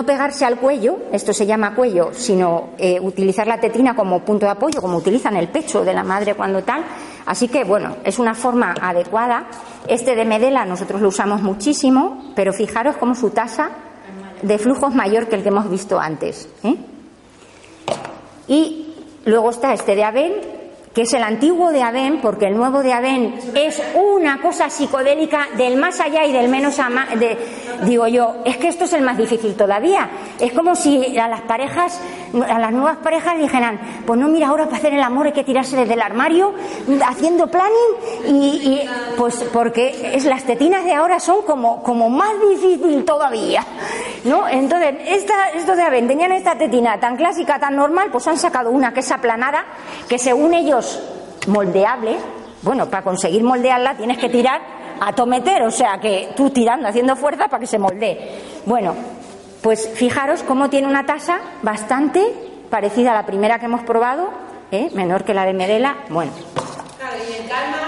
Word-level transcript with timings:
No 0.00 0.06
pegarse 0.06 0.46
al 0.46 0.56
cuello, 0.56 0.96
esto 1.12 1.34
se 1.34 1.44
llama 1.44 1.74
cuello, 1.74 2.08
sino 2.14 2.70
eh, 2.78 2.98
utilizar 2.98 3.46
la 3.46 3.60
tetina 3.60 3.94
como 3.94 4.24
punto 4.24 4.46
de 4.46 4.52
apoyo, 4.52 4.80
como 4.80 4.96
utilizan 4.96 5.36
el 5.36 5.48
pecho 5.48 5.84
de 5.84 5.92
la 5.92 6.02
madre 6.02 6.34
cuando 6.34 6.62
tal. 6.62 6.82
Así 7.26 7.48
que, 7.48 7.64
bueno, 7.64 7.96
es 8.02 8.18
una 8.18 8.34
forma 8.34 8.74
adecuada. 8.80 9.48
Este 9.86 10.14
de 10.14 10.24
Medela 10.24 10.64
nosotros 10.64 11.02
lo 11.02 11.08
usamos 11.08 11.42
muchísimo, 11.42 12.32
pero 12.34 12.54
fijaros 12.54 12.96
cómo 12.96 13.14
su 13.14 13.28
tasa 13.28 13.72
de 14.40 14.56
flujo 14.56 14.88
es 14.88 14.94
mayor 14.94 15.28
que 15.28 15.36
el 15.36 15.42
que 15.42 15.50
hemos 15.50 15.68
visto 15.68 16.00
antes. 16.00 16.48
¿eh? 16.62 16.76
Y 18.48 18.94
luego 19.26 19.50
está 19.50 19.74
este 19.74 19.96
de 19.96 20.04
Abel, 20.04 20.59
que 20.94 21.02
es 21.02 21.12
el 21.14 21.22
antiguo 21.22 21.70
de 21.70 21.82
Aben, 21.82 22.20
porque 22.20 22.46
el 22.46 22.56
nuevo 22.56 22.82
de 22.82 22.92
Aben 22.92 23.34
es 23.54 23.80
una 23.94 24.40
cosa 24.40 24.68
psicodélica 24.68 25.46
del 25.56 25.76
más 25.76 26.00
allá 26.00 26.24
y 26.24 26.32
del 26.32 26.48
menos 26.48 26.80
ama 26.80 27.06
de, 27.16 27.38
digo 27.84 28.08
yo, 28.08 28.36
es 28.44 28.56
que 28.56 28.68
esto 28.68 28.84
es 28.84 28.92
el 28.94 29.02
más 29.02 29.16
difícil 29.16 29.54
todavía. 29.54 30.10
Es 30.40 30.52
como 30.52 30.74
si 30.74 31.16
a 31.16 31.28
las 31.28 31.42
parejas, 31.42 32.00
a 32.48 32.58
las 32.58 32.72
nuevas 32.72 32.96
parejas 32.98 33.38
dijeran, 33.38 33.78
pues 34.04 34.18
no, 34.18 34.26
mira, 34.26 34.48
ahora 34.48 34.64
para 34.64 34.78
hacer 34.78 34.94
el 34.94 35.02
amor 35.02 35.26
hay 35.26 35.32
que 35.32 35.44
tirarse 35.44 35.76
desde 35.76 35.94
el 35.94 36.02
armario 36.02 36.54
haciendo 37.06 37.46
planning 37.46 38.26
y, 38.26 38.80
pues 39.16 39.44
porque 39.52 40.12
es, 40.14 40.24
las 40.24 40.42
tetinas 40.42 40.84
de 40.84 40.94
ahora 40.94 41.20
son 41.20 41.42
como, 41.42 41.84
como 41.84 42.10
más 42.10 42.32
difícil 42.50 43.04
todavía, 43.04 43.64
¿no? 44.24 44.48
Entonces, 44.48 44.96
esta, 45.06 45.50
estos 45.50 45.76
de 45.76 45.82
Aben 45.84 46.08
tenían 46.08 46.32
esta 46.32 46.56
tetina 46.56 46.98
tan 46.98 47.16
clásica, 47.16 47.60
tan 47.60 47.76
normal, 47.76 48.08
pues 48.10 48.26
han 48.26 48.38
sacado 48.38 48.70
una 48.70 48.92
que 48.92 49.00
es 49.00 49.10
aplanada, 49.12 49.64
que 50.08 50.18
según 50.18 50.54
ellos 50.54 50.79
moldeable, 51.46 52.16
bueno, 52.62 52.88
para 52.90 53.02
conseguir 53.02 53.42
moldearla 53.42 53.96
tienes 53.96 54.18
que 54.18 54.28
tirar 54.28 54.60
a 55.00 55.12
tometer, 55.14 55.62
o 55.62 55.70
sea 55.70 55.98
que 55.98 56.32
tú 56.36 56.50
tirando, 56.50 56.88
haciendo 56.88 57.16
fuerza 57.16 57.48
para 57.48 57.60
que 57.60 57.66
se 57.66 57.78
moldee. 57.78 58.38
Bueno, 58.66 58.94
pues 59.62 59.88
fijaros 59.94 60.42
cómo 60.42 60.68
tiene 60.68 60.86
una 60.86 61.06
tasa 61.06 61.38
bastante 61.62 62.22
parecida 62.68 63.12
a 63.12 63.14
la 63.14 63.26
primera 63.26 63.58
que 63.58 63.66
hemos 63.66 63.82
probado, 63.82 64.28
¿eh? 64.70 64.90
menor 64.94 65.24
que 65.24 65.34
la 65.34 65.44
de 65.46 65.54
Medela. 65.54 65.96
Bueno. 66.08 66.32
Calma, 67.48 67.78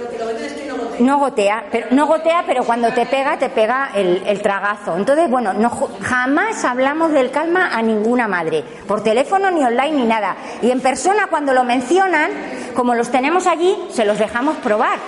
lo 0.00 0.08
que 0.08 0.18
lo 0.18 0.26
ves 0.26 0.42
es 0.42 0.52
que 0.52 0.70
no 1.00 1.18
gotea. 1.18 1.64
Pero, 1.70 1.88
no 1.90 2.06
gotea, 2.06 2.44
pero 2.46 2.64
cuando 2.64 2.92
te 2.92 3.06
pega, 3.06 3.38
te 3.38 3.48
pega 3.48 3.90
el, 3.94 4.22
el 4.26 4.40
tragazo. 4.42 4.96
Entonces, 4.96 5.28
bueno, 5.28 5.52
no, 5.52 5.70
jamás 6.02 6.64
hablamos 6.64 7.12
del 7.12 7.30
calma 7.30 7.70
a 7.72 7.82
ninguna 7.82 8.28
madre, 8.28 8.64
por 8.86 9.02
teléfono, 9.02 9.50
ni 9.50 9.64
online, 9.64 9.92
ni 9.92 10.04
nada. 10.06 10.36
Y 10.62 10.70
en 10.70 10.80
persona, 10.80 11.26
cuando 11.28 11.52
lo 11.52 11.64
mencionan, 11.64 12.30
como 12.74 12.94
los 12.94 13.10
tenemos 13.10 13.46
allí, 13.46 13.76
se 13.90 14.04
los 14.04 14.18
dejamos 14.18 14.56
probar. 14.58 14.98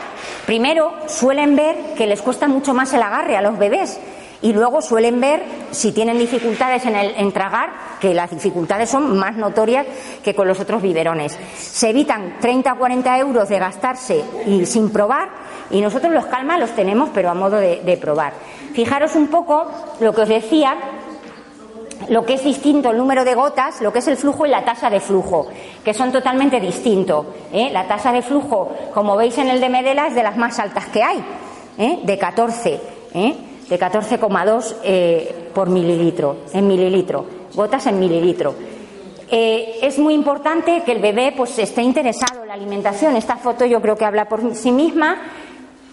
Primero, 0.47 0.95
suelen 1.07 1.57
ver 1.57 1.77
que 1.97 2.07
les 2.07 2.23
cuesta 2.23 2.49
mucho 2.49 2.75
más 2.75 2.93
el 2.93 3.03
agarre 3.03 3.37
a 3.37 3.43
los 3.43 3.59
bebés. 3.59 4.01
Y 4.41 4.53
luego 4.53 4.83
suelen 4.83 5.21
ver 5.21 5.43
si 5.73 5.93
tienen 5.93 6.19
dificultades 6.19 6.85
en, 6.87 6.95
el, 6.95 7.33
tragar, 7.33 7.71
que 8.01 8.15
las 8.15 8.31
dificultades 8.31 8.91
son 8.91 9.19
más 9.19 9.37
notorias 9.37 9.87
que 10.23 10.35
con 10.35 10.47
los 10.47 10.61
otros 10.61 10.83
biberones. 10.83 11.39
Se 11.57 11.91
evitan 11.91 12.37
30 12.41 12.73
o 12.73 12.79
40 12.79 13.19
euros 13.19 13.49
de 13.49 13.59
gastarse 13.59 14.23
y 14.47 14.65
sin 14.67 14.91
probar, 14.91 15.31
y 15.71 15.81
nosotros 15.81 16.13
los 16.13 16.27
calma 16.27 16.59
los 16.59 16.71
tenemos, 16.71 17.11
pero 17.13 17.31
a 17.31 17.35
modo 17.35 17.57
de, 17.57 17.99
probar. 18.01 18.33
Fijaros 18.75 19.15
un 19.17 19.29
poco 19.29 19.71
lo 20.01 20.15
que 20.15 20.23
os 20.23 20.29
decía, 20.29 20.77
lo 22.09 22.25
que 22.25 22.35
es 22.35 22.45
distinto 22.45 22.91
el 22.91 22.99
número 22.99 23.25
de 23.25 23.35
gotas, 23.35 23.81
lo 23.81 23.93
que 23.93 24.01
es 24.01 24.09
el 24.09 24.17
flujo 24.17 24.47
y 24.47 24.51
la 24.51 24.65
tasa 24.65 24.91
de 24.91 25.01
flujo, 25.01 25.49
que 25.85 25.95
son 25.95 26.11
totalmente 26.11 26.61
distintos. 26.61 27.27
¿eh? 27.53 27.71
La 27.71 27.87
tasa 27.87 28.13
de 28.13 28.23
flujo, 28.23 28.75
como 28.93 29.17
veis 29.17 29.39
en 29.39 29.49
el 29.49 29.61
de 29.61 29.69
Medela, 29.69 30.09
es 30.09 30.15
de 30.15 30.23
las 30.23 30.37
más 30.37 30.59
altas 30.59 30.87
que 30.87 31.03
hay, 31.03 31.25
de 31.77 32.19
14, 32.19 32.81
¿eh? 33.15 33.37
de 33.69 33.79
14,2 33.79 34.75
eh, 34.83 35.42
por 35.53 35.69
mililitro, 35.69 36.39
en 36.53 36.67
mililitro, 36.67 37.25
gotas 37.55 37.87
en 37.87 37.99
mililitro. 37.99 38.55
Eh, 39.35 39.79
es 39.81 39.99
muy 39.99 40.13
importante 40.13 40.83
que 40.85 40.93
el 40.93 41.01
bebé 41.01 41.33
pues 41.35 41.59
esté 41.59 41.81
interesado 41.81 42.43
en 42.43 42.49
la 42.49 42.55
alimentación. 42.55 43.17
Esta 43.17 43.37
foto 43.37 43.65
yo 43.65 43.81
creo 43.81 43.97
que 43.97 44.05
habla 44.05 44.29
por 44.29 44.55
sí 44.55 44.71
misma. 44.73 45.17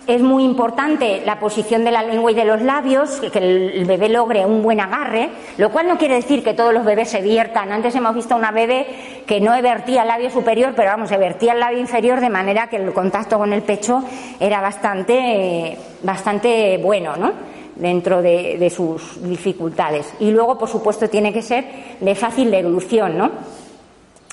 Es 0.08 0.22
muy 0.22 0.44
importante 0.44 1.22
la 1.24 1.40
posición 1.40 1.86
de 1.86 1.92
la 1.92 2.02
lengua 2.02 2.32
y 2.32 2.36
de 2.36 2.44
los 2.44 2.62
labios, 2.62 3.22
que 3.32 3.38
el 3.38 3.86
bebé 3.86 4.10
logre 4.10 4.46
un 4.46 4.62
buen 4.64 4.82
agarre, 4.82 5.30
lo 5.58 5.70
cual 5.72 5.88
no 5.88 5.98
quiere 5.98 6.16
decir 6.16 6.44
que 6.44 6.54
todos 6.56 6.74
los 6.74 6.84
bebés 6.84 7.12
se 7.12 7.22
viertan. 7.22 7.72
Antes 7.72 7.96
hemos 7.96 8.16
visto 8.16 8.36
una 8.36 8.52
bebé 8.52 8.88
que 9.26 9.40
no 9.40 9.52
vertía 9.62 10.02
el 10.02 10.08
labio 10.08 10.32
superior, 10.32 10.74
pero 10.76 10.90
vamos, 10.90 11.10
se 11.10 11.18
vertía 11.18 11.54
el 11.54 11.60
labio 11.60 11.80
inferior 11.80 12.20
de 12.20 12.30
manera 12.30 12.68
que 12.68 12.78
el 12.78 12.92
contacto 12.92 13.38
con 13.38 13.54
el 13.54 13.62
pecho 13.62 14.04
era 14.40 14.60
bastante, 14.62 15.78
bastante 16.04 16.78
bueno, 16.80 17.16
¿no? 17.16 17.59
Dentro 17.80 18.22
de, 18.22 18.70
sus 18.70 19.22
dificultades. 19.24 20.14
Y 20.20 20.32
luego, 20.32 20.58
por 20.58 20.70
supuesto, 20.70 21.10
tiene 21.10 21.34
que 21.34 21.42
ser 21.42 21.66
de 22.00 22.16
fácil 22.16 22.52
deglución, 22.52 23.18
¿no? 23.18 23.32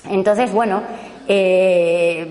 Entonces, 0.09 0.51
bueno, 0.53 0.81
eh, 1.27 2.25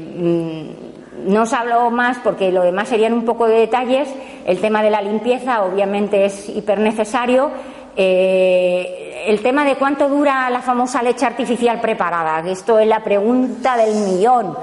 no 1.27 1.43
os 1.43 1.53
hablo 1.53 1.91
más 1.91 2.19
porque 2.19 2.53
lo 2.53 2.63
demás 2.63 2.89
serían 2.89 3.13
un 3.13 3.25
poco 3.25 3.49
de 3.49 3.59
detalles. 3.61 4.09
El 4.47 4.61
tema 4.61 4.83
de 4.83 4.91
la 4.91 5.03
limpieza 5.03 5.65
obviamente 5.65 6.25
es 6.25 6.49
hiper 6.49 6.79
necesario. 6.79 7.51
Eh, 7.97 9.25
el 9.27 9.41
tema 9.43 9.65
de 9.65 9.77
cuánto 9.77 10.09
dura 10.09 10.49
la 10.51 10.61
famosa 10.61 11.03
leche 11.03 11.27
artificial 11.27 11.81
preparada, 11.81 12.49
esto 12.49 12.79
es 12.79 12.87
la 12.87 13.03
pregunta 13.03 13.77
del 13.77 13.95
millón. 13.95 14.57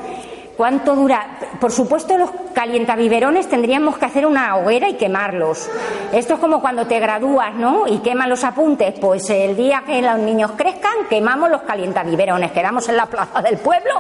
¿Cuánto 0.63 0.95
dura? 0.95 1.27
Por 1.59 1.73
supuesto, 1.73 2.17
los 2.17 2.29
calientabiberones 2.53 3.49
tendríamos 3.49 3.97
que 3.97 4.05
hacer 4.05 4.25
una 4.25 4.55
hoguera 4.55 4.87
y 4.87 4.93
quemarlos. 4.93 5.69
Esto 6.13 6.35
es 6.35 6.39
como 6.39 6.61
cuando 6.61 6.87
te 6.87 7.01
gradúas, 7.01 7.53
¿no? 7.53 7.85
Y 7.85 7.97
queman 7.97 8.29
los 8.29 8.45
apuntes. 8.45 8.97
Pues 8.97 9.29
el 9.29 9.57
día 9.57 9.83
que 9.85 10.01
los 10.01 10.17
niños 10.19 10.51
crezcan, 10.55 10.93
quemamos 11.09 11.49
los 11.49 11.63
calientabiberones. 11.63 12.53
Quedamos 12.53 12.87
en 12.87 12.95
la 12.95 13.07
plaza 13.07 13.41
del 13.41 13.57
pueblo 13.57 13.91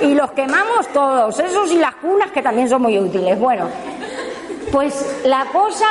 y 0.00 0.14
los 0.14 0.30
quemamos 0.30 0.86
todos. 0.92 1.40
Esos 1.40 1.72
y 1.72 1.78
las 1.78 1.96
cunas 1.96 2.30
que 2.30 2.40
también 2.40 2.68
son 2.68 2.82
muy 2.82 2.96
útiles. 3.00 3.36
Bueno, 3.40 3.64
pues 4.70 5.22
la 5.24 5.46
cosa 5.46 5.86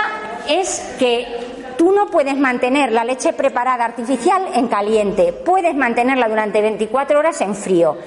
es 0.47 0.95
que 0.97 1.73
tú 1.77 1.91
no 1.91 2.05
puedes 2.05 2.37
mantener 2.37 2.93
la 2.93 3.03
leche 3.03 3.33
preparada 3.33 3.83
artificial 3.83 4.43
en 4.53 4.69
caliente. 4.69 5.33
Puedes 5.33 5.75
mantenerla 5.75 6.29
durante 6.29 6.61
24 6.61 7.19
horas 7.19 7.41
en 7.41 7.53
frío. 7.53 7.97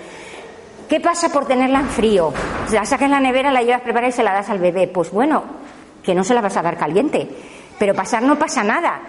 ¿Qué 0.88 1.00
pasa 1.00 1.28
por 1.28 1.46
tenerla 1.46 1.80
en 1.80 1.88
frío? 1.88 2.32
La 2.72 2.84
sacas 2.86 3.06
en 3.06 3.10
la 3.10 3.20
nevera, 3.20 3.50
la 3.50 3.62
llevas 3.62 3.82
preparada 3.82 4.08
y 4.08 4.12
se 4.12 4.22
la 4.22 4.32
das 4.32 4.48
al 4.48 4.58
bebé. 4.58 4.88
Pues 4.88 5.10
bueno, 5.10 5.44
que 6.02 6.14
no 6.14 6.24
se 6.24 6.32
la 6.32 6.40
vas 6.40 6.56
a 6.56 6.62
dar 6.62 6.78
caliente. 6.78 7.28
Pero 7.78 7.94
pasar 7.94 8.22
no 8.22 8.38
pasa 8.38 8.64
nada. 8.64 9.00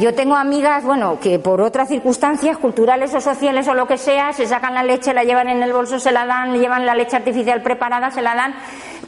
Yo 0.00 0.14
tengo 0.14 0.36
amigas, 0.36 0.84
bueno, 0.84 1.18
que 1.18 1.38
por 1.38 1.60
otras 1.60 1.88
circunstancias 1.88 2.58
culturales 2.58 3.12
o 3.14 3.20
sociales 3.20 3.66
o 3.68 3.74
lo 3.74 3.86
que 3.86 3.98
sea, 3.98 4.32
se 4.32 4.46
sacan 4.46 4.74
la 4.74 4.82
leche, 4.82 5.12
la 5.12 5.24
llevan 5.24 5.48
en 5.48 5.62
el 5.62 5.72
bolso, 5.72 5.98
se 5.98 6.12
la 6.12 6.24
dan, 6.26 6.52
le 6.52 6.60
llevan 6.60 6.86
la 6.86 6.94
leche 6.94 7.16
artificial 7.16 7.62
preparada, 7.62 8.10
se 8.10 8.22
la 8.22 8.34
dan. 8.34 8.54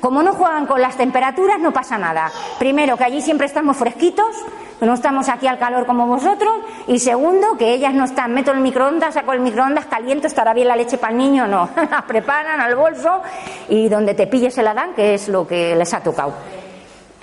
Como 0.00 0.22
no 0.22 0.32
juegan 0.32 0.66
con 0.66 0.80
las 0.80 0.96
temperaturas, 0.96 1.60
no 1.60 1.72
pasa 1.72 1.98
nada. 1.98 2.30
Primero, 2.58 2.96
que 2.96 3.04
allí 3.04 3.20
siempre 3.20 3.46
estamos 3.46 3.76
fresquitos, 3.76 4.34
que 4.78 4.86
no 4.86 4.94
estamos 4.94 5.28
aquí 5.28 5.46
al 5.46 5.58
calor 5.58 5.84
como 5.84 6.06
vosotros. 6.06 6.52
Y 6.86 6.98
segundo, 6.98 7.58
que 7.58 7.74
ellas 7.74 7.92
no 7.92 8.04
están, 8.04 8.32
meto 8.32 8.50
el 8.50 8.60
microondas, 8.60 9.14
saco 9.14 9.34
el 9.34 9.40
microondas, 9.40 9.86
caliento, 9.86 10.26
estará 10.26 10.54
bien 10.54 10.68
la 10.68 10.76
leche 10.76 10.96
para 10.96 11.12
el 11.12 11.18
niño, 11.18 11.46
no. 11.46 11.68
La 11.90 12.04
preparan 12.06 12.60
al 12.60 12.74
bolso 12.76 13.20
y 13.68 13.88
donde 13.88 14.14
te 14.14 14.26
pille 14.26 14.50
se 14.50 14.62
la 14.62 14.72
dan, 14.72 14.94
que 14.94 15.14
es 15.14 15.28
lo 15.28 15.46
que 15.46 15.76
les 15.76 15.92
ha 15.92 16.00
tocado. 16.00 16.32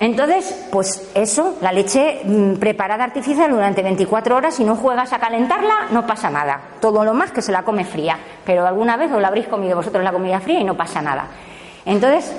Entonces, 0.00 0.68
pues 0.70 1.10
eso, 1.14 1.56
la 1.60 1.72
leche 1.72 2.20
mm, 2.22 2.54
preparada 2.54 3.02
artificial 3.02 3.50
durante 3.50 3.82
24 3.82 4.36
horas, 4.36 4.54
si 4.54 4.62
no 4.62 4.76
juegas 4.76 5.12
a 5.12 5.18
calentarla, 5.18 5.88
no 5.90 6.06
pasa 6.06 6.30
nada. 6.30 6.60
Todo 6.80 7.04
lo 7.04 7.14
más 7.14 7.32
que 7.32 7.42
se 7.42 7.50
la 7.50 7.64
come 7.64 7.84
fría. 7.84 8.16
Pero 8.44 8.64
alguna 8.64 8.96
vez 8.96 9.10
os 9.10 9.20
la 9.20 9.28
habréis 9.28 9.48
comido 9.48 9.74
vosotros 9.74 10.04
la 10.04 10.12
comida 10.12 10.38
fría 10.38 10.60
y 10.60 10.64
no 10.64 10.76
pasa 10.76 11.02
nada. 11.02 11.26
Entonces, 11.84 12.32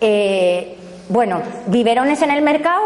eh, 0.00 0.76
bueno, 1.08 1.42
biberones 1.66 2.22
en 2.22 2.30
el 2.30 2.42
mercado, 2.42 2.82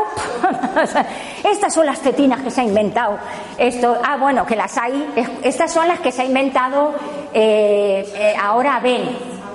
estas 1.45 1.73
son 1.73 1.87
las 1.87 2.01
tetinas 2.01 2.43
que 2.43 2.51
se 2.51 2.61
ha 2.61 2.65
inventado. 2.65 3.19
Esto, 3.57 3.97
ah, 4.05 4.17
bueno, 4.17 4.45
que 4.45 4.57
las 4.57 4.77
hay, 4.77 5.09
estas 5.43 5.73
son 5.73 5.87
las 5.87 6.01
que 6.01 6.11
se 6.11 6.23
ha 6.23 6.25
inventado 6.25 6.95
eh, 7.33 8.05
eh, 8.15 8.35
ahora 8.41 8.81
ven, 8.81 9.03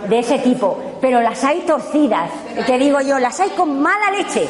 de 0.07 0.19
ese 0.19 0.39
tipo, 0.39 0.79
pero 0.99 1.21
las 1.21 1.43
hay 1.43 1.61
torcidas, 1.61 2.29
te 2.65 2.77
digo 2.77 2.99
yo, 3.01 3.19
las 3.19 3.39
hay 3.39 3.49
con 3.51 3.81
mala 3.81 4.11
leche. 4.11 4.47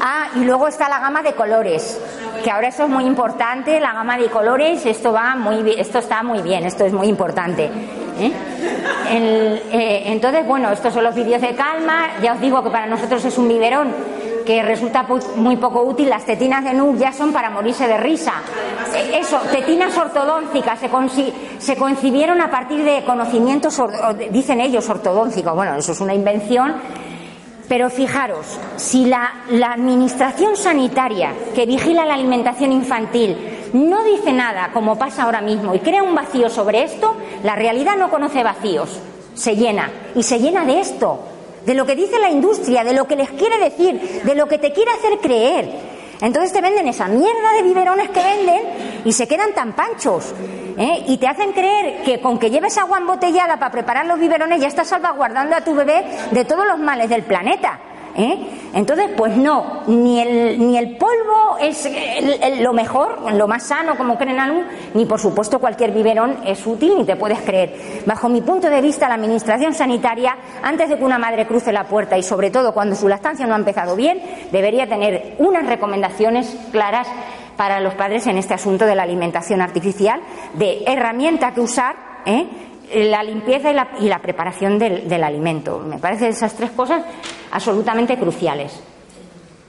Ah, 0.00 0.28
y 0.36 0.40
luego 0.40 0.68
está 0.68 0.88
la 0.88 1.00
gama 1.00 1.22
de 1.22 1.34
colores, 1.34 1.98
que 2.46 2.52
ahora 2.52 2.68
eso 2.68 2.84
es 2.84 2.88
muy 2.88 3.02
importante, 3.02 3.80
la 3.80 3.92
gama 3.92 4.16
de 4.16 4.28
colores, 4.28 4.86
esto 4.86 5.12
va 5.12 5.34
muy 5.34 5.68
esto 5.76 5.98
está 5.98 6.22
muy 6.22 6.42
bien, 6.42 6.64
esto 6.64 6.84
es 6.84 6.92
muy 6.92 7.08
importante. 7.08 7.64
¿eh? 7.64 8.32
Eh, 9.10 10.02
entonces, 10.06 10.46
bueno, 10.46 10.70
estos 10.70 10.94
son 10.94 11.02
los 11.02 11.12
vídeos 11.12 11.42
de 11.42 11.56
calma. 11.56 12.06
Ya 12.22 12.34
os 12.34 12.40
digo 12.40 12.62
que 12.62 12.70
para 12.70 12.86
nosotros 12.86 13.24
es 13.24 13.36
un 13.36 13.48
biberón 13.48 13.92
que 14.46 14.62
resulta 14.62 15.04
muy 15.34 15.56
poco 15.56 15.82
útil. 15.82 16.08
Las 16.08 16.24
tetinas 16.24 16.62
de 16.62 16.72
NUC 16.72 16.98
ya 16.98 17.12
son 17.12 17.32
para 17.32 17.50
morirse 17.50 17.88
de 17.88 17.96
risa. 17.96 18.34
Eh, 18.94 19.18
eso, 19.18 19.40
tetinas 19.50 19.98
ortodóncicas 19.98 20.78
se, 20.78 20.88
se 21.58 21.76
concibieron 21.76 22.40
a 22.40 22.48
partir 22.48 22.84
de 22.84 23.02
conocimientos, 23.04 23.82
dicen 24.30 24.60
ellos, 24.60 24.88
ortodóncicos. 24.88 25.52
Bueno, 25.52 25.74
eso 25.74 25.90
es 25.90 26.00
una 26.00 26.14
invención. 26.14 26.76
Pero 27.68 27.90
fijaros, 27.90 28.46
si 28.76 29.06
la, 29.06 29.42
la 29.50 29.72
administración 29.72 30.56
sanitaria 30.56 31.32
que 31.54 31.66
vigila 31.66 32.06
la 32.06 32.14
alimentación 32.14 32.72
infantil 32.72 33.36
no 33.72 34.04
dice 34.04 34.32
nada, 34.32 34.70
como 34.72 34.96
pasa 34.96 35.24
ahora 35.24 35.40
mismo, 35.40 35.74
y 35.74 35.80
crea 35.80 36.02
un 36.02 36.14
vacío 36.14 36.48
sobre 36.48 36.84
esto, 36.84 37.16
la 37.42 37.56
realidad 37.56 37.96
no 37.96 38.10
conoce 38.10 38.44
vacíos, 38.44 39.00
se 39.34 39.56
llena, 39.56 39.90
y 40.14 40.22
se 40.22 40.38
llena 40.38 40.64
de 40.64 40.80
esto, 40.80 41.20
de 41.64 41.74
lo 41.74 41.84
que 41.84 41.96
dice 41.96 42.20
la 42.20 42.30
industria, 42.30 42.84
de 42.84 42.94
lo 42.94 43.06
que 43.06 43.16
les 43.16 43.30
quiere 43.30 43.58
decir, 43.58 44.22
de 44.24 44.34
lo 44.36 44.46
que 44.46 44.58
te 44.58 44.72
quiere 44.72 44.92
hacer 44.92 45.18
creer. 45.18 45.95
Entonces 46.20 46.52
te 46.52 46.60
venden 46.60 46.88
esa 46.88 47.08
mierda 47.08 47.52
de 47.56 47.62
biberones 47.62 48.08
que 48.10 48.22
venden 48.22 49.02
y 49.04 49.12
se 49.12 49.28
quedan 49.28 49.52
tan 49.54 49.74
panchos. 49.74 50.34
¿eh? 50.78 51.04
Y 51.06 51.18
te 51.18 51.28
hacen 51.28 51.52
creer 51.52 52.02
que 52.02 52.20
con 52.20 52.38
que 52.38 52.50
lleves 52.50 52.78
agua 52.78 52.98
embotellada 52.98 53.58
para 53.58 53.72
preparar 53.72 54.06
los 54.06 54.18
biberones 54.18 54.60
ya 54.60 54.68
estás 54.68 54.88
salvaguardando 54.88 55.56
a 55.56 55.62
tu 55.62 55.74
bebé 55.74 56.04
de 56.30 56.44
todos 56.44 56.66
los 56.66 56.78
males 56.78 57.08
del 57.08 57.22
planeta. 57.22 57.80
¿Eh? 58.16 58.38
Entonces, 58.74 59.10
pues 59.16 59.36
no, 59.36 59.82
ni 59.86 60.20
el, 60.20 60.58
ni 60.58 60.76
el 60.76 60.96
polvo 60.96 61.56
es 61.60 61.88
lo 62.60 62.72
mejor, 62.72 63.32
lo 63.32 63.48
más 63.48 63.64
sano, 63.64 63.96
como 63.96 64.18
creen 64.18 64.38
algunos, 64.38 64.66
ni 64.94 65.06
por 65.06 65.20
supuesto 65.20 65.58
cualquier 65.58 65.92
biberón 65.92 66.38
es 66.44 66.66
útil, 66.66 66.94
ni 66.98 67.04
te 67.04 67.16
puedes 67.16 67.40
creer. 67.40 68.02
Bajo 68.04 68.28
mi 68.28 68.40
punto 68.42 68.68
de 68.68 68.80
vista, 68.80 69.08
la 69.08 69.14
Administración 69.14 69.74
Sanitaria, 69.74 70.36
antes 70.62 70.88
de 70.88 70.98
que 70.98 71.04
una 71.04 71.18
madre 71.18 71.46
cruce 71.46 71.72
la 71.72 71.84
puerta 71.84 72.18
y 72.18 72.22
sobre 72.22 72.50
todo 72.50 72.74
cuando 72.74 72.94
su 72.96 73.08
lactancia 73.08 73.46
no 73.46 73.54
ha 73.54 73.58
empezado 73.58 73.96
bien, 73.96 74.20
debería 74.52 74.86
tener 74.88 75.36
unas 75.38 75.66
recomendaciones 75.66 76.56
claras 76.72 77.08
para 77.56 77.80
los 77.80 77.94
padres 77.94 78.26
en 78.26 78.36
este 78.36 78.54
asunto 78.54 78.84
de 78.84 78.94
la 78.94 79.02
alimentación 79.04 79.62
artificial, 79.62 80.20
de 80.54 80.84
herramienta 80.86 81.52
que 81.54 81.60
usar, 81.60 81.96
¿eh? 82.26 82.46
La 82.94 83.22
limpieza 83.22 83.70
y 84.00 84.06
la, 84.08 84.18
preparación 84.20 84.78
del, 84.78 85.24
alimento. 85.24 85.78
Me 85.80 85.98
parecen 85.98 86.28
esas 86.28 86.54
tres 86.54 86.70
cosas 86.70 87.02
absolutamente 87.50 88.16
cruciales. 88.16 88.80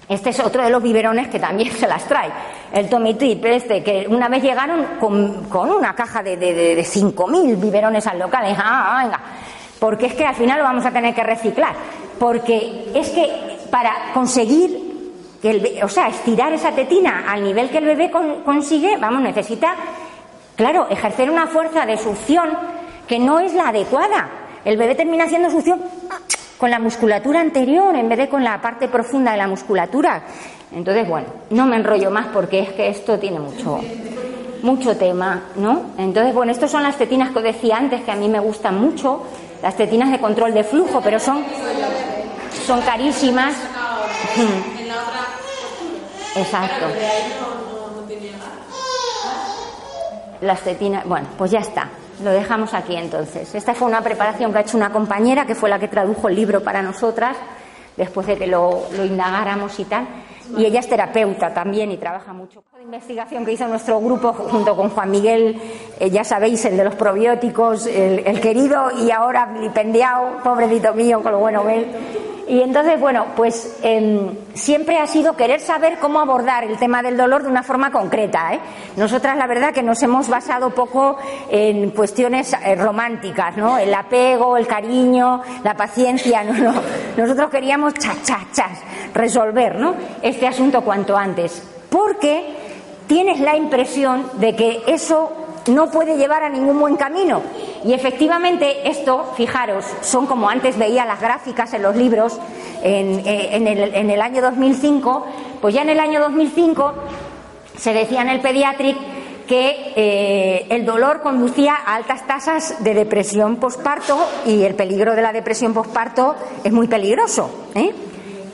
Este 0.07 0.29
es 0.29 0.39
otro 0.39 0.63
de 0.63 0.69
los 0.69 0.81
biberones 0.81 1.27
que 1.27 1.39
también 1.39 1.71
se 1.77 1.87
las 1.87 2.05
trae. 2.05 2.29
El 2.71 2.89
Tommy 2.89 3.15
Tip, 3.15 3.43
este, 3.45 3.83
que 3.83 4.05
una 4.09 4.29
vez 4.29 4.43
llegaron 4.43 4.85
con, 4.99 5.47
una 5.51 5.93
caja 5.95 6.21
de, 6.21 6.37
de, 6.37 6.77
5.000 6.77 7.59
biberones 7.59 8.05
al 8.07 8.19
local. 8.19 8.45
Y 8.45 8.49
dije, 8.49 8.61
ah, 8.63 9.01
venga, 9.03 9.21
porque 9.79 10.07
es 10.07 10.13
que 10.13 10.25
al 10.25 10.35
final 10.35 10.59
lo 10.59 10.63
vamos 10.63 10.85
a 10.85 10.91
tener 10.91 11.13
que 11.13 11.23
reciclar. 11.23 11.73
Porque 12.19 12.91
es 12.93 13.09
que 13.09 13.57
para 13.69 14.13
conseguir, 14.13 14.87
que 15.41 15.49
el, 15.49 15.83
o 15.83 15.89
sea, 15.89 16.07
estirar 16.07 16.51
esa 16.53 16.71
tetina 16.71 17.25
al 17.27 17.43
nivel 17.43 17.69
que 17.69 17.77
el 17.77 17.85
bebé 17.85 18.11
consigue, 18.43 18.97
vamos, 18.97 19.21
necesita, 19.21 19.75
claro, 20.55 20.87
ejercer 20.89 21.29
una 21.29 21.47
fuerza 21.47 21.85
de 21.85 21.97
succión 21.97 22.76
que 23.07 23.19
no 23.19 23.39
es 23.39 23.54
la 23.54 23.69
adecuada. 23.69 24.30
El 24.65 24.77
bebé 24.77 24.95
termina 24.95 25.25
haciendo 25.25 25.50
succión 25.50 25.81
con 26.57 26.69
la 26.69 26.80
musculatura 26.80 27.39
anterior 27.39 27.95
en 27.95 28.09
vez 28.09 28.18
de 28.18 28.30
con 28.30 28.44
la 28.44 28.62
parte 28.62 28.88
profunda 28.88 29.31
de 29.31 29.38
la 29.38 29.48
musculatura. 29.48 30.24
Entonces, 30.71 31.07
bueno, 31.07 31.27
no 31.51 31.65
me 31.65 31.77
enrollo 31.77 32.12
más 32.12 32.27
porque 32.27 32.59
es 32.59 32.74
que 32.74 32.89
esto 32.89 33.18
tiene 33.18 33.39
mucho, 33.39 33.80
mucho 34.63 34.98
tema, 34.98 35.44
¿no? 35.56 35.92
Entonces, 35.98 36.33
bueno, 36.33 36.51
estas 36.51 36.69
son 36.69 36.83
las 36.83 36.98
tetinas 36.98 37.31
que 37.31 37.38
os 37.38 37.44
decía 37.44 37.77
antes, 37.77 38.01
que 38.01 38.12
a 38.12 38.15
mí 38.15 38.27
me 38.27 38.39
gustan 38.39 38.80
mucho, 38.80 39.24
las 39.62 39.77
tetinas 39.77 40.12
de 40.12 40.19
control 40.19 40.53
de 40.53 40.63
flujo, 40.63 41.00
pero 41.01 41.19
son, 41.19 41.44
son 42.65 42.81
carísimas. 42.81 43.56
Exacto. 46.36 46.86
Las 50.42 50.62
tetinas, 50.62 51.06
bueno, 51.06 51.27
pues 51.38 51.51
ya 51.51 51.60
está. 51.60 51.89
Lo 52.23 52.31
dejamos 52.31 52.73
aquí 52.73 52.95
entonces. 52.95 53.53
Esta 53.53 53.75
fue 53.75 53.87
una 53.87 54.01
preparación 54.01 54.51
que 54.51 54.57
ha 54.57 54.61
hecho 54.61 54.77
una 54.77 54.91
compañera 54.91 55.45
que 55.45 55.55
fue 55.55 55.69
la 55.69 55.79
que 55.79 55.87
tradujo 55.87 56.27
el 56.29 56.35
libro 56.35 56.63
para 56.63 56.81
nosotras, 56.81 57.37
después 57.95 58.25
de 58.25 58.37
que 58.37 58.47
lo, 58.47 58.87
indagáramos 59.03 59.79
y 59.79 59.85
tal. 59.85 60.07
Y 60.57 60.65
ella 60.65 60.79
es 60.79 60.89
terapeuta 60.89 61.53
también 61.53 61.91
y 61.91 61.97
trabaja 61.97 62.33
mucho. 62.33 62.63
Investigación 62.81 63.44
que 63.44 63.53
hizo 63.53 63.68
nuestro 63.68 64.00
grupo 64.00 64.33
junto 64.33 64.75
con 64.75 64.89
Juan 64.89 65.09
Miguel, 65.09 65.59
eh, 66.00 66.09
ya 66.12 66.24
sabéis, 66.24 66.63
el 66.65 66.77
de 66.77 66.83
los 66.83 66.95
probióticos, 66.95 67.88
el, 67.88 68.39
querido 68.39 68.91
y 68.91 69.09
ahora 69.09 69.47
vilipendiado, 69.47 70.38
pobrecito 70.44 70.94
mío, 70.94 71.24
con 71.24 71.31
lo 71.31 71.39
bueno 71.39 71.65
que 71.65 71.88
y 72.47 72.62
entonces, 72.62 72.97
bueno, 72.97 73.25
pues 73.35 73.77
em, 73.81 74.29
siempre 74.53 75.00
ha 75.00 75.07
sido 75.07 75.35
querer 75.35 75.59
saber 75.59 75.97
cómo 76.00 76.19
abordar 76.21 76.63
el 76.63 76.77
tema 76.77 77.03
del 77.03 77.18
dolor 77.18 77.44
de 77.44 77.50
una 77.50 77.62
forma 77.62 77.91
concreta. 77.91 78.53
¿eh? 78.53 78.59
Nosotras, 78.95 79.35
la 79.35 79.47
verdad, 79.47 79.74
que 79.74 79.83
nos 79.83 80.01
hemos 80.01 80.29
basado 80.29 80.69
poco 80.69 81.18
en 81.50 81.89
cuestiones 81.89 82.53
eh, 82.53 82.75
románticas, 82.75 83.57
¿no? 83.57 83.77
El 83.77 83.94
apego, 83.94 84.56
el 84.56 84.65
cariño, 84.65 85.41
la 85.62 85.75
paciencia, 85.75 86.44
no, 86.45 86.53
no. 86.53 86.81
Nosotros 87.18 87.50
queríamos 87.50 87.95
chas, 87.95 88.81
resolver, 89.13 89.75
¿no? 89.75 89.95
Este 90.21 90.47
asunto 90.47 90.81
cuanto 90.81 91.18
antes. 91.18 91.62
Porque 91.89 92.66
tienes 93.07 93.39
la 93.39 93.55
impresión 93.55 94.29
de 94.36 94.55
que 94.55 94.84
eso 94.88 95.31
no 95.67 95.89
puede 95.91 96.17
llevar 96.17 96.43
a 96.43 96.50
ningún 96.50 96.79
buen 96.79 96.96
camino 96.96 97.41
y 97.84 97.93
efectivamente 97.93 98.89
esto, 98.89 99.34
fijaros, 99.36 99.86
son 100.01 100.25
como 100.25 100.50
antes 100.50 100.77
veía 100.77 101.05
las 101.05 101.22
gráficas 101.22 101.74
en 101.74 101.84
los 101.84 101.96
libros 101.96 102.39
en, 102.84 103.25
eh, 103.25 104.12
el, 104.12 104.22
año 104.22 104.41
2005, 104.41 105.25
pues 105.62 105.74
ya 105.74 105.81
en 105.81 105.89
el 105.89 106.00
año 106.00 106.20
2005 106.20 106.93
se 107.77 107.93
decía 107.93 108.22
en 108.22 108.29
el 108.29 108.41
pediatric 108.41 108.98
que 109.48 109.93
eh, 109.96 110.65
el 110.70 110.86
dolor 110.86 111.22
conducía 111.22 111.75
a 111.75 111.96
altas 111.96 112.27
tasas 112.27 112.84
de 112.84 112.93
depresión 112.93 113.55
posparto 113.55 114.17
y 114.46 114.63
el 114.63 114.75
peligro 114.75 115.15
de 115.15 115.22
la 115.22 115.31
depresión 115.31 115.74
posparto 115.74 116.36
es 116.63 116.74
muy 116.74 116.88
peligroso. 116.88 117.50
¿eh? 117.74 117.93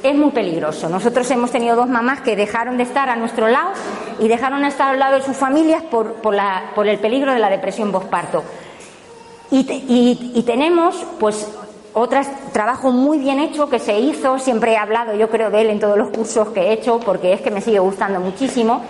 Es 0.04 0.14
muy 0.14 0.32
peligroso. 0.32 0.90
Nosotros 0.90 1.32
hemos 1.32 1.50
tenido 1.50 1.78
dos 1.78 1.88
mamás 1.88 2.20
que 2.20 2.36
dejaron 2.36 2.76
de 2.76 2.84
estar 2.84 3.08
a 3.08 3.16
nuestro 3.16 3.48
lado 3.48 3.72
y 4.20 4.28
dejaron 4.28 4.62
de 4.62 4.68
estar 4.68 4.92
al 4.92 5.00
lado 5.00 5.16
de 5.16 5.22
sus 5.24 5.38
familias 5.38 5.82
por, 5.84 6.16
por, 6.16 6.36
la, 6.36 6.72
por 6.76 6.88
el 6.90 7.00
peligro 7.00 7.32
de 7.32 7.40
la 7.40 7.50
depresión 7.50 7.90
posparto. 7.90 8.44
Y, 9.50 10.44
tenemos, 10.46 10.96
pues, 11.20 11.48
otro 11.94 12.20
trabajo 12.52 12.92
muy 12.92 13.20
bien 13.20 13.40
hecho 13.40 13.70
que 13.70 13.80
se 13.80 13.98
hizo, 14.00 14.40
siempre 14.40 14.74
he 14.74 14.78
hablado 14.78 15.16
yo 15.16 15.30
creo 15.30 15.52
de 15.52 15.62
él 15.62 15.70
en 15.70 15.80
todos 15.80 15.96
los 15.96 16.10
cursos 16.10 16.50
que 16.50 16.62
he 16.62 16.74
hecho 16.74 17.00
porque 17.00 17.34
es 17.34 17.42
que 17.42 17.52
me 17.52 17.62
sigue 17.62 17.78
gustando 17.78 18.20
muchísimo, 18.20 18.82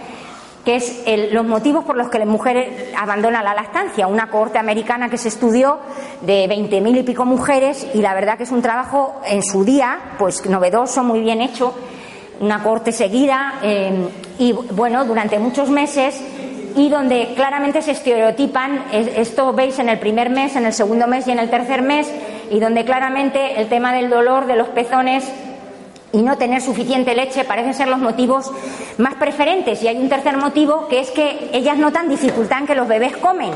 que 0.66 0.76
es 0.76 1.04
los 1.32 1.46
motivos 1.46 1.84
por 1.84 1.98
los 1.98 2.10
que 2.10 2.20
las 2.20 2.28
mujeres 2.28 2.94
abandonan 2.98 3.44
la 3.44 3.54
lactancia, 3.54 4.08
una 4.08 4.30
cohorte 4.30 4.60
americana 4.60 5.10
que 5.10 5.18
se 5.18 5.28
estudió 5.28 5.80
de 6.22 6.48
20.000 6.48 7.00
y 7.00 7.04
pico 7.04 7.26
mujeres 7.26 7.86
y 7.94 8.02
la 8.02 8.14
verdad 8.14 8.38
que 8.38 8.44
es 8.44 8.52
un 8.52 8.62
trabajo 8.62 9.22
en 9.26 9.44
su 9.44 9.66
día 9.66 10.00
pues 10.18 10.46
novedoso, 10.46 11.04
muy 11.04 11.20
bien 11.20 11.42
hecho, 11.42 11.74
una 12.40 12.64
cohorte 12.64 12.92
seguida 12.92 13.56
eh, 13.62 14.08
y 14.40 14.54
bueno, 14.54 15.06
durante 15.06 15.38
muchos 15.38 15.70
meses 15.70 16.20
y 16.76 16.90
donde 16.90 17.34
claramente 17.36 17.82
se 17.82 17.92
estereotipan, 17.92 18.86
esto 18.92 19.54
veis 19.54 19.78
en 19.80 19.90
el 19.90 20.00
primer 20.00 20.30
mes, 20.30 20.56
en 20.56 20.66
el 20.66 20.74
segundo 20.74 21.08
mes 21.08 21.28
y 21.28 21.32
en 21.32 21.40
el 21.40 21.50
tercer 21.50 21.82
mes, 21.82 22.12
y 22.50 22.60
donde 22.60 22.84
claramente 22.84 23.62
el 23.62 23.68
tema 23.68 23.94
del 23.94 24.10
dolor 24.10 24.48
de 24.48 24.56
los 24.56 24.70
pezones 24.70 25.24
y 26.14 26.22
no 26.22 26.38
tener 26.38 26.62
suficiente 26.62 27.16
leche 27.16 27.44
parecen 27.44 27.74
ser 27.74 27.88
los 27.88 28.00
motivos 28.00 28.52
más 28.98 29.16
preferentes. 29.16 29.82
Y 29.82 29.88
hay 29.88 29.98
un 29.98 30.10
tercer 30.10 30.38
motivo 30.38 30.88
que 30.88 31.00
es 31.00 31.10
que 31.10 31.50
ellas 31.52 31.78
notan 31.78 32.08
dificultad 32.08 32.60
en 32.60 32.68
que 32.68 32.76
los 32.76 32.88
bebés 32.88 33.18
comen. 33.18 33.52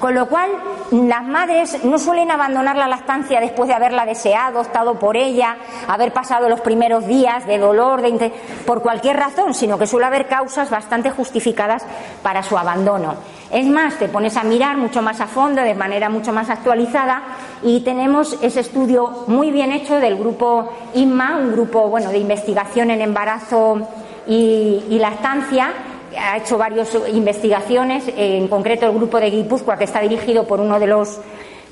Con 0.00 0.14
lo 0.14 0.26
cual, 0.26 0.50
las 0.92 1.24
madres 1.24 1.84
no 1.84 1.98
suelen 1.98 2.30
abandonar 2.30 2.76
la 2.76 2.86
lactancia 2.86 3.40
después 3.40 3.66
de 3.66 3.74
haberla 3.74 4.04
deseado, 4.04 4.60
estado 4.60 4.98
por 4.98 5.16
ella, 5.16 5.56
haber 5.88 6.12
pasado 6.12 6.50
los 6.50 6.60
primeros 6.60 7.06
días 7.06 7.46
de 7.46 7.58
dolor, 7.58 8.02
de 8.02 8.32
por 8.66 8.82
cualquier 8.82 9.16
razón, 9.16 9.54
sino 9.54 9.78
que 9.78 9.86
suele 9.86 10.06
haber 10.06 10.28
causas 10.28 10.68
bastante 10.68 11.10
justificadas 11.10 11.84
para 12.22 12.42
su 12.42 12.58
abandono. 12.58 13.14
Es 13.50 13.66
más, 13.66 13.98
te 13.98 14.08
pones 14.08 14.36
a 14.36 14.44
mirar 14.44 14.76
mucho 14.76 15.00
más 15.00 15.20
a 15.22 15.26
fondo, 15.26 15.62
de 15.62 15.74
manera 15.74 16.10
mucho 16.10 16.32
más 16.32 16.50
actualizada, 16.50 17.22
y 17.62 17.80
tenemos 17.80 18.38
ese 18.42 18.60
estudio 18.60 19.24
muy 19.28 19.50
bien 19.50 19.72
hecho 19.72 19.96
del 19.96 20.18
grupo 20.18 20.68
INMA, 20.94 21.38
un 21.38 21.52
grupo 21.52 21.88
bueno, 21.88 22.10
de 22.10 22.18
investigación 22.18 22.90
en 22.90 23.00
embarazo 23.00 23.88
y 24.26 24.98
lactancia, 25.00 25.72
ha 26.18 26.36
hecho 26.36 26.58
varias 26.58 26.96
investigaciones, 27.12 28.04
en 28.16 28.48
concreto 28.48 28.86
el 28.86 28.92
grupo 28.92 29.18
de 29.18 29.30
Guipúzcoa, 29.30 29.76
que 29.76 29.84
está 29.84 30.00
dirigido 30.00 30.44
por 30.44 30.60
uno 30.60 30.78
de 30.78 30.86
los 30.86 31.20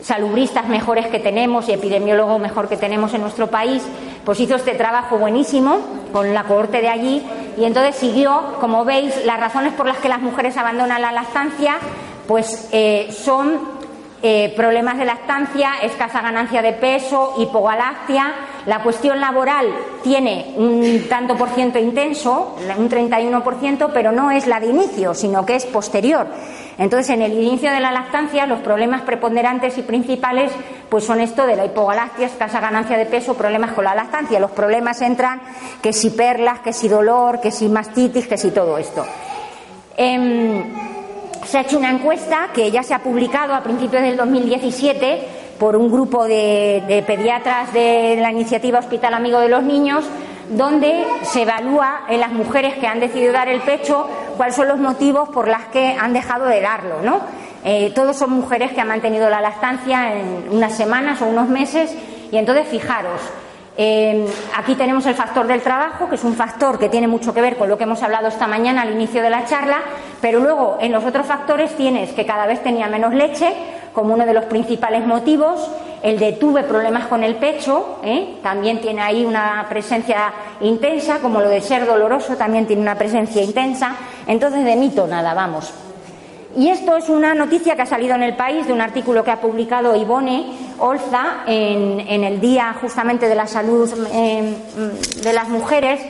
salubristas 0.03 0.69
mejores 0.69 1.07
que 1.09 1.19
tenemos 1.19 1.69
y 1.69 1.73
epidemiólogo 1.73 2.39
mejor 2.39 2.69
que 2.69 2.77
tenemos 2.77 3.13
en 3.15 3.21
nuestro 3.21 3.49
país, 3.49 3.83
pues 4.25 4.41
hizo 4.41 4.57
este 4.57 4.75
trabajo 4.75 5.19
buenísimo 5.19 5.79
con 6.13 6.35
la 6.35 6.45
cohorte 6.45 6.81
de 6.81 6.89
allí 6.89 7.23
y 7.59 7.65
entonces 7.65 7.97
siguió, 7.97 8.57
como 8.61 8.85
veis, 8.85 9.25
las 9.25 9.39
razones 9.39 9.73
por 9.75 9.87
las 9.87 9.99
que 9.99 10.09
las 10.09 10.21
mujeres 10.21 10.57
abandonan 10.57 11.03
la 11.03 11.13
lactancia, 11.13 11.77
pues 12.27 12.69
eh, 12.73 13.09
son 13.13 13.59
eh, 14.23 14.53
problemas 14.57 14.99
de 14.99 15.05
lactancia, 15.05 15.73
escasa 15.83 16.21
ganancia 16.21 16.63
de 16.63 16.73
peso, 16.73 17.35
hipogalactia. 17.39 18.35
La 18.67 18.83
cuestión 18.83 19.21
laboral 19.21 19.67
tiene 20.03 20.55
un 20.57 21.07
tanto 21.09 21.37
por 21.37 21.49
ciento 21.51 21.79
intenso, 21.79 22.57
un 22.77 22.91
31%, 22.91 23.91
pero 23.93 24.13
no 24.13 24.31
es 24.31 24.47
la 24.47 24.61
de 24.61 24.67
inicio, 24.67 25.15
sino 25.15 25.47
que 25.47 25.57
es 25.57 25.67
posterior. 25.67 26.27
Entonces, 26.79 27.11
en 27.11 27.23
el 27.23 27.33
inicio 27.33 27.71
de 27.71 27.81
la 27.81 27.93
lactancia, 27.93 28.47
los 28.47 28.61
problemas 28.61 29.03
preponderantes 29.03 29.77
y 29.79 29.83
principales 29.83 30.53
pues 30.89 31.05
son 31.05 31.21
esto 31.21 31.47
de 31.47 31.57
la 31.57 31.65
hipogalactia, 31.65 32.27
escasa 32.27 32.61
ganancia 32.61 32.99
de 32.99 33.07
peso, 33.07 33.35
problemas 33.35 33.73
con 33.73 33.85
la 33.85 33.95
lactancia. 33.95 34.41
Los 34.41 34.51
problemas 34.51 35.01
entran 35.03 35.41
que 35.83 35.93
si 35.93 36.11
perlas, 36.11 36.61
que 36.61 36.73
si 36.73 36.89
dolor, 36.89 37.41
que 37.41 37.51
si 37.51 37.69
mastitis, 37.69 38.27
que 38.27 38.37
si 38.37 38.51
todo 38.51 38.77
esto. 38.77 39.05
Em, 39.97 40.65
se 41.45 41.59
ha 41.59 41.61
hecho 41.63 41.79
una 41.79 41.91
encuesta 41.91 42.49
que 42.53 42.71
ya 42.71 42.83
se 42.83 42.95
ha 42.95 42.99
publicado 42.99 43.55
a 43.55 43.63
principios 43.63 44.03
del 44.03 44.17
2017 44.17 45.40
por 45.61 45.77
un 45.77 45.93
grupo 45.93 46.25
de, 46.25 47.05
pediatras 47.07 47.71
de 47.75 48.17
la 48.19 48.33
iniciativa 48.33 48.79
Hospital 48.79 49.13
Amigo 49.13 49.39
de 49.41 49.51
los 49.51 49.63
Niños, 49.63 50.07
donde 50.49 51.05
se 51.23 51.43
evalúa 51.43 52.07
en 52.09 52.19
las 52.19 52.33
mujeres 52.33 52.75
que 52.79 52.87
han 52.87 52.99
decidido 52.99 53.35
dar 53.35 53.47
el 53.47 53.61
pecho 53.61 54.09
cuáles 54.39 54.57
son 54.57 54.69
los 54.69 54.79
motivos 54.79 55.29
por 55.29 55.47
los 55.47 55.61
que 55.71 55.95
han 56.01 56.15
dejado 56.15 56.47
de 56.47 56.63
darlo, 56.63 57.03
¿no? 57.03 57.21
Eh, 57.63 57.93
todos 57.95 58.17
son 58.17 58.31
mujeres 58.31 58.73
que 58.73 58.81
han 58.81 58.89
mantenido 58.89 59.29
la 59.29 59.43
lactancia 59.43 60.19
en 60.19 60.49
unas 60.51 60.75
semanas 60.75 61.21
o 61.21 61.27
unos 61.27 61.51
meses 61.51 61.95
y 62.33 62.39
entonces 62.39 62.67
fijaros, 62.67 63.21
eh, 63.77 64.27
aquí 64.57 64.75
tenemos 64.77 65.05
el 65.05 65.15
factor 65.15 65.47
del 65.47 65.61
trabajo, 65.61 66.09
que 66.09 66.15
es 66.15 66.25
un 66.25 66.35
factor 66.35 66.79
que 66.79 66.89
tiene 66.89 67.07
mucho 67.07 67.35
que 67.35 67.43
ver 67.43 67.57
con 67.57 67.69
lo 67.69 67.77
que 67.77 67.85
hemos 67.85 68.03
hablado 68.03 68.29
esta 68.29 68.47
mañana 68.47 68.83
al 68.83 68.93
inicio 68.93 69.23
de 69.23 69.29
la 69.29 69.45
charla, 69.45 69.81
pero 70.23 70.41
luego 70.41 70.79
en 70.81 70.91
los 70.91 71.05
otros 71.05 71.27
factores 71.27 71.77
tienes 71.77 72.13
que 72.13 72.25
cada 72.25 72.47
vez 72.47 72.63
tenía 72.63 72.89
menos 72.89 73.13
leche, 73.13 73.55
como 73.93 74.15
uno 74.15 74.27
de 74.27 74.35
los 74.35 74.45
principales 74.45 75.07
motivos, 75.07 75.69
el 76.03 76.19
de 76.19 76.33
tuve 76.33 76.63
problemas 76.63 77.07
con 77.09 77.23
el 77.23 77.37
pecho, 77.37 77.99
¿eh? 78.03 78.39
también 78.43 78.81
tiene 78.81 79.03
ahí 79.03 79.25
una 79.25 79.67
presencia 79.69 80.33
intensa, 80.61 81.19
como 81.19 81.41
lo 81.41 81.49
de 81.49 81.61
ser 81.61 81.87
doloroso 81.87 82.37
también 82.37 82.67
tiene 82.67 82.83
una 82.83 82.95
presencia 82.95 83.43
intensa, 83.43 83.97
entonces 84.27 84.65
de 84.65 84.77
mito 84.77 85.07
nada, 85.07 85.35
vamos. 85.35 85.73
Y 86.57 86.69
esto 86.69 86.97
es 86.97 87.09
una 87.09 87.35
noticia 87.35 87.77
que 87.77 87.83
ha 87.83 87.87
salido 87.87 88.15
en 88.17 88.25
el 88.25 88.35
país 88.35 88.67
de 88.67 88.73
un 88.73 88.81
artículo 88.81 89.23
que 89.23 89.31
ha 89.31 89.41
publicado 89.41 89.95
Ivone 89.95 90.47
Olza 90.79 91.45
en, 91.47 92.25
el 92.25 92.41
Día 92.41 92.75
justamente 92.81 93.29
de 93.29 93.35
la 93.37 93.47
Salud 93.47 93.89
em, 94.13 94.55
de 95.23 95.33
las 95.33 95.49
Mujeres, 95.49 96.01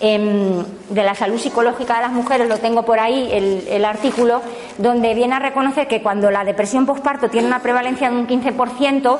em, 0.00 0.64
de 0.90 1.02
la 1.02 1.14
salud 1.14 1.38
psicológica 1.38 1.96
de 1.96 2.02
las 2.02 2.12
mujeres, 2.12 2.48
lo 2.48 2.58
tengo 2.58 2.84
por 2.84 2.98
ahí, 2.98 3.28
el, 3.32 3.84
artículo, 3.84 4.42
donde 4.78 5.14
viene 5.14 5.34
a 5.34 5.38
reconocer 5.38 5.88
que 5.88 6.02
cuando 6.02 6.30
la 6.30 6.44
depresión 6.44 6.86
postparto 6.86 7.28
tiene 7.28 7.46
una 7.46 7.62
prevalencia 7.62 8.10
de 8.10 8.16
un 8.16 8.26
15%, 8.26 9.18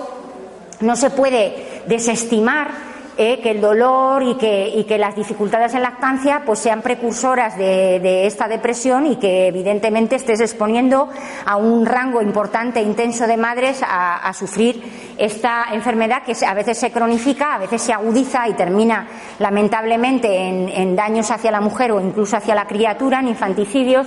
no 0.81 0.97
se 0.97 1.11
puede 1.11 1.83
desestimar 1.87 2.87
eh, 3.19 3.41
que 3.41 3.53
el 3.53 3.63
dolor 3.63 4.23
y 4.23 4.35
que, 4.35 4.69
y 4.69 4.85
que, 4.85 4.99
las 4.99 5.17
dificultades 5.17 5.73
en 5.73 5.81
lactancia 5.81 6.43
pues 6.45 6.59
sean 6.59 6.83
precursoras 6.83 7.57
de, 7.57 8.27
esta 8.27 8.47
depresión 8.47 9.07
y 9.07 9.17
que 9.17 9.47
evidentemente 9.47 10.17
estés 10.17 10.41
exponiendo 10.41 11.09
a 11.47 11.57
un 11.57 11.87
rango 11.87 12.21
importante 12.21 12.81
e 12.81 12.83
intenso 12.83 13.27
de 13.27 13.39
madres 13.39 13.81
a, 13.83 14.31
sufrir 14.35 15.06
esta 15.19 15.67
enfermedad 15.73 16.23
que 16.23 16.35
a 16.45 16.55
veces 16.55 16.79
se 16.79 16.91
cronifica, 16.91 17.55
a 17.55 17.59
veces 17.59 17.83
se 17.83 17.93
agudiza 17.93 18.49
y 18.49 18.55
termina 18.55 19.07
lamentablemente 19.39 20.29
en, 20.49 20.97
daños 20.97 21.31
hacia 21.31 21.51
la 21.51 21.61
mujer 21.61 21.93
o 21.93 22.01
incluso 22.01 22.37
hacia 22.37 22.55
la 22.55 22.67
criatura, 22.67 23.21
en 23.21 23.29
infanticidios 23.29 24.07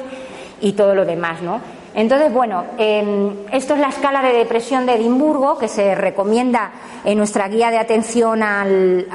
y 0.62 0.74
todo 0.74 0.94
lo 0.96 1.06
demás, 1.06 1.42
¿no? 1.42 1.62
Entonces, 1.96 2.32
bueno, 2.32 2.66
em, 2.78 3.32
esto 3.51 3.74
es 3.74 3.80
la 3.80 3.89
escala 3.89 4.22
de 4.22 4.34
depresión 4.34 4.86
de 4.86 4.94
Edimburgo 4.94 5.58
que 5.58 5.68
se 5.68 5.96
recomienda 5.96 6.72
en 7.04 7.18
nuestra 7.18 7.48
guía 7.48 7.72
de 7.72 7.80
atención 7.80 8.44
al, 8.44 9.08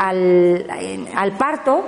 parto. 1.39 1.85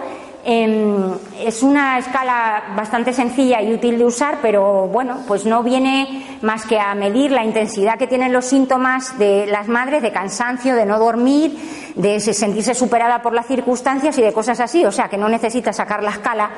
Em, 0.48 1.12
es 1.40 1.64
una 1.64 1.98
escala 1.98 2.74
bastante 2.76 3.12
sencilla 3.12 3.60
y 3.60 3.74
útil 3.74 3.98
de 3.98 4.04
usar, 4.04 4.38
pero 4.40 4.86
bueno, 4.86 5.24
pues 5.26 5.44
no 5.44 5.64
viene 5.64 6.38
más 6.40 6.64
que 6.64 6.78
a 6.78 6.94
medir 6.94 7.32
la 7.32 7.44
intensidad 7.44 7.98
que 7.98 8.06
tienen 8.06 8.32
los 8.32 8.44
síntomas 8.44 9.18
de 9.18 9.48
las 9.48 9.66
madres 9.66 10.02
de 10.02 10.12
cansancio, 10.12 10.76
de 10.76 10.86
no 10.86 11.00
dormir, 11.00 11.58
de 11.96 12.20
sentirse 12.20 12.76
superada 12.76 13.22
por 13.22 13.32
las 13.32 13.46
circunstancias 13.46 14.16
y 14.18 14.22
de 14.22 14.32
cosas 14.32 14.60
así. 14.60 14.84
O 14.84 14.92
sea, 14.92 15.08
que 15.08 15.18
no 15.18 15.28
necesita 15.28 15.72
sacar 15.72 16.04
la 16.04 16.10
escala 16.12 16.50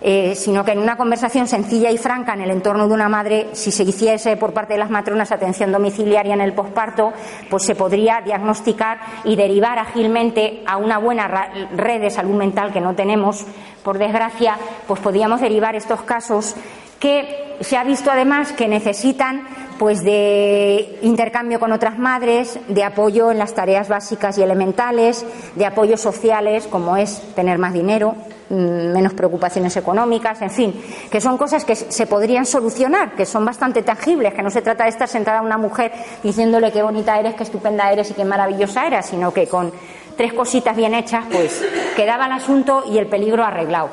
eh, 0.00 0.34
sino 0.34 0.64
que 0.64 0.72
en 0.72 0.78
una 0.78 0.96
conversación 0.96 1.46
sencilla 1.46 1.90
y 1.90 1.98
franca 1.98 2.32
en 2.32 2.40
el 2.40 2.50
entorno 2.50 2.88
de 2.88 2.94
una 2.94 3.08
madre, 3.08 3.48
si 3.52 3.70
se 3.70 3.82
hiciese 3.82 4.36
por 4.36 4.52
parte 4.52 4.72
de 4.72 4.78
las 4.78 4.90
matronas 4.90 5.32
atención 5.32 5.72
domiciliaria 5.72 6.34
en 6.34 6.40
el 6.40 6.54
posparto, 6.54 7.12
pues 7.48 7.64
se 7.64 7.74
podría 7.74 8.20
diagnosticar 8.20 8.98
y 9.24 9.36
derivar 9.36 9.78
ágilmente 9.78 10.62
a 10.66 10.76
una 10.76 10.98
buena 10.98 11.28
red 11.28 12.00
de 12.00 12.10
salud 12.10 12.34
mental 12.34 12.72
que 12.72 12.80
no 12.80 12.94
tenemos, 12.94 13.44
por 13.82 13.98
desgracia, 13.98 14.56
pues 14.86 15.00
podríamos 15.00 15.40
derivar 15.40 15.76
estos 15.76 16.02
casos 16.02 16.54
que 16.98 17.56
se 17.60 17.76
ha 17.76 17.84
visto 17.84 18.10
además 18.10 18.52
que 18.52 18.68
necesitan 18.68 19.46
pues 19.80 20.04
de 20.04 21.00
intercambio 21.02 21.58
con 21.58 21.72
otras 21.72 21.98
madres, 21.98 22.60
de 22.68 22.84
apoyo 22.84 23.32
en 23.32 23.38
las 23.38 23.54
tareas 23.54 23.88
básicas 23.88 24.38
y 24.38 24.42
elementales, 24.42 25.26
de 25.56 25.66
apoyos 25.66 26.00
sociales 26.00 26.68
como 26.68 26.96
es 26.96 27.20
tener 27.34 27.58
más 27.58 27.72
dinero, 27.72 28.14
Mm, 28.50 28.92
menos 28.92 29.14
preocupaciones 29.14 29.76
económicas, 29.76 30.42
en 30.42 30.50
fin, 30.50 30.74
que 31.08 31.20
son 31.20 31.38
cosas 31.38 31.64
que 31.64 31.76
se 31.76 32.06
podrían 32.08 32.44
solucionar, 32.44 33.14
que 33.14 33.24
son 33.24 33.44
bastante 33.44 33.84
tangibles, 33.84 34.34
que 34.34 34.42
no 34.42 34.50
se 34.50 34.60
trata 34.60 34.82
de 34.84 34.90
estar 34.90 35.06
sentada 35.06 35.40
una 35.40 35.56
mujer 35.56 35.92
diciéndole 36.24 36.72
qué 36.72 36.82
bonita 36.82 37.16
eres, 37.16 37.36
qué 37.36 37.44
estupenda 37.44 37.92
eres 37.92 38.10
y 38.10 38.14
qué 38.14 38.24
maravillosa 38.24 38.88
eres, 38.88 39.06
sino 39.06 39.32
que 39.32 39.46
con 39.46 39.72
tres 40.16 40.32
cositas 40.32 40.76
bien 40.76 40.94
hechas, 40.94 41.26
pues 41.30 41.64
quedaba 41.94 42.26
el 42.26 42.32
asunto 42.32 42.82
y 42.90 42.98
el 42.98 43.06
peligro 43.06 43.44
arreglado. 43.44 43.90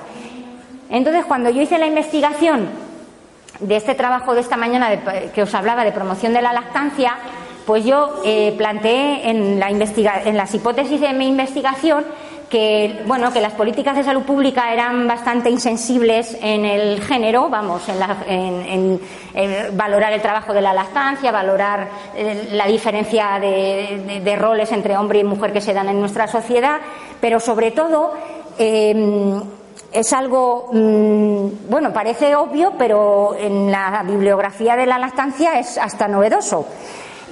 Entonces, 0.90 1.26
cuando 1.26 1.52
yo 1.52 1.62
hice 1.62 1.78
la 1.78 1.86
investigación 1.86 2.68
de 3.60 3.76
este 3.76 3.96
trabajo 3.96 4.34
de 4.34 4.42
esta 4.42 4.58
mañana 4.58 4.90
que 5.34 5.44
os 5.44 5.54
hablaba 5.54 5.84
de 5.84 5.92
promoción 5.92 6.34
de 6.34 6.42
la 6.42 6.54
lactancia, 6.54 7.18
pues 7.66 7.84
yo 7.84 8.22
eh, 8.24 8.54
planteé 8.58 9.30
en, 9.30 9.60
la 9.60 9.70
en 9.70 10.38
las 10.38 10.54
hipótesis 10.54 11.02
de 11.02 11.14
mi 11.14 11.28
investigación 11.28 12.06
que 12.50 13.02
bueno 13.06 13.34
que 13.34 13.42
las 13.42 13.54
políticas 13.54 13.96
de 13.96 14.04
salud 14.04 14.24
pública 14.24 14.72
eran 14.72 15.08
bastante 15.08 15.50
insensibles 15.50 16.38
en 16.42 16.64
el 16.64 17.02
género 17.02 17.50
vamos 17.50 17.84
en, 17.90 19.00
valorar 19.74 20.14
el 20.14 20.22
trabajo 20.22 20.54
de 20.54 20.62
la 20.62 20.74
lactancia 20.74 21.32
valorar 21.32 21.90
eh, 22.16 22.50
la 22.54 22.66
diferencia 22.66 23.38
de, 23.40 24.36
roles 24.38 24.72
entre 24.72 24.96
hombre 24.96 25.20
y 25.20 25.24
mujer 25.24 25.52
que 25.52 25.62
se 25.62 25.74
dan 25.74 25.90
en 25.90 26.00
nuestra 26.00 26.28
sociedad 26.28 26.80
pero 27.20 27.40
sobre 27.40 27.72
todo 27.72 28.14
em, 28.58 29.42
es 30.00 30.14
algo, 30.14 30.70
mm, 30.72 31.70
bueno, 31.70 31.92
parece 31.92 32.36
obvio, 32.36 32.74
pero 32.78 33.36
en 33.40 33.72
la 33.72 34.04
bibliografía 34.06 34.76
de 34.76 34.86
la 34.86 34.98
lactancia 34.98 35.60
es 35.60 35.78
hasta 35.78 36.08
novedoso. 36.08 36.68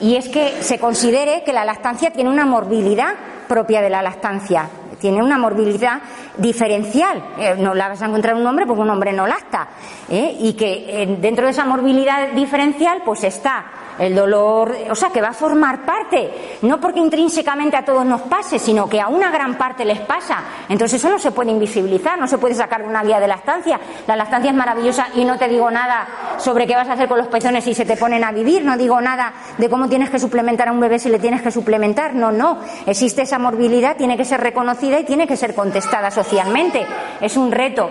Y 0.02 0.16
es 0.16 0.28
que 0.30 0.62
se 0.62 0.80
considere 0.80 1.44
que 1.44 1.54
la 1.54 1.64
lactancia 1.64 2.12
tiene 2.12 2.30
una 2.30 2.46
morbilidad 2.46 3.14
propia 3.48 3.82
de 3.82 3.90
la 3.90 4.02
lactancia 4.02 4.70
tiene 5.00 5.22
una 5.22 5.38
morbilidad 5.38 6.02
diferencial. 6.38 7.24
Eh, 7.38 7.56
no 7.60 7.74
la 7.74 7.90
vas 7.90 8.02
a 8.02 8.06
encontrar 8.06 8.34
un 8.34 8.48
hombre 8.48 8.66
porque 8.66 8.82
un 8.82 8.90
hombre 8.90 9.14
no 9.14 9.28
lacta. 9.28 9.68
¿eh? 10.10 10.36
Y 10.40 10.54
que 10.54 11.04
eh, 11.04 11.18
dentro 11.20 11.46
de 11.46 11.52
esa 11.52 11.66
morbilidad 11.66 12.30
diferencial, 12.30 13.02
pues 13.06 13.24
está 13.24 13.66
el 14.00 14.16
dolor, 14.16 14.76
o 14.90 14.96
sea, 14.96 15.10
que 15.10 15.22
va 15.22 15.30
a 15.30 15.34
formar 15.34 15.86
parte, 15.86 16.58
no 16.64 16.80
porque 16.80 17.00
intrínsecamente 17.00 17.78
a 17.78 17.86
todos 17.86 18.06
nos 18.06 18.22
pase, 18.22 18.60
sino 18.60 18.90
que 18.90 19.02
a 19.02 19.08
una 19.08 19.32
gran 19.32 19.58
parte 19.58 19.86
les 19.86 20.00
pasa. 20.02 20.44
Entonces 20.70 21.00
eso 21.00 21.10
no 21.10 21.20
se 21.20 21.32
puede 21.32 21.52
invisibilizar, 21.52 22.20
no 22.20 22.28
se 22.28 22.38
puede 22.38 22.56
sacar 22.56 22.82
de 22.82 22.88
una 22.88 23.04
guía 23.04 23.20
de 23.20 23.28
lactancia. 23.28 23.80
La 24.08 24.16
lactancia 24.16 24.52
es 24.52 24.58
maravillosa 24.58 25.08
y 25.16 25.26
no 25.26 25.38
te 25.38 25.48
digo 25.48 25.70
nada 25.72 26.08
sobre 26.38 26.68
qué 26.68 26.76
vas 26.76 26.90
a 26.90 26.94
hacer 26.94 27.08
con 27.08 27.18
los 27.18 27.28
pezones 27.28 27.64
si 27.64 27.74
se 27.74 27.86
te 27.86 27.98
ponen 27.98 28.24
a 28.24 28.32
vivir, 28.32 28.64
no 28.64 28.78
digo 28.78 29.00
nada 29.02 29.34
de 29.58 29.70
cómo 29.70 29.88
tienes 29.88 30.10
que 30.10 30.20
suplementar 30.20 30.68
a 30.68 30.72
un 30.72 30.80
bebé 30.80 31.00
si 31.00 31.10
le 31.10 31.20
tienes 31.20 31.42
que 31.42 31.52
suplementar, 31.52 32.14
no, 32.16 32.32
no. 32.32 32.60
Existe 32.86 33.22
esa 33.24 33.40
morbilidad, 33.40 33.98
tiene 33.98 34.18
que 34.18 34.26
ser 34.26 34.42
reconocida 34.42 35.00
y 35.00 35.06
tiene 35.06 35.28
que 35.28 35.38
ser 35.38 35.56
contestada 35.56 36.12
socialmente. 36.12 36.86
Es 37.22 37.38
un 37.38 37.52
reto. 37.52 37.90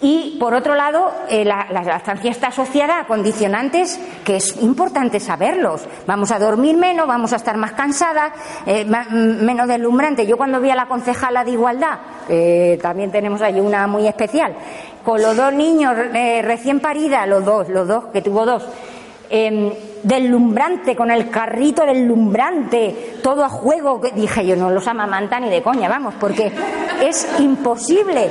Y 0.00 0.36
por 0.38 0.54
otro 0.54 0.74
lado, 0.74 1.10
eh, 1.28 1.44
la, 1.44 1.66
lactancia 1.70 2.30
está 2.30 2.48
asociada 2.48 3.00
a 3.00 3.06
condicionantes 3.06 3.98
que 4.24 4.36
es 4.36 4.62
importante 4.62 5.18
saberlos. 5.18 5.86
Vamos 6.06 6.30
a 6.30 6.38
dormir 6.38 6.76
menos, 6.76 7.08
vamos 7.08 7.32
a 7.32 7.36
estar 7.36 7.56
más 7.56 7.72
cansadas, 7.72 8.32
eh, 8.66 8.84
menos 8.84 9.66
deslumbrante. 9.66 10.26
Yo 10.26 10.36
cuando 10.36 10.60
vi 10.60 10.70
a 10.70 10.76
la 10.76 10.86
concejala 10.86 11.44
de 11.44 11.50
igualdad, 11.50 11.98
también 12.82 13.10
tenemos 13.10 13.40
allí 13.40 13.60
una 13.60 13.86
muy 13.86 14.06
especial, 14.06 14.54
con 15.08 15.22
los 15.22 15.34
dos 15.34 15.54
niños 15.54 15.94
eh, 16.14 16.42
recién 16.42 16.80
paridas, 16.80 17.26
los 17.26 17.42
dos, 17.42 17.68
los 17.70 17.88
dos, 17.88 18.04
que 18.12 18.20
tuvo 18.20 18.44
dos, 18.44 18.66
eh, 19.30 19.72
deslumbrante, 20.02 20.94
con 20.96 21.10
el 21.10 21.30
carrito 21.30 21.84
deslumbrante, 21.84 23.16
todo 23.22 23.44
a 23.44 23.48
juego. 23.48 24.00
Dije 24.14 24.46
yo, 24.46 24.56
no 24.56 24.70
los 24.70 24.86
amamanta 24.86 25.40
ni 25.40 25.48
de 25.48 25.62
coña, 25.62 25.88
vamos, 25.88 26.14
porque 26.18 26.52
es 27.02 27.28
imposible, 27.38 28.28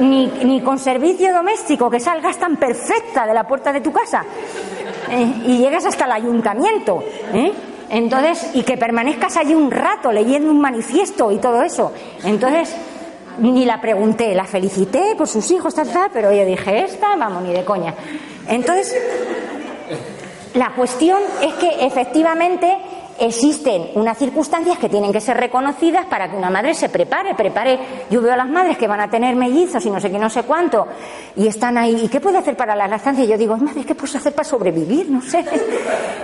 ni, 0.00 0.26
ni 0.26 0.60
con 0.60 0.78
servicio 0.78 1.32
doméstico, 1.32 1.90
que 1.90 2.00
salgas 2.00 2.38
tan 2.38 2.56
perfecta 2.56 3.26
de 3.26 3.34
la 3.34 3.46
puerta 3.46 3.72
de 3.72 3.80
tu 3.80 3.92
casa 3.92 4.24
eh, 5.10 5.32
y 5.46 5.58
llegas 5.58 5.86
hasta 5.86 6.04
el 6.04 6.12
ayuntamiento. 6.12 7.02
¿eh? 7.32 7.52
Entonces, 7.88 8.50
y 8.54 8.62
que 8.62 8.76
permanezcas 8.76 9.36
allí 9.36 9.54
un 9.54 9.70
rato 9.70 10.10
leyendo 10.10 10.50
un 10.50 10.60
manifiesto 10.60 11.30
y 11.30 11.38
todo 11.38 11.62
eso. 11.62 11.92
Entonces, 12.24 12.74
ni 13.38 13.64
la 13.64 13.80
pregunté, 13.80 14.34
la 14.34 14.44
felicité 14.44 15.14
por 15.16 15.28
sus 15.28 15.50
hijos, 15.50 15.74
tal, 15.74 15.88
tal, 15.90 16.10
pero 16.12 16.32
yo 16.32 16.44
dije, 16.44 16.84
esta, 16.84 17.14
vamos, 17.16 17.42
ni 17.42 17.52
de 17.52 17.64
coña. 17.64 17.94
Entonces, 18.48 18.96
la 20.56 20.70
cuestión 20.70 21.20
es 21.42 21.54
que 21.54 21.86
efectivamente 21.86 22.76
existen 23.18 23.90
unas 23.94 24.18
circunstancias 24.18 24.78
que 24.78 24.88
tienen 24.88 25.12
que 25.12 25.20
ser 25.20 25.36
reconocidas 25.36 26.06
para 26.06 26.30
que 26.30 26.36
una 26.36 26.50
madre 26.50 26.74
se 26.74 26.88
prepare, 26.88 27.34
prepare. 27.34 27.78
Yo 28.10 28.20
veo 28.20 28.32
a 28.32 28.36
las 28.36 28.48
madres 28.48 28.76
que 28.76 28.86
van 28.86 29.00
a 29.00 29.08
tener 29.08 29.36
mellizos 29.36 29.84
y 29.86 29.90
no 29.90 30.00
sé 30.00 30.10
qué, 30.10 30.18
no 30.18 30.30
sé 30.30 30.42
cuánto, 30.42 30.86
y 31.36 31.46
están 31.46 31.78
ahí. 31.78 32.04
¿Y 32.04 32.08
qué 32.08 32.20
puede 32.20 32.38
hacer 32.38 32.56
para 32.56 32.74
la 32.74 32.86
lactancia? 32.88 33.24
Y 33.24 33.28
yo 33.28 33.38
digo, 33.38 33.56
madre, 33.56 33.84
¿qué 33.84 33.94
puedes 33.94 34.16
hacer 34.16 34.34
para 34.34 34.48
sobrevivir? 34.48 35.10
No 35.10 35.22
sé. 35.22 35.44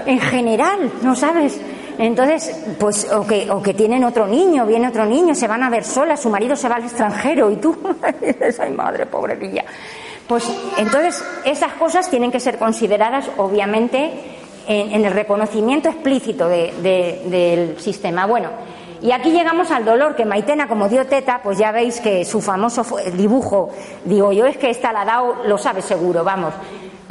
En 0.05 0.19
general, 0.19 0.91
¿no 1.03 1.15
sabes? 1.15 1.61
Entonces, 1.97 2.65
pues, 2.81 3.09
o 3.13 3.25
que, 3.25 3.49
o 3.51 3.63
que 3.63 3.73
tienen 3.73 4.03
otro 4.03 4.27
niño, 4.27 4.67
viene 4.67 4.89
otro 4.89 5.07
niño, 5.07 5.33
se 5.35 5.47
van 5.47 5.63
a 5.63 5.71
ver 5.71 5.85
solas, 5.85 6.21
su 6.21 6.29
marido 6.29 6.57
se 6.57 6.69
va 6.69 6.77
al 6.77 6.85
extranjero 6.85 7.51
y 7.53 7.57
tú 7.57 7.77
ay 8.59 8.73
madre, 8.73 9.07
pobrecilla. 9.07 9.65
Pues 10.29 10.51
entonces 10.79 11.25
esas 11.45 11.73
cosas 11.75 12.09
tienen 12.09 12.31
que 12.31 12.41
ser 12.41 12.59
consideradas, 12.59 13.29
obviamente, 13.37 14.11
en, 14.67 15.05
el 15.05 15.13
reconocimiento 15.13 15.89
explícito 15.89 16.49
del 16.49 17.77
sistema. 17.79 18.27
Bueno, 18.27 18.51
y 19.03 19.11
aquí 19.11 19.31
llegamos 19.31 19.73
al 19.73 19.85
dolor, 19.85 20.15
que 20.15 20.25
Maitena, 20.25 20.69
como 20.69 20.89
dio 20.89 21.07
teta, 21.07 21.41
pues 21.43 21.59
ya 21.59 21.73
veis 21.73 22.01
que 22.01 22.25
su 22.25 22.41
famoso 22.41 22.87
dibujo, 23.15 23.71
digo 24.05 24.33
yo, 24.33 24.47
es 24.47 24.57
que 24.57 24.71
esta 24.71 24.93
la 24.93 25.05
dado, 25.05 25.43
lo 25.45 25.59
sabe 25.59 25.83
seguro, 25.83 26.23
vamos. 26.23 26.55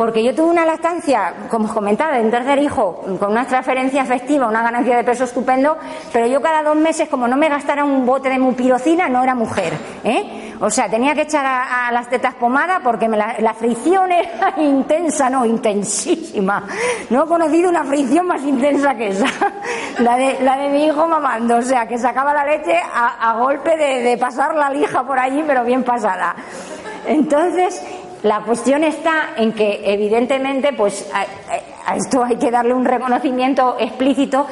Porque 0.02 0.24
yo 0.24 0.34
tuve 0.34 0.50
una 0.50 0.66
lactancia, 0.66 1.32
como 1.48 1.66
os 1.66 1.74
comentaba, 1.74 2.18
de 2.18 2.24
un 2.24 2.32
tercer 2.32 2.58
hijo, 2.58 3.04
con 3.20 3.34
una 3.34 3.46
transferencia 3.46 4.02
efectiva, 4.02 4.48
una 4.48 4.64
ganancia 4.64 4.98
de 4.98 5.04
peso 5.04 5.26
estupendo, 5.26 5.78
pero 6.12 6.26
yo 6.26 6.42
cada 6.42 6.64
dos 6.64 6.76
meses, 6.76 7.08
como 7.08 7.28
no 7.28 7.38
me 7.38 7.48
gastara 7.48 7.84
un 7.84 8.04
bote 8.04 8.28
de 8.28 8.40
mupirocina, 8.40 9.08
no 9.10 9.22
era 9.22 9.36
mujer. 9.36 9.74
¿eh? 10.04 10.56
O 10.60 10.72
sea, 10.72 10.90
tenía 10.90 11.14
que 11.14 11.22
echar 11.22 11.46
a, 11.46 11.92
las 11.92 12.10
tetas 12.10 12.34
pomada 12.34 12.80
porque 12.84 13.08
la, 13.08 13.54
fricción 13.54 14.12
era 14.12 14.56
intensa, 14.58 15.30
no, 15.30 15.46
intensísima. 15.46 16.66
No 17.12 17.26
he 17.26 17.28
conocido 17.28 17.70
una 17.70 17.84
fricción 17.84 18.26
más 18.26 18.42
intensa 18.42 18.96
que 18.96 19.10
esa. 19.10 19.28
La 20.00 20.18
de, 20.18 20.40
la 20.42 20.58
de 20.58 20.70
mi 20.70 20.86
hijo 20.86 21.08
mamando, 21.08 21.58
o 21.58 21.62
sea, 21.62 21.88
que 21.88 22.00
sacaba 22.00 22.34
la 22.34 22.44
leche 22.44 22.76
a, 22.76 23.36
golpe 23.38 23.78
de, 23.78 24.02
de 24.02 24.18
pasar 24.18 24.56
la 24.56 24.72
lija 24.72 25.04
por 25.04 25.20
allí, 25.20 25.44
pero 25.46 25.64
bien 25.64 25.84
pasada. 25.84 26.34
Entonces, 27.06 27.84
la 28.24 28.42
cuestión 28.42 28.84
está 28.84 29.30
en 29.36 29.54
que, 29.54 29.82
evidentemente, 29.84 30.74
pues 30.74 31.10
a, 31.14 31.96
esto 31.96 32.24
hay 32.24 32.36
que 32.36 32.52
darle 32.52 32.74
un 32.74 32.86
reconocimiento 32.86 33.78
explícito 33.80 34.46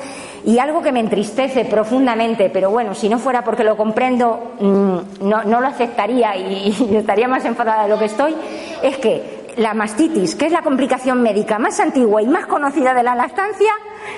y 0.45 0.57
algo 0.57 0.81
que 0.81 0.91
me 0.91 0.99
entristece 0.99 1.65
profundamente, 1.65 2.49
pero 2.49 2.71
bueno, 2.71 2.95
si 2.95 3.09
no 3.09 3.19
fuera 3.19 3.43
porque 3.43 3.63
lo 3.63 3.77
comprendo, 3.77 4.53
mm, 4.59 5.27
no, 5.27 5.43
lo 5.43 5.67
aceptaría 5.67 6.35
y, 6.35 6.75
y 6.89 6.95
estaría 6.95 7.27
más 7.27 7.45
enfadada 7.45 7.83
de 7.83 7.89
lo 7.89 7.99
que 7.99 8.05
estoy, 8.05 8.35
es 8.81 8.97
que 8.97 9.39
la 9.57 9.73
mastitis, 9.73 10.35
que 10.35 10.45
es 10.45 10.51
la 10.51 10.61
complicación 10.61 11.21
médica 11.21 11.59
más 11.59 11.79
antigua 11.79 12.21
y 12.21 12.27
más 12.27 12.47
conocida 12.47 12.93
de 12.93 13.03
la 13.03 13.13
lactancia, 13.13 13.71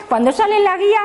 cuando 0.07 0.31
sale 0.31 0.57
en 0.57 0.63
la 0.63 0.77
guía 0.77 0.99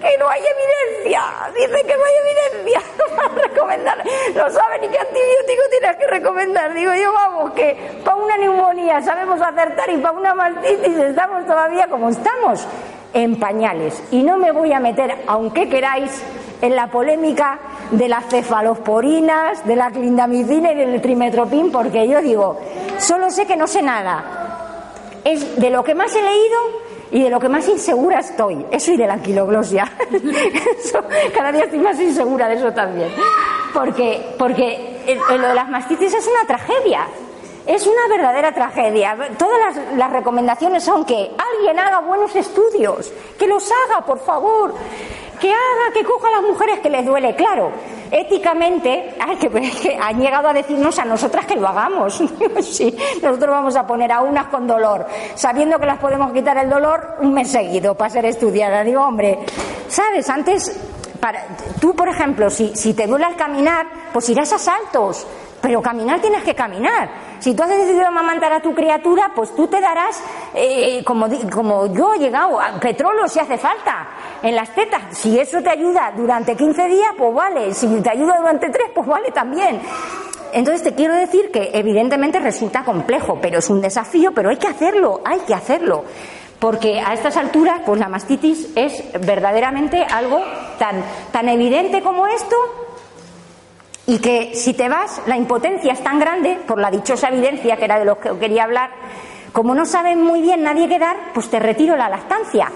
que 0.00 0.18
no 0.18 0.28
hay 0.28 0.40
evidencia. 0.40 1.22
Dice 1.54 1.86
que 1.86 1.96
no 1.96 2.04
hay 2.04 2.14
evidencia 2.24 2.82
para 3.16 3.48
recomendar. 3.48 4.04
No 4.34 4.50
sabe 4.50 4.78
ni 4.80 4.88
qué 4.88 4.98
antibiótico 4.98 5.62
tienes 5.70 5.96
que 5.96 6.06
recomendar. 6.06 6.74
Digo 6.74 6.92
yo, 6.94 7.12
vamos, 7.12 7.52
que 7.52 8.00
para 8.04 8.16
una 8.16 8.36
neumonía 8.36 9.02
sabemos 9.02 9.40
acertar 9.40 9.90
y 9.90 9.98
para 9.98 10.12
una 10.12 10.34
mastitis 10.34 10.96
estamos 10.96 11.46
todavía 11.46 11.86
como 11.88 12.10
estamos, 12.10 12.66
en 13.14 13.38
pañales. 13.38 14.02
Y 14.10 14.22
no 14.22 14.38
me 14.38 14.52
voy 14.52 14.72
a 14.72 14.80
meter, 14.80 15.16
aunque 15.26 15.68
queráis, 15.68 16.22
en 16.62 16.76
la 16.76 16.86
polémica 16.86 17.58
de 17.90 18.08
las 18.08 18.26
cefalosporinas, 18.26 19.66
de 19.66 19.76
la 19.76 19.90
clindamicina 19.90 20.72
y 20.72 20.76
del 20.76 21.02
trimetropin, 21.02 21.72
porque 21.72 22.08
yo 22.08 22.22
digo, 22.22 22.58
solo 22.98 23.30
sé 23.30 23.46
que 23.46 23.56
no 23.56 23.66
sé 23.66 23.82
nada. 23.82 24.24
Es 25.24 25.56
de 25.60 25.70
lo 25.70 25.84
que 25.84 25.94
más 25.94 26.14
he 26.14 26.22
leído 26.22 26.58
y 27.12 27.22
de 27.22 27.30
lo 27.30 27.38
que 27.38 27.48
más 27.48 27.68
insegura 27.68 28.20
estoy, 28.20 28.64
eso 28.70 28.90
y 28.90 28.96
de 28.96 29.06
la 29.06 29.14
anquiloglosia. 29.14 29.84
cada 31.34 31.52
día 31.52 31.64
estoy 31.64 31.78
más 31.78 32.00
insegura 32.00 32.48
de 32.48 32.54
eso 32.54 32.72
también. 32.72 33.10
Porque, 33.74 34.34
porque 34.38 35.16
lo 35.28 35.48
de 35.48 35.54
las 35.54 35.68
mastitis 35.68 36.14
es 36.14 36.26
una 36.26 36.46
tragedia. 36.46 37.06
Es 37.66 37.86
una 37.86 38.08
verdadera 38.08 38.52
tragedia. 38.52 39.16
Todas 39.38 39.76
las, 39.96 40.12
recomendaciones 40.12 40.82
son 40.82 41.04
que 41.04 41.30
alguien 41.38 41.78
haga 41.78 42.00
buenos 42.00 42.34
estudios, 42.34 43.12
que 43.38 43.46
los 43.46 43.70
haga, 43.70 44.04
por 44.04 44.18
favor, 44.18 44.74
que 45.40 45.50
haga, 45.50 45.92
que 45.94 46.04
coja 46.04 46.28
a 46.28 46.32
las 46.32 46.42
mujeres 46.42 46.80
que 46.80 46.90
les 46.90 47.06
duele, 47.06 47.34
claro 47.36 47.70
éticamente, 48.12 49.14
que, 49.40 49.98
han 50.00 50.20
llegado 50.20 50.48
a 50.48 50.52
decirnos 50.52 50.98
a 50.98 51.04
nosotras 51.04 51.46
que 51.46 51.56
lo 51.56 51.66
hagamos. 51.66 52.22
sí, 52.60 52.94
nosotros 53.22 53.50
vamos 53.50 53.74
a 53.74 53.86
poner 53.86 54.12
a 54.12 54.20
unas 54.20 54.46
con 54.46 54.66
dolor, 54.66 55.06
sabiendo 55.34 55.78
que 55.78 55.86
las 55.86 55.98
podemos 55.98 56.30
quitar 56.32 56.58
el 56.58 56.68
dolor 56.68 57.16
un 57.20 57.32
mes 57.32 57.50
seguido 57.50 57.94
para 57.94 58.10
ser 58.10 58.26
estudiada. 58.26 58.84
Digo, 58.84 59.02
hombre, 59.02 59.38
¿sabes? 59.88 60.28
Antes, 60.28 60.78
para, 61.18 61.42
tú, 61.80 61.94
por 61.96 62.08
ejemplo, 62.08 62.50
si, 62.50 62.76
si 62.76 62.92
te 62.92 63.06
duele 63.06 63.24
al 63.24 63.36
caminar, 63.36 63.86
pues 64.12 64.28
irás 64.28 64.52
a 64.52 64.58
saltos 64.58 65.26
pero 65.62 65.80
caminar 65.80 66.20
tienes 66.20 66.42
que 66.42 66.54
caminar. 66.54 67.08
Si 67.38 67.54
tú 67.54 67.62
has 67.62 67.68
decidido 67.68 68.06
amamantar 68.06 68.52
a 68.52 68.60
tu 68.60 68.74
criatura, 68.74 69.30
pues 69.34 69.54
tú 69.54 69.68
te 69.68 69.80
darás, 69.80 70.22
eh, 70.54 71.02
como, 71.04 71.28
como 71.50 71.86
yo 71.94 72.14
he 72.14 72.18
llegado, 72.18 72.58
petróleo 72.80 73.28
si 73.28 73.38
hace 73.38 73.56
falta, 73.56 74.08
en 74.42 74.56
las 74.56 74.74
tetas. 74.74 75.16
Si 75.16 75.38
eso 75.38 75.62
te 75.62 75.70
ayuda 75.70 76.12
durante 76.16 76.56
15 76.56 76.88
días, 76.88 77.10
pues 77.16 77.32
vale. 77.32 77.72
Si 77.72 77.86
te 78.00 78.10
ayuda 78.10 78.38
durante 78.38 78.70
3, 78.70 78.90
pues 78.92 79.06
vale 79.06 79.30
también. 79.30 79.80
Entonces 80.52 80.82
te 80.82 80.94
quiero 80.94 81.14
decir 81.14 81.50
que 81.52 81.70
evidentemente 81.72 82.40
resulta 82.40 82.84
complejo, 82.84 83.38
pero 83.40 83.60
es 83.60 83.70
un 83.70 83.80
desafío, 83.80 84.32
pero 84.32 84.50
hay 84.50 84.56
que 84.56 84.66
hacerlo, 84.66 85.20
hay 85.24 85.38
que 85.40 85.54
hacerlo. 85.54 86.04
Porque 86.58 87.00
a 87.00 87.14
estas 87.14 87.36
alturas, 87.36 87.82
pues 87.86 87.98
la 87.98 88.08
mastitis 88.08 88.68
es 88.76 89.02
verdaderamente 89.20 90.04
algo 90.04 90.40
tan, 90.78 91.02
tan 91.32 91.48
evidente 91.48 92.02
como 92.02 92.26
esto 92.26 92.56
y 94.12 94.18
que 94.18 94.54
si 94.54 94.74
te 94.74 94.90
vas, 94.90 95.22
la 95.26 95.38
impotencia 95.38 95.94
es 95.94 96.04
tan 96.04 96.18
grande, 96.18 96.58
por 96.66 96.78
la 96.78 96.90
dichosa 96.90 97.28
evidencia 97.28 97.78
que 97.78 97.86
era 97.86 97.98
de 97.98 98.04
lo 98.04 98.20
que 98.20 98.28
quería 98.38 98.64
hablar, 98.64 98.90
como 99.52 99.74
no 99.74 99.86
saben 99.86 100.20
muy 100.20 100.42
bien 100.42 100.62
nadie 100.62 100.86
qué 100.86 100.98
dar, 100.98 101.16
pues 101.32 101.48
te 101.48 101.58
retiro 101.58 101.96
la 101.96 102.10
lactancia. 102.10 102.70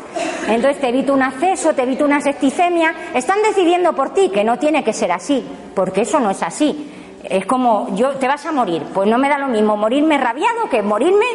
Entonces 0.48 0.80
te 0.80 0.88
evito 0.88 1.12
un 1.12 1.22
acceso, 1.22 1.74
te 1.74 1.82
evito 1.82 2.06
una 2.06 2.22
septicemia. 2.22 2.94
Están 3.12 3.42
decidiendo 3.46 3.92
por 3.92 4.14
ti 4.14 4.30
que 4.30 4.44
no 4.44 4.58
tiene 4.58 4.82
que 4.82 4.94
ser 4.94 5.12
así, 5.12 5.46
porque 5.74 6.02
eso 6.02 6.18
no 6.20 6.30
es 6.30 6.42
así. 6.42 6.90
Es 7.22 7.44
como, 7.44 7.94
yo, 7.94 8.12
te 8.12 8.28
vas 8.28 8.46
a 8.46 8.52
morir. 8.52 8.84
Pues 8.94 9.06
no 9.06 9.18
me 9.18 9.28
da 9.28 9.36
lo 9.36 9.48
mismo 9.48 9.76
morirme 9.76 10.16
rabiado 10.16 10.70
que 10.70 10.80
morirme 10.80 11.26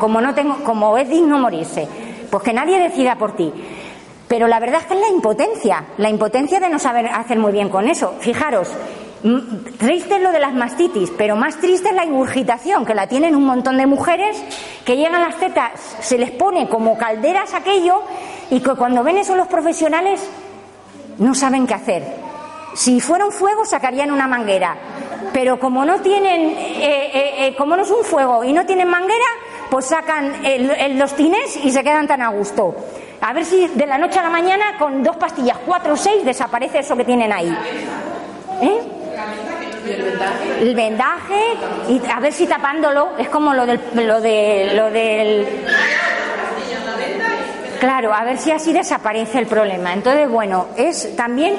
como, 0.00 0.20
no 0.20 0.34
tengo, 0.34 0.56
como 0.64 0.98
es 0.98 1.08
digno 1.08 1.38
morirse. 1.38 1.86
Pues 2.28 2.42
que 2.42 2.52
nadie 2.52 2.80
decida 2.80 3.14
por 3.14 3.36
ti. 3.36 3.52
Pero 4.26 4.48
la 4.48 4.58
verdad 4.58 4.80
es 4.80 4.86
que 4.86 4.94
es 4.94 5.00
la 5.00 5.08
impotencia, 5.08 5.84
la 5.98 6.08
impotencia 6.08 6.58
de 6.58 6.68
no 6.68 6.80
saber 6.80 7.06
hacer 7.06 7.38
muy 7.38 7.52
bien 7.52 7.68
con 7.68 7.88
eso. 7.88 8.14
Fijaros, 8.20 8.68
Triste 9.78 10.16
es 10.16 10.22
lo 10.22 10.32
de 10.32 10.40
las 10.40 10.54
mastitis, 10.54 11.10
pero 11.16 11.36
más 11.36 11.56
triste 11.56 11.90
es 11.90 11.94
la 11.94 12.06
ingurgitación, 12.06 12.86
que 12.86 12.94
la 12.94 13.06
tienen 13.06 13.36
un 13.36 13.44
montón 13.44 13.76
de 13.76 13.86
mujeres 13.86 14.42
que 14.84 14.96
llegan 14.96 15.20
las 15.20 15.36
tetas, 15.36 15.72
se 16.00 16.16
les 16.16 16.30
pone 16.30 16.68
como 16.68 16.96
calderas 16.96 17.52
aquello 17.52 18.02
y 18.50 18.60
que 18.60 18.74
cuando 18.74 19.02
ven 19.02 19.18
eso 19.18 19.36
los 19.36 19.46
profesionales 19.46 20.26
no 21.18 21.34
saben 21.34 21.66
qué 21.66 21.74
hacer. 21.74 22.02
Si 22.74 23.00
fuera 23.00 23.26
un 23.26 23.32
fuego 23.32 23.66
sacarían 23.66 24.10
una 24.10 24.26
manguera, 24.26 24.76
pero 25.34 25.58
como 25.58 25.84
no 25.84 26.00
tienen, 26.00 26.48
eh, 26.50 27.10
eh, 27.12 27.46
eh, 27.46 27.54
como 27.58 27.76
no 27.76 27.82
es 27.82 27.90
un 27.90 28.04
fuego 28.04 28.42
y 28.42 28.54
no 28.54 28.64
tienen 28.64 28.88
manguera, 28.88 29.26
pues 29.68 29.86
sacan 29.86 30.32
los 30.96 31.14
tinés 31.14 31.56
y 31.62 31.70
se 31.70 31.84
quedan 31.84 32.06
tan 32.06 32.22
a 32.22 32.28
gusto. 32.30 32.74
A 33.20 33.34
ver 33.34 33.44
si 33.44 33.68
de 33.68 33.86
la 33.86 33.98
noche 33.98 34.18
a 34.18 34.22
la 34.22 34.30
mañana 34.30 34.78
con 34.78 35.02
dos 35.02 35.16
pastillas, 35.16 35.58
cuatro 35.66 35.92
o 35.92 35.96
seis, 35.96 36.24
desaparece 36.24 36.78
eso 36.78 36.96
que 36.96 37.04
tienen 37.04 37.30
ahí. 37.32 37.54
¿Eh? 38.62 38.80
El 40.60 40.74
vendaje 40.74 41.40
y 41.88 42.00
a 42.10 42.20
ver 42.20 42.32
si 42.32 42.46
tapándolo 42.46 43.10
es 43.18 43.28
como 43.28 43.54
lo 43.54 43.66
del 43.66 43.80
lo 43.94 44.20
de 44.20 44.72
lo 44.74 44.90
del 44.90 45.46
Claro, 47.80 48.12
a 48.12 48.24
ver 48.24 48.36
si 48.36 48.50
así 48.50 48.72
desaparece 48.74 49.38
el 49.38 49.46
problema. 49.46 49.94
Entonces, 49.94 50.28
bueno, 50.28 50.66
es 50.76 51.16
también 51.16 51.54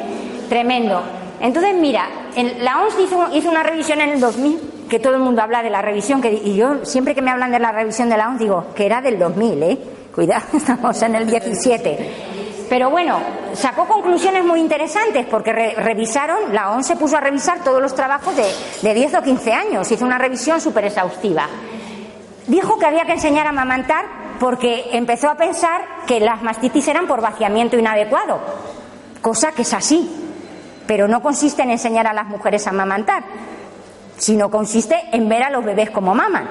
tremendo. 0.50 1.02
Entonces, 1.40 1.74
mira, 1.74 2.06
en- 2.36 2.64
la 2.64 2.84
OMS 2.84 3.00
hizo, 3.00 3.28
hizo 3.34 3.50
una 3.50 3.64
revisión 3.64 4.02
en 4.02 4.10
el 4.10 4.20
2000, 4.20 4.60
que 4.88 5.00
todo 5.00 5.16
el 5.16 5.20
mundo 5.22 5.42
habla 5.42 5.64
de 5.64 5.72
la 5.72 5.82
revisión, 5.82 6.22
que, 6.22 6.32
y 6.32 6.56
yo 6.56 6.86
siempre 6.86 7.16
que 7.16 7.24
me 7.24 7.32
hablan 7.32 7.52
de 7.52 7.58
la 7.60 7.72
revisión 7.72 8.08
de 8.10 8.18
la 8.18 8.28
OMS 8.28 8.38
digo 8.40 8.68
que 8.76 8.86
era 8.86 9.02
del 9.02 9.18
2000, 9.18 9.64
¿eh? 9.64 9.78
Cuidado, 10.14 10.44
estamos 10.54 11.02
en 11.02 11.16
el 11.16 11.26
17. 11.26 11.98
Pero 12.72 12.90
bueno, 12.90 13.20
sacó 13.54 13.86
conclusiones 13.86 14.46
muy 14.46 14.62
interesantes 14.62 15.26
porque 15.30 15.52
re- 15.52 15.74
revisaron, 15.76 16.54
la 16.54 16.72
OMS 16.72 16.88
se 16.88 16.96
puso 16.96 17.18
a 17.18 17.20
revisar 17.20 17.60
todos 17.66 17.82
los 17.82 17.94
trabajos 17.94 18.34
de, 18.34 18.46
de 18.82 18.94
10 18.94 19.16
o 19.16 19.22
15 19.24 19.52
años, 19.52 19.92
hizo 19.92 20.06
una 20.06 20.18
revisión 20.18 20.62
súper 20.62 20.86
exhaustiva. 20.86 21.48
Dijo 22.48 22.80
que 22.80 22.86
había 22.86 23.04
que 23.04 23.12
enseñar 23.12 23.46
a 23.46 23.50
amamantar 23.50 24.06
porque 24.40 24.86
empezó 24.94 25.30
a 25.30 25.36
pensar 25.36 25.82
que 26.08 26.22
las 26.22 26.42
mastitis 26.44 26.88
eran 26.88 27.08
por 27.08 27.20
vaciamiento 27.20 27.78
inadecuado, 27.78 28.40
cosa 29.22 29.52
que 29.52 29.64
es 29.64 29.74
así, 29.74 30.10
pero 30.88 31.10
no 31.10 31.22
consiste 31.22 31.64
en 31.64 31.72
enseñar 31.72 32.08
a 32.08 32.14
las 32.14 32.28
mujeres 32.28 32.68
a 32.68 32.70
amamantar, 32.70 33.22
sino 34.16 34.50
consiste 34.50 34.96
en 35.12 35.28
ver 35.28 35.44
a 35.44 35.50
los 35.50 35.66
bebés 35.66 35.90
como 35.90 36.16
maman. 36.16 36.48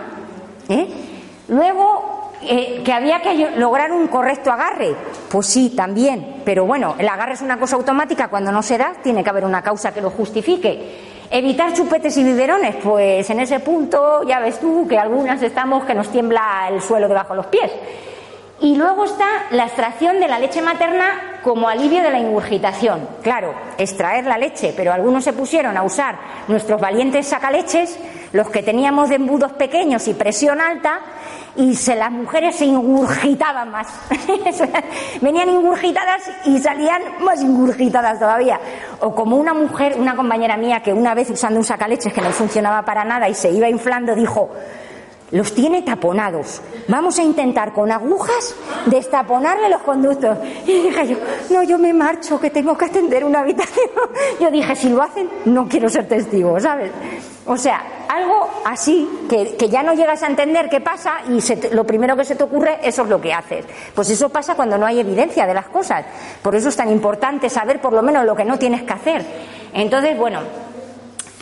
¿eh? 0.68 0.86
Luego, 1.48 2.19
eh, 2.42 2.82
que 2.84 2.92
había 2.92 3.20
que 3.20 3.52
lograr 3.56 3.92
un 3.92 4.08
correcto 4.08 4.50
agarre, 4.50 4.94
pues 5.30 5.46
sí, 5.46 5.74
también, 5.76 6.42
pero 6.44 6.64
bueno, 6.64 6.94
el 6.98 7.08
agarre 7.08 7.34
es 7.34 7.42
una 7.42 7.58
cosa 7.58 7.76
automática, 7.76 8.28
cuando 8.28 8.50
no 8.50 8.62
se 8.62 8.78
da, 8.78 8.94
tiene 9.02 9.22
que 9.22 9.30
haber 9.30 9.44
una 9.44 9.62
causa 9.62 9.92
que 9.92 10.00
lo 10.00 10.10
justifique. 10.10 11.10
Evitar 11.30 11.72
chupetes 11.74 12.16
y 12.16 12.24
biberones, 12.24 12.76
pues 12.82 13.28
en 13.30 13.40
ese 13.40 13.60
punto 13.60 14.22
ya 14.24 14.40
ves 14.40 14.58
tú 14.58 14.86
que 14.88 14.98
algunas 14.98 15.40
estamos 15.42 15.84
que 15.84 15.94
nos 15.94 16.08
tiembla 16.10 16.68
el 16.68 16.82
suelo 16.82 17.08
debajo 17.08 17.34
de 17.34 17.36
los 17.36 17.46
pies. 17.46 17.70
Y 18.62 18.76
luego 18.76 19.04
está 19.04 19.26
la 19.52 19.64
extracción 19.64 20.20
de 20.20 20.28
la 20.28 20.38
leche 20.38 20.60
materna 20.60 21.40
como 21.42 21.68
alivio 21.68 22.02
de 22.02 22.10
la 22.10 22.18
ingurgitación. 22.18 23.08
Claro, 23.22 23.54
extraer 23.78 24.26
la 24.26 24.36
leche, 24.36 24.74
pero 24.76 24.92
algunos 24.92 25.24
se 25.24 25.32
pusieron 25.32 25.78
a 25.78 25.82
usar 25.82 26.18
nuestros 26.48 26.78
valientes 26.78 27.26
sacaleches, 27.26 27.98
los 28.32 28.50
que 28.50 28.62
teníamos 28.62 29.08
de 29.08 29.14
embudos 29.14 29.52
pequeños 29.52 30.06
y 30.08 30.14
presión 30.14 30.60
alta, 30.60 31.00
y 31.56 31.74
se, 31.74 31.96
las 31.96 32.10
mujeres 32.10 32.56
se 32.56 32.64
ingurgitaban 32.66 33.70
más. 33.70 33.88
Venían 35.20 35.48
ingurgitadas 35.48 36.22
y 36.44 36.58
salían 36.58 37.02
más 37.20 37.42
ingurgitadas 37.42 38.18
todavía. 38.18 38.60
O 39.00 39.14
como 39.14 39.36
una 39.36 39.54
mujer, 39.54 39.96
una 39.98 40.14
compañera 40.14 40.56
mía, 40.56 40.80
que 40.82 40.92
una 40.92 41.14
vez 41.14 41.30
usando 41.30 41.58
un 41.58 41.64
sacaleches 41.64 42.12
que 42.12 42.20
no 42.20 42.30
funcionaba 42.30 42.82
para 42.84 43.04
nada 43.04 43.28
y 43.28 43.34
se 43.34 43.50
iba 43.50 43.68
inflando, 43.68 44.14
dijo, 44.14 44.50
los 45.30 45.54
tiene 45.54 45.82
taponados. 45.82 46.60
Vamos 46.88 47.18
a 47.18 47.22
intentar 47.22 47.72
con 47.72 47.90
agujas 47.90 48.54
destaponarle 48.86 49.68
los 49.68 49.82
conductos. 49.82 50.38
Y 50.66 50.82
dije 50.82 51.08
yo, 51.08 51.16
no, 51.50 51.62
yo 51.62 51.78
me 51.78 51.92
marcho, 51.92 52.40
que 52.40 52.50
tengo 52.50 52.76
que 52.76 52.86
atender 52.86 53.24
una 53.24 53.40
habitación. 53.40 53.90
Yo 54.40 54.50
dije, 54.50 54.74
si 54.74 54.88
lo 54.88 55.02
hacen, 55.02 55.28
no 55.44 55.68
quiero 55.68 55.88
ser 55.88 56.08
testigo, 56.08 56.58
¿sabes? 56.58 56.90
O 57.46 57.56
sea, 57.56 57.82
algo 58.08 58.48
así 58.64 59.08
que, 59.28 59.56
que 59.56 59.68
ya 59.68 59.82
no 59.82 59.94
llegas 59.94 60.22
a 60.22 60.26
entender 60.26 60.68
qué 60.68 60.80
pasa 60.80 61.20
y 61.28 61.40
se 61.40 61.74
lo 61.74 61.84
primero 61.84 62.16
que 62.16 62.24
se 62.24 62.34
te 62.34 62.44
ocurre, 62.44 62.78
eso 62.82 63.02
es 63.02 63.08
lo 63.08 63.20
que 63.20 63.32
haces. 63.32 63.64
Pues 63.94 64.10
eso 64.10 64.28
pasa 64.28 64.54
cuando 64.54 64.78
no 64.78 64.86
hay 64.86 65.00
evidencia 65.00 65.46
de 65.46 65.54
las 65.54 65.68
cosas. 65.68 66.04
Por 66.42 66.54
eso 66.54 66.68
es 66.68 66.76
tan 66.76 66.90
importante 66.90 67.48
saber 67.48 67.80
por 67.80 67.92
lo 67.92 68.02
menos 68.02 68.24
lo 68.24 68.34
que 68.34 68.44
no 68.44 68.58
tienes 68.58 68.82
que 68.82 68.92
hacer. 68.92 69.24
Entonces, 69.72 70.18
bueno, 70.18 70.40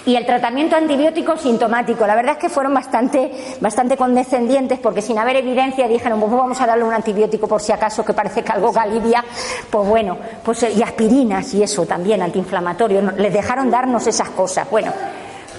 y 0.07 0.17
el 0.17 0.25
tratamiento 0.25 0.77
antibiótico 0.77 1.37
sintomático. 1.37 2.07
La 2.07 2.15
verdad 2.15 2.33
es 2.33 2.39
que 2.39 2.49
fueron 2.49 2.75
bastante, 2.75 3.31
bastante 3.61 3.97
condescendientes 3.97 4.79
porque 4.79 5.03
sin 5.03 5.19
haber 5.19 5.37
evidencia 5.37 5.87
dijeron, 5.87 6.21
pues 6.21 6.33
vamos 6.33 6.61
a 6.61 6.67
darle 6.67 6.85
un 6.85 6.93
antibiótico 6.93 7.47
por 7.47 7.61
si 7.61 7.73
acaso 7.73 8.05
que 8.05 8.15
parece 8.15 8.43
que 8.43 8.53
algo 8.53 8.73
que 8.73 8.79
alivia. 8.79 9.25
Pues 9.71 9.89
bueno, 9.89 10.17
pues 10.45 10.63
eh, 10.63 10.73
y 10.77 10.83
aspirinas 10.83 11.53
y 11.55 11.63
eso 11.63 11.85
también, 11.87 12.23
antiinflamatorio. 12.23 13.13
Les 13.17 13.33
dejaron 13.33 13.71
darnos 13.71 14.07
esas 14.07 14.31
cosas. 14.31 14.71
Bueno, 14.71 14.93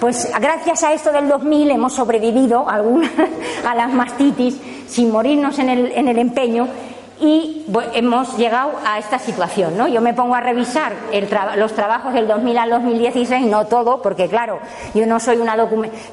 pues 0.00 0.30
gracias 0.40 0.82
a 0.82 0.92
esto 0.92 1.12
del 1.12 1.28
2000 1.28 1.70
hemos 1.70 1.92
sobrevivido 1.92 2.68
algunas 2.68 3.10
a 3.66 3.74
las 3.74 3.92
mastitis 3.92 4.58
sin 4.88 5.12
morirnos 5.12 5.58
en 5.58 5.68
el, 5.68 5.92
en 5.92 6.08
el 6.08 6.18
empeño 6.18 6.66
y 7.20 7.66
hemos 7.92 8.36
llegado 8.38 8.72
a 8.84 8.98
esta 8.98 9.18
situación, 9.18 9.76
¿no? 9.76 9.86
Yo 9.88 10.00
me 10.00 10.14
pongo 10.14 10.34
a 10.34 10.40
revisar 10.40 10.92
los 11.56 11.74
trabajos 11.74 12.14
del 12.14 12.26
2000 12.26 12.58
al 12.58 12.70
2016, 12.70 13.46
no 13.46 13.66
todo, 13.66 14.00
porque 14.00 14.26
claro, 14.28 14.58
yo 14.94 15.06
no 15.06 15.20
soy 15.20 15.36
una 15.36 15.56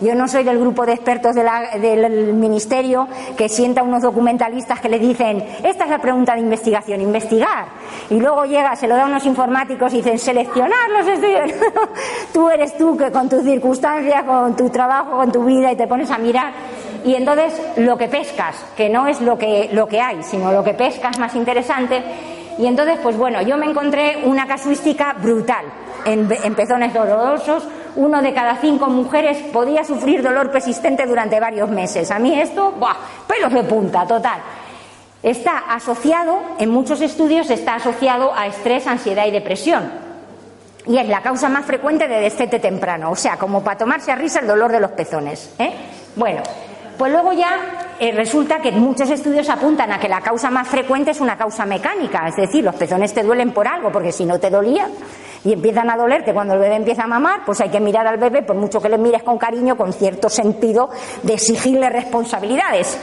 yo 0.02 0.16
no 0.16 0.28
soy 0.28 0.44
del 0.44 0.60
grupo 0.60 0.86
de 0.86 0.94
expertos 0.94 1.36
del 1.36 2.34
ministerio 2.34 3.08
que 3.38 3.48
sienta 3.48 3.84
unos 3.84 4.02
documentalistas 4.02 4.80
que 4.82 4.90
le 4.90 5.00
dicen, 5.00 5.44
esta 5.64 5.86
es 5.86 5.90
la 5.90 6.00
pregunta 6.00 6.34
de 6.34 6.42
investigación, 6.42 7.00
investigar, 7.02 7.68
y 8.10 8.20
luego 8.20 8.46
llega, 8.46 8.76
se 8.76 8.88
lo 8.88 8.96
da 8.96 9.04
a 9.04 9.06
unos 9.06 9.26
informáticos 9.26 9.94
y 9.94 9.98
dicen, 9.98 10.20
seleccionar 10.20 10.90
los 10.90 11.08
estudios. 11.08 11.52
tú 12.34 12.50
eres 12.50 12.78
tú 12.78 12.98
que 12.98 13.12
con 13.12 13.30
tus 13.30 13.44
circunstancias, 13.44 14.24
con 14.24 14.56
tu 14.56 14.70
trabajo, 14.70 15.18
con 15.18 15.32
tu 15.32 15.44
vida 15.46 15.72
y 15.72 15.76
te 15.76 15.88
pones 15.88 16.12
a 16.12 16.18
mirar 16.18 16.52
y 17.06 17.16
entonces 17.16 17.54
lo 17.78 17.98
que 17.98 18.08
pescas, 18.08 18.56
que 18.76 18.90
no 18.90 19.08
es 19.08 19.22
lo 19.22 19.38
que, 19.38 19.70
lo 19.72 19.88
que 19.88 20.02
hay, 20.02 20.24
sino 20.24 20.52
lo 20.52 20.64
que 20.64 20.74
pescas 20.74 21.18
más 21.20 21.36
interesante. 21.36 22.04
Y 22.58 22.66
entonces, 22.66 23.00
pues 23.02 23.18
bueno, 23.18 23.42
yo 23.42 23.58
me 23.58 23.68
encontré 23.68 24.24
una 24.24 24.48
casuística 24.48 25.14
brutal 25.14 25.66
en, 26.06 26.56
pezones 26.56 26.94
dolorosos. 26.94 27.68
Uno 27.96 28.22
de 28.22 28.34
cada 28.34 28.58
cinco 28.58 28.88
mujeres 28.88 29.38
podía 29.54 29.84
sufrir 29.84 30.22
dolor 30.22 30.52
persistente 30.52 31.06
durante 31.06 31.40
varios 31.40 31.70
meses. 31.70 32.12
A 32.12 32.20
mí 32.20 32.40
esto, 32.40 32.74
¡buah! 32.80 32.96
pelos 33.28 33.54
de 33.54 33.64
punta, 33.64 34.06
total. 34.06 34.40
Está 35.24 35.58
asociado, 35.70 36.40
en 36.60 36.70
muchos 36.70 37.02
estudios, 37.02 37.50
está 37.50 37.76
asociado 37.76 38.34
a 38.36 38.48
estrés, 38.48 38.88
ansiedad 38.88 39.26
y 39.26 39.32
depresión. 39.32 40.08
Y 40.86 40.98
es 40.98 41.08
la 41.08 41.22
causa 41.22 41.50
más 41.50 41.66
frecuente 41.66 42.08
de 42.08 42.22
destete 42.22 42.60
temprano, 42.60 43.12
o 43.12 43.16
sea, 43.16 43.38
como 43.38 43.62
para 43.62 43.78
tomarse 43.78 44.12
a 44.12 44.16
risa 44.16 44.40
el 44.40 44.48
dolor 44.48 44.72
de 44.72 44.80
los 44.80 44.92
pezones. 44.92 45.54
¿eh? 45.60 45.74
Bueno, 46.16 46.42
pues 46.98 47.12
luego 47.12 47.34
ya 47.34 47.96
eh, 48.00 48.12
resulta 48.12 48.60
que 48.60 48.72
muchos 48.72 49.10
estudios 49.10 49.50
apuntan 49.50 49.92
a 49.92 50.00
que 50.00 50.10
la 50.10 50.22
causa 50.22 50.50
más 50.50 50.68
frecuente 50.68 51.12
es 51.12 51.20
una 51.20 51.38
causa 51.38 51.66
mecánica, 51.66 52.28
es 52.28 52.36
decir, 52.36 52.64
los 52.64 52.76
pezones 52.76 53.14
te 53.14 53.24
duelen 53.24 53.52
por 53.52 53.68
algo, 53.68 53.92
porque 53.92 54.12
si 54.12 54.26
no 54.26 54.40
te 54.40 54.50
dolía 54.50 54.88
y 55.44 55.54
empiezan 55.54 55.90
a 55.90 55.98
dolerte 55.98 56.34
cuando 56.34 56.56
el 56.56 56.60
bebé 56.60 56.76
empieza 56.76 57.04
a 57.04 57.08
mamar, 57.08 57.42
pues 57.46 57.62
hay 57.62 57.70
que 57.70 57.80
mirar 57.80 58.08
al 58.08 58.18
bebé, 58.18 58.42
por 58.42 58.56
mucho 58.56 58.82
que 58.82 58.90
le 58.90 58.98
mires 58.98 59.24
con 59.24 59.38
cariño, 59.38 59.78
con 59.78 59.94
cierto 59.94 60.30
sentido 60.30 60.90
de 61.24 61.34
exigirle 61.34 61.90
responsabilidades 61.90 62.98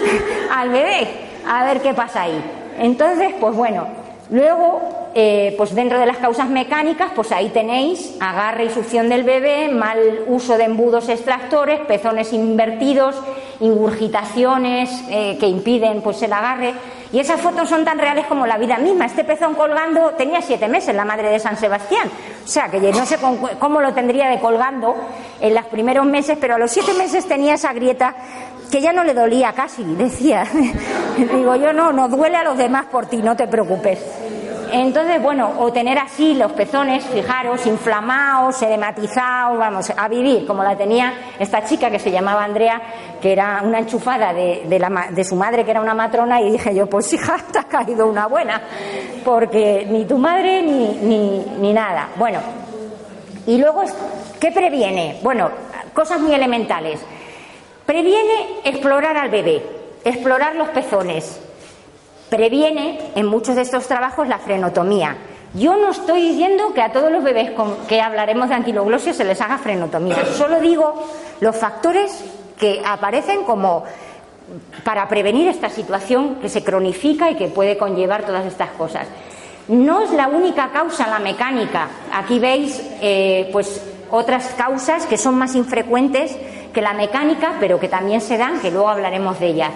al 0.50 0.70
bebé, 0.70 1.08
a 1.46 1.64
ver 1.64 1.80
qué 1.80 1.94
pasa 1.94 2.22
ahí. 2.22 2.42
Entonces, 2.78 3.34
pues 3.40 3.54
bueno, 3.54 3.99
luego, 4.30 4.80
eh, 5.14 5.54
pues 5.56 5.74
dentro 5.74 5.98
de 5.98 6.06
las 6.06 6.18
causas 6.18 6.48
mecánicas, 6.48 7.10
pues 7.14 7.32
ahí 7.32 7.48
tenéis 7.48 8.16
agarre 8.20 8.66
y 8.66 8.70
succión 8.70 9.08
del 9.08 9.24
bebé, 9.24 9.68
mal 9.68 9.98
uso 10.26 10.56
de 10.56 10.64
embudos 10.64 11.08
extractores, 11.08 11.80
pezones 11.80 12.32
invertidos, 12.32 13.16
ingurgitaciones 13.60 14.90
eh, 15.10 15.36
que 15.38 15.46
impiden 15.46 16.02
pues 16.02 16.22
el 16.22 16.32
agarre. 16.32 16.74
Y 17.12 17.18
esas 17.18 17.40
fotos 17.40 17.68
son 17.68 17.84
tan 17.84 17.98
reales 17.98 18.26
como 18.26 18.46
la 18.46 18.56
vida 18.56 18.78
misma. 18.78 19.06
Este 19.06 19.24
pezón 19.24 19.54
colgando 19.54 20.10
tenía 20.10 20.40
siete 20.40 20.68
meses, 20.68 20.94
la 20.94 21.04
madre 21.04 21.28
de 21.30 21.40
San 21.40 21.56
Sebastián. 21.56 22.08
O 22.44 22.46
sea, 22.48 22.70
que 22.70 22.78
no 22.78 23.04
sé 23.04 23.18
cómo 23.58 23.80
lo 23.80 23.92
tendría 23.92 24.28
de 24.28 24.38
colgando 24.38 24.94
en 25.40 25.54
los 25.54 25.64
primeros 25.66 26.06
meses, 26.06 26.38
pero 26.40 26.54
a 26.54 26.58
los 26.58 26.70
siete 26.70 26.94
meses 26.94 27.26
tenía 27.26 27.54
esa 27.54 27.72
grieta 27.72 28.14
que 28.70 28.80
ya 28.80 28.92
no 28.92 29.04
le 29.04 29.14
dolía 29.14 29.52
casi, 29.52 29.82
decía. 29.82 30.44
Digo, 31.16 31.56
yo 31.56 31.72
no, 31.72 31.92
no 31.92 32.08
duele 32.08 32.36
a 32.36 32.44
los 32.44 32.56
demás 32.56 32.86
por 32.86 33.06
ti, 33.06 33.18
no 33.18 33.36
te 33.36 33.46
preocupes. 33.48 33.98
Entonces, 34.72 35.20
bueno, 35.20 35.52
o 35.58 35.72
tener 35.72 35.98
así 35.98 36.34
los 36.34 36.52
pezones, 36.52 37.04
fijaros, 37.04 37.66
inflamados, 37.66 38.62
edematizados, 38.62 39.58
vamos, 39.58 39.92
a 39.96 40.08
vivir, 40.08 40.46
como 40.46 40.62
la 40.62 40.76
tenía 40.76 41.12
esta 41.38 41.64
chica 41.64 41.90
que 41.90 41.98
se 41.98 42.12
llamaba 42.12 42.44
Andrea, 42.44 42.80
que 43.20 43.32
era 43.32 43.62
una 43.64 43.80
enchufada 43.80 44.32
de, 44.32 44.62
de 44.68 44.78
la 44.78 45.08
de 45.10 45.24
su 45.24 45.34
madre, 45.34 45.64
que 45.64 45.72
era 45.72 45.80
una 45.80 45.94
matrona, 45.94 46.40
y 46.40 46.52
dije 46.52 46.74
yo, 46.74 46.86
pues 46.86 47.12
hija, 47.12 47.38
te 47.50 47.58
ha 47.58 47.64
caído 47.64 48.06
una 48.06 48.26
buena, 48.26 48.62
porque 49.24 49.86
ni 49.90 50.04
tu 50.04 50.18
madre 50.18 50.62
ni, 50.62 50.88
ni, 51.02 51.44
ni 51.58 51.72
nada. 51.72 52.10
Bueno, 52.16 52.38
y 53.46 53.58
luego, 53.58 53.82
¿qué 54.38 54.52
previene? 54.52 55.18
Bueno, 55.22 55.50
cosas 55.92 56.20
muy 56.20 56.32
elementales. 56.32 57.00
Previene 57.90 58.60
explorar 58.62 59.16
al 59.16 59.30
bebé, 59.30 59.60
explorar 60.04 60.54
los 60.54 60.68
pezones. 60.68 61.40
Previene 62.28 63.00
en 63.16 63.26
muchos 63.26 63.56
de 63.56 63.62
estos 63.62 63.88
trabajos 63.88 64.28
la 64.28 64.38
frenotomía. 64.38 65.16
Yo 65.54 65.76
no 65.76 65.90
estoy 65.90 66.28
diciendo 66.28 66.72
que 66.72 66.82
a 66.82 66.92
todos 66.92 67.10
los 67.10 67.24
bebés 67.24 67.50
con 67.50 67.76
que 67.88 68.00
hablaremos 68.00 68.48
de 68.48 68.54
anquiloglossia 68.54 69.12
se 69.12 69.24
les 69.24 69.40
haga 69.40 69.58
frenotomía. 69.58 70.24
Solo 70.24 70.60
digo 70.60 71.04
los 71.40 71.56
factores 71.56 72.24
que 72.60 72.80
aparecen 72.86 73.42
como 73.42 73.82
para 74.84 75.08
prevenir 75.08 75.48
esta 75.48 75.68
situación 75.68 76.36
que 76.36 76.48
se 76.48 76.62
cronifica 76.62 77.28
y 77.28 77.34
que 77.34 77.48
puede 77.48 77.76
conllevar 77.76 78.24
todas 78.24 78.46
estas 78.46 78.70
cosas. 78.70 79.08
No 79.66 80.02
es 80.02 80.12
la 80.12 80.28
única 80.28 80.70
causa 80.70 81.08
la 81.08 81.18
mecánica. 81.18 81.88
Aquí 82.12 82.38
veis 82.38 82.80
eh, 83.02 83.48
pues 83.50 83.82
otras 84.12 84.54
causas 84.56 85.06
que 85.06 85.16
son 85.16 85.36
más 85.36 85.56
infrecuentes 85.56 86.36
que 86.72 86.82
la 86.82 86.92
mecánica, 86.92 87.54
pero 87.60 87.78
que 87.78 87.88
también 87.88 88.20
se 88.20 88.38
dan, 88.38 88.60
que 88.60 88.70
luego 88.70 88.88
hablaremos 88.88 89.38
de 89.40 89.46
ellas. 89.46 89.70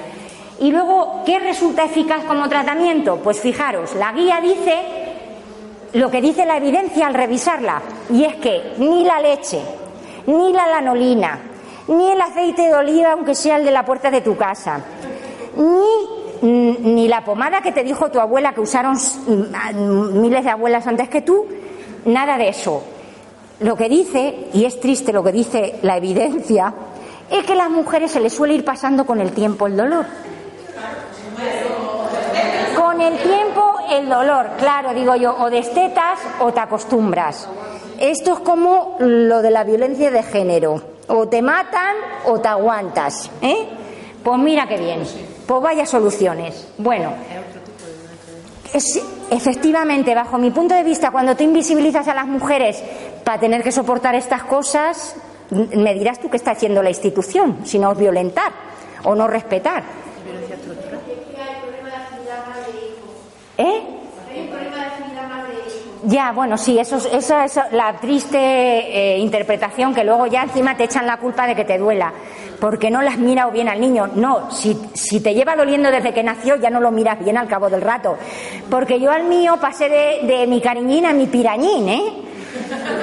Y 0.60 0.70
luego, 0.70 1.22
¿qué 1.26 1.38
resulta 1.38 1.84
eficaz 1.84 2.24
como 2.24 2.48
tratamiento? 2.48 3.16
Pues 3.16 3.40
fijaros, 3.40 3.94
la 3.96 4.12
guía 4.12 4.40
dice 4.40 5.04
lo 5.94 6.10
que 6.10 6.20
dice 6.20 6.44
la 6.44 6.56
evidencia 6.56 7.06
al 7.06 7.14
revisarla, 7.14 7.80
y 8.10 8.24
es 8.24 8.34
que 8.36 8.74
ni 8.78 9.04
la 9.04 9.20
leche, 9.20 9.60
ni 10.26 10.52
la 10.52 10.66
lanolina, 10.66 11.38
ni 11.88 12.10
el 12.10 12.20
aceite 12.20 12.62
de 12.62 12.74
oliva, 12.74 13.12
aunque 13.12 13.34
sea 13.34 13.56
el 13.56 13.64
de 13.64 13.70
la 13.70 13.84
puerta 13.84 14.10
de 14.10 14.20
tu 14.20 14.36
casa, 14.36 14.80
ni, 15.56 16.42
ni 16.42 17.06
la 17.06 17.24
pomada 17.24 17.60
que 17.60 17.70
te 17.70 17.84
dijo 17.84 18.10
tu 18.10 18.18
abuela 18.18 18.52
que 18.52 18.60
usaron 18.60 18.96
miles 20.20 20.44
de 20.44 20.50
abuelas 20.50 20.86
antes 20.86 21.08
que 21.08 21.22
tú, 21.22 21.46
nada 22.06 22.36
de 22.38 22.48
eso. 22.48 22.82
Lo 23.64 23.76
que 23.76 23.88
dice, 23.88 24.48
y 24.52 24.66
es 24.66 24.78
triste 24.78 25.10
lo 25.10 25.24
que 25.24 25.32
dice 25.32 25.78
la 25.80 25.96
evidencia, 25.96 26.74
es 27.30 27.46
que 27.46 27.54
a 27.54 27.56
las 27.56 27.70
mujeres 27.70 28.10
se 28.10 28.20
les 28.20 28.34
suele 28.34 28.52
ir 28.52 28.62
pasando 28.62 29.06
con 29.06 29.22
el 29.22 29.32
tiempo 29.32 29.66
el 29.66 29.74
dolor. 29.74 30.04
Con 32.76 33.00
el 33.00 33.16
tiempo 33.16 33.76
el 33.90 34.06
dolor, 34.06 34.50
claro, 34.58 34.92
digo 34.92 35.16
yo, 35.16 35.34
o 35.38 35.48
destetas 35.48 36.18
o 36.40 36.52
te 36.52 36.60
acostumbras. 36.60 37.48
Esto 37.98 38.34
es 38.34 38.40
como 38.40 38.96
lo 38.98 39.40
de 39.40 39.50
la 39.50 39.64
violencia 39.64 40.10
de 40.10 40.22
género. 40.22 40.82
O 41.08 41.26
te 41.28 41.40
matan 41.40 41.96
o 42.26 42.38
te 42.38 42.48
aguantas. 42.48 43.30
¿eh? 43.40 43.66
Pues 44.22 44.38
mira 44.40 44.68
qué 44.68 44.76
bien. 44.76 45.04
Pues 45.46 45.62
vaya 45.62 45.86
soluciones. 45.86 46.68
Bueno, 46.76 47.14
efectivamente, 49.30 50.14
bajo 50.14 50.38
mi 50.38 50.50
punto 50.50 50.74
de 50.74 50.82
vista, 50.82 51.10
cuando 51.10 51.36
te 51.36 51.44
invisibilizas 51.44 52.08
a 52.08 52.14
las 52.14 52.26
mujeres 52.26 52.82
para 53.22 53.38
tener 53.38 53.62
que 53.62 53.72
soportar 53.72 54.14
estas 54.14 54.44
cosas, 54.44 55.16
me 55.50 55.94
dirás 55.94 56.20
tú 56.20 56.28
qué 56.28 56.36
está 56.36 56.52
haciendo 56.52 56.82
la 56.82 56.90
institución, 56.90 57.58
si 57.64 57.78
no 57.78 57.92
es 57.92 57.98
violentar 57.98 58.52
o 59.04 59.14
no 59.14 59.28
respetar. 59.28 59.82
¿Eh? 63.56 64.03
Ya, 66.06 66.32
bueno, 66.32 66.58
sí, 66.58 66.78
eso, 66.78 66.96
esa 66.96 67.44
es 67.46 67.58
la 67.72 67.94
triste 67.98 68.36
eh, 68.38 69.18
interpretación 69.18 69.94
que 69.94 70.04
luego 70.04 70.26
ya 70.26 70.42
encima 70.42 70.76
te 70.76 70.84
echan 70.84 71.06
la 71.06 71.16
culpa 71.16 71.46
de 71.46 71.54
que 71.54 71.64
te 71.64 71.78
duela, 71.78 72.12
porque 72.60 72.90
no 72.90 73.00
las 73.00 73.16
mira 73.16 73.48
o 73.48 73.50
bien 73.50 73.68
al 73.68 73.80
niño. 73.80 74.08
No, 74.14 74.50
si, 74.50 74.78
si 74.92 75.20
te 75.20 75.32
lleva 75.32 75.56
doliendo 75.56 75.90
desde 75.90 76.12
que 76.12 76.22
nació, 76.22 76.56
ya 76.56 76.68
no 76.68 76.80
lo 76.80 76.90
miras 76.90 77.18
bien 77.24 77.38
al 77.38 77.48
cabo 77.48 77.70
del 77.70 77.80
rato. 77.80 78.18
Porque 78.68 79.00
yo 79.00 79.10
al 79.10 79.24
mío 79.24 79.56
pasé 79.58 79.88
de, 79.88 80.26
de 80.26 80.46
mi 80.46 80.60
cariñín 80.60 81.06
a 81.06 81.14
mi 81.14 81.26
pirañín, 81.26 81.88
¿eh? 81.88 82.12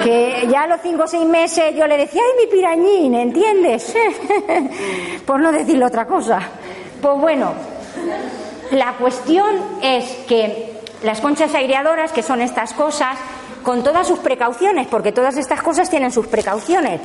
Que 0.04 0.46
ya 0.48 0.62
a 0.62 0.66
los 0.68 0.80
cinco 0.82 1.04
o 1.04 1.06
seis 1.08 1.26
meses 1.26 1.74
yo 1.74 1.86
le 1.88 1.96
decía, 1.96 2.22
ay, 2.24 2.46
mi 2.46 2.52
pirañín, 2.52 3.14
¿entiendes? 3.14 3.94
Por 5.26 5.40
no 5.40 5.50
decirle 5.50 5.84
otra 5.84 6.06
cosa. 6.06 6.40
Pues 7.00 7.18
bueno, 7.18 7.52
la 8.70 8.92
cuestión 8.92 9.56
es 9.82 10.04
que 10.28 10.81
las 11.02 11.20
conchas 11.20 11.54
aireadoras, 11.54 12.12
que 12.12 12.22
son 12.22 12.40
estas 12.40 12.72
cosas, 12.72 13.16
con 13.62 13.82
todas 13.82 14.08
sus 14.08 14.18
precauciones, 14.18 14.86
porque 14.88 15.12
todas 15.12 15.36
estas 15.36 15.62
cosas 15.62 15.88
tienen 15.88 16.10
sus 16.10 16.26
precauciones. 16.26 17.00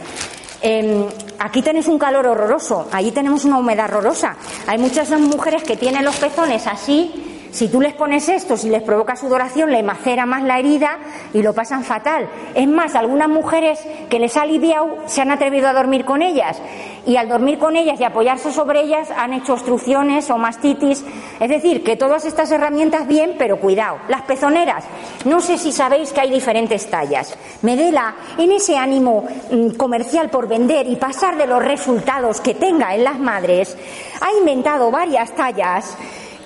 Em, 0.62 1.06
aquí 1.40 1.62
tenéis 1.62 1.88
un 1.88 2.00
calor 2.00 2.26
horroroso, 2.26 2.88
allí 2.92 3.12
tenemos 3.12 3.46
una 3.46 3.60
humedad 3.60 3.86
horrorosa. 3.86 4.36
Hay 4.66 4.80
muchas 4.80 5.10
mujeres 5.12 5.64
que 5.64 5.78
tienen 5.78 6.04
los 6.04 6.16
pezones 6.16 6.66
así 6.66 7.27
si 7.58 7.70
tú 7.70 7.82
les 7.82 7.96
pones 7.96 8.30
esto, 8.30 8.56
si 8.56 8.70
les 8.70 8.84
provoca 8.84 9.16
sudoración, 9.16 9.72
le 9.72 9.82
macera 9.82 10.28
más 10.28 10.44
la 10.44 10.60
herida 10.60 11.00
y 11.34 11.42
lo 11.42 11.54
pasan 11.54 11.84
fatal. 11.84 12.30
Es 12.54 12.68
más, 12.68 12.94
algunas 12.94 13.28
mujeres 13.28 13.80
que 14.12 14.20
les 14.20 14.38
ha 14.38 14.44
aliviado 14.44 14.98
se 15.08 15.22
han 15.22 15.32
atrevido 15.32 15.68
a 15.68 15.74
dormir 15.74 16.06
con 16.06 16.22
ellas 16.22 16.62
y 17.08 17.18
al 17.18 17.28
dormir 17.28 17.58
con 17.58 17.76
ellas 17.76 18.00
y 18.00 18.04
apoyarse 18.04 18.52
sobre 18.52 18.82
ellas 18.82 19.10
han 19.10 19.34
hecho 19.34 19.54
obstrucciones 19.54 20.30
o 20.30 20.38
mastitis. 20.38 21.04
Es 21.40 21.50
decir, 21.50 21.84
que 21.84 21.96
todas 21.96 22.26
estas 22.26 22.52
herramientas 22.52 23.08
bien, 23.08 23.34
pero 23.40 23.60
cuidado. 23.60 23.98
Las 24.08 24.22
pezoneras, 24.22 24.84
no 25.26 25.42
sé 25.42 25.58
si 25.58 25.72
sabéis 25.72 26.14
que 26.14 26.22
hay 26.22 26.30
diferentes 26.30 26.88
tallas. 26.92 27.36
Medela, 27.64 28.14
en 28.38 28.52
ese 28.52 28.78
ánimo 28.78 29.26
mm, 29.50 29.70
comercial 29.78 30.30
por 30.30 30.48
vender 30.48 30.86
y 30.88 30.96
pasar 30.96 31.38
de 31.38 31.48
los 31.48 31.66
resultados 31.66 32.40
que 32.40 32.54
tenga 32.54 32.94
en 32.94 33.04
las 33.04 33.18
madres, 33.18 33.76
ha 34.22 34.32
inventado 34.38 34.92
varias 34.92 35.32
tallas 35.34 35.98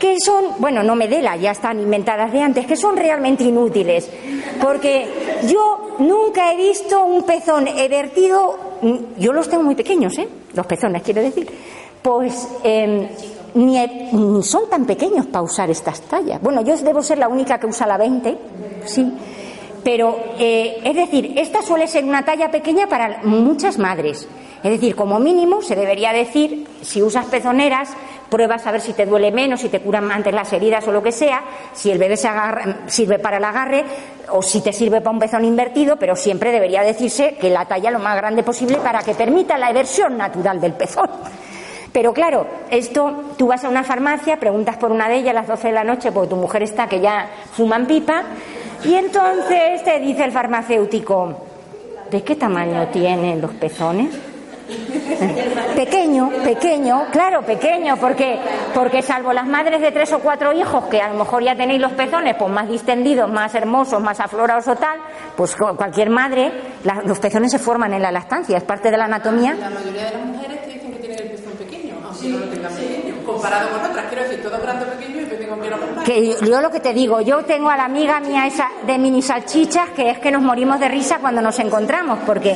que 0.01 0.19
son, 0.19 0.45
bueno, 0.57 0.81
no 0.81 0.95
me 0.95 1.07
dela, 1.07 1.35
ya 1.35 1.51
están 1.51 1.79
inventadas 1.79 2.31
de 2.33 2.41
antes, 2.41 2.65
que 2.65 2.75
son 2.75 2.97
realmente 2.97 3.43
inútiles. 3.43 4.09
Porque 4.59 5.07
yo 5.47 5.95
nunca 5.99 6.51
he 6.51 6.57
visto 6.57 7.05
un 7.05 7.21
pezón 7.21 7.65
vertido, 7.87 8.57
mm, 8.81 9.19
yo 9.19 9.31
los 9.31 9.47
tengo 9.47 9.61
muy 9.61 9.75
pequeños, 9.75 10.17
¿eh? 10.17 10.27
Los 10.55 10.65
pezones, 10.65 11.03
quiero 11.03 11.21
decir. 11.21 11.47
Pues 12.01 12.47
em, 12.63 13.09
ni, 13.53 13.77
son 14.41 14.67
tan 14.71 14.85
pequeños 14.85 15.27
para 15.27 15.43
usar 15.43 15.69
estas 15.69 16.01
tallas. 16.01 16.41
Bueno, 16.41 16.63
yo 16.63 16.75
debo 16.77 17.03
ser 17.03 17.19
la 17.19 17.27
única 17.27 17.59
que 17.59 17.67
usa 17.67 17.85
la 17.85 17.97
20, 17.97 18.35
sí. 18.85 19.13
Pero, 19.83 20.17
eh, 20.39 20.81
es 20.83 20.95
decir, 20.95 21.35
esta 21.37 21.61
suele 21.61 21.87
ser 21.87 22.05
una 22.05 22.25
talla 22.25 22.49
pequeña 22.49 22.87
para 22.87 23.21
muchas 23.23 23.77
madres. 23.77 24.27
Es 24.63 24.71
decir, 24.71 24.95
como 24.95 25.19
mínimo 25.19 25.61
se 25.61 25.75
debería 25.75 26.11
decir, 26.11 26.67
si 26.81 27.03
usas 27.03 27.25
pezoneras, 27.25 27.89
pruebas 28.31 28.65
a 28.65 28.71
ver 28.71 28.79
si 28.79 28.93
te 28.93 29.05
duele 29.05 29.29
menos, 29.29 29.59
si 29.59 29.69
te 29.69 29.81
curan 29.81 30.09
antes 30.09 30.33
las 30.33 30.51
heridas 30.53 30.87
o 30.87 30.91
lo 30.91 31.03
que 31.03 31.11
sea, 31.11 31.43
si 31.73 31.91
el 31.91 31.99
bebé 31.99 32.15
se 32.15 32.29
sirve 32.87 33.19
para 33.19 33.37
el 33.37 33.43
agarre 33.43 33.83
o 34.29 34.41
si 34.41 34.61
te 34.61 34.71
sirve 34.71 35.01
para 35.01 35.11
un 35.11 35.19
pezón 35.19 35.43
invertido, 35.43 35.97
pero 35.97 36.15
siempre 36.15 36.51
debería 36.51 36.81
decirse 36.81 37.35
que 37.39 37.49
la 37.49 37.65
talla 37.65 37.91
lo 37.91 37.99
más 37.99 38.15
grande 38.15 38.41
posible 38.41 38.77
para 38.77 39.03
que 39.03 39.13
permita 39.13 39.57
la 39.57 39.69
eversión 39.69 40.17
natural 40.17 40.61
del 40.61 40.73
pezón. 40.73 41.09
Pero 41.91 42.13
claro, 42.13 42.47
esto 42.69 43.33
tú 43.37 43.47
vas 43.47 43.65
a 43.65 43.69
una 43.69 43.83
farmacia, 43.83 44.39
preguntas 44.39 44.77
por 44.77 44.93
una 44.93 45.09
de 45.09 45.17
ellas 45.17 45.31
a 45.31 45.41
las 45.41 45.47
12 45.47 45.67
de 45.67 45.73
la 45.73 45.83
noche 45.83 46.13
porque 46.13 46.29
tu 46.29 46.37
mujer 46.37 46.63
está 46.63 46.87
que 46.87 47.01
ya 47.01 47.29
fuman 47.51 47.85
pipa 47.85 48.23
y 48.85 48.93
entonces 48.93 49.83
te 49.83 49.99
dice 49.99 50.23
el 50.23 50.31
farmacéutico, 50.31 51.35
¿de 52.09 52.23
qué 52.23 52.37
tamaño 52.37 52.87
tienen 52.87 53.41
los 53.41 53.51
pezones? 53.51 54.30
Pequeño, 55.75 56.29
pequeño, 56.43 57.05
claro, 57.11 57.41
pequeño, 57.41 57.97
porque, 57.97 58.39
porque 58.73 59.01
salvo 59.01 59.33
las 59.33 59.47
madres 59.47 59.81
de 59.81 59.91
tres 59.91 60.11
o 60.13 60.19
cuatro 60.19 60.51
hijos, 60.53 60.85
que 60.85 61.01
a 61.01 61.09
lo 61.09 61.19
mejor 61.19 61.43
ya 61.43 61.55
tenéis 61.55 61.81
los 61.81 61.93
pezones 61.93 62.35
pues 62.37 62.51
más 62.51 62.67
distendidos, 62.67 63.31
más 63.31 63.53
hermosos, 63.55 64.01
más 64.01 64.19
aflorados 64.19 64.67
o 64.67 64.75
tal, 64.75 64.99
pues 65.35 65.55
cualquier 65.55 66.09
madre, 66.09 66.51
los 67.05 67.19
pezones 67.19 67.51
se 67.51 67.59
forman 67.59 67.93
en 67.93 68.01
la 68.01 68.11
lactancia, 68.11 68.57
es 68.57 68.63
parte 68.63 68.91
de 68.91 68.97
la 68.97 69.05
anatomía. 69.05 69.55
La 69.55 69.69
mayoría 69.69 70.05
de 70.05 70.17
las 70.17 70.25
mujeres 70.25 70.61
te 70.63 70.69
dicen 70.71 70.91
que 70.91 70.99
tienen 70.99 71.19
el 71.19 71.31
pezón 71.31 71.53
pequeño, 71.53 71.95
aunque 72.05 72.29
no 72.29 72.39
lo 72.39 72.45
tengan 72.47 72.73
pequeño, 72.73 73.00
comparado 73.41 73.69
con 73.71 73.89
otras, 73.89 74.05
quiero 74.05 74.23
decir, 74.23 74.43
todo 74.43 74.61
grande 74.61 74.85
pequeño 74.85 75.21
y 75.21 75.29
yo 75.29 75.37
tengo 75.37 75.55
miedo 75.55 75.77
Que 76.05 76.35
yo 76.45 76.61
lo 76.61 76.69
que 76.69 76.79
te 76.79 76.93
digo, 76.93 77.21
yo 77.21 77.43
tengo 77.43 77.69
a 77.69 77.77
la 77.77 77.85
amiga 77.85 78.19
mía 78.19 78.45
esa 78.45 78.69
de 78.85 78.99
mini 78.99 79.23
salchichas 79.23 79.89
que 79.89 80.11
es 80.11 80.19
que 80.19 80.29
nos 80.29 80.43
morimos 80.43 80.79
de 80.79 80.87
risa 80.87 81.17
cuando 81.19 81.41
nos 81.41 81.57
encontramos, 81.57 82.19
porque 82.25 82.55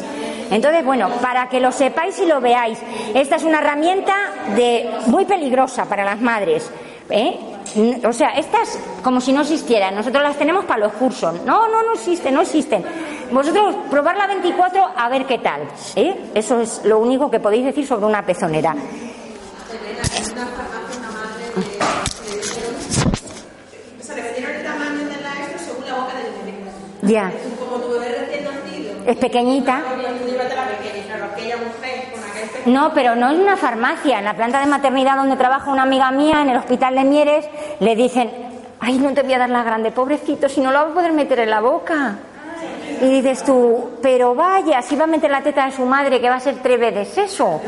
entonces, 0.52 0.86
bueno, 0.86 1.10
para 1.22 1.50
que 1.50 1.60
lo 1.60 1.72
sepáis 1.72 2.20
y 2.20 2.28
lo 2.28 2.40
veáis, 2.40 2.78
esta 3.16 3.38
es 3.38 3.44
una 3.44 3.60
herramienta 3.60 4.14
de, 4.56 4.92
muy 5.08 5.26
peligrosa 5.26 5.86
para 5.86 6.06
las 6.06 6.22
madres. 6.22 6.70
¿eh? 7.10 7.40
O 8.08 8.14
sea, 8.14 8.30
estas 8.30 8.78
como 9.04 9.20
si 9.20 9.34
no 9.34 9.42
existieran. 9.42 9.96
Nosotros 9.96 10.22
las 10.22 10.38
tenemos 10.38 10.66
para 10.66 10.82
los 10.82 10.94
cursos. 10.94 11.34
No, 11.46 11.68
no, 11.68 11.82
no 11.82 11.94
existen, 11.94 12.36
no 12.36 12.42
existen. 12.42 12.86
Vosotros 13.32 13.76
probar 13.90 14.18
la 14.18 14.28
24 14.28 14.92
a 14.96 15.10
ver 15.10 15.26
qué 15.26 15.40
tal. 15.40 15.62
¿eh? 15.96 16.30
Eso 16.36 16.62
es 16.62 16.82
lo 16.86 17.00
único 17.00 17.32
que 17.32 17.40
podéis 17.40 17.66
decir 17.66 17.88
sobre 17.88 18.06
una 18.06 18.24
pezonera. 18.24 18.76
Ya. 27.06 27.32
Es 29.06 29.18
pequeñita. 29.18 29.82
No, 32.66 32.92
pero 32.94 33.16
no 33.16 33.30
es 33.30 33.40
una 33.40 33.58
farmacia. 33.58 34.20
En 34.20 34.26
la 34.26 34.34
planta 34.36 34.60
de 34.60 34.66
maternidad 34.66 35.18
donde 35.18 35.36
trabaja 35.36 35.72
una 35.72 35.84
amiga 35.84 36.12
mía, 36.12 36.42
en 36.42 36.50
el 36.50 36.58
hospital 36.58 36.96
de 36.96 37.04
Mieres, 37.04 37.46
le 37.80 37.96
dicen, 37.96 38.32
ay, 38.80 38.98
no 38.98 39.14
te 39.14 39.22
voy 39.22 39.34
a 39.34 39.40
dar 39.40 39.50
la 39.50 39.64
grande, 39.64 39.92
pobrecito, 39.92 40.50
si 40.50 40.62
no 40.62 40.72
lo 40.72 40.80
vas 40.80 40.92
a 40.92 40.94
poder 40.94 41.14
meter 41.14 41.40
en 41.40 41.50
la 41.52 41.62
boca. 41.62 42.18
Y 43.02 43.10
dices 43.10 43.44
tú, 43.44 43.92
pero 44.02 44.34
vaya, 44.34 44.82
si 44.82 44.96
va 44.96 45.04
a 45.04 45.08
meter 45.08 45.30
la 45.30 45.42
teta 45.42 45.66
de 45.66 45.72
su 45.72 45.86
madre, 45.86 46.20
que 46.20 46.30
va 46.30 46.36
a 46.36 46.40
ser 46.40 46.56
tres 46.64 46.80
veces 46.80 47.18
eso. 47.18 47.62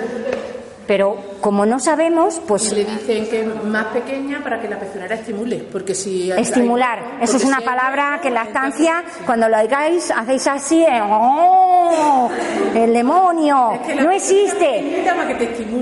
Pero 0.88 1.17
como 1.41 1.65
no 1.65 1.80
sabemos, 1.80 2.41
pues... 2.47 2.71
Le 2.71 2.86
dicen 2.86 3.28
que 3.30 3.41
es 3.41 3.63
más 3.65 3.88
pequeña 3.88 4.41
para 4.41 4.62
que 4.62 4.69
la 4.69 4.80
pezonera 4.80 5.15
estimule, 5.15 5.58
porque 5.69 5.93
si... 5.93 6.32
Estimular, 6.32 7.17
eso 7.21 7.36
es 7.36 7.43
una 7.43 7.60
palabra 7.60 8.19
que 8.21 8.30
en 8.30 8.36
la 8.36 8.43
estancia, 8.43 9.04
cuando 9.26 9.50
lo 9.50 9.58
oigáis, 9.58 10.10
hacéis 10.12 10.47
así, 10.47 10.82
eh, 10.84 11.02
¡oh! 11.04 12.30
¡El 12.73 12.93
demonio! 12.93 13.78
No 14.02 14.12
existe. 14.12 15.06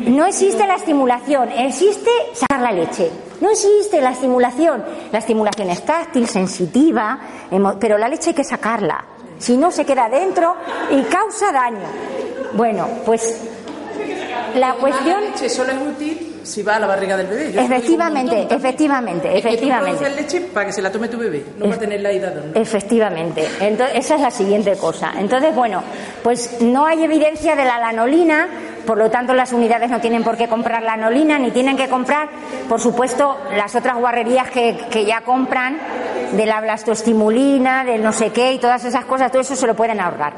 No 0.08 0.26
existe 0.26 0.66
la 0.66 0.76
estimulación, 0.76 1.50
existe 1.52 2.10
sacar 2.34 2.62
la 2.62 2.72
leche. 2.72 3.12
No 3.42 3.52
existe 3.52 4.02
la 4.02 4.12
estimulación. 4.12 4.84
La 5.12 5.20
estimulación 5.20 5.70
es 5.70 5.86
táctil, 5.86 6.28
sensitiva, 6.28 7.20
pero 7.80 7.98
la 7.98 8.08
leche 8.08 8.32
hay 8.32 8.36
que 8.36 8.44
sacarla. 8.44 9.06
Si 9.38 9.58
no, 9.58 9.70
se 9.70 9.86
queda 9.86 10.10
dentro 10.10 10.56
y 10.90 11.02
causa 11.04 11.52
daño. 11.52 11.86
Bueno, 12.54 12.88
pues 13.06 13.55
la 14.56 14.74
cuestión. 14.74 15.22
La 15.22 15.30
leche 15.30 15.50
solo 15.50 15.72
es 15.72 15.78
útil 15.78 16.36
si 16.44 16.62
va 16.62 16.76
a 16.76 16.80
la 16.80 16.88
barriga 16.88 17.18
del 17.18 17.28
bebé. 17.28 17.60
efectivamente, 17.60 18.48
efectivamente, 18.50 19.38
efectivamente. 19.38 20.04
Que 20.04 20.10
leche 20.10 20.42
para 20.42 20.68
que 20.68 20.74
se 20.74 20.82
la 20.82 20.92
tome 20.92 21.08
tu 21.08 21.18
bebé, 21.18 21.44
no 21.58 21.66
para 21.66 21.80
tenerla 21.80 22.10
ahí 22.10 22.20
dando. 22.20 22.60
Efectivamente. 22.60 23.48
Entonces, 23.60 23.98
esa 23.98 24.16
es 24.16 24.22
la 24.22 24.32
siguiente 24.32 24.76
cosa. 24.78 25.14
Entonces, 25.18 25.56
bueno, 25.56 25.84
pues 26.24 26.62
no 26.62 26.86
hay 26.86 27.04
evidencia 27.04 27.56
de 27.56 27.66
la 27.66 27.80
lanolina, 27.80 28.48
por 28.86 28.98
lo 28.98 29.10
tanto 29.10 29.34
las 29.34 29.54
unidades 29.54 29.90
no 29.90 30.00
tienen 30.00 30.24
por 30.24 30.38
qué 30.38 30.48
comprar 30.48 30.84
lanolina, 30.84 31.40
ni 31.40 31.52
tienen 31.52 31.78
que 31.78 31.90
comprar, 31.90 32.30
por 32.70 32.80
supuesto, 32.80 33.38
las 33.56 33.76
otras 33.76 33.98
guarrerías 33.98 34.50
que, 34.52 34.78
que 34.92 35.06
ya 35.06 35.22
compran, 35.22 35.80
de 36.34 36.46
la 36.46 36.62
blastoestimulina, 36.62 37.84
del 37.84 38.04
no 38.04 38.12
sé 38.12 38.32
qué 38.32 38.54
y 38.54 38.60
todas 38.60 38.84
esas 38.86 39.06
cosas, 39.06 39.32
todo 39.32 39.42
eso 39.42 39.56
se 39.56 39.68
lo 39.68 39.76
pueden 39.76 40.00
ahorrar. 40.00 40.34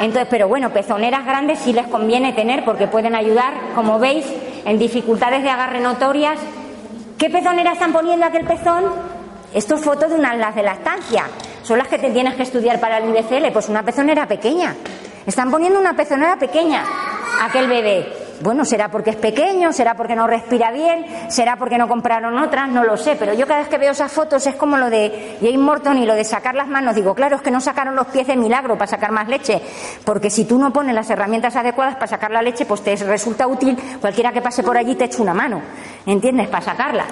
Entonces, 0.00 0.26
pero 0.30 0.48
bueno, 0.48 0.70
pezoneras 0.70 1.24
grandes 1.24 1.60
sí 1.60 1.72
les 1.72 1.86
conviene 1.86 2.32
tener 2.32 2.64
porque 2.64 2.86
pueden 2.86 3.14
ayudar, 3.14 3.54
como 3.74 3.98
veis, 3.98 4.26
en 4.64 4.78
dificultades 4.78 5.42
de 5.42 5.50
agarre 5.50 5.80
notorias. 5.80 6.38
¿Qué 7.18 7.30
pezonera 7.30 7.72
están 7.72 7.92
poniendo 7.92 8.26
aquel 8.26 8.44
pezón? 8.44 8.84
Esto 9.52 9.76
es 9.76 9.84
foto 9.84 10.08
de 10.08 10.16
una 10.16 10.34
las 10.34 10.54
de 10.54 10.62
estancia. 10.62 11.26
Son 11.62 11.78
las 11.78 11.88
que 11.88 11.98
te 11.98 12.10
tienes 12.10 12.34
que 12.34 12.42
estudiar 12.42 12.80
para 12.80 12.98
el 12.98 13.08
IBCL. 13.08 13.52
Pues 13.52 13.68
una 13.68 13.82
pezonera 13.82 14.26
pequeña. 14.26 14.74
Están 15.26 15.50
poniendo 15.50 15.78
una 15.78 15.94
pezonera 15.94 16.36
pequeña 16.36 16.84
aquel 17.42 17.68
bebé. 17.68 18.23
Bueno, 18.44 18.66
será 18.66 18.90
porque 18.90 19.08
es 19.08 19.16
pequeño, 19.16 19.72
será 19.72 19.94
porque 19.94 20.14
no 20.14 20.26
respira 20.26 20.70
bien, 20.70 21.06
será 21.30 21.56
porque 21.56 21.78
no 21.78 21.88
compraron 21.88 22.36
otras, 22.36 22.68
no 22.68 22.84
lo 22.84 22.98
sé, 22.98 23.16
pero 23.18 23.32
yo 23.32 23.46
cada 23.46 23.60
vez 23.60 23.70
que 23.70 23.78
veo 23.78 23.92
esas 23.92 24.12
fotos 24.12 24.46
es 24.46 24.54
como 24.54 24.76
lo 24.76 24.90
de 24.90 25.38
Jane 25.40 25.56
Morton 25.56 25.96
y 25.96 26.04
lo 26.04 26.12
de 26.12 26.24
sacar 26.24 26.54
las 26.54 26.68
manos. 26.68 26.94
Digo, 26.94 27.14
claro, 27.14 27.36
es 27.36 27.42
que 27.42 27.50
no 27.50 27.62
sacaron 27.62 27.96
los 27.96 28.06
pies 28.08 28.26
de 28.26 28.36
milagro 28.36 28.74
para 28.74 28.86
sacar 28.86 29.12
más 29.12 29.28
leche, 29.28 29.62
porque 30.04 30.28
si 30.28 30.44
tú 30.44 30.58
no 30.58 30.74
pones 30.74 30.94
las 30.94 31.08
herramientas 31.08 31.56
adecuadas 31.56 31.94
para 31.94 32.06
sacar 32.06 32.32
la 32.32 32.42
leche, 32.42 32.66
pues 32.66 32.82
te 32.82 32.94
resulta 32.96 33.46
útil 33.46 33.78
cualquiera 33.98 34.30
que 34.30 34.42
pase 34.42 34.62
por 34.62 34.76
allí 34.76 34.94
te 34.94 35.04
eche 35.04 35.22
una 35.22 35.32
mano, 35.32 35.62
¿entiendes? 36.04 36.46
Para 36.48 36.66
sacarla, 36.66 37.06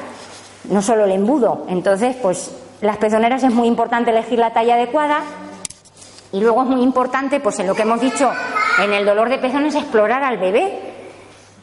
no 0.68 0.82
solo 0.82 1.06
el 1.06 1.12
embudo. 1.12 1.64
Entonces, 1.66 2.14
pues 2.20 2.54
las 2.82 2.98
pezoneras 2.98 3.42
es 3.42 3.54
muy 3.54 3.68
importante 3.68 4.10
elegir 4.10 4.38
la 4.38 4.52
talla 4.52 4.74
adecuada. 4.74 5.20
Y 6.30 6.40
luego 6.40 6.62
es 6.62 6.68
muy 6.68 6.82
importante, 6.82 7.40
pues 7.40 7.58
en 7.58 7.68
lo 7.68 7.74
que 7.74 7.82
hemos 7.82 8.02
dicho, 8.02 8.30
en 8.82 8.92
el 8.92 9.06
dolor 9.06 9.30
de 9.30 9.38
pezones, 9.38 9.74
explorar 9.74 10.22
al 10.24 10.36
bebé 10.36 10.91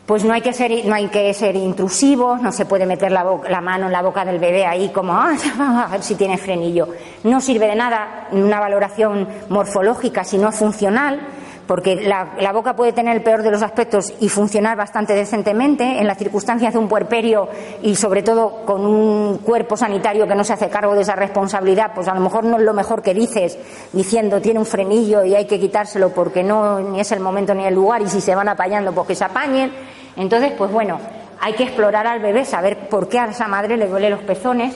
pues 0.10 0.26
no 0.26 0.34
hay 0.34 0.41
que 0.41 0.54
ser, 0.54 0.72
no 0.86 0.95
hay 0.95 1.08
que 1.10 1.32
ser 1.36 1.56
intrusivos, 1.56 2.41
no 2.41 2.52
se 2.52 2.65
puede 2.65 2.88
meter 2.88 3.12
la, 3.12 3.24
mano 3.62 3.86
en 3.86 3.91
la 3.91 4.02
boca 4.02 4.26
del 4.26 4.39
bebé 4.39 4.65
ahí 4.65 4.89
como 4.89 5.13
ah, 5.13 5.36
a 5.86 5.91
ver 5.91 6.02
si 6.02 6.15
tiene 6.15 6.36
frenillo. 6.39 6.88
No 7.26 7.39
sirve 7.39 7.67
de 7.67 7.76
nada 7.76 8.28
una 8.32 8.60
valoración 8.60 9.28
morfológica 9.50 10.24
si 10.24 10.39
no 10.39 10.50
es 10.50 10.56
funcional, 10.56 11.19
porque 11.67 11.98
la, 11.98 12.30
la, 12.39 12.52
boca 12.52 12.76
puede 12.76 12.91
tener 12.91 13.15
el 13.15 13.22
peor 13.22 13.43
de 13.43 13.52
los 13.52 13.62
aspectos 13.62 14.12
y 14.19 14.30
funcionar 14.30 14.76
bastante 14.76 15.13
decentemente 15.13 16.00
en 16.00 16.08
las 16.08 16.17
circunstancias 16.17 16.74
de 16.74 16.80
un 16.80 16.88
puerperio 16.88 17.48
y 17.84 17.95
sobre 17.95 18.24
todo 18.24 18.65
con 18.65 18.88
un 18.88 19.38
cuerpo 19.38 19.78
sanitario 19.78 20.28
que 20.28 20.34
no 20.34 20.43
se 20.43 20.54
hace 20.54 20.69
cargo 20.69 20.95
de 20.95 21.02
esa 21.02 21.15
responsabilidad, 21.15 21.91
pues 21.93 22.08
a 22.08 22.15
lo 22.15 22.22
mejor 22.22 22.45
no 22.45 22.58
es 22.58 22.63
lo 22.63 22.74
mejor 22.74 23.04
que 23.04 23.13
dices 23.13 23.60
diciendo 23.93 24.41
tiene 24.41 24.58
un 24.58 24.65
frenillo 24.65 25.24
y 25.24 25.36
hay 25.36 25.45
que 25.45 25.60
quitárselo 25.60 26.10
porque 26.10 26.41
no 26.41 26.80
ni 26.80 27.00
es 27.00 27.12
el 27.12 27.19
momento 27.19 27.54
ni 27.54 27.63
el 27.67 27.76
lugar 27.76 28.02
y 28.02 28.08
si 28.10 28.22
se 28.22 28.34
van 28.34 28.50
apañando 28.50 28.91
pues 28.91 29.10
que 29.10 29.13
se 29.13 29.26
apañen 29.26 29.72
entonces, 30.19 30.51
pues 30.58 30.71
bueno, 30.71 30.99
hay 31.39 31.53
que 31.53 31.63
explorar 31.63 32.05
al 32.05 32.19
bebé, 32.19 32.45
saber 32.45 32.89
por 32.89 33.08
qué 33.10 33.19
a 33.19 33.25
esa 33.25 33.47
madre 33.47 33.77
le 33.77 33.88
duele 33.88 34.10
los 34.10 34.21
pezones 34.21 34.75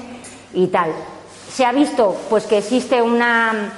y 0.53 0.67
tal. 0.67 0.91
Se 1.51 1.65
ha 1.65 1.71
visto 1.71 2.15
pues 2.29 2.45
que 2.45 2.58
existe 2.58 3.01
una 3.01 3.73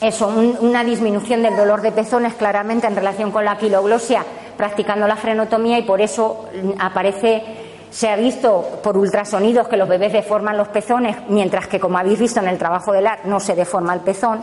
eso, 0.00 0.28
una 0.60 0.82
disminución 0.82 1.42
del 1.42 1.56
dolor 1.56 1.80
de 1.80 1.92
pezones 1.92 2.34
claramente 2.34 2.86
en 2.86 2.96
relación 2.96 3.30
con 3.30 3.44
la 3.44 3.56
quiloglosia 3.56 4.24
practicando 4.56 5.06
la 5.06 5.16
frenotomía 5.16 5.78
y 5.78 5.82
por 5.82 6.00
eso 6.00 6.46
aparece 6.78 7.42
se 7.90 8.08
ha 8.08 8.16
visto 8.16 8.80
por 8.82 8.96
ultrasonidos 8.96 9.68
que 9.68 9.76
los 9.76 9.88
bebés 9.88 10.12
deforman 10.12 10.56
los 10.56 10.66
pezones, 10.66 11.16
mientras 11.28 11.68
que, 11.68 11.78
como 11.78 11.96
habéis 11.96 12.18
visto 12.18 12.40
en 12.40 12.48
el 12.48 12.58
trabajo 12.58 12.90
del 12.90 13.06
AR, 13.06 13.20
no 13.26 13.38
se 13.38 13.54
deforma 13.54 13.94
el 13.94 14.00
pezón, 14.00 14.42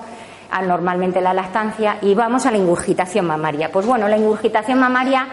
normalmente 0.66 1.20
la 1.20 1.34
lactancia, 1.34 1.98
y 2.02 2.16
vamos 2.16 2.46
a 2.46 2.52
la 2.52 2.58
ingurgitación 2.58 3.28
mamaria. 3.28 3.70
Pues 3.70 3.86
bueno, 3.86 4.08
la 4.08 4.16
ingurgitación 4.16 4.80
mamaria 4.80 5.28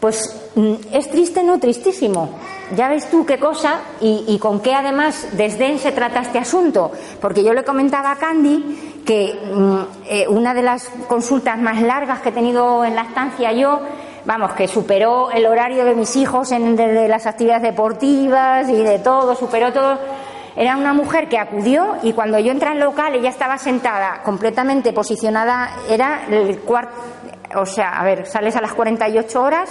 pues 0.00 0.50
mm, 0.54 0.74
es 0.92 1.10
triste, 1.10 1.42
no 1.42 1.58
tristísimo. 1.58 2.30
Ya 2.76 2.88
ves 2.88 3.08
tú 3.10 3.24
qué 3.24 3.38
cosa 3.38 3.80
y, 4.00 4.38
con 4.38 4.60
qué 4.60 4.74
además 4.74 5.28
desdén 5.32 5.78
se 5.78 5.90
trata 5.90 6.20
este 6.20 6.38
asunto. 6.38 6.92
Porque 7.20 7.42
yo 7.42 7.54
le 7.54 7.64
comentaba 7.64 8.12
a 8.12 8.16
Candy 8.16 9.02
que 9.06 9.34
mm, 9.54 9.78
eh, 10.06 10.26
una 10.28 10.52
de 10.52 10.62
las 10.62 10.88
consultas 11.08 11.58
más 11.58 11.80
largas 11.80 12.20
que 12.20 12.28
he 12.28 12.32
tenido 12.32 12.84
en 12.84 12.94
la 12.94 13.02
estancia 13.02 13.52
yo, 13.52 13.80
vamos, 14.26 14.52
que 14.52 14.68
superó 14.68 15.30
el 15.30 15.46
horario 15.46 15.84
de 15.86 15.94
mis 15.94 16.14
hijos 16.16 16.52
en, 16.52 16.76
las 17.08 17.26
actividades 17.26 17.62
deportivas 17.62 18.68
y 18.68 18.76
de 18.76 18.98
todo, 18.98 19.34
superó 19.34 19.72
todo. 19.72 19.98
Era 20.58 20.76
una 20.76 20.92
mujer 20.92 21.28
que 21.28 21.38
acudió 21.38 21.96
y 22.02 22.12
cuando 22.12 22.38
yo 22.40 22.50
entré 22.50 22.70
al 22.70 22.80
local 22.80 23.14
ella 23.14 23.30
estaba 23.30 23.58
sentada, 23.58 24.22
completamente 24.24 24.92
posicionada, 24.92 25.70
era 25.88 26.26
el 26.28 26.58
cuarto 26.58 26.92
o 27.56 27.66
sea, 27.66 27.98
a 27.98 28.04
ver, 28.04 28.26
sales 28.26 28.56
a 28.56 28.60
las 28.60 28.74
48 28.74 29.42
horas, 29.42 29.70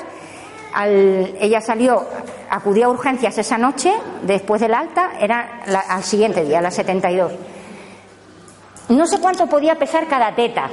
ella 1.39 1.61
salió, 1.61 2.05
acudió 2.49 2.85
a 2.85 2.89
urgencias 2.89 3.37
esa 3.37 3.57
noche, 3.57 3.93
después 4.23 4.61
del 4.61 4.73
alta, 4.73 5.11
era 5.19 5.61
al 5.89 6.03
siguiente 6.03 6.43
día, 6.43 6.59
a 6.59 6.61
las 6.61 6.75
72. 6.75 7.31
No 8.89 9.05
sé 9.05 9.19
cuánto 9.19 9.47
podía 9.47 9.75
pesar 9.75 10.07
cada 10.07 10.33
teta, 10.33 10.69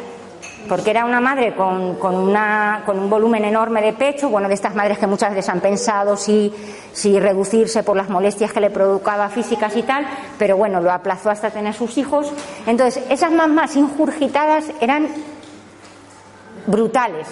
porque 0.68 0.90
era 0.90 1.04
una 1.04 1.20
madre 1.20 1.54
con, 1.54 1.96
con, 1.96 2.14
una, 2.14 2.82
con 2.84 2.98
un 2.98 3.10
volumen 3.10 3.44
enorme 3.44 3.82
de 3.82 3.92
pecho, 3.92 4.28
bueno, 4.28 4.48
de 4.48 4.54
estas 4.54 4.74
madres 4.74 4.98
que 4.98 5.06
muchas 5.06 5.30
veces 5.30 5.48
han 5.48 5.60
pensado 5.60 6.16
si, 6.16 6.52
si 6.92 7.18
reducirse 7.18 7.82
por 7.82 7.96
las 7.96 8.08
molestias 8.08 8.52
que 8.52 8.60
le 8.60 8.70
provocaba 8.70 9.28
físicas 9.28 9.76
y 9.76 9.82
tal, 9.82 10.06
pero 10.38 10.56
bueno, 10.56 10.80
lo 10.80 10.90
aplazó 10.92 11.30
hasta 11.30 11.50
tener 11.50 11.74
sus 11.74 11.98
hijos. 11.98 12.32
Entonces, 12.66 13.04
esas 13.10 13.32
mamás 13.32 13.76
injurgitadas 13.76 14.64
eran 14.80 15.08
brutales, 16.66 17.26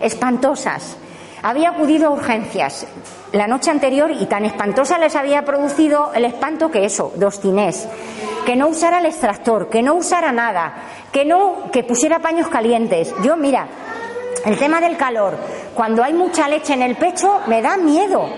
espantosas. 0.00 0.96
Había 1.42 1.70
acudido 1.70 2.08
a 2.08 2.10
urgencias 2.10 2.86
la 3.32 3.46
noche 3.46 3.70
anterior 3.70 4.10
y 4.10 4.26
tan 4.26 4.44
espantosa 4.44 4.98
les 4.98 5.14
había 5.14 5.44
producido 5.44 6.12
el 6.14 6.24
espanto 6.24 6.70
que 6.70 6.84
eso, 6.84 7.12
dos 7.14 7.40
tinés, 7.40 7.86
que 8.44 8.56
no 8.56 8.68
usara 8.68 8.98
el 8.98 9.06
extractor, 9.06 9.68
que 9.68 9.82
no 9.82 9.94
usara 9.94 10.32
nada, 10.32 10.74
que 11.12 11.24
no, 11.24 11.70
que 11.72 11.82
pusiera 11.82 12.20
paños 12.20 12.48
calientes. 12.48 13.14
Yo, 13.22 13.36
mira, 13.36 13.66
el 14.44 14.58
tema 14.58 14.80
del 14.80 14.96
calor, 14.96 15.36
cuando 15.74 16.02
hay 16.02 16.12
mucha 16.12 16.48
leche 16.48 16.74
en 16.74 16.82
el 16.82 16.96
pecho, 16.96 17.40
me 17.46 17.62
da 17.62 17.76
miedo 17.76 18.28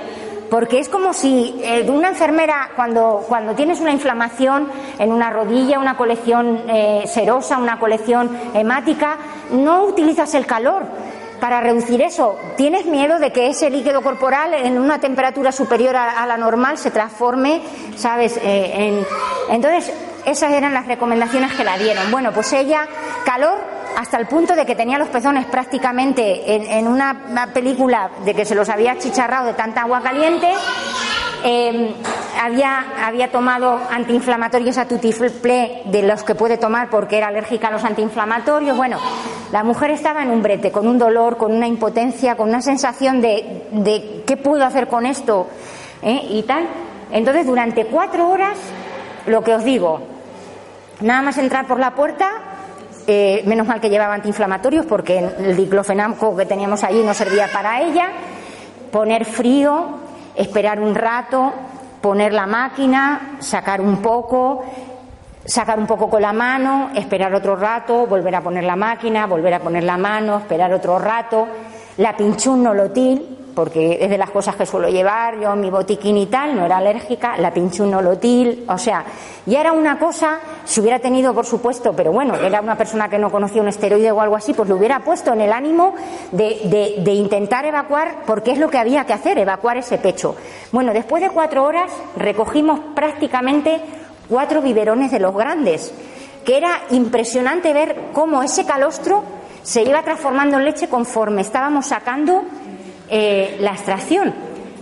porque 0.53 0.81
es 0.81 0.91
como 0.91 1.15
si 1.15 1.59
eh, 1.63 1.89
una 1.89 2.09
enfermera, 2.09 2.73
cuando, 2.77 3.25
cuando 3.27 3.55
tienes 3.55 3.81
una 3.81 3.91
inflamación 3.91 4.69
en 4.99 5.11
una 5.11 5.31
rodilla, 5.31 5.79
una 5.79 5.97
colección 5.97 6.65
eh, 6.69 7.05
serosa, 7.07 7.57
una 7.57 7.79
colección 7.79 8.29
hemática, 8.53 9.17
no 9.51 9.85
utilizas 9.85 10.35
el 10.35 10.45
calor 10.45 10.83
para 11.43 11.61
reducir 11.61 12.01
eso. 12.01 12.39
Tienes 12.57 12.87
miedo 12.87 13.19
de 13.19 13.33
que 13.33 13.49
ese 13.49 13.69
líquido 13.69 14.01
corporal 14.01 14.55
en 14.55 14.79
una 14.79 15.01
temperatura 15.01 15.51
superior 15.51 15.97
a, 15.97 16.25
la 16.25 16.37
normal 16.37 16.79
se 16.79 16.93
transforme, 16.93 17.61
¿sabes? 17.97 18.37
Eh, 18.37 18.71
en... 18.73 19.07
Entonces, 19.51 19.93
esas 20.25 20.53
eran 20.53 20.73
las 20.73 20.87
recomendaciones 20.87 21.53
que 21.55 21.65
la 21.65 21.77
dieron. 21.79 22.13
Bueno, 22.13 22.31
pues 22.31 22.53
ella, 22.53 22.87
calor 23.25 23.59
hasta 23.97 24.19
el 24.19 24.29
punto 24.29 24.55
de 24.55 24.65
que 24.65 24.77
tenía 24.77 24.99
los 24.99 25.09
pezones 25.09 25.45
prácticamente 25.47 26.77
en, 26.79 26.87
una, 26.87 27.51
película 27.53 28.11
de 28.25 28.35
que 28.35 28.45
se 28.45 28.55
los 28.55 28.69
había 28.69 28.97
chicharrado 28.99 29.47
de 29.47 29.55
tanta 29.55 29.81
agua 29.81 30.01
caliente. 30.01 30.49
Em, 31.45 31.95
había, 32.41 33.07
había 33.07 33.31
tomado 33.31 33.81
antiinflamatorios 33.91 34.79
a 34.79 34.87
tutifle 34.87 35.83
de 35.85 36.03
los 36.03 36.23
que 36.23 36.35
puede 36.35 36.57
tomar 36.57 36.89
porque 36.89 37.19
era 37.19 37.29
alérgica 37.29 37.69
a 37.69 37.71
los 37.73 37.85
antiinflamatorios. 37.85 38.77
Bueno, 38.77 38.99
la 39.51 39.65
mujer 39.65 39.91
estaba 39.91 40.23
en 40.23 40.31
un 40.31 40.43
brete, 40.43 40.71
con 40.71 40.87
un 40.87 40.99
dolor, 40.99 41.37
con 41.37 41.53
una 41.53 41.67
impotencia, 41.67 42.37
con 42.37 42.49
una 42.49 42.63
sensación 42.63 43.21
de, 43.21 43.67
de 43.73 44.23
qué 44.27 44.37
puedo 44.37 44.65
hacer 44.65 44.89
con 44.89 45.05
esto 45.05 45.49
¿eh? 46.03 46.27
y 46.31 46.43
tal. 46.45 46.67
Entonces, 47.11 47.47
durante 47.47 47.87
cuatro 47.87 48.29
horas, 48.29 48.59
lo 49.27 49.43
que 49.43 49.55
os 49.55 49.65
digo, 49.65 50.01
nada 51.01 51.23
más 51.23 51.39
entrar 51.39 51.67
por 51.67 51.79
la 51.79 51.95
puerta, 51.95 52.31
eh, 53.07 53.43
menos 53.47 53.67
mal 53.67 53.81
que 53.81 53.91
llevaba 53.91 54.15
antiinflamatorios 54.15 54.87
porque 54.87 55.19
el 55.19 55.57
diclofenaco 55.57 56.37
que 56.37 56.47
teníamos 56.47 56.85
allí 56.85 57.03
no 57.03 57.15
servía 57.15 57.49
para 57.53 57.83
ella, 57.83 58.09
poner 58.93 59.25
frío, 59.25 60.02
esperar 60.35 60.81
un 60.81 60.95
rato, 60.95 61.53
poner 62.01 62.33
la 62.33 62.47
máquina, 62.47 63.37
sacar 63.39 63.81
un 63.81 63.99
poco, 64.03 64.65
sacar 65.45 65.79
un 65.79 65.87
poco 65.87 66.09
con 66.09 66.23
la 66.23 66.33
mano, 66.33 66.91
esperar 66.95 67.35
otro 67.35 67.57
rato, 67.57 68.07
volver 68.07 68.35
a 68.35 68.41
poner 68.41 68.65
la 68.65 68.77
máquina, 68.77 69.27
volver 69.27 69.55
a 69.55 69.61
poner 69.61 69.85
la 69.85 69.97
mano, 69.97 70.39
esperar 70.39 70.73
otro 70.73 70.99
rato, 70.99 71.47
la 71.99 72.17
pinchún 72.17 72.63
nolotil, 72.63 73.42
porque 73.55 73.99
es 74.01 74.11
de 74.11 74.19
las 74.19 74.31
cosas 74.31 74.57
que 74.57 74.67
suelo 74.67 74.89
llevar, 74.89 75.39
yo 75.41 75.55
mi 75.57 75.71
botiquín 75.71 76.17
y 76.17 76.27
tal, 76.27 76.57
no 76.57 76.65
era 76.65 76.79
alérgica, 76.79 77.37
la 77.39 77.53
pinchún 77.53 77.91
nolotil, 77.91 78.65
o 78.69 78.79
sea, 78.79 79.05
ya 79.47 79.61
era 79.61 79.73
una 79.73 79.99
cosa, 79.99 80.39
si 80.65 80.81
hubiera 80.81 80.99
tenido, 80.99 81.35
por 81.35 81.45
supuesto, 81.45 81.93
pero 81.95 82.13
bueno, 82.13 82.35
era 82.37 82.61
una 82.61 82.77
persona 82.77 83.09
que 83.09 83.19
no 83.19 83.31
conocía 83.31 83.63
un 83.63 83.69
esteroide 83.69 84.11
o 84.11 84.21
algo 84.21 84.37
así, 84.37 84.55
pues 84.55 84.69
lo 84.69 84.77
hubiera 84.77 85.01
puesto 85.01 85.33
en 85.33 85.41
el 85.41 85.53
ánimo 85.53 85.95
de, 86.31 86.99
de 87.03 87.13
intentar 87.13 87.65
evacuar, 87.65 88.23
porque 88.27 88.53
es 88.53 88.59
lo 88.59 88.71
que 88.71 88.79
había 88.79 89.05
que 89.05 89.13
hacer, 89.13 89.39
evacuar 89.39 89.77
ese 89.77 89.99
pecho. 89.99 90.37
Bueno, 90.71 90.93
después 90.93 91.23
de 91.23 91.31
cuatro 91.31 91.65
horas 91.65 91.91
recogimos 92.17 92.81
prácticamente 92.95 93.81
cuatro 94.29 94.63
biberones 94.63 95.11
de 95.11 95.21
los 95.21 95.35
grandes, 95.35 95.93
que 96.45 96.57
era 96.57 96.83
impresionante 96.91 97.73
ver 97.73 98.11
cómo 98.13 98.43
ese 98.43 98.65
calostro 98.65 99.23
se 99.63 99.83
iba 99.83 100.03
transformando 100.03 100.57
en 100.57 100.65
leche 100.65 100.89
conforme 100.89 101.43
estábamos 101.43 101.87
sacando 101.87 102.43
eh, 103.15 103.59
la 103.61 103.73
extracción. 103.73 104.33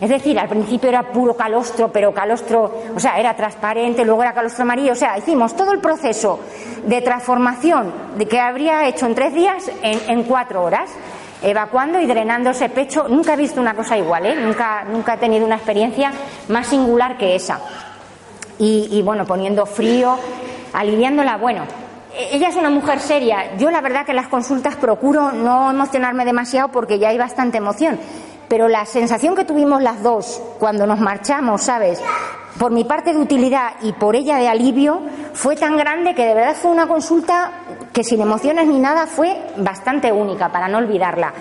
Es 0.00 0.08
decir, 0.08 0.38
al 0.38 0.48
principio 0.48 0.88
era 0.88 1.02
puro 1.02 1.34
calostro, 1.34 1.90
pero 1.92 2.14
calostro, 2.14 2.72
o 2.94 3.00
sea, 3.00 3.18
era 3.18 3.34
transparente, 3.34 4.04
luego 4.04 4.22
era 4.22 4.32
calostro 4.32 4.62
amarillo, 4.62 4.92
o 4.92 4.96
sea, 4.96 5.18
hicimos 5.18 5.56
todo 5.56 5.72
el 5.72 5.80
proceso 5.80 6.38
de 6.86 7.02
transformación 7.02 7.92
de 8.16 8.26
que 8.26 8.38
habría 8.38 8.86
hecho 8.86 9.06
en 9.06 9.16
tres 9.16 9.34
días 9.34 9.68
en, 9.82 10.22
cuatro 10.22 10.62
horas, 10.62 10.90
evacuando 11.42 12.00
y 12.00 12.06
drenando 12.06 12.50
ese 12.50 12.68
pecho. 12.68 13.08
Nunca 13.08 13.34
he 13.34 13.36
visto 13.36 13.60
una 13.60 13.74
cosa 13.74 13.98
igual, 13.98 14.24
¿eh? 14.26 14.36
nunca, 14.36 14.84
nunca 14.84 15.14
he 15.14 15.18
tenido 15.18 15.44
una 15.44 15.56
experiencia 15.56 16.12
más 16.48 16.68
singular 16.68 17.18
que 17.18 17.34
esa. 17.34 17.60
Y, 18.60 18.88
y 18.92 19.02
bueno, 19.02 19.26
poniendo 19.26 19.66
frío, 19.66 20.16
aliviándola, 20.72 21.36
bueno, 21.36 21.64
ella 22.32 22.48
es 22.48 22.56
una 22.56 22.70
mujer 22.70 23.00
seria. 23.00 23.56
Yo 23.56 23.70
la 23.70 23.80
verdad 23.80 24.04
que 24.04 24.12
en 24.12 24.16
las 24.16 24.28
consultas 24.28 24.76
procuro 24.76 25.32
no 25.32 25.70
emocionarme 25.70 26.24
demasiado 26.24 26.68
porque 26.68 26.98
ya 26.98 27.08
hay 27.08 27.18
bastante 27.18 27.58
emoción. 27.58 27.98
Pero 28.48 28.68
la 28.68 28.84
sensación 28.84 29.36
que 29.36 29.44
tuvimos 29.44 29.82
las 29.82 30.02
dos 30.02 30.42
cuando 30.58 30.86
nos 30.86 30.98
marchamos, 30.98 31.62
¿sabes? 31.62 32.02
Por 32.60 32.72
mi 32.72 32.84
parte 32.84 33.14
de 33.14 33.18
utilidad 33.18 33.72
y 33.80 33.94
por 33.94 34.14
ella 34.14 34.36
de 34.36 34.46
alivio, 34.46 35.00
fue 35.32 35.56
tan 35.56 35.78
grande 35.78 36.14
que 36.14 36.26
de 36.26 36.34
verdad 36.34 36.54
fue 36.54 36.70
una 36.70 36.86
consulta 36.86 37.52
que 37.90 38.04
sin 38.04 38.20
emociones 38.20 38.66
ni 38.66 38.78
nada 38.78 39.06
fue 39.06 39.34
bastante 39.56 40.12
única, 40.12 40.52
para 40.52 40.68
no 40.68 40.76
olvidarla. 40.76 41.32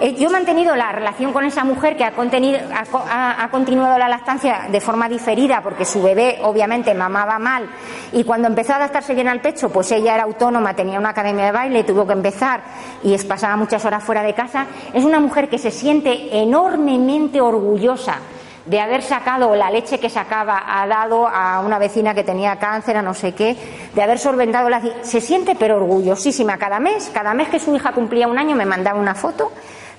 Eh, 0.00 0.14
yo 0.14 0.30
he 0.30 0.32
mantenido 0.32 0.74
la 0.74 0.90
relación 0.90 1.30
con 1.30 1.44
esa 1.44 1.62
mujer 1.62 1.94
que 1.94 2.04
ha, 2.04 2.14
ha, 2.14 3.50
continuado 3.50 3.98
la 3.98 4.08
lactancia 4.08 4.68
de 4.72 4.80
forma 4.80 5.10
diferida 5.10 5.60
porque 5.62 5.84
su 5.84 6.02
bebé 6.02 6.38
obviamente 6.42 6.94
mamaba 6.94 7.38
mal 7.38 7.68
y 8.10 8.24
cuando 8.24 8.48
empezó 8.48 8.72
a 8.72 8.76
adaptarse 8.76 9.14
bien 9.14 9.28
al 9.28 9.42
pecho, 9.42 9.68
pues 9.68 9.92
ella 9.92 10.14
era 10.14 10.22
autónoma, 10.22 10.74
tenía 10.74 10.98
una 10.98 11.10
academia 11.10 11.44
de 11.44 11.52
baile, 11.52 11.84
tuvo 11.84 12.06
que 12.06 12.14
empezar 12.14 12.62
y 13.02 13.14
pasaba 13.18 13.56
muchas 13.56 13.84
horas 13.84 14.02
fuera 14.02 14.22
de 14.22 14.32
casa. 14.32 14.66
Es 14.94 15.04
una 15.04 15.20
mujer 15.20 15.50
que 15.50 15.58
se 15.58 15.70
siente 15.70 16.34
enormemente 16.40 17.42
orgullosa 17.42 18.20
de 18.66 18.80
haber 18.80 19.02
sacado 19.02 19.54
la 19.56 19.70
leche 19.70 19.98
que 19.98 20.08
sacaba, 20.08 20.62
ha 20.66 20.86
dado 20.86 21.26
a 21.26 21.60
una 21.60 21.78
vecina 21.78 22.14
que 22.14 22.24
tenía 22.24 22.56
cáncer, 22.56 22.96
a 22.96 23.02
no 23.02 23.14
sé 23.14 23.32
qué, 23.32 23.56
de 23.94 24.02
haber 24.02 24.18
solventado 24.18 24.68
la... 24.68 24.80
Se 25.02 25.20
siente 25.20 25.56
pero 25.56 25.76
orgullosísima 25.76 26.58
cada 26.58 26.78
mes, 26.78 27.10
cada 27.12 27.34
mes 27.34 27.48
que 27.48 27.58
su 27.58 27.74
hija 27.74 27.92
cumplía 27.92 28.28
un 28.28 28.38
año 28.38 28.54
me 28.54 28.64
mandaba 28.64 28.98
una 28.98 29.14
foto 29.14 29.50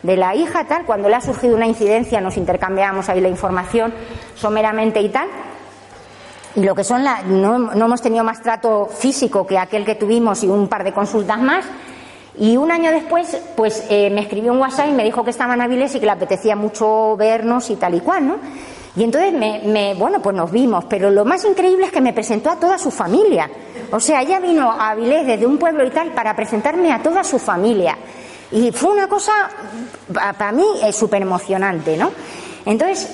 de 0.01 0.18
la 0.18 0.36
hija, 0.36 0.66
tal, 0.66 0.86
cuando 0.86 1.09
le 1.09 1.16
ha 1.16 1.22
surgido 1.22 1.55
una 1.55 1.66
incidencia 1.66 2.22
nos 2.22 2.38
intercambiábamos 2.38 3.09
ahí 3.09 3.22
la 3.22 3.30
información 3.30 3.93
someramente 4.36 5.01
y 5.01 5.09
tal. 5.09 5.28
Y 6.55 6.64
lo 6.64 6.76
que 6.76 6.84
son 6.84 7.03
la, 7.03 7.24
no, 7.24 7.57
no 7.57 7.86
hemos 7.86 8.01
tenido 8.01 8.24
más 8.24 8.41
trato 8.41 8.86
físico 8.86 9.47
que 9.47 9.57
aquel 9.57 9.86
que 9.86 9.95
tuvimos 9.95 10.43
y 10.43 10.47
un 10.47 10.68
par 10.68 10.84
de 10.84 10.93
consultas 10.93 11.39
más, 11.39 11.66
y 12.39 12.57
un 12.57 12.71
año 12.71 12.91
después, 12.91 13.38
pues 13.55 13.86
eh, 13.89 14.09
me 14.09 14.21
escribió 14.21 14.53
un 14.53 14.59
WhatsApp 14.59 14.88
y 14.89 14.93
me 14.93 15.03
dijo 15.03 15.23
que 15.23 15.29
estaba 15.29 15.53
en 15.53 15.61
Avilés 15.61 15.93
y 15.95 15.99
que 15.99 16.05
le 16.05 16.13
apetecía 16.13 16.55
mucho 16.55 17.15
vernos 17.15 17.69
y 17.69 17.75
tal 17.75 17.93
y 17.93 17.99
cual, 17.99 18.27
¿no? 18.27 18.36
Y 18.95 19.03
entonces 19.03 19.34
me, 19.34 19.95
bueno, 19.95 20.21
pues 20.21 20.36
nos 20.36 20.51
vimos, 20.51 20.86
pero 20.86 21.09
lo 21.09 21.25
más 21.25 21.43
increíble 21.45 21.86
es 21.86 21.91
que 21.91 22.01
me 22.01 22.13
presentó 22.13 22.51
a 22.51 22.59
toda 22.59 22.77
su 22.77 22.91
familia. 22.91 23.49
O 23.91 23.99
sea, 23.99 24.21
ella 24.21 24.39
vino 24.39 24.71
a 24.71 24.91
Avilés 24.91 25.25
desde 25.25 25.47
un 25.47 25.57
pueblo 25.57 25.86
y 25.86 25.89
tal 25.89 26.11
para 26.11 26.36
presentarme 26.36 26.91
a 26.91 27.01
toda 27.01 27.23
su 27.23 27.39
familia. 27.39 27.97
Y 28.51 28.71
fue 28.71 28.91
una 28.91 29.07
cosa, 29.07 29.31
para 30.13 30.51
mí, 30.51 30.65
súper 30.91 31.23
emocionante, 31.23 31.97
¿no? 31.97 32.11
Entonces, 32.67 33.09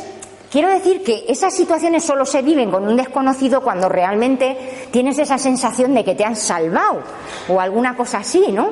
quiero 0.51 0.67
decir 0.67 1.01
que 1.01 1.23
esas 1.29 1.55
situaciones 1.55 2.03
solo 2.03 2.25
se 2.25 2.41
viven 2.41 2.71
con 2.71 2.85
un 2.85 2.97
desconocido 2.97 3.61
cuando 3.61 3.87
realmente 3.87 4.89
tienes 4.91 5.17
esa 5.17 5.37
sensación 5.37 5.93
de 5.93 6.03
que 6.03 6.15
te 6.15 6.25
han 6.25 6.35
salvado 6.35 7.03
o 7.47 7.61
alguna 7.61 7.95
cosa 7.95 8.17
así, 8.17 8.51
¿no? 8.51 8.71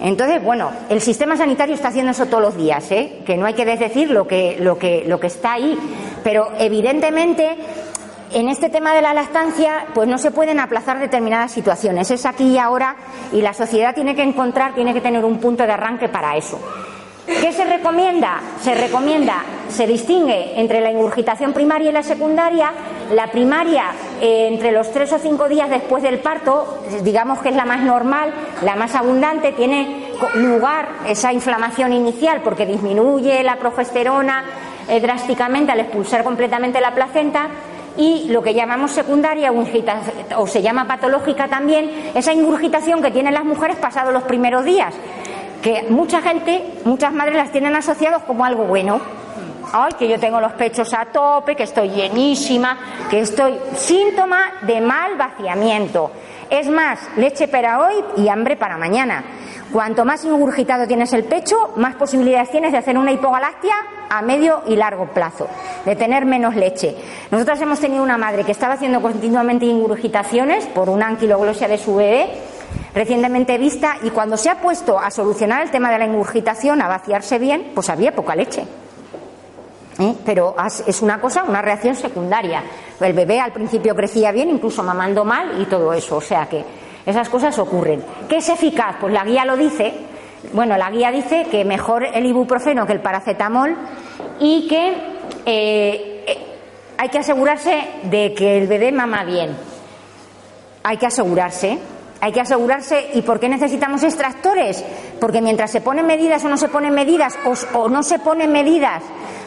Entonces, 0.00 0.42
bueno, 0.42 0.70
el 0.90 1.00
sistema 1.00 1.36
sanitario 1.36 1.74
está 1.74 1.88
haciendo 1.88 2.12
eso 2.12 2.26
todos 2.26 2.42
los 2.42 2.56
días, 2.56 2.90
¿eh? 2.92 3.22
que 3.24 3.36
no 3.36 3.46
hay 3.46 3.54
que 3.54 3.64
desdecir 3.64 4.10
lo 4.10 4.26
que, 4.26 4.56
lo, 4.60 4.78
que, 4.78 5.04
lo 5.06 5.18
que 5.18 5.28
está 5.28 5.54
ahí, 5.54 5.78
pero 6.22 6.50
evidentemente 6.58 7.56
en 8.32 8.48
este 8.48 8.68
tema 8.68 8.94
de 8.94 9.02
la 9.02 9.14
lactancia, 9.14 9.86
pues 9.94 10.08
no 10.08 10.18
se 10.18 10.30
pueden 10.30 10.60
aplazar 10.60 10.98
determinadas 10.98 11.52
situaciones. 11.52 12.10
Es 12.10 12.26
aquí 12.26 12.48
y 12.48 12.58
ahora 12.58 12.96
y 13.32 13.40
la 13.40 13.54
sociedad 13.54 13.94
tiene 13.94 14.14
que 14.14 14.22
encontrar, 14.22 14.74
tiene 14.74 14.92
que 14.92 15.00
tener 15.00 15.24
un 15.24 15.38
punto 15.38 15.64
de 15.64 15.72
arranque 15.72 16.08
para 16.08 16.36
eso. 16.36 16.60
¿Qué 17.26 17.52
se 17.52 17.64
recomienda? 17.64 18.40
Se 18.60 18.72
recomienda, 18.74 19.42
se 19.68 19.84
distingue 19.84 20.60
entre 20.60 20.80
la 20.80 20.92
ingurgitación 20.92 21.52
primaria 21.52 21.90
y 21.90 21.92
la 21.92 22.04
secundaria. 22.04 22.70
La 23.12 23.26
primaria, 23.32 23.86
eh, 24.20 24.46
entre 24.48 24.70
los 24.70 24.92
tres 24.92 25.12
o 25.12 25.18
cinco 25.18 25.48
días 25.48 25.68
después 25.68 26.04
del 26.04 26.20
parto, 26.20 26.82
digamos 27.02 27.40
que 27.40 27.48
es 27.48 27.56
la 27.56 27.64
más 27.64 27.82
normal, 27.82 28.32
la 28.62 28.76
más 28.76 28.94
abundante, 28.94 29.52
tiene 29.52 30.12
lugar 30.34 30.88
esa 31.06 31.32
inflamación 31.32 31.92
inicial 31.92 32.42
porque 32.42 32.64
disminuye 32.64 33.42
la 33.42 33.56
progesterona 33.56 34.44
eh, 34.88 35.00
drásticamente 35.00 35.72
al 35.72 35.80
expulsar 35.80 36.22
completamente 36.22 36.80
la 36.80 36.94
placenta 36.94 37.48
y 37.96 38.28
lo 38.28 38.42
que 38.42 38.54
llamamos 38.54 38.92
secundaria 38.92 39.52
o 40.36 40.46
se 40.46 40.62
llama 40.62 40.86
patológica 40.86 41.48
también, 41.48 42.12
esa 42.14 42.32
ingurgitación 42.32 43.02
que 43.02 43.10
tienen 43.10 43.34
las 43.34 43.44
mujeres 43.44 43.76
pasados 43.78 44.12
los 44.12 44.24
primeros 44.24 44.64
días 44.64 44.94
que 45.66 45.82
mucha 45.90 46.22
gente, 46.22 46.62
muchas 46.84 47.12
madres 47.12 47.34
las 47.34 47.50
tienen 47.50 47.74
asociados 47.74 48.22
como 48.22 48.44
algo 48.44 48.66
bueno. 48.66 49.00
Ay, 49.72 49.94
que 49.98 50.06
yo 50.06 50.16
tengo 50.20 50.40
los 50.40 50.52
pechos 50.52 50.94
a 50.94 51.06
tope, 51.06 51.56
que 51.56 51.64
estoy 51.64 51.88
llenísima, 51.88 52.78
que 53.10 53.18
estoy 53.18 53.58
síntoma 53.74 54.42
de 54.62 54.80
mal 54.80 55.16
vaciamiento. 55.16 56.12
Es 56.48 56.68
más, 56.68 57.00
leche 57.16 57.48
para 57.48 57.80
hoy 57.80 57.94
y 58.16 58.28
hambre 58.28 58.56
para 58.56 58.78
mañana. 58.78 59.24
Cuanto 59.72 60.04
más 60.04 60.24
ingurgitado 60.24 60.86
tienes 60.86 61.12
el 61.12 61.24
pecho, 61.24 61.72
más 61.74 61.96
posibilidades 61.96 62.52
tienes 62.52 62.70
de 62.70 62.78
hacer 62.78 62.96
una 62.96 63.10
hipogalactia 63.10 63.74
a 64.08 64.22
medio 64.22 64.62
y 64.68 64.76
largo 64.76 65.06
plazo, 65.06 65.48
de 65.84 65.96
tener 65.96 66.26
menos 66.26 66.54
leche. 66.54 66.96
Nosotras 67.32 67.60
hemos 67.60 67.80
tenido 67.80 68.04
una 68.04 68.16
madre 68.16 68.44
que 68.44 68.52
estaba 68.52 68.74
haciendo 68.74 69.02
continuamente 69.02 69.66
ingurgitaciones 69.66 70.64
por 70.66 70.88
una 70.88 71.08
anquiloglosia 71.08 71.66
de 71.66 71.78
su 71.78 71.96
bebé 71.96 72.30
recientemente 72.94 73.58
vista 73.58 73.96
y 74.02 74.10
cuando 74.10 74.36
se 74.36 74.50
ha 74.50 74.60
puesto 74.60 74.98
a 74.98 75.10
solucionar 75.10 75.62
el 75.62 75.70
tema 75.70 75.90
de 75.90 75.98
la 75.98 76.06
ingurgitación, 76.06 76.80
a 76.80 76.88
vaciarse 76.88 77.38
bien, 77.38 77.72
pues 77.74 77.90
había 77.90 78.14
poca 78.14 78.34
leche. 78.34 78.64
¿Eh? 79.98 80.14
Pero 80.24 80.54
es 80.86 81.02
una 81.02 81.20
cosa, 81.20 81.44
una 81.44 81.62
reacción 81.62 81.94
secundaria. 81.94 82.62
El 83.00 83.12
bebé 83.12 83.40
al 83.40 83.52
principio 83.52 83.94
crecía 83.94 84.30
bien, 84.30 84.50
incluso 84.50 84.82
mamando 84.82 85.24
mal 85.24 85.60
y 85.60 85.64
todo 85.64 85.92
eso. 85.92 86.16
O 86.16 86.20
sea 86.20 86.46
que 86.46 86.64
esas 87.06 87.28
cosas 87.28 87.58
ocurren. 87.58 88.04
¿Qué 88.28 88.36
es 88.36 88.48
eficaz? 88.48 88.96
Pues 89.00 89.12
la 89.12 89.24
guía 89.24 89.44
lo 89.44 89.56
dice. 89.56 89.94
Bueno, 90.52 90.76
la 90.76 90.90
guía 90.90 91.10
dice 91.10 91.46
que 91.50 91.64
mejor 91.64 92.04
el 92.04 92.26
ibuprofeno 92.26 92.86
que 92.86 92.92
el 92.92 93.00
paracetamol 93.00 93.74
y 94.38 94.68
que 94.68 94.88
eh, 95.46 96.24
eh, 96.26 96.46
hay 96.98 97.08
que 97.08 97.18
asegurarse 97.18 97.88
de 98.04 98.34
que 98.34 98.58
el 98.58 98.66
bebé 98.66 98.92
mama 98.92 99.24
bien. 99.24 99.56
Hay 100.82 100.98
que 100.98 101.06
asegurarse. 101.06 101.78
Hay 102.20 102.32
que 102.32 102.40
asegurarse. 102.40 103.10
¿Y 103.14 103.22
por 103.22 103.40
qué 103.40 103.48
necesitamos 103.48 104.02
extractores? 104.02 104.84
Porque 105.20 105.40
mientras 105.40 105.70
se 105.70 105.80
ponen 105.80 106.06
medidas 106.06 106.44
o 106.44 106.48
no 106.48 106.56
se 106.56 106.68
ponen 106.68 106.94
medidas 106.94 107.36
o, 107.74 107.88
no 107.88 108.02
se 108.02 108.18
ponen 108.18 108.52
medidas 108.52 109.02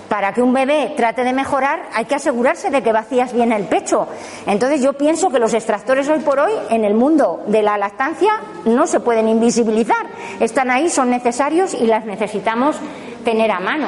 para 0.07 0.33
que 0.33 0.41
un 0.41 0.53
bebé 0.53 0.93
trate 0.97 1.23
de 1.23 1.33
mejorar, 1.33 1.83
hay 1.93 2.05
que 2.05 2.15
asegurarse 2.15 2.71
de 2.71 2.81
que 2.81 2.91
vacías 2.91 3.31
bien 3.31 3.51
el 3.51 3.65
pecho. 3.65 4.07
Entonces 4.47 4.81
yo 4.81 4.93
pienso 4.93 5.29
que 5.29 5.37
los 5.37 5.53
extractores 5.53 6.09
hoy 6.09 6.19
por 6.19 6.39
hoy 6.39 6.51
en 6.71 6.83
el 6.83 6.95
mundo 6.95 7.43
de 7.45 7.61
la 7.61 7.77
lactancia 7.77 8.41
no 8.65 8.87
se 8.87 8.99
pueden 8.99 9.27
invisibilizar. 9.27 10.07
Están 10.39 10.71
ahí, 10.71 10.89
son 10.89 11.11
necesarios 11.11 11.75
y 11.75 11.85
las 11.85 12.05
necesitamos 12.05 12.75
tener 13.23 13.51
a 13.51 13.59
mano. 13.59 13.87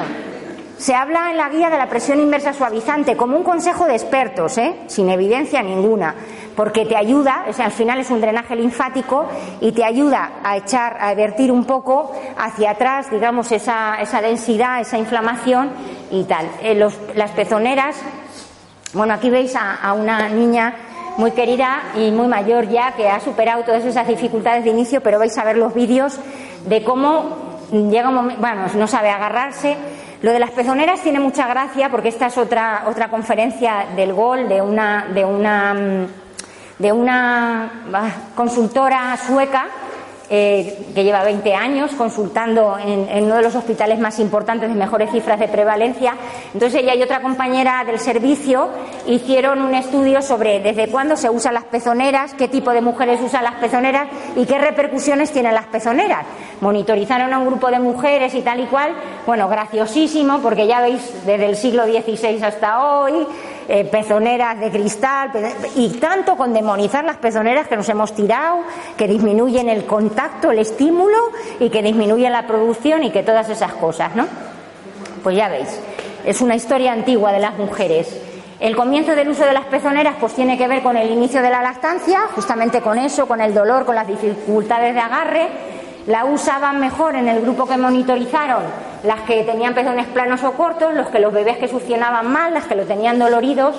Se 0.82 0.96
habla 0.96 1.30
en 1.30 1.36
la 1.36 1.48
guía 1.48 1.70
de 1.70 1.78
la 1.78 1.88
presión 1.88 2.18
inversa 2.18 2.52
suavizante 2.52 3.16
como 3.16 3.36
un 3.36 3.44
consejo 3.44 3.86
de 3.86 3.94
expertos, 3.94 4.58
¿eh? 4.58 4.74
sin 4.88 5.08
evidencia 5.10 5.62
ninguna. 5.62 6.14
Porque 6.56 6.84
te 6.86 6.96
ayuda, 6.96 7.44
o 7.48 7.52
sea, 7.52 7.66
al 7.66 7.72
final 7.72 7.98
es 7.98 8.10
un 8.10 8.20
drenaje 8.20 8.56
linfático 8.56 9.26
y 9.60 9.72
te 9.72 9.84
ayuda 9.84 10.32
a 10.44 10.56
echar, 10.56 10.96
a 11.00 11.14
vertir 11.14 11.50
un 11.50 11.64
poco 11.64 12.12
hacia 12.36 12.72
atrás, 12.72 13.10
digamos, 13.10 13.50
esa, 13.52 14.00
esa 14.00 14.20
densidad, 14.20 14.80
esa 14.80 14.98
inflamación 14.98 15.70
y 16.10 16.24
tal. 16.24 16.48
Eh, 16.62 16.74
las 17.14 17.30
pezoneras, 17.30 17.96
bueno, 18.92 19.14
aquí 19.14 19.30
veis 19.30 19.56
a, 19.56 19.76
a 19.76 19.92
una 19.94 20.28
niña 20.28 20.74
muy 21.16 21.32
querida 21.32 21.82
y 21.96 22.10
muy 22.10 22.26
mayor 22.26 22.68
ya, 22.68 22.92
que 22.92 23.08
ha 23.08 23.20
superado 23.20 23.64
todas 23.64 23.84
esas 23.84 24.06
dificultades 24.06 24.64
de 24.64 24.70
inicio, 24.70 25.00
pero 25.02 25.18
vais 25.18 25.36
a 25.38 25.44
ver 25.44 25.56
los 25.56 25.74
vídeos 25.74 26.18
de 26.66 26.82
cómo 26.84 27.52
llega 27.72 28.08
un 28.08 28.14
momento, 28.14 28.40
bueno, 28.40 28.66
no 28.74 28.86
sabe 28.86 29.10
agarrarse. 29.10 29.76
Lo 30.20 30.30
de 30.30 30.38
las 30.38 30.50
pezoneras 30.50 31.00
tiene 31.00 31.18
mucha 31.18 31.48
gracia 31.48 31.88
porque 31.90 32.08
esta 32.08 32.26
es 32.26 32.38
otra, 32.38 32.84
otra 32.86 33.08
conferencia 33.08 33.86
del 33.96 34.12
gol 34.12 34.48
de 34.48 34.62
una, 34.62 35.06
de 35.12 35.24
una, 35.24 35.74
mm, 35.74 36.06
de 36.78 36.92
una 36.92 37.70
consultora 38.34 39.16
sueca 39.16 39.68
eh, 40.34 40.86
que 40.94 41.04
lleva 41.04 41.22
20 41.24 41.54
años 41.54 41.90
consultando 41.90 42.78
en, 42.78 43.06
en, 43.10 43.24
uno 43.24 43.34
de 43.36 43.42
los 43.42 43.54
hospitales 43.54 43.98
más 43.98 44.18
importantes 44.18 44.66
de 44.66 44.74
mejores 44.74 45.10
cifras 45.10 45.38
de 45.38 45.46
prevalencia. 45.46 46.14
Entonces 46.54 46.80
ella 46.80 46.94
y 46.94 47.02
otra 47.02 47.20
compañera 47.20 47.84
del 47.84 47.98
servicio 47.98 48.70
hicieron 49.06 49.60
un 49.60 49.74
estudio 49.74 50.22
sobre 50.22 50.60
desde 50.60 50.88
cuándo 50.88 51.18
se 51.18 51.28
usan 51.28 51.52
las 51.52 51.64
pezoneras, 51.64 52.32
qué 52.32 52.48
tipo 52.48 52.70
de 52.70 52.80
mujeres 52.80 53.20
usan 53.20 53.44
las 53.44 53.56
pezoneras 53.56 54.08
y 54.34 54.46
qué 54.46 54.56
repercusiones 54.56 55.32
tienen 55.32 55.52
las 55.52 55.66
pezoneras. 55.66 56.24
Monitorizaron 56.62 57.30
a 57.34 57.38
un 57.38 57.48
grupo 57.48 57.70
de 57.70 57.80
mujeres 57.80 58.34
y 58.34 58.40
tal 58.40 58.60
y 58.60 58.64
cual. 58.64 58.94
Bueno, 59.26 59.50
graciosísimo 59.50 60.38
porque 60.38 60.66
ya 60.66 60.80
veis 60.80 61.12
desde 61.26 61.44
el 61.44 61.56
siglo 61.56 61.84
XVI 61.84 62.42
hasta 62.42 62.82
hoy 62.82 63.26
eh, 63.68 63.84
pezoneras 63.84 64.58
de 64.60 64.70
cristal, 64.70 65.30
y 65.76 65.90
tanto 65.98 66.36
con 66.36 66.52
demonizar 66.52 67.04
las 67.04 67.16
pezoneras 67.16 67.68
que 67.68 67.76
nos 67.76 67.88
hemos 67.88 68.14
tirado, 68.14 68.60
que 68.96 69.06
disminuyen 69.06 69.68
el 69.68 69.84
contacto, 69.86 70.50
el 70.50 70.58
estímulo 70.58 71.18
y 71.60 71.70
que 71.70 71.82
disminuyen 71.82 72.32
la 72.32 72.46
producción 72.46 73.04
y 73.04 73.10
que 73.10 73.22
todas 73.22 73.48
esas 73.48 73.72
cosas, 73.74 74.14
¿no? 74.14 74.26
Pues 75.22 75.36
ya 75.36 75.48
veis, 75.48 75.80
es 76.24 76.40
una 76.40 76.56
historia 76.56 76.92
antigua 76.92 77.32
de 77.32 77.40
las 77.40 77.56
mujeres. 77.56 78.20
El 78.60 78.76
comienzo 78.76 79.16
del 79.16 79.28
uso 79.28 79.44
de 79.44 79.52
las 79.52 79.64
pezoneras 79.64 80.14
pues 80.20 80.34
tiene 80.34 80.56
que 80.56 80.68
ver 80.68 80.82
con 80.82 80.96
el 80.96 81.10
inicio 81.10 81.42
de 81.42 81.50
la 81.50 81.62
lactancia, 81.62 82.28
justamente 82.34 82.80
con 82.80 82.96
eso, 82.96 83.26
con 83.26 83.40
el 83.40 83.52
dolor, 83.52 83.84
con 83.84 83.96
las 83.96 84.06
dificultades 84.06 84.94
de 84.94 85.00
agarre. 85.00 85.48
La 86.06 86.24
usaban 86.24 86.80
mejor 86.80 87.14
en 87.14 87.28
el 87.28 87.40
grupo 87.42 87.66
que 87.66 87.76
monitorizaron 87.76 88.62
las 89.04 89.20
que 89.22 89.44
tenían 89.44 89.74
pezones 89.74 90.06
planos 90.06 90.42
o 90.44 90.52
cortos, 90.52 90.94
los 90.94 91.08
que 91.08 91.18
los 91.18 91.32
bebés 91.32 91.58
que 91.58 91.68
succionaban 91.68 92.30
mal, 92.30 92.54
las 92.54 92.66
que 92.66 92.74
lo 92.74 92.84
tenían 92.84 93.18
doloridos. 93.18 93.76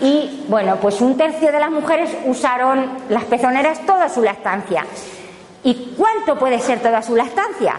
Y 0.00 0.44
bueno, 0.48 0.76
pues 0.76 1.00
un 1.00 1.16
tercio 1.16 1.52
de 1.52 1.58
las 1.58 1.70
mujeres 1.70 2.14
usaron 2.26 2.90
las 3.08 3.24
pezoneras 3.24 3.80
toda 3.86 4.08
su 4.08 4.22
lactancia. 4.22 4.84
¿Y 5.64 5.94
cuánto 5.96 6.38
puede 6.38 6.60
ser 6.60 6.80
toda 6.80 7.02
su 7.02 7.16
lactancia? 7.16 7.76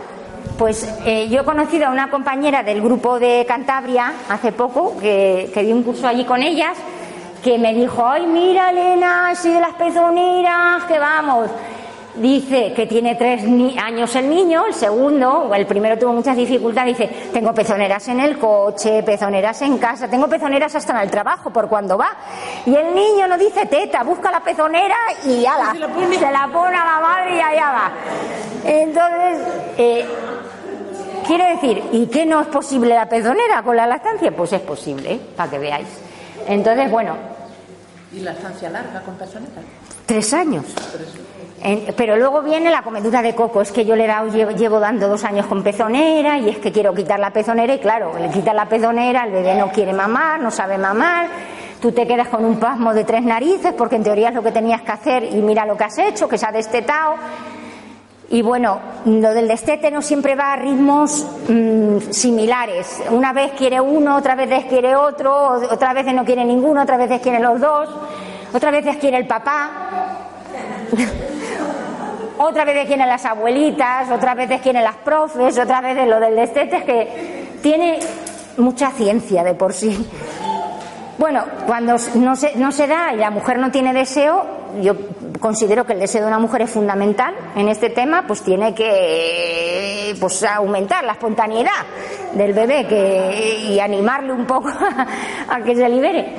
Pues 0.58 0.92
eh, 1.06 1.28
yo 1.30 1.42
he 1.42 1.46
conocido 1.46 1.88
a 1.88 1.92
una 1.92 2.10
compañera 2.10 2.64
del 2.64 2.82
grupo 2.82 3.20
de 3.20 3.46
Cantabria 3.48 4.14
hace 4.28 4.52
poco, 4.52 4.98
que, 5.00 5.52
que 5.54 5.62
di 5.62 5.72
un 5.72 5.84
curso 5.84 6.08
allí 6.08 6.26
con 6.26 6.42
ellas, 6.42 6.76
que 7.44 7.60
me 7.60 7.74
dijo, 7.76 8.06
ay, 8.08 8.26
mira, 8.26 8.72
Elena, 8.72 9.30
así 9.30 9.54
de 9.54 9.62
las 9.62 9.74
pezoneras, 9.74 10.84
que 10.86 10.98
vamos. 10.98 11.50
Dice 12.20 12.74
que 12.74 12.88
tiene 12.88 13.14
tres 13.14 13.44
años 13.78 14.16
el 14.16 14.28
niño, 14.28 14.66
el 14.66 14.74
segundo, 14.74 15.54
el 15.54 15.68
primero 15.68 16.00
tuvo 16.00 16.14
muchas 16.14 16.36
dificultades, 16.36 16.98
dice, 16.98 17.30
tengo 17.32 17.54
pezoneras 17.54 18.08
en 18.08 18.20
el 18.20 18.40
coche, 18.40 19.04
pezoneras 19.04 19.62
en 19.62 19.78
casa, 19.78 20.08
tengo 20.08 20.28
pezoneras 20.28 20.74
hasta 20.74 20.94
en 20.94 21.00
el 21.00 21.12
trabajo 21.12 21.52
por 21.52 21.70
cuando 21.70 21.96
va. 21.96 22.10
Y 22.66 22.76
el 22.76 22.96
niño 22.96 23.28
no 23.28 23.38
dice 23.38 23.68
teta, 23.68 24.04
busca 24.04 24.32
la 24.32 24.40
pezonera 24.40 24.96
y 25.26 25.42
ya 25.42 25.58
la, 25.60 25.74
se 25.74 25.80
la 26.32 26.48
pone 26.48 26.76
a 26.76 26.86
la 26.86 27.00
madre 27.00 27.38
y 27.38 27.40
allá 27.40 27.72
va. 27.72 27.92
Entonces, 28.66 29.48
eh, 29.78 30.06
quiero 31.28 31.46
decir, 31.46 31.84
¿y 31.92 32.08
qué 32.08 32.26
no 32.26 32.42
es 32.42 32.48
posible 32.48 32.96
la 32.96 33.08
pezonera 33.08 33.62
con 33.62 33.76
la 33.76 33.86
lactancia? 33.86 34.36
Pues 34.36 34.54
es 34.54 34.62
posible, 34.62 35.14
¿eh? 35.14 35.20
para 35.36 35.52
que 35.52 35.60
veáis. 35.60 35.88
Entonces, 36.48 36.90
bueno. 36.90 37.16
¿Y 38.12 38.22
la 38.22 38.32
estancia 38.32 38.72
larga 38.72 39.02
con 39.02 39.16
pezonera? 39.16 39.62
Tres 40.08 40.34
años. 40.34 40.66
En, 41.62 41.94
pero 41.96 42.16
luego 42.16 42.42
viene 42.42 42.70
la 42.70 42.84
comedura 42.84 43.22
de 43.22 43.34
coco. 43.34 43.62
Es 43.62 43.72
que 43.72 43.86
yo 43.86 43.96
le 43.96 44.06
he 44.06 44.08
dado, 44.08 44.28
llevo, 44.28 44.80
dando 44.80 45.08
dos 45.08 45.24
años 45.24 45.48
con 45.48 45.64
pezonera 45.64 46.38
y 46.38 46.50
es 46.50 46.60
que 46.60 46.72
quiero 46.72 46.94
quitar 46.94 47.20
la 47.20 47.32
pezonera 47.32 47.74
y 47.74 47.80
claro, 47.80 48.14
le 48.20 48.30
quitas 48.30 48.54
la 48.54 48.68
pezonera, 48.68 49.24
el 49.26 49.32
bebé 49.32 49.56
no 49.56 49.72
quiere 49.72 49.94
mamar, 49.94 50.40
no 50.40 50.52
sabe 50.52 50.78
mamar. 50.78 51.28
Tú 51.82 51.92
te 51.92 52.08
quedas 52.08 52.28
con 52.30 52.44
un 52.44 52.60
pasmo 52.60 52.94
de 52.94 53.04
tres 53.04 53.24
narices 53.24 53.74
porque 53.74 53.96
en 53.96 54.04
teoría 54.04 54.30
es 54.30 54.36
lo 54.36 54.44
que 54.44 54.52
tenías 54.52 54.82
que 54.82 54.92
hacer 54.92 55.24
y 55.24 55.36
mira 55.42 55.66
lo 55.66 55.78
que 55.78 55.84
has 55.84 55.98
hecho, 55.98 56.28
que 56.28 56.38
se 56.38 56.46
ha 56.46 56.52
destetado. 56.52 57.16
Y 58.30 58.42
bueno, 58.42 58.80
lo 59.06 59.34
del 59.34 59.48
destete 59.48 59.90
no 59.90 60.02
siempre 60.02 60.36
va 60.36 60.54
a 60.54 60.56
ritmos 60.58 61.26
mmm, 61.48 62.00
similares. 62.10 63.02
Una 63.10 63.32
vez 63.32 63.54
quiere 63.54 63.80
uno, 63.80 64.18
otra 64.18 64.36
vez 64.36 64.66
quiere 64.66 64.96
otro, 64.96 65.62
otra 65.72 65.94
vez 65.94 66.06
no 66.14 66.26
quiere 66.26 66.44
ninguno, 66.44 66.82
otra 66.82 66.98
vez 66.98 67.22
quiere 67.22 67.40
los 67.40 67.60
dos, 67.60 67.90
otra 68.54 68.72
vez 68.72 68.98
quiere 68.98 69.18
el 69.18 69.28
papá. 69.28 69.72
Otra 72.38 72.66
vez 72.66 72.86
quieren 72.88 73.08
las 73.08 73.26
abuelitas, 73.26 74.10
otra 74.12 74.36
vez 74.36 74.62
quieren 74.62 74.84
las 74.84 74.96
profes, 74.98 75.58
otra 75.58 75.82
vez 75.82 76.08
lo 76.08 76.20
del 76.20 76.36
destete, 76.36 76.78
es 76.78 76.84
que 76.84 77.58
tiene 77.62 78.00
mucha 78.58 78.92
ciencia 78.92 79.44
de 79.44 79.54
por 79.54 79.74
sí. 79.74 80.08
Bueno, 81.18 81.44
cuando 81.66 81.96
no 82.16 82.36
se, 82.36 82.56
no 82.56 82.72
se 82.72 82.86
da 82.86 83.14
y 83.14 83.18
la 83.18 83.32
mujer 83.32 83.58
no 83.58 83.72
tiene 83.72 83.92
deseo, 83.92 84.46
yo 84.82 84.96
considero 85.40 85.86
que 85.86 85.94
el 85.94 86.00
deseo 86.00 86.22
de 86.22 86.28
una 86.28 86.40
mujer 86.40 86.62
es 86.62 86.70
fundamental 86.70 87.34
en 87.56 87.70
este 87.70 87.90
tema, 87.90 88.26
pues 88.28 88.42
tiene 88.42 88.74
que 88.76 90.16
pues, 90.20 90.44
aumentar 90.44 91.04
la 91.04 91.14
espontaneidad 91.14 91.72
del 92.34 92.54
bebé 92.54 92.86
que, 92.88 93.66
y 93.70 93.80
animarle 93.80 94.34
un 94.34 94.46
poco 94.46 94.70
a, 95.50 95.62
que 95.62 95.76
se 95.76 95.90
libere. 95.90 96.36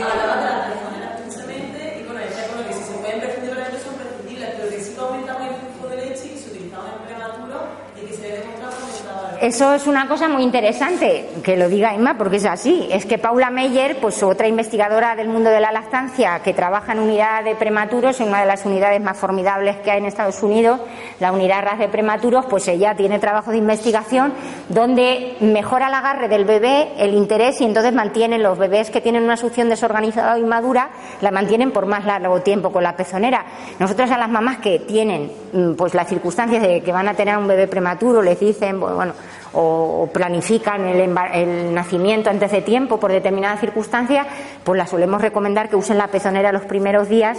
Hablaba 0.00 0.36
de 0.36 0.44
las 0.44 0.66
personas 0.68 1.20
precisamente 1.20 2.00
y 2.00 2.04
bueno, 2.04 2.20
decía 2.20 2.44
bueno, 2.54 2.68
que 2.68 2.74
si 2.74 2.84
se 2.84 2.94
pueden 2.94 3.20
prescindir 3.20 3.54
de 3.54 3.80
son 3.80 3.94
prescindibles, 3.94 4.48
pero 4.56 4.70
que 4.70 4.80
sí 4.80 4.94
que 4.94 5.00
aumentan 5.00 5.42
el 5.42 5.54
flujo 5.56 5.88
de 5.88 5.96
leche 5.96 6.32
y 6.32 6.38
se 6.38 6.50
utilizaban 6.50 6.86
en 6.94 7.06
prematuro 7.06 7.58
y 7.96 8.06
que 8.06 8.14
se 8.14 8.22
ve 8.22 8.38
demostrado 8.38 8.70
que 8.80 9.29
Eso 9.40 9.72
es 9.72 9.86
una 9.86 10.06
cosa 10.06 10.28
muy 10.28 10.42
interesante, 10.42 11.26
que 11.42 11.56
lo 11.56 11.70
diga 11.70 11.94
Emma, 11.94 12.18
porque 12.18 12.36
es 12.36 12.44
así. 12.44 12.86
Es 12.92 13.06
que 13.06 13.16
Paula 13.16 13.48
Meyer, 13.48 13.96
pues 13.98 14.22
otra 14.22 14.46
investigadora 14.46 15.16
del 15.16 15.28
mundo 15.28 15.48
de 15.48 15.60
la 15.60 15.72
lactancia 15.72 16.40
que 16.40 16.52
trabaja 16.52 16.92
en 16.92 16.98
unidad 16.98 17.42
de 17.42 17.54
prematuros, 17.54 18.20
en 18.20 18.28
una 18.28 18.40
de 18.40 18.46
las 18.46 18.66
unidades 18.66 19.00
más 19.00 19.16
formidables 19.16 19.78
que 19.78 19.92
hay 19.92 19.98
en 20.00 20.04
Estados 20.04 20.42
Unidos, 20.42 20.78
la 21.20 21.32
unidad 21.32 21.62
RAS 21.62 21.78
de 21.78 21.88
prematuros, 21.88 22.44
pues 22.50 22.68
ella 22.68 22.94
tiene 22.94 23.18
trabajo 23.18 23.50
de 23.50 23.56
investigación 23.56 24.34
donde 24.68 25.38
mejora 25.40 25.88
el 25.88 25.94
agarre 25.94 26.28
del 26.28 26.44
bebé, 26.44 26.92
el 26.98 27.14
interés 27.14 27.62
y 27.62 27.64
entonces 27.64 27.94
mantiene 27.94 28.38
los 28.38 28.58
bebés 28.58 28.90
que 28.90 29.00
tienen 29.00 29.22
una 29.22 29.38
succión 29.38 29.70
desorganizada 29.70 30.34
o 30.34 30.38
inmadura, 30.38 30.90
la 31.22 31.30
mantienen 31.30 31.70
por 31.70 31.86
más 31.86 32.04
largo 32.04 32.42
tiempo 32.42 32.70
con 32.70 32.82
la 32.82 32.94
pezonera. 32.94 33.46
Nosotros 33.78 34.10
a 34.10 34.18
las 34.18 34.28
mamás 34.28 34.58
que 34.58 34.80
tienen 34.80 35.32
mm, 35.54 35.72
pues 35.76 35.94
las 35.94 36.08
circunstancias 36.08 36.62
de 36.62 36.82
que 36.82 36.92
van 36.92 37.08
a 37.08 37.14
tener 37.14 37.38
un 37.38 37.48
bebé 37.48 37.68
prematuro 37.68 38.20
les 38.20 38.38
dicen, 38.38 38.78
bueno, 38.78 39.14
o 39.52 40.08
planifican 40.12 40.86
el, 40.86 41.16
el, 41.34 41.74
nacimiento 41.74 42.30
antes 42.30 42.52
de 42.52 42.62
tiempo 42.62 43.00
por 43.00 43.10
determinadas 43.10 43.60
circunstancias, 43.60 44.26
pues 44.62 44.78
la 44.78 44.86
solemos 44.86 45.20
recomendar 45.20 45.68
que 45.68 45.76
usen 45.76 45.98
la 45.98 46.08
pezonera 46.08 46.52
los 46.52 46.62
primeros 46.62 47.08
días, 47.08 47.38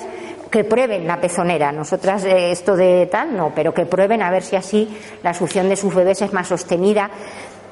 que 0.49 0.63
prueben 0.63 1.07
la 1.07 1.21
pezonera. 1.21 1.71
Nosotras 1.71 2.25
eh, 2.25 2.51
esto 2.51 2.75
de 2.75 3.07
tal 3.09 3.35
no, 3.35 3.53
pero 3.55 3.73
que 3.73 3.85
prueben 3.85 4.21
a 4.21 4.29
ver 4.29 4.43
si 4.43 4.55
así 4.55 4.89
la 5.23 5.33
succión 5.33 5.69
de 5.69 5.75
sus 5.75 5.95
bebés 5.95 6.21
es 6.21 6.33
más 6.33 6.47
sostenida. 6.47 7.09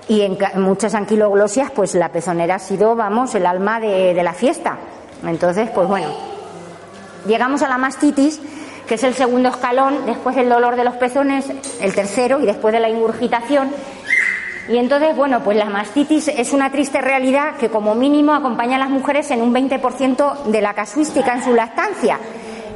Y 0.07 0.21
en 0.21 0.37
muchas 0.55 0.95
anquiloglosias, 0.95 1.69
pues 1.69 1.93
la 1.93 2.09
pezonera 2.09 2.55
ha 2.55 2.59
sido, 2.59 2.95
vamos, 2.95 3.35
el 3.35 3.45
alma 3.45 3.79
de, 3.79 4.15
de 4.15 4.23
la 4.23 4.33
fiesta. 4.33 4.79
Entonces, 5.23 5.69
pues 5.69 5.87
bueno, 5.87 6.07
llegamos 7.27 7.61
a 7.61 7.67
la 7.67 7.77
mastitis 7.77 8.41
que 8.89 8.95
es 8.95 9.03
el 9.03 9.13
segundo 9.13 9.49
escalón, 9.49 10.07
después 10.07 10.35
del 10.35 10.49
dolor 10.49 10.75
de 10.75 10.83
los 10.83 10.95
pezones, 10.95 11.45
el 11.79 11.93
tercero, 11.93 12.41
y 12.41 12.47
después 12.47 12.73
de 12.73 12.79
la 12.79 12.89
ingurgitación. 12.89 13.69
Y 14.67 14.77
entonces, 14.77 15.15
bueno, 15.15 15.43
pues 15.43 15.57
la 15.57 15.65
mastitis 15.65 16.27
es 16.27 16.53
una 16.53 16.71
triste 16.71 16.99
realidad 16.99 17.57
que 17.57 17.69
como 17.69 17.93
mínimo 17.93 18.33
acompaña 18.33 18.77
a 18.77 18.79
las 18.79 18.89
mujeres 18.89 19.29
en 19.29 19.43
un 19.43 19.53
20% 19.53 20.43
de 20.45 20.61
la 20.61 20.73
casuística 20.73 21.35
en 21.35 21.43
su 21.43 21.53
lactancia. 21.53 22.17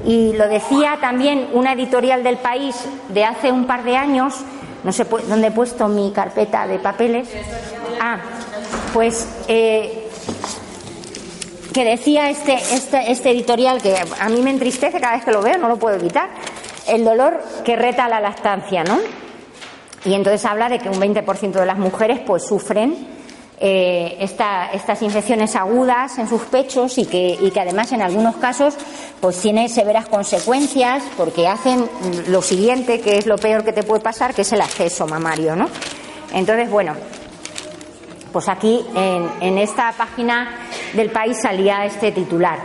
Y 0.05 0.33
lo 0.33 0.47
decía 0.47 0.99
también 1.01 1.47
una 1.53 1.73
editorial 1.73 2.21
del 2.21 2.37
país 2.37 2.75
de 3.09 3.25
hace 3.25 3.51
un 3.51 3.65
par 3.65 3.83
de 3.83 3.97
años, 3.97 4.35
no 4.83 4.91
sé 4.91 5.05
dónde 5.27 5.47
he 5.47 5.51
puesto 5.51 5.87
mi 5.87 6.11
carpeta 6.11 6.67
de 6.67 6.77
papeles. 6.77 7.27
Ah, 7.99 8.17
pues 8.93 9.27
eh, 9.47 10.02
que 11.73 11.83
decía 11.83 12.29
este, 12.29 12.53
este, 12.53 13.11
este 13.11 13.31
editorial 13.31 13.81
que 13.81 13.95
a 14.19 14.29
mí 14.29 14.41
me 14.41 14.51
entristece 14.51 14.99
cada 14.99 15.15
vez 15.15 15.25
que 15.25 15.31
lo 15.31 15.41
veo, 15.41 15.57
no 15.57 15.67
lo 15.67 15.77
puedo 15.77 15.95
evitar, 15.95 16.29
el 16.87 17.03
dolor 17.03 17.41
que 17.63 17.75
reta 17.75 18.07
la 18.07 18.19
lactancia, 18.19 18.83
¿no? 18.83 18.99
Y 20.05 20.13
entonces 20.13 20.45
habla 20.45 20.69
de 20.69 20.79
que 20.79 20.89
un 20.89 20.99
20% 20.99 21.51
de 21.51 21.65
las 21.65 21.77
mujeres 21.77 22.19
pues 22.25 22.45
sufren 22.45 23.07
eh, 23.59 24.17
estas 24.19 25.01
infecciones 25.01 25.55
agudas 25.55 26.17
en 26.17 26.27
sus 26.27 26.41
pechos 26.41 26.97
y 26.97 27.05
que, 27.05 27.37
y 27.39 27.51
que 27.51 27.59
además 27.61 27.93
en 27.93 28.01
algunos 28.01 28.35
casos 28.35 28.75
pues 29.21 29.39
tiene 29.39 29.69
severas 29.69 30.07
consecuencias 30.09 31.03
porque 31.15 31.47
hacen 31.47 31.89
lo 32.27 32.41
siguiente, 32.41 32.99
que 32.99 33.17
es 33.17 33.25
lo 33.25 33.37
peor 33.37 33.63
que 33.63 33.71
te 33.71 33.83
puede 33.83 34.01
pasar, 34.01 34.33
que 34.33 34.41
es 34.41 34.51
el 34.51 34.59
acceso 34.59 35.07
mamario, 35.07 35.55
¿no? 35.55 35.69
Entonces, 36.33 36.69
bueno, 36.69 36.95
pues 38.33 38.49
aquí 38.49 38.83
en, 38.95 39.57
esta 39.59 39.91
página 39.91 40.49
del 40.93 41.11
país 41.11 41.37
salía 41.39 41.85
este 41.85 42.11
titular. 42.11 42.57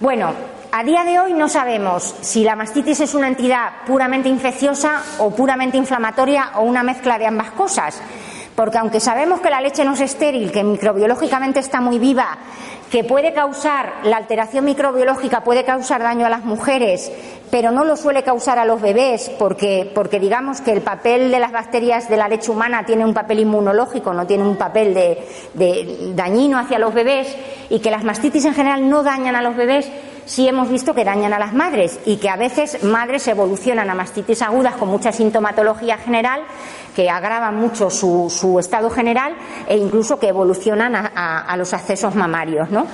Bueno, 0.00 0.32
a 0.72 0.82
día 0.82 1.04
de 1.04 1.20
hoy 1.20 1.34
no 1.34 1.50
sabemos 1.50 2.14
si 2.22 2.42
la 2.42 2.56
mastitis 2.56 3.00
es 3.00 3.14
una 3.14 3.28
entidad 3.28 3.84
puramente 3.86 4.30
infecciosa 4.30 5.02
o 5.18 5.30
puramente 5.30 5.76
inflamatoria 5.76 6.52
o 6.56 6.62
una 6.62 6.82
mezcla 6.82 7.18
de 7.18 7.26
ambas 7.26 7.50
cosas. 7.50 8.00
Porque 8.56 8.78
aunque 8.78 9.00
sabemos 9.00 9.40
que 9.40 9.50
la 9.50 9.60
leche 9.60 9.84
no 9.84 9.92
es 9.92 10.00
estéril, 10.00 10.50
que 10.50 10.64
microbiológicamente 10.64 11.60
está 11.60 11.80
muy 11.80 11.98
viva, 11.98 12.38
que 12.92 13.04
puede 13.04 13.32
causar, 13.32 13.90
la 14.04 14.18
alteración 14.18 14.66
microbiológica 14.66 15.42
puede 15.42 15.64
causar 15.64 16.02
daño 16.02 16.26
a 16.26 16.28
las 16.28 16.44
mujeres, 16.44 17.10
pero 17.50 17.70
no 17.70 17.84
lo 17.84 17.96
suele 17.96 18.22
causar 18.22 18.58
a 18.58 18.66
los 18.66 18.82
bebés, 18.82 19.30
porque, 19.38 19.90
porque 19.94 20.20
digamos 20.20 20.60
que 20.60 20.72
el 20.72 20.82
papel 20.82 21.30
de 21.30 21.40
las 21.40 21.52
bacterias 21.52 22.10
de 22.10 22.18
la 22.18 22.28
leche 22.28 22.50
humana 22.50 22.84
tiene 22.84 23.06
un 23.06 23.14
papel 23.14 23.40
inmunológico, 23.40 24.12
no 24.12 24.26
tiene 24.26 24.44
un 24.44 24.56
papel 24.56 24.92
de, 24.92 25.26
de 25.54 26.12
dañino 26.14 26.58
hacia 26.58 26.78
los 26.78 26.92
bebés, 26.92 27.34
y 27.70 27.78
que 27.78 27.90
las 27.90 28.04
mastitis 28.04 28.44
en 28.44 28.52
general 28.52 28.86
no 28.86 29.02
dañan 29.02 29.36
a 29.36 29.42
los 29.42 29.56
bebés, 29.56 29.90
sí 30.24 30.48
hemos 30.48 30.68
visto 30.68 30.94
que 30.94 31.04
dañan 31.04 31.32
a 31.32 31.38
las 31.38 31.52
madres 31.52 31.98
y 32.06 32.16
que 32.16 32.28
a 32.28 32.36
veces 32.36 32.82
madres 32.84 33.26
evolucionan 33.28 33.90
a 33.90 33.94
mastitis 33.94 34.42
agudas 34.42 34.76
con 34.76 34.88
mucha 34.88 35.12
sintomatología 35.12 35.98
general 35.98 36.42
que 36.94 37.08
agravan 37.10 37.56
mucho 37.56 37.90
su, 37.90 38.28
su 38.30 38.58
estado 38.58 38.90
general 38.90 39.34
e 39.66 39.76
incluso 39.76 40.18
que 40.18 40.28
evolucionan 40.28 40.94
a, 40.94 41.12
a, 41.14 41.40
a 41.40 41.56
los 41.56 41.72
accesos 41.72 42.14
mamarios, 42.14 42.70
¿no? 42.70 42.86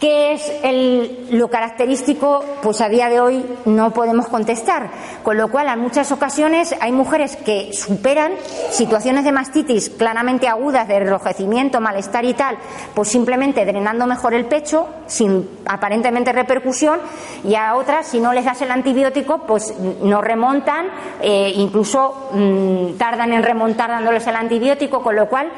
¿Qué 0.00 0.32
es 0.32 0.52
el, 0.62 1.26
lo 1.32 1.48
característico? 1.48 2.44
Pues 2.62 2.80
a 2.80 2.88
día 2.88 3.08
de 3.08 3.20
hoy 3.20 3.44
no 3.64 3.90
podemos 3.90 4.28
contestar. 4.28 4.90
Con 5.24 5.36
lo 5.36 5.50
cual, 5.50 5.66
en 5.66 5.80
muchas 5.80 6.12
ocasiones 6.12 6.72
hay 6.80 6.92
mujeres 6.92 7.34
que 7.34 7.72
superan 7.72 8.32
situaciones 8.70 9.24
de 9.24 9.32
mastitis 9.32 9.90
claramente 9.90 10.46
agudas, 10.46 10.86
de 10.86 10.98
enrojecimiento, 10.98 11.80
malestar 11.80 12.24
y 12.24 12.34
tal, 12.34 12.58
pues 12.94 13.08
simplemente 13.08 13.64
drenando 13.64 14.06
mejor 14.06 14.34
el 14.34 14.44
pecho, 14.44 14.86
sin 15.08 15.48
aparentemente 15.66 16.32
repercusión, 16.32 17.00
y 17.42 17.56
a 17.56 17.74
otras, 17.74 18.06
si 18.06 18.20
no 18.20 18.32
les 18.32 18.44
das 18.44 18.62
el 18.62 18.70
antibiótico, 18.70 19.38
pues 19.48 19.74
no 20.00 20.20
remontan, 20.20 20.86
eh, 21.20 21.52
incluso 21.56 22.28
mmm, 22.34 22.96
tardan 22.98 23.32
en 23.32 23.42
remontar 23.42 23.90
dándoles 23.90 24.24
el 24.28 24.36
antibiótico, 24.36 25.02
con 25.02 25.16
lo 25.16 25.28
cual, 25.28 25.50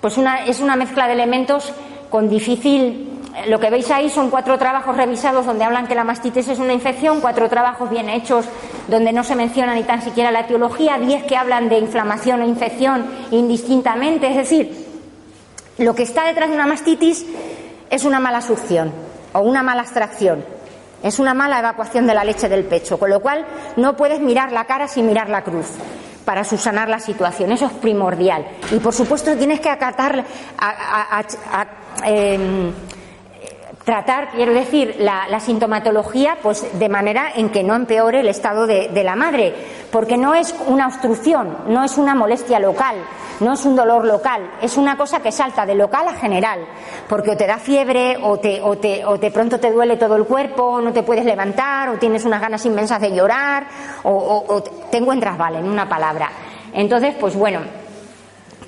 pues 0.00 0.18
una, 0.18 0.46
es 0.46 0.58
una 0.58 0.74
mezcla 0.74 1.06
de 1.06 1.12
elementos 1.12 1.72
con 2.10 2.28
difícil 2.28 3.17
lo 3.46 3.60
que 3.60 3.70
veis 3.70 3.90
ahí 3.90 4.10
son 4.10 4.30
cuatro 4.30 4.58
trabajos 4.58 4.96
revisados 4.96 5.46
donde 5.46 5.64
hablan 5.64 5.86
que 5.86 5.94
la 5.94 6.04
mastitis 6.04 6.48
es 6.48 6.58
una 6.58 6.72
infección, 6.72 7.20
cuatro 7.20 7.48
trabajos 7.48 7.88
bien 7.90 8.08
hechos 8.08 8.46
donde 8.88 9.12
no 9.12 9.22
se 9.22 9.36
menciona 9.36 9.74
ni 9.74 9.84
tan 9.84 10.02
siquiera 10.02 10.30
la 10.30 10.40
etiología, 10.40 10.98
diez 10.98 11.24
que 11.24 11.36
hablan 11.36 11.68
de 11.68 11.78
inflamación 11.78 12.42
o 12.42 12.46
infección 12.46 13.06
indistintamente. 13.30 14.28
Es 14.28 14.36
decir, 14.36 14.86
lo 15.78 15.94
que 15.94 16.02
está 16.02 16.24
detrás 16.24 16.48
de 16.48 16.56
una 16.56 16.66
mastitis 16.66 17.24
es 17.90 18.04
una 18.04 18.20
mala 18.20 18.40
succión 18.40 18.92
o 19.32 19.40
una 19.40 19.62
mala 19.62 19.82
extracción. 19.82 20.44
Es 21.02 21.20
una 21.20 21.32
mala 21.32 21.60
evacuación 21.60 22.06
de 22.06 22.14
la 22.14 22.24
leche 22.24 22.48
del 22.48 22.64
pecho, 22.64 22.98
con 22.98 23.10
lo 23.10 23.20
cual 23.20 23.46
no 23.76 23.96
puedes 23.96 24.20
mirar 24.20 24.50
la 24.50 24.64
cara 24.64 24.88
sin 24.88 25.06
mirar 25.06 25.28
la 25.28 25.44
cruz 25.44 25.66
para 26.24 26.44
subsanar 26.44 26.88
la 26.88 26.98
situación. 26.98 27.52
Eso 27.52 27.66
es 27.66 27.72
primordial. 27.72 28.46
Y 28.72 28.80
por 28.80 28.92
supuesto 28.92 29.36
tienes 29.36 29.60
que 29.60 29.70
acatar, 29.70 30.24
a, 30.58 31.24
eh, 32.04 32.70
tratar, 33.88 34.28
quiero 34.32 34.52
decir, 34.52 34.96
la, 34.98 35.40
sintomatología 35.40 36.36
pues 36.42 36.78
de 36.78 36.90
manera 36.90 37.32
en 37.34 37.48
que 37.48 37.62
no 37.62 37.74
empeore 37.74 38.20
el 38.20 38.28
estado 38.28 38.66
de, 38.66 39.02
la 39.02 39.16
madre, 39.16 39.54
porque 39.90 40.18
no 40.18 40.34
es 40.34 40.54
una 40.66 40.88
obstrucción, 40.88 41.56
no 41.68 41.82
es 41.82 41.96
una 41.96 42.14
molestia 42.14 42.60
local, 42.60 42.96
no 43.40 43.54
es 43.54 43.64
un 43.64 43.76
dolor 43.76 44.04
local, 44.04 44.42
es 44.60 44.76
una 44.76 44.98
cosa 44.98 45.22
que 45.22 45.32
salta 45.32 45.64
de 45.64 45.74
local 45.74 46.06
a 46.06 46.12
general, 46.12 46.66
porque 47.08 47.30
o 47.30 47.36
te 47.38 47.46
da 47.46 47.56
fiebre 47.56 48.18
o 48.22 48.38
te, 48.38 48.60
o 48.60 48.76
te, 48.76 49.06
o 49.06 49.16
de 49.16 49.30
pronto 49.30 49.58
te 49.58 49.72
duele 49.72 49.96
todo 49.96 50.16
el 50.16 50.26
cuerpo, 50.26 50.64
o 50.64 50.80
no 50.82 50.92
te 50.92 51.02
puedes 51.02 51.24
levantar, 51.24 51.88
o 51.88 51.96
tienes 51.96 52.26
unas 52.26 52.42
ganas 52.42 52.66
inmensas 52.66 53.00
de 53.00 53.10
llorar, 53.14 53.68
o 54.02 54.62
te 54.90 54.98
encuentras 54.98 55.38
vale, 55.38 55.60
en 55.60 55.66
una 55.66 55.88
palabra. 55.88 56.28
Entonces, 56.74 57.14
pues 57.18 57.34
bueno, 57.34 57.60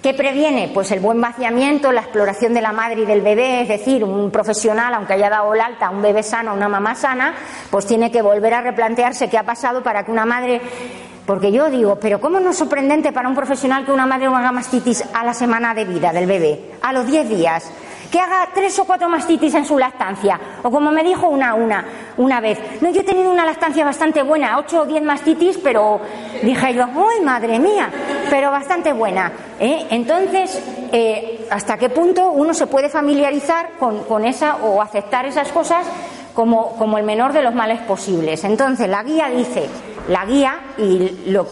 ¿Qué 0.02 0.14
previene? 0.14 0.70
Pues 0.72 0.90
el 0.92 1.00
buen 1.00 1.20
vaciamiento, 1.20 1.92
la 1.92 2.00
exploración 2.00 2.54
de 2.54 2.62
la 2.62 2.72
madre 2.72 3.02
y 3.02 3.04
del 3.04 3.20
bebé, 3.20 3.62
es 3.62 3.68
decir, 3.68 4.02
un 4.02 4.30
profesional, 4.30 4.94
aunque 4.94 5.12
haya 5.12 5.28
dado 5.28 5.52
el 5.52 5.60
alta 5.60 5.88
a 5.88 5.90
un 5.90 6.00
bebé 6.00 6.22
sano, 6.22 6.52
a 6.52 6.54
una 6.54 6.70
mamá 6.70 6.94
sana, 6.94 7.34
pues 7.70 7.84
tiene 7.84 8.10
que 8.10 8.22
volver 8.22 8.54
a 8.54 8.62
replantearse 8.62 9.28
qué 9.28 9.36
ha 9.36 9.42
pasado 9.42 9.82
para 9.82 10.04
que 10.04 10.10
una 10.10 10.24
madre 10.24 10.62
porque 11.26 11.52
yo 11.52 11.70
digo, 11.70 11.96
pero 12.00 12.20
¿cómo 12.20 12.40
no 12.40 12.50
es 12.50 12.56
sorprendente 12.56 13.12
para 13.12 13.28
un 13.28 13.36
profesional 13.36 13.84
que 13.84 13.92
una 13.92 14.06
madre 14.06 14.26
haga 14.26 14.50
mastitis 14.50 15.04
a 15.14 15.22
la 15.22 15.34
semana 15.34 15.74
de 15.74 15.84
vida 15.84 16.12
del 16.12 16.26
bebé, 16.26 16.72
a 16.82 16.92
los 16.92 17.06
10 17.06 17.28
días? 17.28 17.70
Que 18.10 18.18
haga 18.18 18.48
tres 18.52 18.78
o 18.78 18.84
cuatro 18.84 19.08
mastitis 19.08 19.54
en 19.54 19.64
su 19.64 19.78
lactancia. 19.78 20.38
O 20.62 20.70
como 20.70 20.90
me 20.90 21.04
dijo 21.04 21.28
una, 21.28 21.54
una, 21.54 21.84
una 22.16 22.40
vez, 22.40 22.58
no, 22.80 22.90
yo 22.90 23.00
he 23.00 23.04
tenido 23.04 23.30
una 23.30 23.46
lactancia 23.46 23.84
bastante 23.84 24.22
buena, 24.22 24.58
ocho 24.58 24.82
o 24.82 24.86
diez 24.86 25.02
mastitis, 25.02 25.58
pero 25.58 26.00
dije 26.42 26.74
yo, 26.74 26.84
¡ay, 26.84 27.20
madre 27.24 27.58
mía! 27.58 27.90
Pero 28.28 28.50
bastante 28.50 28.92
buena. 28.92 29.32
¿eh? 29.58 29.86
Entonces, 29.90 30.60
eh, 30.92 31.46
¿hasta 31.50 31.78
qué 31.78 31.88
punto 31.88 32.30
uno 32.30 32.52
se 32.52 32.66
puede 32.66 32.88
familiarizar 32.88 33.70
con, 33.78 34.04
con 34.04 34.24
esa 34.24 34.56
o 34.56 34.82
aceptar 34.82 35.26
esas 35.26 35.52
cosas 35.52 35.86
como, 36.34 36.76
como, 36.76 36.98
el 36.98 37.04
menor 37.04 37.32
de 37.32 37.42
los 37.42 37.54
males 37.54 37.80
posibles? 37.82 38.42
Entonces, 38.44 38.88
la 38.88 39.04
guía 39.04 39.28
dice, 39.28 39.68
la 40.08 40.24
guía, 40.24 40.58
y 40.78 41.30
lo, 41.30 41.46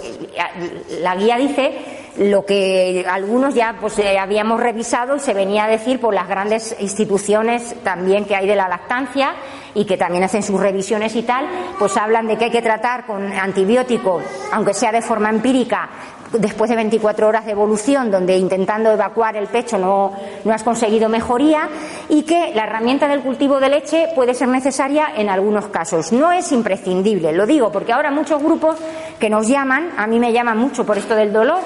la 1.03 1.15
guía 1.15 1.37
dice 1.37 2.08
lo 2.17 2.45
que 2.45 3.05
algunos 3.09 3.55
ya 3.55 3.77
pues 3.81 3.99
eh, 3.99 4.19
habíamos 4.19 4.61
revisado 4.61 5.17
y 5.17 5.21
se 5.21 5.35
venía 5.35 5.65
a 5.65 5.69
decir 5.69 6.01
por 6.01 6.15
las 6.15 6.29
grandes 6.29 6.77
instituciones 6.81 7.75
también 7.85 8.25
que 8.25 8.35
hay 8.35 8.47
de 8.47 8.57
la 8.57 8.69
lactancia 8.69 9.35
y 9.75 9.85
que 9.85 9.97
también 9.97 10.25
hacen 10.25 10.43
sus 10.43 10.61
revisiones 10.61 11.15
y 11.15 11.23
tal, 11.23 11.47
pues 11.79 11.97
hablan 11.97 12.27
de 12.27 12.37
que 12.37 12.47
hay 12.47 12.51
que 12.51 12.63
tratar 12.63 13.07
con 13.07 13.33
antibióticos, 13.33 14.23
aunque 14.53 14.75
sea 14.75 14.91
de 14.91 15.03
forma 15.03 15.31
empírica, 15.31 15.89
después 16.33 16.69
de 16.69 16.77
24 16.77 17.29
horas 17.29 17.47
de 17.47 17.53
evolución, 17.53 18.11
donde 18.11 18.37
intentando 18.37 18.91
evacuar 18.91 19.37
el 19.37 19.47
pecho 19.47 19.79
no, 19.79 20.13
no, 20.45 20.53
has 20.53 20.63
conseguido 20.63 21.09
mejoría, 21.09 21.69
y 22.09 22.23
que 22.23 22.53
la 22.55 22.65
herramienta 22.65 23.09
del 23.09 23.21
cultivo 23.21 23.61
de 23.61 23.69
leche 23.69 24.09
puede 24.15 24.35
ser 24.35 24.49
necesaria 24.49 25.13
en 25.17 25.29
algunos 25.29 25.69
casos. 25.69 26.13
No 26.13 26.33
es 26.33 26.53
imprescindible, 26.53 27.33
lo 27.33 27.47
digo 27.47 27.73
porque 27.73 27.93
ahora 27.93 28.11
muchos 28.11 28.43
grupos 28.43 28.77
que 29.19 29.31
nos 29.31 29.49
llaman, 29.49 29.91
a 29.97 30.07
mí 30.07 30.19
me 30.19 30.33
llaman 30.33 30.59
mucho 30.59 30.85
por 30.85 30.99
esto 30.99 31.15
del 31.15 31.33
dolor, 31.33 31.61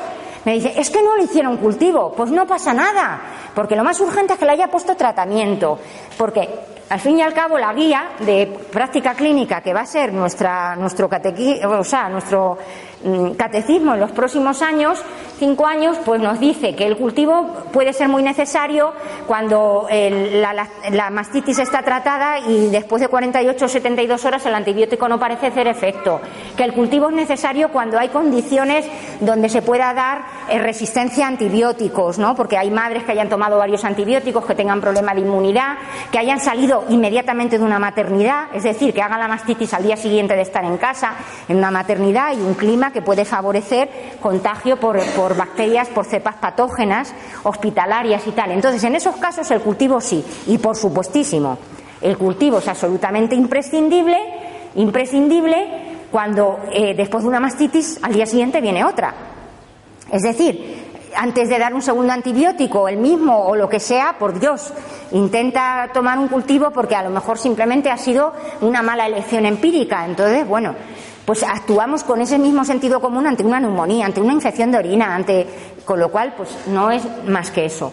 me 0.44 0.54
dice, 0.54 0.72
es 0.76 0.90
que 0.90 1.02
no 1.02 1.16
le 1.16 1.24
hicieron 1.24 1.56
cultivo. 1.56 2.12
Pues 2.16 2.30
no 2.30 2.46
pasa 2.46 2.74
nada, 2.74 3.20
porque 3.54 3.76
lo 3.76 3.84
más 3.84 4.00
urgente 4.00 4.34
es 4.34 4.38
que 4.38 4.44
le 4.44 4.52
haya 4.52 4.68
puesto 4.68 4.96
tratamiento. 4.96 5.78
Porque 6.16 6.48
al 6.88 7.00
fin 7.00 7.18
y 7.18 7.22
al 7.22 7.32
cabo 7.32 7.58
la 7.58 7.72
guía 7.72 8.10
de 8.20 8.46
práctica 8.70 9.14
clínica 9.14 9.60
que 9.60 9.72
va 9.72 9.80
a 9.80 9.86
ser 9.86 10.12
nuestra, 10.12 10.76
nuestro, 10.76 11.08
catequi, 11.08 11.60
o 11.64 11.84
sea, 11.84 12.08
nuestro 12.08 12.58
catecismo 13.36 13.94
en 13.94 14.00
los 14.00 14.12
próximos 14.12 14.62
años, 14.62 15.02
cinco 15.38 15.66
años, 15.66 15.96
pues 16.04 16.20
nos 16.20 16.38
dice 16.38 16.74
que 16.76 16.86
el 16.86 16.96
cultivo 16.96 17.64
puede 17.72 17.92
ser 17.92 18.08
muy 18.08 18.22
necesario 18.22 18.92
cuando 19.26 19.86
la, 19.90 21.10
mastitis 21.10 21.58
está 21.58 21.82
tratada 21.82 22.38
y 22.38 22.68
después 22.68 23.02
de 23.02 23.08
48 23.08 23.64
o 23.64 23.68
72 23.68 24.24
horas 24.24 24.46
el 24.46 24.54
antibiótico 24.54 25.08
no 25.08 25.18
parece 25.18 25.48
hacer 25.48 25.66
efecto. 25.66 26.20
Que 26.56 26.64
el 26.64 26.72
cultivo 26.72 27.08
es 27.08 27.14
necesario 27.14 27.70
cuando 27.70 27.98
hay 27.98 28.08
condiciones 28.08 28.86
donde 29.20 29.48
se 29.48 29.62
pueda 29.62 29.92
dar 29.94 30.22
eh, 30.48 30.58
resistencia 30.58 31.26
a 31.26 31.28
antibióticos, 31.28 32.18
¿no? 32.18 32.34
Porque 32.36 32.56
hay 32.56 32.70
madres 32.70 33.04
que 33.04 33.12
hayan 33.12 33.28
tomado 33.28 33.58
varios 33.58 33.84
antibióticos, 33.84 34.44
que 34.44 34.54
tengan 34.54 34.80
problema 34.80 35.14
de 35.14 35.22
inmunidad, 35.22 35.76
que 36.10 36.18
hayan 36.18 36.40
salido 36.40 36.84
inmediatamente 36.88 37.58
de 37.58 37.64
una 37.64 37.78
maternidad, 37.78 38.46
es 38.54 38.62
decir, 38.62 38.94
que 38.94 39.02
hagan 39.02 39.18
la 39.20 39.28
mastitis 39.28 39.74
al 39.74 39.82
día 39.82 39.96
siguiente 39.96 40.34
de 40.34 40.42
estar 40.42 40.64
en 40.64 40.76
casa, 40.76 41.14
en 41.48 41.56
una 41.56 41.70
maternidad 41.70 42.32
y 42.36 42.40
un 42.40 42.54
clima 42.54 42.91
que 42.92 43.02
puede 43.02 43.24
favorecer 43.24 43.88
contagio 44.20 44.78
por, 44.78 45.36
bacterias, 45.36 45.88
por 45.88 46.04
cepas 46.04 46.36
patógenas, 46.36 47.14
hospitalarias 47.42 48.26
y 48.26 48.32
tal. 48.32 48.52
Entonces, 48.52 48.84
en 48.84 48.94
esos 48.94 49.16
casos 49.16 49.50
el 49.50 49.60
cultivo 49.60 50.00
sí, 50.00 50.24
y 50.46 50.58
por 50.58 50.76
supuestísimo, 50.76 51.58
el 52.00 52.16
cultivo 52.16 52.58
es 52.58 52.68
absolutamente 52.68 53.34
imprescindible, 53.34 54.18
imprescindible 54.74 55.92
cuando 56.10 56.60
eh, 56.70 56.94
después 56.94 57.24
de 57.24 57.28
una 57.28 57.40
mastitis 57.40 57.98
al 58.02 58.12
día 58.12 58.26
siguiente 58.26 58.60
viene 58.60 58.84
otra. 58.84 59.14
Es 60.10 60.22
decir, 60.22 60.82
antes 61.16 61.48
de 61.48 61.58
dar 61.58 61.74
un 61.74 61.82
segundo 61.82 62.12
antibiótico, 62.12 62.88
el 62.88 62.96
mismo 62.96 63.46
o 63.46 63.56
lo 63.56 63.68
que 63.68 63.80
sea, 63.80 64.16
por 64.18 64.38
Dios, 64.38 64.72
intenta 65.12 65.90
tomar 65.92 66.18
un 66.18 66.28
cultivo 66.28 66.70
porque 66.70 66.94
a 66.94 67.02
lo 67.02 67.10
mejor 67.10 67.38
simplemente 67.38 67.90
ha 67.90 67.96
sido 67.96 68.32
una 68.60 68.82
mala 68.82 69.06
elección 69.06 69.46
empírica. 69.46 70.04
Entonces, 70.04 70.46
bueno, 70.46 70.74
pues 71.32 71.44
actuamos 71.44 72.04
con 72.04 72.20
ese 72.20 72.38
mismo 72.38 72.62
sentido 72.62 73.00
común 73.00 73.26
ante 73.26 73.42
una 73.42 73.58
neumonía, 73.58 74.04
ante 74.04 74.20
una 74.20 74.34
infección 74.34 74.70
de 74.70 74.76
orina, 74.76 75.14
ante 75.14 75.46
con 75.82 75.98
lo 75.98 76.10
cual 76.10 76.34
pues 76.36 76.50
no 76.66 76.90
es 76.90 77.02
más 77.26 77.50
que 77.50 77.64
eso. 77.64 77.90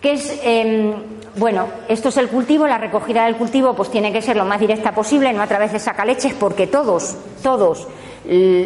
que 0.00 0.12
es 0.12 0.40
em, 0.42 0.94
bueno, 1.36 1.66
esto 1.90 2.08
es 2.08 2.16
el 2.16 2.28
cultivo, 2.28 2.66
la 2.66 2.78
recogida 2.78 3.26
del 3.26 3.36
cultivo 3.36 3.74
pues 3.74 3.90
tiene 3.90 4.14
que 4.14 4.22
ser 4.22 4.38
lo 4.38 4.46
más 4.46 4.60
directa 4.60 4.92
posible, 4.92 5.30
no 5.34 5.42
a 5.42 5.46
través 5.46 5.72
de 5.72 5.78
sacaleches, 5.78 6.32
porque 6.32 6.66
todos, 6.66 7.18
todos 7.42 7.86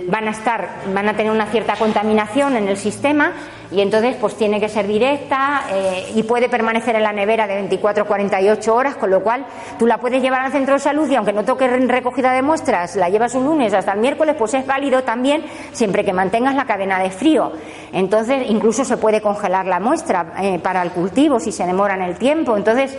van 0.07 0.29
a 0.29 0.31
estar, 0.31 0.69
van 0.95 1.09
a 1.09 1.17
tener 1.17 1.33
una 1.33 1.47
cierta 1.47 1.75
contaminación 1.75 2.55
en 2.55 2.69
el 2.69 2.77
sistema 2.77 3.33
y 3.71 3.81
entonces 3.81 4.17
pues 4.17 4.35
tiene 4.35 4.61
que 4.61 4.69
ser 4.69 4.87
directa 4.87 5.65
eh, 5.71 6.13
y 6.15 6.23
puede 6.23 6.49
permanecer 6.49 6.97
en 6.97 7.03
la 7.03 7.13
nevera 7.13 7.47
de 7.47 7.55
24 7.55 8.05
a 8.05 8.07
48 8.07 8.75
horas, 8.75 8.97
con 8.97 9.11
lo 9.11 9.23
cual 9.23 9.45
tú 9.79 9.87
la 9.87 9.99
puedes 9.99 10.23
llevar 10.23 10.41
al 10.41 10.53
centro 10.53 10.75
de 10.75 10.81
salud 10.81 11.09
y 11.11 11.15
aunque 11.15 11.33
no 11.33 11.45
toque 11.45 11.69
recogida 11.69 12.33
de 12.33 12.43
muestras, 12.43 12.97
la 12.97 13.09
llevas 13.09 13.35
un 13.35 13.45
lunes 13.45 13.75
hasta 13.75 13.93
el 13.93 14.01
miércoles, 14.01 14.37
pues 14.39 14.55
es 14.55 14.67
válido 14.67 15.03
también 15.03 15.45
siempre 15.73 16.05
que 16.05 16.13
mantengas 16.13 16.55
la 16.55 16.65
cadena 16.65 16.99
de 16.99 17.11
frío. 17.11 17.53
Entonces 17.93 18.49
incluso 18.49 18.85
se 18.85 18.97
puede 18.97 19.21
congelar 19.21 19.67
la 19.67 19.81
muestra 19.81 20.33
eh, 20.41 20.59
para 20.59 20.83
el 20.83 20.91
cultivo 20.91 21.39
si 21.39 21.53
se 21.53 21.67
demora 21.67 21.95
en 21.95 22.03
el 22.03 22.17
tiempo. 22.17 22.57
Entonces 22.57 22.97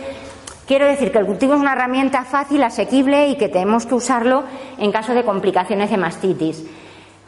Quiero 0.70 0.86
decir 0.86 1.10
que 1.10 1.18
el 1.18 1.26
cultivo 1.26 1.54
es 1.54 1.60
una 1.60 1.72
herramienta 1.72 2.22
fácil, 2.22 2.62
asequible 2.62 3.26
y 3.26 3.36
que 3.36 3.48
tenemos 3.48 3.86
que 3.86 3.96
usarlo 3.96 4.44
en 4.78 4.92
caso 4.92 5.14
de 5.14 5.24
complicaciones 5.24 5.90
de 5.90 5.96
mastitis. 5.96 6.64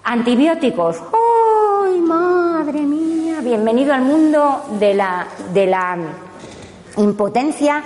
Antibióticos. 0.04 1.02
¡Ay, 1.82 2.00
madre 2.02 2.82
mía! 2.82 3.11
Bienvenido 3.42 3.92
al 3.92 4.02
mundo 4.02 4.66
de 4.78 4.94
la, 4.94 5.26
de 5.52 5.66
la 5.66 5.96
impotencia 6.96 7.82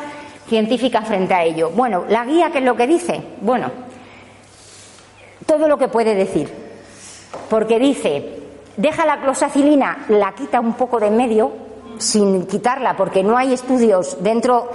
científica 0.46 1.00
frente 1.00 1.32
a 1.32 1.44
ello. 1.44 1.70
Bueno, 1.70 2.04
la 2.10 2.26
guía, 2.26 2.50
¿qué 2.50 2.58
es 2.58 2.64
lo 2.64 2.76
que 2.76 2.86
dice? 2.86 3.22
Bueno, 3.40 3.70
todo 5.46 5.66
lo 5.66 5.78
que 5.78 5.88
puede 5.88 6.14
decir. 6.14 6.52
Porque 7.48 7.78
dice, 7.78 8.38
deja 8.76 9.06
la 9.06 9.22
closacilina, 9.22 10.04
la 10.10 10.34
quita 10.34 10.60
un 10.60 10.74
poco 10.74 11.00
de 11.00 11.10
medio, 11.10 11.52
sin 11.96 12.46
quitarla, 12.46 12.94
porque 12.94 13.22
no 13.22 13.38
hay 13.38 13.54
estudios 13.54 14.22
dentro 14.22 14.68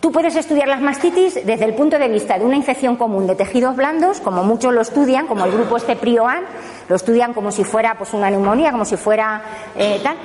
Tú 0.00 0.12
puedes 0.12 0.36
estudiar 0.36 0.68
las 0.68 0.80
mastitis 0.80 1.34
desde 1.34 1.64
el 1.64 1.74
punto 1.74 1.98
de 1.98 2.08
vista 2.08 2.38
de 2.38 2.44
una 2.44 2.56
infección 2.56 2.96
común 2.96 3.26
de 3.26 3.34
tejidos 3.34 3.74
blandos, 3.74 4.20
como 4.20 4.44
muchos 4.44 4.72
lo 4.72 4.80
estudian, 4.80 5.26
como 5.26 5.44
el 5.44 5.50
grupo 5.50 5.76
este 5.76 5.96
PRIOAN, 5.96 6.44
lo 6.88 6.96
estudian 6.96 7.32
como 7.32 7.50
si 7.50 7.64
fuera 7.64 7.96
pues 7.96 8.12
una 8.12 8.30
neumonía, 8.30 8.70
como 8.70 8.84
si 8.84 8.96
fuera 8.96 9.42
eh, 9.76 9.98
tal 10.02 10.16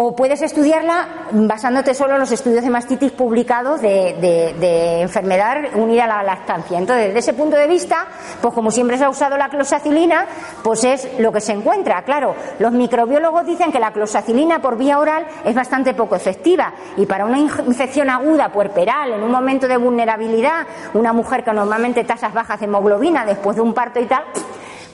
o 0.00 0.14
puedes 0.14 0.40
estudiarla 0.42 1.08
basándote 1.32 1.92
solo 1.92 2.14
en 2.14 2.20
los 2.20 2.30
estudios 2.30 2.62
de 2.62 2.70
mastitis 2.70 3.10
publicados 3.10 3.80
de, 3.80 5.00
enfermedad 5.00 5.56
unida 5.74 6.04
a 6.04 6.06
la 6.06 6.22
lactancia. 6.22 6.78
Entonces, 6.78 7.06
desde 7.06 7.18
ese 7.18 7.32
punto 7.32 7.56
de 7.56 7.66
vista, 7.66 8.06
pues 8.40 8.54
como 8.54 8.70
siempre 8.70 8.96
se 8.96 9.04
ha 9.04 9.10
usado 9.10 9.36
la 9.36 9.48
closacilina, 9.48 10.24
pues 10.62 10.84
es 10.84 11.18
lo 11.18 11.32
que 11.32 11.40
se 11.40 11.52
encuentra. 11.52 12.02
Claro, 12.02 12.36
los 12.60 12.70
microbiólogos 12.70 13.44
dicen 13.44 13.72
que 13.72 13.80
la 13.80 13.90
closacilina 13.90 14.60
por 14.60 14.78
vía 14.78 15.00
oral 15.00 15.26
es 15.44 15.54
bastante 15.56 15.94
poco 15.94 16.14
efectiva 16.14 16.72
y 16.96 17.04
para 17.04 17.26
una 17.26 17.38
infección 17.38 18.08
aguda 18.08 18.52
puerperal, 18.52 19.14
en 19.14 19.22
un 19.24 19.32
momento 19.32 19.66
de 19.66 19.78
vulnerabilidad, 19.78 20.64
una 20.94 21.12
mujer 21.12 21.42
que 21.42 21.52
normalmente 21.52 22.04
tasas 22.04 22.32
bajas 22.32 22.60
de 22.60 22.66
hemoglobina 22.66 23.26
después 23.26 23.56
de 23.56 23.62
un 23.62 23.74
parto 23.74 23.98
y 23.98 24.06
tal, 24.06 24.22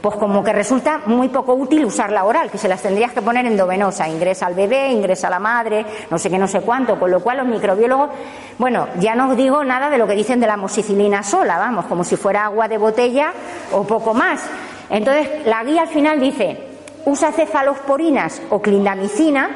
pues 0.05 0.17
como 0.17 0.45
que 0.45 0.53
resulta 0.53 1.01
muy 1.07 1.31
poco 1.31 1.55
útil 1.55 1.83
usar 1.87 2.13
la 2.13 2.27
oral, 2.27 2.51
que 2.51 2.59
se 2.59 2.69
las 2.69 2.83
tendrías 2.83 3.13
que 3.13 3.23
poner 3.23 3.47
endovenosa, 3.47 4.07
ingresa 4.07 4.45
al 4.45 4.53
bebé, 4.53 4.93
ingresa 4.93 5.29
a 5.29 5.31
la 5.31 5.39
madre, 5.39 5.87
no 6.11 6.19
sé 6.19 6.29
qué, 6.29 6.37
no 6.37 6.47
sé 6.47 6.61
cuánto, 6.61 7.01
con 7.01 7.11
lo 7.11 7.21
cual 7.21 7.39
los 7.39 7.47
microbiólogos, 7.47 8.11
bueno, 8.59 8.87
ya 9.01 9.15
no 9.15 9.35
digo 9.35 9.65
nada 9.65 9.89
de 9.89 9.97
lo 9.97 10.07
que 10.07 10.13
dicen 10.13 10.41
de 10.41 10.47
la 10.47 10.59
moxicilina 10.59 11.23
sola, 11.23 11.57
vamos, 11.57 11.87
como 11.87 12.05
si 12.05 12.17
fuera 12.17 12.45
agua 12.45 12.69
de 12.69 12.77
botella 12.77 13.33
o 13.73 13.85
poco 13.85 14.13
más. 14.13 14.43
Entonces, 14.91 15.47
la 15.47 15.65
guía 15.65 15.81
al 15.81 15.89
final 15.89 16.21
dice, 16.21 16.59
usa 17.07 17.33
cefalosporinas 17.33 18.43
o 18.51 18.61
clindamicina 18.61 19.49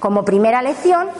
como 0.00 0.24
primera 0.24 0.62
lección 0.62 1.10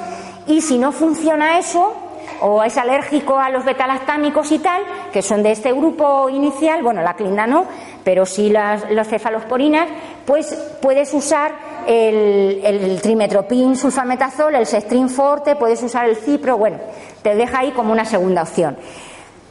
y 0.49 0.61
si 0.61 0.77
no 0.77 0.91
funciona 0.91 1.57
eso, 1.57 1.95
o 2.43 2.63
es 2.63 2.77
alérgico 2.77 3.39
a 3.39 3.49
los 3.51 3.65
betalactámicos 3.65 4.51
y 4.51 4.59
tal, 4.59 4.83
que 5.13 5.23
son 5.23 5.43
de 5.43 5.53
este 5.53 5.73
grupo 5.73 6.29
inicial, 6.29 6.83
bueno, 6.83 7.01
la 7.01 7.15
clinda 7.15 7.47
no, 7.47 7.67
pero 8.03 8.27
sí 8.27 8.51
las, 8.51 8.83
cefalosporinas, 9.09 9.89
pues 10.27 10.53
puedes 10.81 11.15
usar 11.15 11.53
el, 11.87 12.61
el 12.65 13.01
trimetropin 13.01 13.77
sulfametazol, 13.77 14.57
el 14.57 14.67
sestrin 14.67 15.09
forte, 15.09 15.55
puedes 15.55 15.83
usar 15.83 16.09
el 16.09 16.17
cipro, 16.17 16.59
bueno, 16.59 16.79
te 17.23 17.35
deja 17.37 17.61
ahí 17.61 17.71
como 17.71 17.93
una 17.93 18.05
segunda 18.05 18.43
opción. 18.43 18.77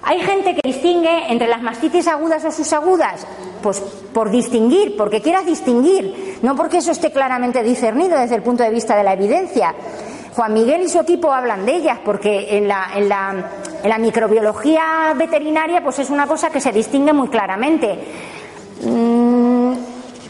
Hay 0.04 0.20
gente 0.20 0.56
que 0.56 0.62
distingue 0.68 1.32
entre 1.32 1.48
las 1.48 1.62
mastitis 1.62 2.08
agudas 2.08 2.44
o 2.44 2.52
subagudas, 2.52 3.26
pues 3.62 3.80
por 3.80 4.32
distinguir, 4.32 4.98
porque 4.98 5.22
quieras 5.22 5.46
distinguir, 5.46 6.39
no 6.42 6.56
porque 6.56 6.78
eso 6.78 6.92
esté 6.92 7.12
claramente 7.12 7.62
discernido 7.62 8.18
desde 8.20 8.36
el 8.36 8.42
punto 8.42 8.64
de 8.64 8.72
vista 8.72 8.98
de 8.98 9.04
la 9.04 9.14
evidencia. 9.14 9.76
Juan 10.36 10.54
Miguel 10.54 10.84
y 10.84 10.90
su 10.90 11.00
equipo 11.00 11.32
hablan 11.32 11.66
de 11.66 11.76
ellas 11.76 12.00
porque 12.06 12.58
en 12.58 12.68
la, 12.68 12.88
en 12.96 13.10
la, 13.10 13.36
en 13.84 13.90
la 13.90 13.98
microbiología 13.98 15.14
veterinaria 15.16 15.84
pues 15.84 16.00
es 16.00 16.10
una 16.10 16.26
cosa 16.26 16.50
que 16.50 16.62
se 16.62 16.72
distingue 16.72 17.12
muy 17.12 17.28
claramente. 17.28 18.00
Mm, 18.84 19.74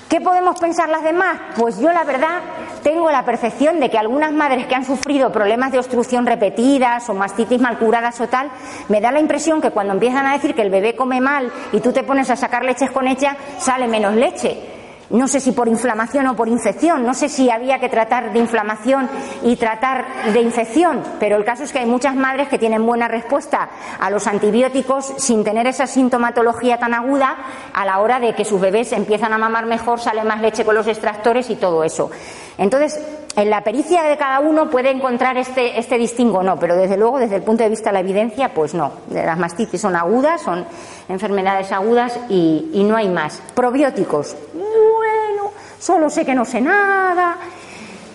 ¿Qué 0.10 0.20
podemos 0.20 0.60
pensar 0.60 0.90
las 0.90 1.04
demás? 1.04 1.40
Pues 1.56 1.80
yo 1.80 1.92
la 1.92 2.04
verdad 2.04 2.42
tengo 2.84 3.10
la 3.12 3.24
percepción 3.24 3.80
de 3.80 3.90
que 3.90 3.98
algunas 3.98 4.34
madres 4.34 4.66
que 4.66 4.76
han 4.76 4.84
sufrido 4.84 5.32
problemas 5.32 5.72
de 5.72 5.80
obstrucción 5.80 6.26
repetidas 6.26 7.08
o 7.08 7.14
mastitis 7.14 7.62
mal 7.62 7.78
curadas 7.78 8.20
o 8.20 8.28
tal, 8.28 8.52
me 8.90 9.00
da 9.00 9.12
la 9.12 9.22
impresión 9.22 9.62
que 9.62 9.72
cuando 9.72 9.94
empiezan 9.94 10.26
a 10.26 10.34
decir 10.34 10.54
que 10.54 10.64
el 10.64 10.70
bebé 10.70 10.96
come 10.96 11.22
mal 11.22 11.50
y 11.72 11.80
tú 11.80 11.94
te 11.94 12.04
pones 12.04 12.30
a 12.30 12.36
sacar 12.36 12.66
leches 12.66 12.92
con 12.92 13.08
ella, 13.08 13.38
sale 13.58 13.88
menos 13.88 14.16
leche 14.16 14.81
no 15.12 15.28
sé 15.28 15.40
si 15.40 15.52
por 15.52 15.68
inflamación 15.68 16.28
o 16.28 16.36
por 16.36 16.48
infección, 16.48 17.06
no 17.06 17.14
sé 17.14 17.30
si 17.30 17.50
había 17.50 17.80
que 17.80 17.90
tratar 17.90 18.34
de 18.34 18.40
inflamación 18.40 19.10
y 19.44 19.56
tratar 19.56 20.32
de 20.34 20.42
infección, 20.42 21.02
pero 21.20 21.38
el 21.38 21.46
caso 21.46 21.64
es 21.64 21.72
que 21.72 21.80
hay 21.80 21.86
muchas 21.86 22.16
madres 22.16 22.48
que 22.48 22.60
tienen 22.60 22.86
buena 22.86 23.08
respuesta 23.08 23.70
a 24.00 24.10
los 24.10 24.28
antibióticos 24.28 25.14
sin 25.18 25.44
tener 25.44 25.68
esa 25.68 25.88
sintomatología 25.88 26.78
tan 26.78 26.94
aguda 26.94 27.38
a 27.74 27.86
la 27.86 28.00
hora 28.00 28.20
de 28.20 28.34
que 28.34 28.46
sus 28.46 28.60
bebés 28.60 28.92
empiezan 28.92 29.34
a 29.34 29.38
mamar 29.38 29.66
mejor, 29.66 30.00
sale 30.00 30.24
más 30.24 30.42
leche 30.42 30.66
con 30.66 30.76
los 30.76 30.88
extractores 30.88 31.50
y 31.50 31.56
todo 31.56 31.84
eso. 31.84 32.10
Entonces, 32.58 33.00
en 33.36 33.50
la 33.50 33.64
pericia 33.64 34.04
de 34.04 34.18
cada 34.18 34.40
uno 34.40 34.70
puede 34.70 34.92
encontrar 34.92 35.38
este, 35.38 35.80
este 35.80 35.98
distingo, 35.98 36.44
no, 36.44 36.60
pero 36.60 36.76
desde 36.76 36.98
luego, 36.98 37.20
desde 37.20 37.38
el 37.38 37.44
punto 37.44 37.64
de 37.64 37.70
vista 37.70 37.90
de 37.90 37.94
la 37.94 38.00
evidencia, 38.02 38.54
pues 38.54 38.74
no. 38.74 38.92
Las 39.10 39.38
mastitis 39.38 39.80
son 39.80 39.96
agudas, 39.96 40.42
son 40.42 40.66
enfermedades 41.08 41.72
agudas 41.72 42.20
y, 42.30 42.70
y 42.74 42.84
no 42.84 42.96
hay 42.96 43.10
más. 43.10 43.42
Probióticos, 43.54 44.36
bueno, 44.54 45.52
solo 45.80 46.10
sé 46.10 46.26
que 46.26 46.36
no 46.36 46.46
sé 46.46 46.62
nada 46.62 47.38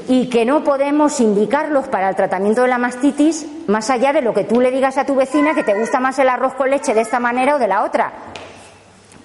y 0.08 0.28
que 0.28 0.44
no 0.44 0.62
podemos 0.62 1.18
indicarlos 1.20 1.88
para 1.88 2.08
el 2.08 2.16
tratamiento 2.16 2.62
de 2.62 2.68
la 2.68 2.78
mastitis 2.78 3.46
más 3.66 3.90
allá 3.90 4.12
de 4.12 4.22
lo 4.22 4.32
que 4.32 4.44
tú 4.44 4.60
le 4.60 4.70
digas 4.70 4.98
a 4.98 5.04
tu 5.04 5.16
vecina 5.16 5.54
que 5.54 5.64
te 5.64 5.78
gusta 5.78 5.98
más 5.98 6.18
el 6.18 6.28
arroz 6.28 6.54
con 6.54 6.70
leche 6.70 6.94
de 6.94 7.00
esta 7.00 7.18
manera 7.18 7.56
o 7.56 7.58
de 7.58 7.66
la 7.66 7.82
otra 7.82 8.12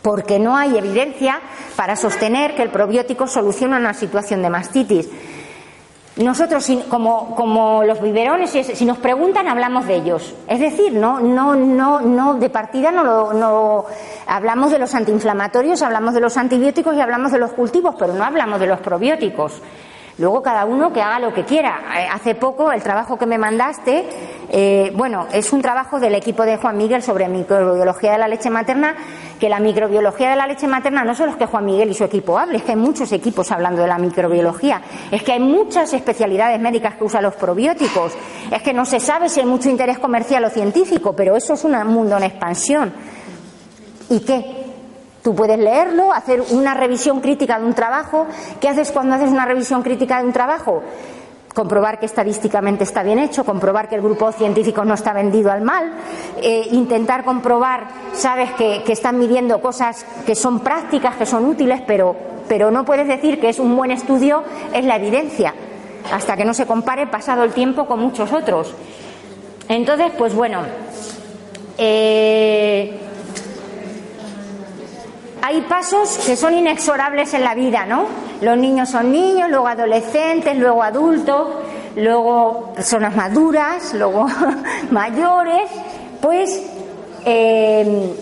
porque 0.01 0.39
no 0.39 0.55
hay 0.55 0.77
evidencia 0.77 1.39
para 1.75 1.95
sostener 1.95 2.55
que 2.55 2.63
el 2.63 2.69
probiótico 2.69 3.27
soluciona 3.27 3.77
una 3.77 3.93
situación 3.93 4.41
de 4.41 4.49
mastitis. 4.49 5.09
Nosotros, 6.17 6.69
como, 6.89 7.83
los 7.85 8.01
biberones, 8.01 8.51
si 8.51 8.85
nos 8.85 8.97
preguntan, 8.97 9.47
hablamos 9.47 9.87
de 9.87 9.95
ellos. 9.95 10.35
Es 10.47 10.59
decir, 10.59 10.93
no, 10.93 11.21
no, 11.21 11.55
no, 11.55 12.01
no 12.01 12.33
de 12.33 12.49
partida 12.49 12.91
no, 12.91 13.31
no 13.31 13.85
hablamos 14.27 14.71
de 14.71 14.79
los 14.79 14.93
antiinflamatorios, 14.93 15.81
hablamos 15.81 16.13
de 16.13 16.19
los 16.19 16.35
antibióticos 16.35 16.95
y 16.95 17.01
hablamos 17.01 17.31
de 17.31 17.39
los 17.39 17.53
cultivos, 17.53 17.95
pero 17.97 18.13
no 18.13 18.25
hablamos 18.25 18.59
de 18.59 18.67
los 18.67 18.81
probióticos. 18.81 19.61
Luego 20.17 20.41
cada 20.41 20.65
uno 20.65 20.91
que 20.91 21.01
haga 21.01 21.19
lo 21.19 21.33
que 21.33 21.45
quiera. 21.45 21.81
Eh, 21.97 22.07
hace 22.11 22.35
poco 22.35 22.71
el 22.71 22.83
trabajo 22.83 23.17
que 23.17 23.25
me 23.25 23.37
mandaste, 23.37 24.05
eh, 24.49 24.91
bueno, 24.95 25.27
es 25.31 25.53
un 25.53 25.61
trabajo 25.61 25.99
del 25.99 26.15
equipo 26.15 26.43
de 26.43 26.57
Juan 26.57 26.77
Miguel 26.77 27.01
sobre 27.01 27.27
microbiología 27.27 28.13
de 28.13 28.17
la 28.17 28.27
leche 28.27 28.49
materna, 28.49 28.95
que 29.39 29.49
la 29.49 29.59
microbiología 29.59 30.29
de 30.29 30.35
la 30.35 30.47
leche 30.47 30.67
materna 30.67 31.03
no 31.03 31.15
solo 31.15 31.31
es 31.31 31.37
que 31.37 31.45
Juan 31.45 31.65
Miguel 31.65 31.89
y 31.89 31.93
su 31.93 32.03
equipo 32.03 32.37
hablen, 32.37 32.57
es 32.57 32.63
que 32.63 32.71
hay 32.71 32.77
muchos 32.77 33.11
equipos 33.11 33.51
hablando 33.51 33.81
de 33.81 33.87
la 33.87 33.97
microbiología, 33.97 34.81
es 35.09 35.23
que 35.23 35.31
hay 35.31 35.39
muchas 35.39 35.93
especialidades 35.93 36.59
médicas 36.59 36.95
que 36.95 37.03
usan 37.03 37.23
los 37.23 37.35
probióticos, 37.35 38.13
es 38.51 38.61
que 38.61 38.73
no 38.73 38.85
se 38.85 38.99
sabe 38.99 39.29
si 39.29 39.39
hay 39.39 39.45
mucho 39.45 39.69
interés 39.69 39.97
comercial 39.99 40.43
o 40.45 40.49
científico, 40.49 41.15
pero 41.15 41.35
eso 41.35 41.53
es 41.53 41.63
un 41.63 41.71
mundo 41.87 42.17
en 42.17 42.23
expansión. 42.23 42.93
¿Y 44.09 44.19
qué? 44.19 44.60
Tú 45.23 45.35
puedes 45.35 45.59
leerlo, 45.59 46.11
hacer 46.11 46.41
una 46.51 46.73
revisión 46.73 47.21
crítica 47.21 47.59
de 47.59 47.65
un 47.65 47.73
trabajo. 47.73 48.25
¿Qué 48.59 48.67
haces 48.69 48.91
cuando 48.91 49.15
haces 49.15 49.29
una 49.29 49.45
revisión 49.45 49.83
crítica 49.83 50.19
de 50.19 50.27
un 50.27 50.33
trabajo? 50.33 50.81
comprobar 51.53 51.99
que 51.99 52.05
estadísticamente 52.05 52.83
está 52.83 53.03
bien 53.03 53.19
hecho, 53.19 53.43
comprobar 53.43 53.89
que 53.89 53.95
el 53.95 54.01
grupo 54.01 54.31
científico 54.31 54.85
no 54.85 54.93
está 54.93 55.13
vendido 55.13 55.51
al 55.51 55.61
mal, 55.61 55.91
eh, 56.41 56.67
intentar 56.71 57.23
comprobar, 57.23 57.87
sabes, 58.13 58.51
que, 58.53 58.83
están 58.87 59.19
midiendo 59.19 59.61
cosas 59.61 60.05
que 60.25 60.35
son 60.35 60.59
prácticas, 60.59 61.15
que 61.15 61.25
son 61.25 61.45
útiles, 61.45 61.81
pero, 61.85 62.15
pero 62.47 62.71
no 62.71 62.85
puedes 62.85 63.07
decir 63.07 63.39
que 63.39 63.49
es 63.49 63.59
un 63.59 63.75
buen 63.75 63.91
estudio, 63.91 64.43
es 64.73 64.85
la 64.85 64.95
evidencia, 64.95 65.53
hasta 66.11 66.35
que 66.35 66.45
no 66.45 66.53
se 66.53 66.65
compare 66.65 67.07
pasado 67.07 67.43
el 67.43 67.51
tiempo 67.51 67.85
con 67.85 67.99
muchos 67.99 68.31
otros. 68.31 68.73
Entonces, 69.67 70.11
pues 70.17 70.35
bueno, 70.35 70.61
eh, 71.77 72.99
hay 75.41 75.61
pasos 75.61 76.19
que 76.25 76.35
son 76.35 76.53
inexorables 76.53 77.33
en 77.33 77.43
la 77.43 77.55
vida, 77.55 77.85
¿no? 77.85 78.05
Los 78.41 78.57
niños 78.57 78.89
son 78.89 79.11
niños, 79.11 79.49
luego 79.49 79.67
adolescentes, 79.67 80.57
luego 80.57 80.83
adultos, 80.83 81.47
luego 81.95 82.71
personas 82.75 83.15
maduras, 83.15 83.93
luego 83.93 84.27
mayores, 84.91 85.69
pues 86.21 86.63
eh, 87.25 88.15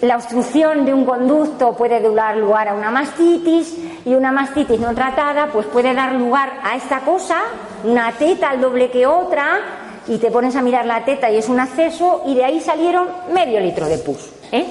la 0.00 0.16
obstrucción 0.16 0.84
de 0.84 0.92
un 0.92 1.04
conducto 1.04 1.74
puede 1.74 2.00
dar 2.12 2.36
lugar 2.36 2.68
a 2.68 2.74
una 2.74 2.90
mastitis 2.90 3.76
y 4.04 4.14
una 4.14 4.32
mastitis 4.32 4.78
no 4.78 4.94
tratada 4.94 5.48
pues 5.52 5.66
puede 5.66 5.94
dar 5.94 6.12
lugar 6.14 6.60
a 6.62 6.76
esta 6.76 7.00
cosa, 7.00 7.38
una 7.84 8.12
teta 8.12 8.50
al 8.50 8.60
doble 8.60 8.90
que 8.90 9.06
otra 9.06 9.60
y 10.06 10.18
te 10.18 10.30
pones 10.30 10.54
a 10.56 10.62
mirar 10.62 10.84
la 10.84 11.04
teta 11.04 11.30
y 11.30 11.36
es 11.36 11.48
un 11.48 11.58
acceso 11.58 12.22
y 12.26 12.34
de 12.34 12.44
ahí 12.44 12.60
salieron 12.60 13.08
medio 13.32 13.60
litro 13.60 13.86
de 13.86 13.98
pus. 13.98 14.30
¿eh? 14.52 14.66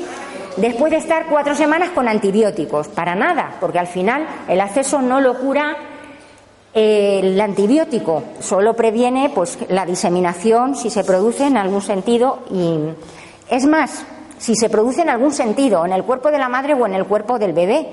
Después 0.57 0.91
de 0.91 0.97
estar 0.97 1.25
cuatro 1.27 1.55
semanas 1.55 1.89
con 1.89 2.07
antibióticos, 2.07 2.87
para 2.87 3.15
nada, 3.15 3.55
porque 3.59 3.79
al 3.79 3.87
final 3.87 4.27
el 4.47 4.61
acceso 4.61 5.01
no 5.01 5.19
lo 5.19 5.39
cura 5.39 5.75
el 6.73 7.39
antibiótico. 7.39 8.23
Solo 8.39 8.75
previene 8.75 9.31
pues 9.33 9.57
la 9.69 9.85
diseminación 9.85 10.75
si 10.75 10.89
se 10.89 11.03
produce 11.03 11.45
en 11.45 11.57
algún 11.57 11.81
sentido 11.81 12.39
y 12.51 12.79
es 13.49 13.65
más 13.65 14.05
si 14.37 14.55
se 14.55 14.69
produce 14.69 15.01
en 15.01 15.09
algún 15.09 15.31
sentido 15.31 15.85
en 15.85 15.93
el 15.93 16.03
cuerpo 16.03 16.31
de 16.31 16.37
la 16.37 16.49
madre 16.49 16.73
o 16.73 16.85
en 16.85 16.93
el 16.93 17.05
cuerpo 17.05 17.39
del 17.39 17.53
bebé 17.53 17.87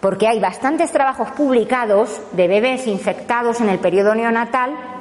porque 0.00 0.26
hay 0.26 0.40
bastantes 0.40 0.90
trabajos 0.90 1.30
publicados 1.30 2.20
de 2.32 2.48
bebés 2.48 2.86
infectados 2.86 3.60
en 3.60 3.68
el 3.68 3.78
periodo 3.78 4.14
neonatal 4.14 4.93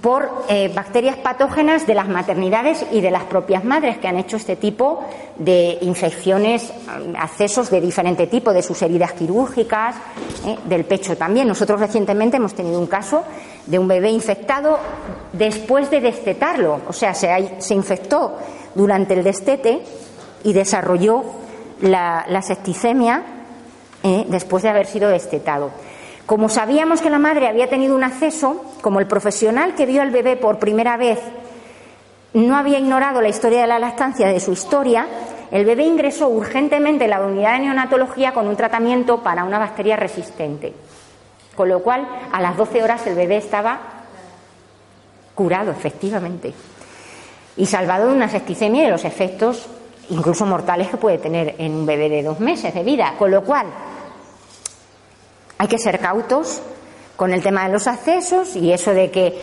por 0.00 0.44
eh, 0.48 0.70
bacterias 0.74 1.16
patógenas 1.16 1.86
de 1.86 1.94
las 1.94 2.08
maternidades 2.08 2.86
y 2.90 3.00
de 3.00 3.10
las 3.10 3.24
propias 3.24 3.64
madres 3.64 3.98
que 3.98 4.08
han 4.08 4.16
hecho 4.16 4.36
este 4.36 4.56
tipo 4.56 5.04
de 5.36 5.78
infecciones, 5.82 6.72
mm, 6.72 7.16
accesos 7.16 7.70
de 7.70 7.80
diferente 7.80 8.26
tipo, 8.26 8.52
de 8.52 8.62
sus 8.62 8.80
heridas 8.80 9.12
quirúrgicas, 9.12 9.96
eh, 10.46 10.56
del 10.64 10.84
pecho 10.84 11.16
también. 11.16 11.46
Nosotros 11.46 11.80
recientemente 11.80 12.38
hemos 12.38 12.54
tenido 12.54 12.78
un 12.80 12.86
caso 12.86 13.24
de 13.66 13.78
un 13.78 13.88
bebé 13.88 14.10
infectado 14.10 14.78
después 15.32 15.90
de 15.90 16.00
destetarlo, 16.00 16.80
o 16.88 16.92
sea, 16.92 17.14
se, 17.14 17.74
infectó 17.74 18.36
durante 18.74 19.14
el 19.14 19.22
destete 19.22 19.82
y 20.44 20.52
desarrolló 20.52 21.24
la, 21.82 22.42
septicemia 22.42 23.22
eh, 24.02 24.24
después 24.28 24.62
de 24.62 24.70
haber 24.70 24.86
sido 24.86 25.10
destetado. 25.10 25.70
Como 26.30 26.48
sabíamos 26.48 27.00
que 27.00 27.10
la 27.10 27.18
madre 27.18 27.48
había 27.48 27.68
tenido 27.68 27.96
un 27.96 28.04
acceso, 28.04 28.64
como 28.82 29.00
el 29.00 29.08
profesional 29.08 29.74
que 29.74 29.84
vio 29.84 30.00
al 30.00 30.12
bebé 30.12 30.36
por 30.36 30.60
primera 30.60 30.96
vez 30.96 31.18
no 32.34 32.56
había 32.56 32.78
ignorado 32.78 33.20
la 33.20 33.28
historia 33.28 33.62
de 33.62 33.66
la 33.66 33.80
lactancia 33.80 34.28
de 34.28 34.38
su 34.38 34.52
historia, 34.52 35.08
el 35.50 35.64
bebé 35.64 35.86
ingresó 35.86 36.28
urgentemente 36.28 37.02
en 37.02 37.10
la 37.10 37.20
unidad 37.20 37.54
de 37.54 37.64
neonatología 37.64 38.32
con 38.32 38.46
un 38.46 38.54
tratamiento 38.54 39.24
para 39.24 39.42
una 39.42 39.58
bacteria 39.58 39.96
resistente. 39.96 40.72
Con 41.56 41.68
lo 41.68 41.82
cual, 41.82 42.06
a 42.30 42.40
las 42.40 42.56
12 42.56 42.80
horas 42.84 43.04
el 43.08 43.16
bebé 43.16 43.38
estaba 43.38 43.80
curado, 45.34 45.72
efectivamente, 45.72 46.54
y 47.56 47.66
salvado 47.66 48.06
de 48.06 48.14
una 48.14 48.28
septicemia 48.28 48.82
y 48.82 48.84
de 48.84 48.92
los 48.92 49.04
efectos 49.04 49.68
incluso 50.10 50.46
mortales 50.46 50.90
que 50.90 50.96
puede 50.96 51.18
tener 51.18 51.56
en 51.58 51.74
un 51.74 51.86
bebé 51.86 52.08
de 52.08 52.22
dos 52.22 52.38
meses 52.38 52.72
de 52.72 52.84
vida. 52.84 53.14
Con 53.18 53.32
lo 53.32 53.42
cual, 53.42 53.66
hay 55.60 55.68
que 55.68 55.76
ser 55.76 55.98
cautos 55.98 56.62
con 57.16 57.34
el 57.34 57.42
tema 57.42 57.66
de 57.66 57.72
los 57.74 57.86
accesos 57.86 58.56
y 58.56 58.72
eso 58.72 58.94
de 58.94 59.10
que 59.10 59.38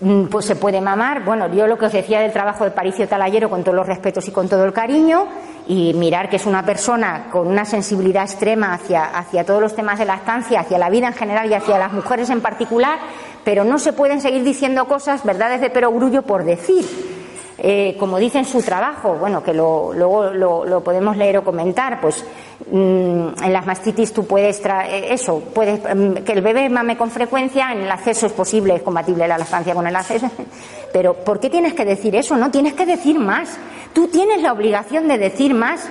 mm, 0.00 0.24
pues 0.24 0.44
se 0.44 0.56
puede 0.56 0.78
mamar. 0.82 1.24
Bueno, 1.24 1.50
yo 1.54 1.66
lo 1.66 1.78
que 1.78 1.86
os 1.86 1.92
decía 1.92 2.20
del 2.20 2.34
trabajo 2.34 2.64
de 2.64 2.70
Paricio 2.70 3.08
Talayero 3.08 3.48
con 3.48 3.64
todos 3.64 3.74
los 3.74 3.86
respetos 3.86 4.28
y 4.28 4.30
con 4.30 4.46
todo 4.46 4.66
el 4.66 4.74
cariño 4.74 5.26
y 5.66 5.94
mirar 5.94 6.28
que 6.28 6.36
es 6.36 6.44
una 6.44 6.66
persona 6.66 7.28
con 7.32 7.46
una 7.46 7.64
sensibilidad 7.64 8.24
extrema 8.24 8.74
hacia, 8.74 9.06
hacia 9.06 9.46
todos 9.46 9.62
los 9.62 9.74
temas 9.74 9.98
de 9.98 10.04
la 10.04 10.16
estancia, 10.16 10.60
hacia 10.60 10.76
la 10.76 10.90
vida 10.90 11.06
en 11.06 11.14
general 11.14 11.50
y 11.50 11.54
hacia 11.54 11.78
las 11.78 11.94
mujeres 11.94 12.28
en 12.28 12.42
particular, 12.42 12.98
pero 13.42 13.64
no 13.64 13.78
se 13.78 13.94
pueden 13.94 14.20
seguir 14.20 14.44
diciendo 14.44 14.84
cosas, 14.84 15.24
verdades 15.24 15.62
de 15.62 15.70
perogrullo 15.70 16.24
por 16.24 16.44
decir 16.44 17.13
eh, 17.58 17.96
como 17.98 18.18
dice 18.18 18.38
en 18.38 18.44
su 18.44 18.62
trabajo, 18.62 19.14
bueno, 19.14 19.42
que 19.42 19.54
luego 19.54 19.92
lo, 19.94 20.82
podemos 20.82 21.16
leer 21.16 21.38
o 21.38 21.44
comentar, 21.44 22.00
pues 22.00 22.24
mm, 22.70 23.44
en 23.44 23.52
las 23.52 23.64
mastitis 23.64 24.12
tú 24.12 24.26
puedes, 24.26 24.60
eh, 24.64 25.06
eso, 25.10 25.40
puedes, 25.54 25.80
mm, 25.80 26.24
que 26.24 26.32
el 26.32 26.42
bebé 26.42 26.68
mame 26.68 26.96
con 26.96 27.10
frecuencia, 27.10 27.72
en 27.72 27.82
el 27.82 27.90
acceso 27.90 28.26
es 28.26 28.32
posible, 28.32 28.74
es 28.74 28.82
compatible 28.82 29.28
la 29.28 29.38
lactancia 29.38 29.74
con 29.74 29.86
el 29.86 29.94
acceso, 29.94 30.28
pero 30.92 31.14
¿por 31.14 31.38
qué 31.38 31.48
tienes 31.48 31.74
que 31.74 31.84
decir 31.84 32.16
eso? 32.16 32.36
No 32.36 32.50
tienes 32.50 32.74
que 32.74 32.86
decir 32.86 33.18
más. 33.18 33.56
Tú 33.92 34.08
tienes 34.08 34.42
la 34.42 34.52
obligación 34.52 35.06
de 35.06 35.18
decir 35.18 35.54
más 35.54 35.88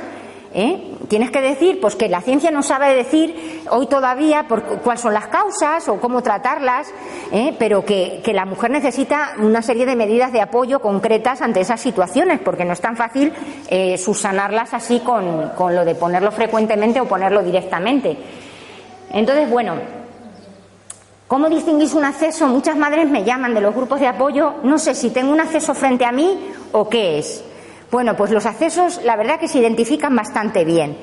¿Eh? 0.55 0.97
Tienes 1.07 1.31
que 1.31 1.41
decir 1.41 1.79
pues 1.81 1.95
que 1.95 2.07
la 2.07 2.21
ciencia 2.21 2.51
no 2.51 2.61
sabe 2.61 2.93
decir 2.93 3.63
hoy 3.71 3.87
todavía 3.87 4.45
cuáles 4.83 5.01
son 5.01 5.13
las 5.13 5.27
causas 5.27 5.89
o 5.89 5.99
cómo 5.99 6.21
tratarlas, 6.21 6.87
¿eh? 7.31 7.55
pero 7.57 7.83
que, 7.83 8.21
la 8.33 8.45
mujer 8.45 8.69
necesita 8.69 9.33
una 9.39 9.63
serie 9.63 9.87
de 9.87 9.95
medidas 9.95 10.31
de 10.31 10.41
apoyo 10.41 10.79
concretas 10.79 11.41
ante 11.41 11.61
esas 11.61 11.81
situaciones, 11.81 12.39
porque 12.39 12.65
no 12.65 12.73
es 12.73 12.81
tan 12.81 12.95
fácil 12.95 13.33
eh, 13.67 13.97
subsanarlas 13.97 14.75
así 14.75 14.99
con, 14.99 15.49
con 15.55 15.73
lo 15.73 15.85
de 15.85 15.95
ponerlo 15.95 16.31
frecuentemente 16.31 17.01
o 17.01 17.05
ponerlo 17.05 17.41
directamente. 17.41 18.15
Entonces, 19.11 19.49
bueno, 19.49 19.73
¿Cómo 21.33 21.49
distinguís 21.49 21.95
un 21.95 22.05
acceso? 22.05 22.47
Muchas 22.47 22.75
madres 22.75 23.09
me 23.09 23.23
llaman 23.23 23.55
de 23.55 23.61
los 23.61 23.73
grupos 23.73 23.99
de 23.99 24.05
apoyo, 24.05 24.53
no 24.61 24.77
sé 24.77 24.93
si 24.93 25.09
tengo 25.09 25.31
un 25.31 25.39
acceso 25.39 25.73
frente 25.73 26.05
a 26.05 26.11
mí 26.11 26.51
o 26.73 26.87
qué 26.87 27.17
es. 27.17 27.43
Bueno, 27.93 28.15
pues 28.15 28.31
los 28.31 28.47
accesos, 28.47 29.01
la 29.03 29.15
verdad 29.15 29.39
que 29.39 29.47
se 29.47 29.59
identifican 29.59 30.15
bastante 30.15 30.65
bien. 30.65 30.97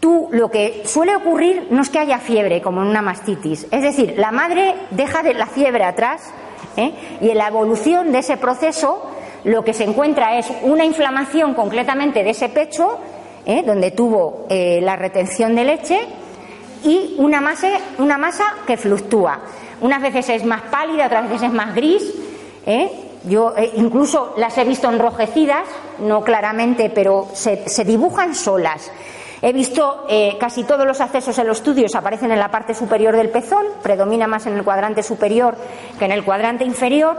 Tú, 0.00 0.26
lo 0.32 0.50
que 0.50 0.82
suele 0.84 1.14
ocurrir 1.14 1.68
no 1.70 1.80
es 1.82 1.90
que 1.90 2.00
haya 2.00 2.18
fiebre, 2.18 2.60
como 2.60 2.82
en 2.82 2.88
una 2.88 3.02
mastitis. 3.02 3.68
Es 3.70 3.82
decir, 3.82 4.14
la 4.18 4.32
madre 4.32 4.74
deja 4.90 5.22
de 5.22 5.34
la 5.34 5.46
fiebre 5.46 5.84
atrás 5.84 6.32
¿eh? 6.76 6.92
y 7.20 7.30
en 7.30 7.38
la 7.38 7.46
evolución 7.46 8.10
de 8.10 8.18
ese 8.18 8.36
proceso 8.36 9.08
lo 9.44 9.62
que 9.62 9.74
se 9.74 9.84
encuentra 9.84 10.36
es 10.36 10.50
una 10.62 10.84
inflamación 10.84 11.54
concretamente 11.54 12.24
de 12.24 12.30
ese 12.30 12.48
pecho, 12.48 12.98
¿eh? 13.46 13.62
donde 13.64 13.92
tuvo 13.92 14.46
eh, 14.50 14.80
la 14.82 14.96
retención 14.96 15.54
de 15.54 15.62
leche, 15.62 16.00
y 16.82 17.14
una 17.18 17.40
masa, 17.40 17.68
una 17.98 18.18
masa 18.18 18.42
que 18.66 18.76
fluctúa. 18.76 19.38
Unas 19.80 20.02
veces 20.02 20.28
es 20.30 20.44
más 20.44 20.62
pálida, 20.62 21.06
otras 21.06 21.30
veces 21.30 21.46
es 21.46 21.52
más 21.52 21.76
gris. 21.76 22.12
Yo 23.26 23.54
eh, 23.56 23.72
incluso 23.76 24.34
las 24.36 24.56
he 24.58 24.64
visto 24.64 24.90
enrojecidas, 24.90 25.64
no 25.98 26.22
claramente, 26.22 26.90
pero 26.90 27.28
se, 27.32 27.84
dibujan 27.84 28.34
solas. 28.34 28.90
He 29.40 29.52
visto 29.52 30.06
eh, 30.08 30.36
casi 30.38 30.64
todos 30.64 30.86
los 30.86 31.00
accesos 31.00 31.38
en 31.38 31.46
los 31.46 31.58
estudios 31.58 31.94
aparecen 31.94 32.30
en 32.30 32.38
la 32.38 32.50
parte 32.50 32.74
superior 32.74 33.16
del 33.16 33.30
pezón, 33.30 33.66
predomina 33.82 34.26
más 34.26 34.46
en 34.46 34.54
el 34.54 34.64
cuadrante 34.64 35.02
superior 35.02 35.56
que 35.98 36.06
en 36.06 36.12
el 36.12 36.24
cuadrante 36.24 36.64
inferior 36.64 37.16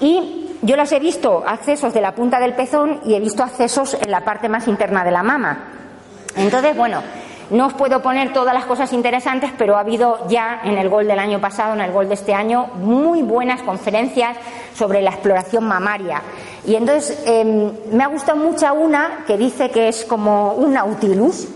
y 0.00 0.56
yo 0.62 0.76
las 0.76 0.90
he 0.92 0.98
visto 0.98 1.44
accesos 1.46 1.92
de 1.92 2.00
la 2.00 2.14
punta 2.14 2.40
del 2.40 2.54
pezón 2.54 3.00
y 3.04 3.14
he 3.14 3.20
visto 3.20 3.42
accesos 3.42 3.94
en 3.94 4.10
la 4.10 4.24
parte 4.24 4.48
más 4.48 4.68
interna 4.68 5.04
de 5.04 5.10
la 5.10 5.22
mama. 5.22 5.68
Entonces, 6.34 6.76
bueno, 6.76 7.02
no 7.50 7.66
os 7.66 7.74
puedo 7.74 8.02
poner 8.02 8.32
todas 8.32 8.52
las 8.52 8.64
cosas 8.64 8.92
interesantes, 8.92 9.50
pero 9.56 9.76
ha 9.76 9.80
habido 9.80 10.26
ya 10.28 10.60
en 10.64 10.78
el 10.78 10.88
Gol 10.88 11.06
del 11.06 11.18
año 11.18 11.40
pasado, 11.40 11.74
en 11.74 11.80
el 11.80 11.92
Gol 11.92 12.08
de 12.08 12.14
este 12.14 12.34
año, 12.34 12.66
muy 12.74 13.22
buenas 13.22 13.62
conferencias 13.62 14.36
sobre 14.74 15.02
la 15.02 15.10
exploración 15.10 15.64
mamaria. 15.64 16.22
Y 16.66 16.74
entonces 16.74 17.22
em, 17.24 17.70
me 17.92 18.02
ha 18.02 18.08
gustado 18.08 18.38
mucho 18.38 18.72
una 18.74 19.24
que 19.26 19.36
dice 19.36 19.70
que 19.70 19.88
es 19.88 20.04
como 20.04 20.52
un 20.54 20.72
nautilus, 20.72 21.48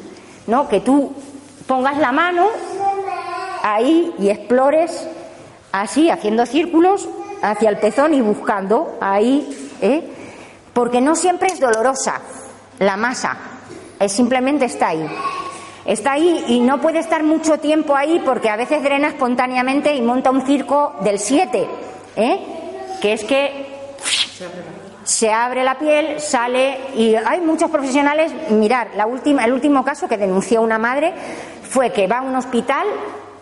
¿no? 0.46 0.68
Que 0.68 0.80
tú 0.80 1.12
pongas 1.66 1.98
la 1.98 2.12
mano 2.12 2.46
ahí 3.62 4.14
y 4.18 4.28
explores 4.30 5.08
así, 5.72 6.10
haciendo 6.10 6.46
círculos 6.46 7.08
hacia 7.42 7.70
el 7.70 7.78
pezón 7.78 8.14
y 8.14 8.20
buscando 8.20 8.96
ahí, 9.00 9.72
¿eh? 9.80 10.08
porque 10.72 11.00
no 11.00 11.14
siempre 11.14 11.48
es 11.48 11.60
dolorosa 11.60 12.20
la 12.78 12.96
masa, 12.96 13.36
es 13.98 14.12
simplemente 14.12 14.64
está 14.64 14.88
ahí. 14.88 15.08
Está 15.84 16.12
ahí 16.12 16.44
y 16.48 16.60
no 16.60 16.80
puede 16.80 16.98
estar 16.98 17.22
mucho 17.22 17.58
tiempo 17.58 17.96
ahí 17.96 18.20
porque 18.24 18.50
a 18.50 18.56
veces 18.56 18.82
drena 18.82 19.08
espontáneamente 19.08 19.94
y 19.94 20.02
monta 20.02 20.30
un 20.30 20.42
circo 20.42 20.96
del 21.02 21.18
7, 21.18 21.66
¿eh? 22.16 22.38
que 23.00 23.12
es 23.12 23.24
que 23.24 23.70
se 25.04 25.32
abre 25.32 25.64
la 25.64 25.78
piel, 25.78 26.20
sale 26.20 26.78
y 26.94 27.14
hay 27.14 27.40
muchos 27.40 27.70
profesionales. 27.70 28.32
Mirar, 28.50 28.90
la 28.94 29.06
última, 29.06 29.44
el 29.44 29.52
último 29.52 29.84
caso 29.84 30.06
que 30.06 30.16
denunció 30.16 30.62
una 30.62 30.78
madre 30.78 31.12
fue 31.68 31.92
que 31.92 32.06
va 32.06 32.18
a 32.18 32.22
un 32.22 32.36
hospital 32.36 32.86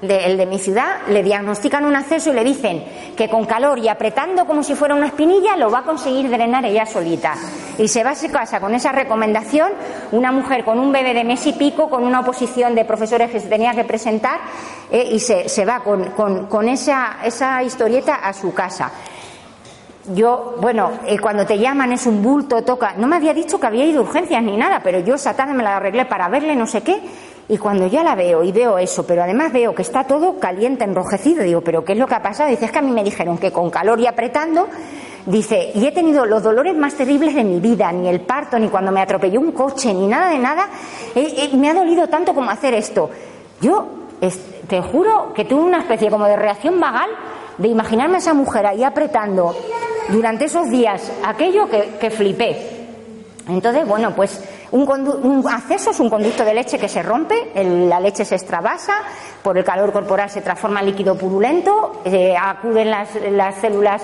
el 0.00 0.36
de 0.36 0.46
mi 0.46 0.58
ciudad, 0.58 1.08
le 1.08 1.22
diagnostican 1.22 1.84
un 1.84 1.96
acceso 1.96 2.30
y 2.30 2.34
le 2.34 2.44
dicen 2.44 2.84
que 3.16 3.28
con 3.28 3.46
calor 3.46 3.78
y 3.78 3.88
apretando 3.88 4.46
como 4.46 4.62
si 4.62 4.74
fuera 4.74 4.94
una 4.94 5.08
espinilla 5.08 5.56
lo 5.56 5.70
va 5.70 5.80
a 5.80 5.82
conseguir 5.82 6.30
drenar 6.30 6.64
ella 6.64 6.86
solita. 6.86 7.34
Y 7.78 7.88
se 7.88 8.04
va 8.04 8.10
a 8.10 8.14
su 8.14 8.30
casa 8.30 8.60
con 8.60 8.74
esa 8.74 8.92
recomendación, 8.92 9.72
una 10.12 10.30
mujer 10.30 10.64
con 10.64 10.78
un 10.78 10.92
bebé 10.92 11.14
de 11.14 11.24
mes 11.24 11.46
y 11.46 11.52
pico, 11.52 11.90
con 11.90 12.04
una 12.04 12.20
oposición 12.20 12.74
de 12.74 12.84
profesores 12.84 13.30
que 13.30 13.40
se 13.40 13.48
tenía 13.48 13.74
que 13.74 13.84
presentar, 13.84 14.38
eh, 14.90 15.08
y 15.10 15.18
se, 15.18 15.48
se, 15.48 15.64
va 15.64 15.80
con, 15.80 16.10
con, 16.10 16.46
con 16.46 16.68
esa, 16.68 17.18
esa 17.24 17.62
historieta 17.62 18.16
a 18.16 18.32
su 18.32 18.54
casa 18.54 18.92
yo, 20.14 20.56
bueno, 20.60 20.90
eh, 21.06 21.18
cuando 21.18 21.44
te 21.44 21.58
llaman 21.58 21.92
es 21.92 22.06
un 22.06 22.22
bulto, 22.22 22.62
toca. 22.62 22.94
No 22.96 23.06
me 23.06 23.16
había 23.16 23.34
dicho 23.34 23.60
que 23.60 23.66
había 23.66 23.84
ido 23.84 24.02
urgencias 24.02 24.42
ni 24.42 24.56
nada, 24.56 24.80
pero 24.82 25.00
yo 25.00 25.16
esa 25.16 25.34
tarde 25.34 25.54
me 25.54 25.62
la 25.62 25.76
arreglé 25.76 26.06
para 26.06 26.28
verle 26.28 26.56
no 26.56 26.66
sé 26.66 26.82
qué 26.82 27.00
Y 27.50 27.56
cuando 27.56 27.86
ya 27.86 28.02
la 28.02 28.14
veo 28.14 28.42
y 28.42 28.52
veo 28.52 28.76
eso, 28.76 29.06
pero 29.06 29.22
además 29.22 29.52
veo 29.52 29.74
que 29.74 29.80
está 29.80 30.04
todo 30.04 30.38
caliente, 30.38 30.84
enrojecido, 30.84 31.42
digo, 31.42 31.62
¿pero 31.62 31.82
qué 31.82 31.92
es 31.92 31.98
lo 31.98 32.06
que 32.06 32.14
ha 32.14 32.22
pasado? 32.22 32.50
Dice, 32.50 32.66
es 32.66 32.70
que 32.70 32.78
a 32.78 32.82
mí 32.82 32.90
me 32.90 33.02
dijeron 33.02 33.38
que 33.38 33.50
con 33.50 33.70
calor 33.70 33.98
y 33.98 34.06
apretando, 34.06 34.68
dice, 35.24 35.72
y 35.74 35.86
he 35.86 35.92
tenido 35.92 36.26
los 36.26 36.42
dolores 36.42 36.76
más 36.76 36.94
terribles 36.94 37.34
de 37.34 37.44
mi 37.44 37.58
vida, 37.58 37.90
ni 37.90 38.08
el 38.08 38.20
parto, 38.20 38.58
ni 38.58 38.68
cuando 38.68 38.92
me 38.92 39.00
atropelló 39.00 39.40
un 39.40 39.52
coche, 39.52 39.94
ni 39.94 40.06
nada 40.06 40.28
de 40.28 40.38
nada, 40.38 40.68
me 41.54 41.70
ha 41.70 41.74
dolido 41.74 42.06
tanto 42.08 42.34
como 42.34 42.50
hacer 42.50 42.74
esto. 42.74 43.08
Yo 43.62 43.86
te 44.68 44.82
juro 44.82 45.32
que 45.32 45.46
tuve 45.46 45.62
una 45.62 45.78
especie 45.78 46.10
como 46.10 46.26
de 46.26 46.36
reacción 46.36 46.78
vagal 46.78 47.08
de 47.56 47.68
imaginarme 47.68 48.16
a 48.16 48.18
esa 48.18 48.34
mujer 48.34 48.66
ahí 48.66 48.84
apretando 48.84 49.56
durante 50.10 50.44
esos 50.44 50.68
días 50.68 51.10
aquello 51.24 51.66
que, 51.70 51.96
que 51.98 52.10
flipé. 52.10 52.76
Entonces, 53.48 53.88
bueno, 53.88 54.14
pues 54.14 54.44
un, 54.70 55.44
acceso 55.48 55.90
es 55.90 56.00
un 56.00 56.10
conducto 56.10 56.44
de 56.44 56.54
leche 56.54 56.78
que 56.78 56.88
se 56.88 57.02
rompe, 57.02 57.52
la 57.54 58.00
leche 58.00 58.24
se 58.24 58.34
extravasa, 58.34 58.94
por 59.42 59.56
el 59.56 59.64
calor 59.64 59.92
corporal 59.92 60.28
se 60.30 60.42
transforma 60.42 60.80
en 60.80 60.86
líquido 60.86 61.16
purulento, 61.16 62.02
eh, 62.04 62.36
acuden 62.36 62.90
las, 62.90 63.08
las 63.30 63.56
células 63.56 64.02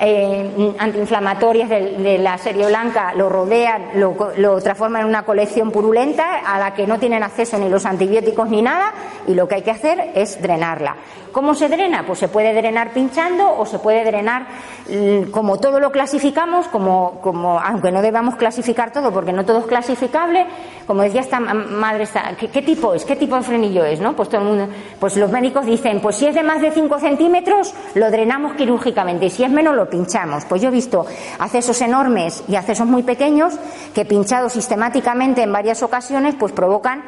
eh, 0.00 0.74
antiinflamatorias 0.78 1.68
de, 1.68 2.18
la 2.18 2.38
serie 2.38 2.66
blanca 2.66 3.12
lo 3.14 3.28
rodean, 3.28 3.90
lo, 3.94 4.32
lo, 4.36 4.60
transforman 4.60 5.02
en 5.02 5.08
una 5.08 5.24
colección 5.24 5.72
purulenta 5.72 6.38
a 6.46 6.58
la 6.58 6.72
que 6.72 6.86
no 6.86 6.98
tienen 6.98 7.22
acceso 7.22 7.58
ni 7.58 7.68
los 7.68 7.84
antibióticos 7.84 8.48
ni 8.48 8.62
nada 8.62 8.92
y 9.26 9.34
lo 9.34 9.48
que 9.48 9.56
hay 9.56 9.62
que 9.62 9.72
hacer 9.72 10.12
es 10.14 10.40
drenarla. 10.40 10.96
¿Cómo 11.32 11.54
se 11.54 11.68
drena? 11.68 12.04
Pues 12.06 12.18
se 12.18 12.28
puede 12.28 12.54
drenar 12.54 12.92
pinchando 12.92 13.56
o 13.58 13.66
se 13.66 13.78
puede 13.78 14.04
drenar 14.04 14.46
mm, 14.88 15.30
como 15.30 15.58
todo 15.58 15.80
lo 15.80 15.90
clasificamos, 15.90 16.68
como, 16.68 17.20
como 17.22 17.60
aunque 17.60 17.92
no 17.92 18.02
debamos 18.02 18.36
clasificar 18.36 18.92
todo 18.92 19.12
porque 19.12 19.32
no 19.32 19.44
todo 19.44 19.60
es 19.60 19.66
clasificable, 19.66 20.46
como 20.86 21.02
decía 21.02 21.20
esta 21.20 21.40
madre, 21.40 22.08
¿qué, 22.52 22.62
tipo 22.62 22.94
es? 22.94 23.04
¿Qué 23.04 23.16
tipo 23.16 23.36
de 23.36 23.42
frenillo 23.42 23.84
es? 23.84 24.00
¿no? 24.00 24.14
Pues, 24.16 24.28
todo 24.28 24.40
el 24.40 24.46
mundo, 24.46 24.68
pues 24.98 25.16
los 25.16 25.30
médicos 25.30 25.66
dicen, 25.66 26.00
pues 26.00 26.16
si 26.16 26.26
es 26.26 26.34
de 26.34 26.42
más 26.42 26.62
de 26.62 26.70
5 26.70 26.98
centímetros, 26.98 27.74
lo 27.94 28.10
drenamos 28.10 28.54
quirúrgicamente 28.54 29.26
y 29.26 29.30
si 29.30 29.44
es 29.44 29.50
menos, 29.50 29.76
lo 29.76 29.90
pinchamos. 29.90 30.44
Pues 30.46 30.62
yo 30.62 30.68
he 30.68 30.72
visto 30.72 31.04
accesos 31.38 31.80
enormes 31.82 32.42
y 32.48 32.56
accesos 32.56 32.86
muy 32.86 33.02
pequeños 33.02 33.54
que 33.94 34.04
pinchados 34.04 34.52
sistemáticamente 34.52 35.42
en 35.42 35.52
varias 35.52 35.82
ocasiones, 35.82 36.34
pues 36.38 36.52
provocan 36.52 37.02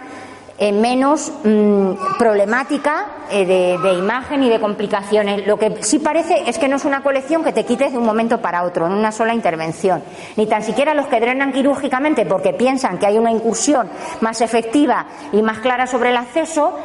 eh, 0.62 0.72
menos 0.72 1.32
mm, 1.42 2.18
problemática 2.18 3.06
eh, 3.30 3.46
de, 3.46 3.92
imagen 3.94 4.42
y 4.42 4.50
de 4.50 4.60
complicaciones. 4.60 5.46
Lo 5.46 5.58
que 5.58 5.82
sí 5.82 5.98
parece 5.98 6.50
es 6.50 6.58
que 6.58 6.68
no 6.68 6.76
es 6.76 6.84
una 6.84 7.02
colección 7.02 7.42
que 7.42 7.52
te 7.52 7.64
quites 7.64 7.92
de 7.92 7.98
un 7.98 8.04
momento 8.04 8.42
para 8.42 8.64
otro, 8.64 8.84
en 8.86 8.92
una 8.92 9.10
sola 9.10 9.32
intervención. 9.32 10.02
Ni 10.36 10.46
tan 10.46 10.62
siquiera 10.62 10.92
los 10.92 11.06
que 11.06 11.18
drenan 11.18 11.54
quirúrgicamente 11.54 12.26
porque 12.26 12.52
piensan 12.52 12.98
que 12.98 13.06
hay 13.06 13.16
una 13.16 13.30
incursión 13.30 13.88
más 14.20 14.42
efectiva 14.42 15.06
y 15.32 15.40
más 15.40 15.60
clara 15.60 15.86
sobre 15.86 16.10
el 16.10 16.18
acceso, 16.18 16.76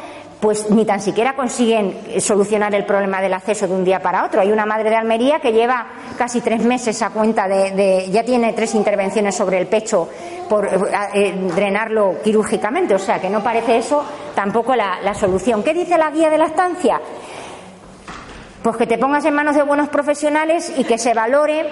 pues 0.46 0.70
ni 0.70 0.84
tan 0.84 1.00
siquiera 1.00 1.34
consiguen 1.34 2.20
solucionar 2.20 2.72
el 2.72 2.84
problema 2.84 3.20
del 3.20 3.34
acceso 3.34 3.66
de 3.66 3.74
un 3.74 3.84
día 3.84 3.98
para 3.98 4.24
otro. 4.24 4.40
Hay 4.40 4.52
una 4.52 4.64
madre 4.64 4.90
de 4.90 4.94
Almería 4.94 5.40
que 5.40 5.50
lleva 5.50 5.88
casi 6.16 6.40
tres 6.40 6.62
meses 6.62 7.02
a 7.02 7.10
cuenta 7.10 7.48
de, 7.48 8.08
ya 8.12 8.22
tiene 8.22 8.52
tres 8.52 8.76
intervenciones 8.76 9.34
sobre 9.34 9.58
el 9.58 9.66
pecho 9.66 10.08
por 10.48 10.66
eh, 10.66 10.78
eh, 11.14 11.34
drenarlo 11.52 12.22
quirúrgicamente, 12.22 12.94
o 12.94 12.98
sea 13.00 13.20
que 13.20 13.28
no 13.28 13.42
parece 13.42 13.78
eso 13.78 14.04
tampoco 14.36 14.76
la, 14.76 15.12
solución. 15.14 15.64
¿Qué 15.64 15.74
dice 15.74 15.98
la 15.98 16.12
guía 16.12 16.30
de 16.30 16.38
la 16.38 16.46
estancia? 16.46 17.00
Pues 18.62 18.76
que 18.76 18.86
te 18.86 18.98
pongas 18.98 19.24
en 19.24 19.34
manos 19.34 19.56
de 19.56 19.64
buenos 19.64 19.88
profesionales 19.88 20.72
y 20.76 20.84
que 20.84 20.96
se 20.96 21.12
valore 21.12 21.66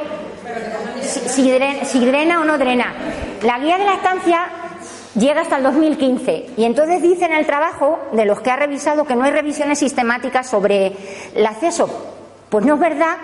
si 1.00 2.04
drena 2.04 2.40
o 2.40 2.44
no 2.44 2.58
drena. 2.58 2.92
La 3.44 3.56
guía 3.60 3.78
de 3.78 3.84
la 3.84 3.94
estancia 3.94 4.63
llega 5.14 5.42
hasta 5.42 5.56
el 5.56 5.62
2015 5.62 6.46
y 6.56 6.64
entonces 6.64 7.02
dice 7.02 7.24
en 7.24 7.32
el 7.32 7.46
trabajo 7.46 7.98
de 8.12 8.24
los 8.24 8.40
que 8.40 8.50
ha 8.50 8.56
revisado 8.56 9.04
que 9.04 9.16
no 9.16 9.24
hay 9.24 9.32
revisiones 9.32 9.78
sistemáticas 9.78 10.48
sobre 10.48 10.92
el 11.34 11.46
acceso. 11.46 11.88
Pues 12.48 12.64
no 12.64 12.74
es 12.74 12.80
verdad, 12.80 13.16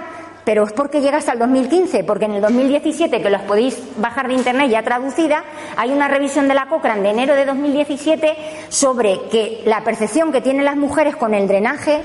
pero 0.44 0.64
es 0.64 0.72
porque 0.72 1.00
llega 1.00 1.18
hasta 1.18 1.32
el 1.32 1.38
2015, 1.38 2.04
porque 2.04 2.24
en 2.24 2.32
el 2.32 2.40
2017, 2.40 3.20
que 3.20 3.30
los 3.30 3.42
podéis 3.42 3.80
bajar 3.98 4.28
de 4.28 4.34
internet 4.34 4.70
ya 4.70 4.82
traducida, 4.82 5.44
hay 5.76 5.90
una 5.90 6.08
revisión 6.08 6.48
de 6.48 6.54
la 6.54 6.66
Cochrane 6.66 7.02
de 7.02 7.10
enero 7.10 7.34
de 7.34 7.44
2017 7.44 8.36
sobre 8.68 9.20
que 9.30 9.62
la 9.66 9.84
percepción 9.84 10.32
que 10.32 10.40
tienen 10.40 10.64
las 10.64 10.76
mujeres 10.76 11.16
con 11.16 11.34
el 11.34 11.46
drenaje, 11.46 12.02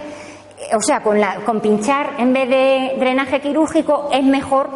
o 0.76 0.82
sea, 0.82 1.02
con, 1.02 1.20
la, 1.20 1.38
con 1.46 1.62
pinchar 1.62 2.16
en 2.18 2.34
vez 2.34 2.50
de 2.50 2.96
drenaje 3.00 3.42
quirúrgico, 3.42 4.10
es 4.12 4.24
mejor 4.24 4.70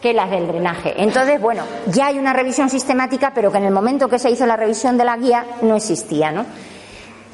que 0.00 0.12
las 0.12 0.30
del 0.30 0.46
drenaje. 0.46 0.94
Entonces, 0.96 1.40
bueno, 1.40 1.62
ya 1.86 2.06
hay 2.06 2.18
una 2.18 2.32
revisión 2.32 2.70
sistemática, 2.70 3.32
pero 3.34 3.52
que 3.52 3.58
en 3.58 3.64
el 3.64 3.72
momento 3.72 4.08
que 4.08 4.18
se 4.18 4.30
hizo 4.30 4.46
la 4.46 4.56
revisión 4.56 4.96
de 4.96 5.04
la 5.04 5.16
guía 5.16 5.44
no 5.62 5.76
existía, 5.76 6.32
¿no? 6.32 6.46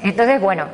Entonces, 0.03 0.41
bueno, 0.41 0.65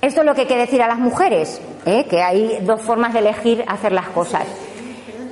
esto 0.00 0.20
es 0.20 0.26
lo 0.26 0.34
que 0.34 0.42
hay 0.42 0.46
que 0.46 0.56
decir 0.56 0.82
a 0.82 0.88
las 0.88 0.98
mujeres, 0.98 1.60
¿eh? 1.84 2.06
que 2.08 2.22
hay 2.22 2.58
dos 2.62 2.80
formas 2.80 3.12
de 3.12 3.20
elegir 3.20 3.64
hacer 3.66 3.92
las 3.92 4.08
cosas. 4.08 4.44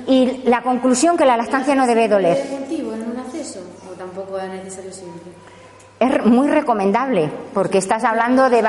Y 0.07 0.41
la 0.45 0.61
conclusión 0.61 1.17
que 1.17 1.25
la 1.25 1.37
lactancia 1.37 1.75
no 1.75 1.87
debe 1.87 2.07
doler. 2.07 2.37
en 2.69 3.11
un 3.11 3.17
acceso 3.17 3.61
o 3.89 3.93
tampoco 3.93 4.37
es 4.37 4.49
necesario? 4.49 4.91
Es 6.05 6.25
muy 6.25 6.47
recomendable, 6.47 7.29
porque 7.53 7.77
estás 7.77 8.03
hablando 8.03 8.49
de... 8.49 8.63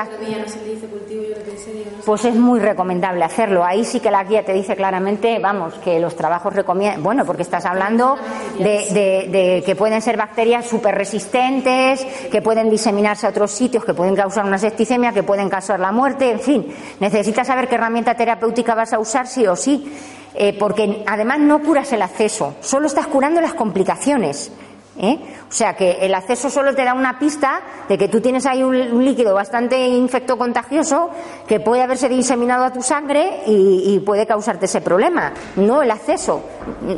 Pues 2.05 2.23
es 2.23 2.35
muy 2.35 2.59
recomendable 2.59 3.23
hacerlo. 3.25 3.65
Ahí 3.65 3.83
sí 3.83 3.99
que 3.99 4.09
la 4.09 4.23
guía 4.23 4.45
te 4.45 4.53
dice 4.53 4.75
claramente, 4.75 5.39
vamos, 5.39 5.73
que 5.83 5.99
los 5.99 6.15
trabajos 6.15 6.53
recomiendan... 6.53 7.03
Bueno, 7.03 7.25
porque 7.25 7.41
estás 7.41 7.65
hablando 7.65 8.15
de, 8.59 9.63
que 9.65 9.75
pueden 9.75 10.01
ser 10.01 10.15
bacterias 10.15 10.65
súper 10.65 10.95
resistentes, 10.95 12.05
que 12.31 12.41
pueden 12.41 12.69
diseminarse 12.69 13.27
a 13.27 13.31
otros 13.31 13.51
sitios, 13.51 13.83
que 13.83 13.93
pueden 13.93 14.15
causar 14.15 14.45
una 14.45 14.57
septicemia, 14.57 15.11
que 15.11 15.23
pueden 15.23 15.49
causar 15.49 15.79
la 15.79 15.91
muerte, 15.91 16.31
en 16.31 16.39
fin. 16.39 16.67
Necesitas 16.99 17.47
saber 17.47 17.67
qué 17.67 17.75
herramienta 17.75 18.15
terapéutica 18.15 18.73
vas 18.73 18.93
a 18.93 18.99
usar 18.99 19.27
sí 19.27 19.45
o 19.45 19.55
sí. 19.55 19.91
Eh, 20.39 20.55
porque 20.57 21.03
además 21.07 21.39
no 21.39 21.59
curas 21.63 21.91
el 21.93 22.01
acceso, 22.03 22.53
solo 22.61 22.85
estás 22.85 23.07
curando 23.07 23.41
las 23.41 23.55
complicaciones. 23.55 24.51
¿Eh? 24.97 25.19
O 25.49 25.53
sea 25.53 25.75
que 25.75 25.99
el 26.01 26.13
acceso 26.13 26.49
solo 26.49 26.75
te 26.75 26.83
da 26.83 26.93
una 26.93 27.19
pista 27.19 27.61
de 27.87 27.97
que 27.97 28.07
tú 28.07 28.19
tienes 28.19 28.45
ahí 28.45 28.63
un, 28.63 29.03
líquido 29.03 29.33
bastante 29.33 29.87
infecto 29.87 30.37
contagioso 30.37 31.09
que 31.47 31.59
puede 31.59 31.81
haberse 31.81 32.09
diseminado 32.09 32.65
a 32.65 32.73
tu 32.73 32.81
sangre 32.81 33.43
y, 33.45 33.99
puede 34.05 34.25
causarte 34.25 34.65
ese 34.65 34.81
problema. 34.81 35.33
No 35.55 35.81
el 35.81 35.91
acceso. 35.91 36.41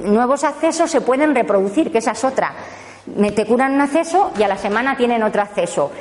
Nuevos 0.03 0.43
accesos 0.43 0.91
se 0.91 1.01
pueden 1.01 1.33
reproducir, 1.33 1.91
que 1.91 1.99
esa 1.99 2.11
es 2.11 2.23
otra. 2.23 2.53
Te 3.35 3.45
curan 3.45 3.73
un 3.73 3.81
acceso 3.81 4.31
y 4.37 4.43
a 4.43 4.47
la 4.47 4.57
semana 4.57 4.95
tienen 4.95 5.23
otro 5.23 5.41
acceso. 5.41 5.91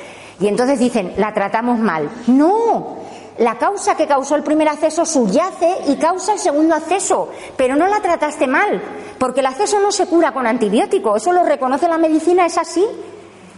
Y 0.41 0.49
entonces 0.49 0.79
dicen, 0.79 1.15
la 1.17 1.33
tratamos 1.33 1.79
mal. 1.79 2.09
No, 2.27 2.99
la 3.39 3.57
causa 3.57 3.97
que 3.97 4.07
causó 4.07 4.35
el 4.35 4.43
primer 4.43 4.69
acceso 4.69 5.07
subyace 5.07 5.77
y 5.87 5.97
causa 5.97 6.33
el 6.33 6.39
segundo 6.39 6.75
acceso, 6.75 7.29
pero 7.57 7.77
no 7.77 7.87
la 7.87 8.01
trataste 8.01 8.47
mal, 8.47 8.83
porque 9.19 9.41
el 9.41 9.47
acceso 9.47 9.79
no 9.81 9.93
se 9.93 10.07
cura 10.07 10.33
con 10.33 10.47
antibiótico, 10.47 11.17
eso 11.17 11.33
lo 11.33 11.45
reconoce 11.45 11.89
la 11.89 11.99
medicina, 11.99 12.47
es 12.47 12.59
así, 12.59 12.85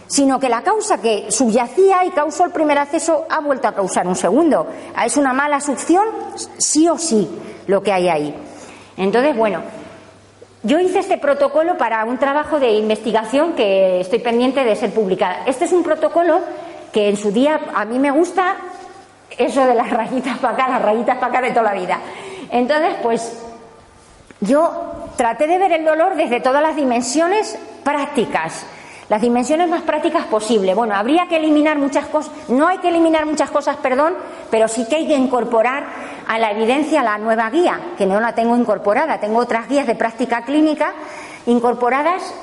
sino 0.07 0.39
que 0.39 0.49
la 0.49 0.61
causa 0.61 0.99
que 0.99 1.31
subyacía 1.31 2.05
y 2.05 2.11
causó 2.11 2.45
el 2.45 2.51
primer 2.51 2.77
acceso 2.77 3.25
ha 3.29 3.39
vuelto 3.39 3.67
a 3.67 3.73
causar 3.73 4.07
un 4.07 4.15
segundo. 4.15 4.67
Es 5.03 5.15
una 5.17 5.33
mala 5.33 5.61
succión, 5.61 6.05
sí 6.57 6.87
o 6.87 6.97
sí, 6.97 7.29
lo 7.67 7.81
que 7.81 7.93
hay 7.93 8.09
ahí. 8.09 8.35
Entonces, 8.97 9.35
bueno, 9.35 9.61
yo 10.63 10.79
hice 10.79 10.99
este 10.99 11.17
protocolo 11.17 11.77
para 11.77 12.03
un 12.05 12.17
trabajo 12.17 12.59
de 12.59 12.71
investigación 12.71 13.53
que 13.53 14.01
estoy 14.01 14.19
pendiente 14.19 14.63
de 14.63 14.75
ser 14.75 14.93
publicada. 14.93 15.43
Este 15.47 15.65
es 15.65 15.71
un 15.71 15.81
protocolo 15.81 16.41
que 16.91 17.07
en 17.07 17.17
su 17.17 17.31
día 17.31 17.59
a 17.73 17.85
mí 17.85 17.97
me 17.97 18.11
gusta 18.11 18.57
eso 19.37 19.65
de 19.65 19.75
las 19.75 19.89
rayitas 19.89 20.37
para 20.39 20.53
acá, 20.53 20.69
las 20.69 20.81
rayitas 20.81 21.17
para 21.17 21.27
acá 21.27 21.41
de 21.41 21.51
toda 21.51 21.73
la 21.73 21.79
vida. 21.79 21.99
Entonces, 22.49 22.95
pues 23.01 23.43
yo 24.41 24.91
traté 25.15 25.47
de 25.47 25.57
ver 25.57 25.71
el 25.71 25.85
dolor 25.85 26.15
desde 26.15 26.41
todas 26.41 26.61
las 26.61 26.75
dimensiones 26.75 27.57
prácticas, 27.83 28.65
las 29.07 29.21
dimensiones 29.21 29.69
más 29.69 29.83
prácticas 29.83 30.25
posibles. 30.25 30.75
Bueno, 30.75 30.95
habría 30.95 31.27
que 31.27 31.37
eliminar 31.37 31.77
muchas 31.77 32.05
cosas, 32.07 32.31
no 32.49 32.67
hay 32.67 32.79
que 32.79 32.89
eliminar 32.89 33.25
muchas 33.25 33.51
cosas, 33.51 33.77
perdón, 33.77 34.13
pero 34.49 34.67
sí 34.67 34.85
que 34.87 34.95
hay 34.95 35.07
que 35.07 35.15
incorporar 35.15 35.83
a 36.27 36.39
la 36.39 36.51
evidencia 36.51 37.03
la 37.03 37.17
nueva 37.17 37.49
guía, 37.49 37.79
que 37.97 38.05
no 38.05 38.19
la 38.19 38.33
tengo 38.33 38.55
incorporada, 38.57 39.19
tengo 39.19 39.39
otras 39.39 39.67
guías 39.67 39.87
de 39.87 39.95
práctica 39.95 40.43
clínica 40.43 40.93
incorporadas 41.45 42.33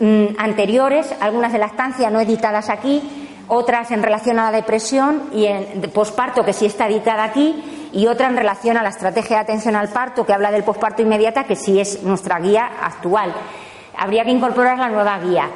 mm, 0.00 0.38
anteriores, 0.38 1.14
algunas 1.20 1.52
de 1.52 1.58
la 1.58 1.66
estancia 1.66 2.10
no 2.10 2.20
editadas 2.20 2.70
aquí, 2.70 3.25
otras 3.48 3.90
en 3.90 4.02
relación 4.02 4.38
a 4.38 4.50
la 4.50 4.56
depresión 4.56 5.30
y 5.32 5.46
en 5.46 5.80
posparto, 5.92 6.44
que 6.44 6.52
sí 6.52 6.66
está 6.66 6.86
editada 6.88 7.24
aquí, 7.24 7.90
y 7.92 8.06
otra 8.06 8.28
en 8.28 8.36
relación 8.36 8.76
a 8.76 8.82
la 8.82 8.90
estrategia 8.90 9.36
de 9.36 9.42
atención 9.42 9.76
al 9.76 9.88
parto, 9.88 10.26
que 10.26 10.32
habla 10.32 10.50
del 10.50 10.64
posparto 10.64 11.02
inmediata, 11.02 11.44
que 11.44 11.56
sí 11.56 11.80
es 11.80 12.02
nuestra 12.02 12.38
guía 12.40 12.70
actual. 12.82 13.32
Habría 13.96 14.24
que 14.24 14.30
incorporar 14.30 14.78
la 14.78 14.88
nueva 14.88 15.18
guía. 15.20 15.48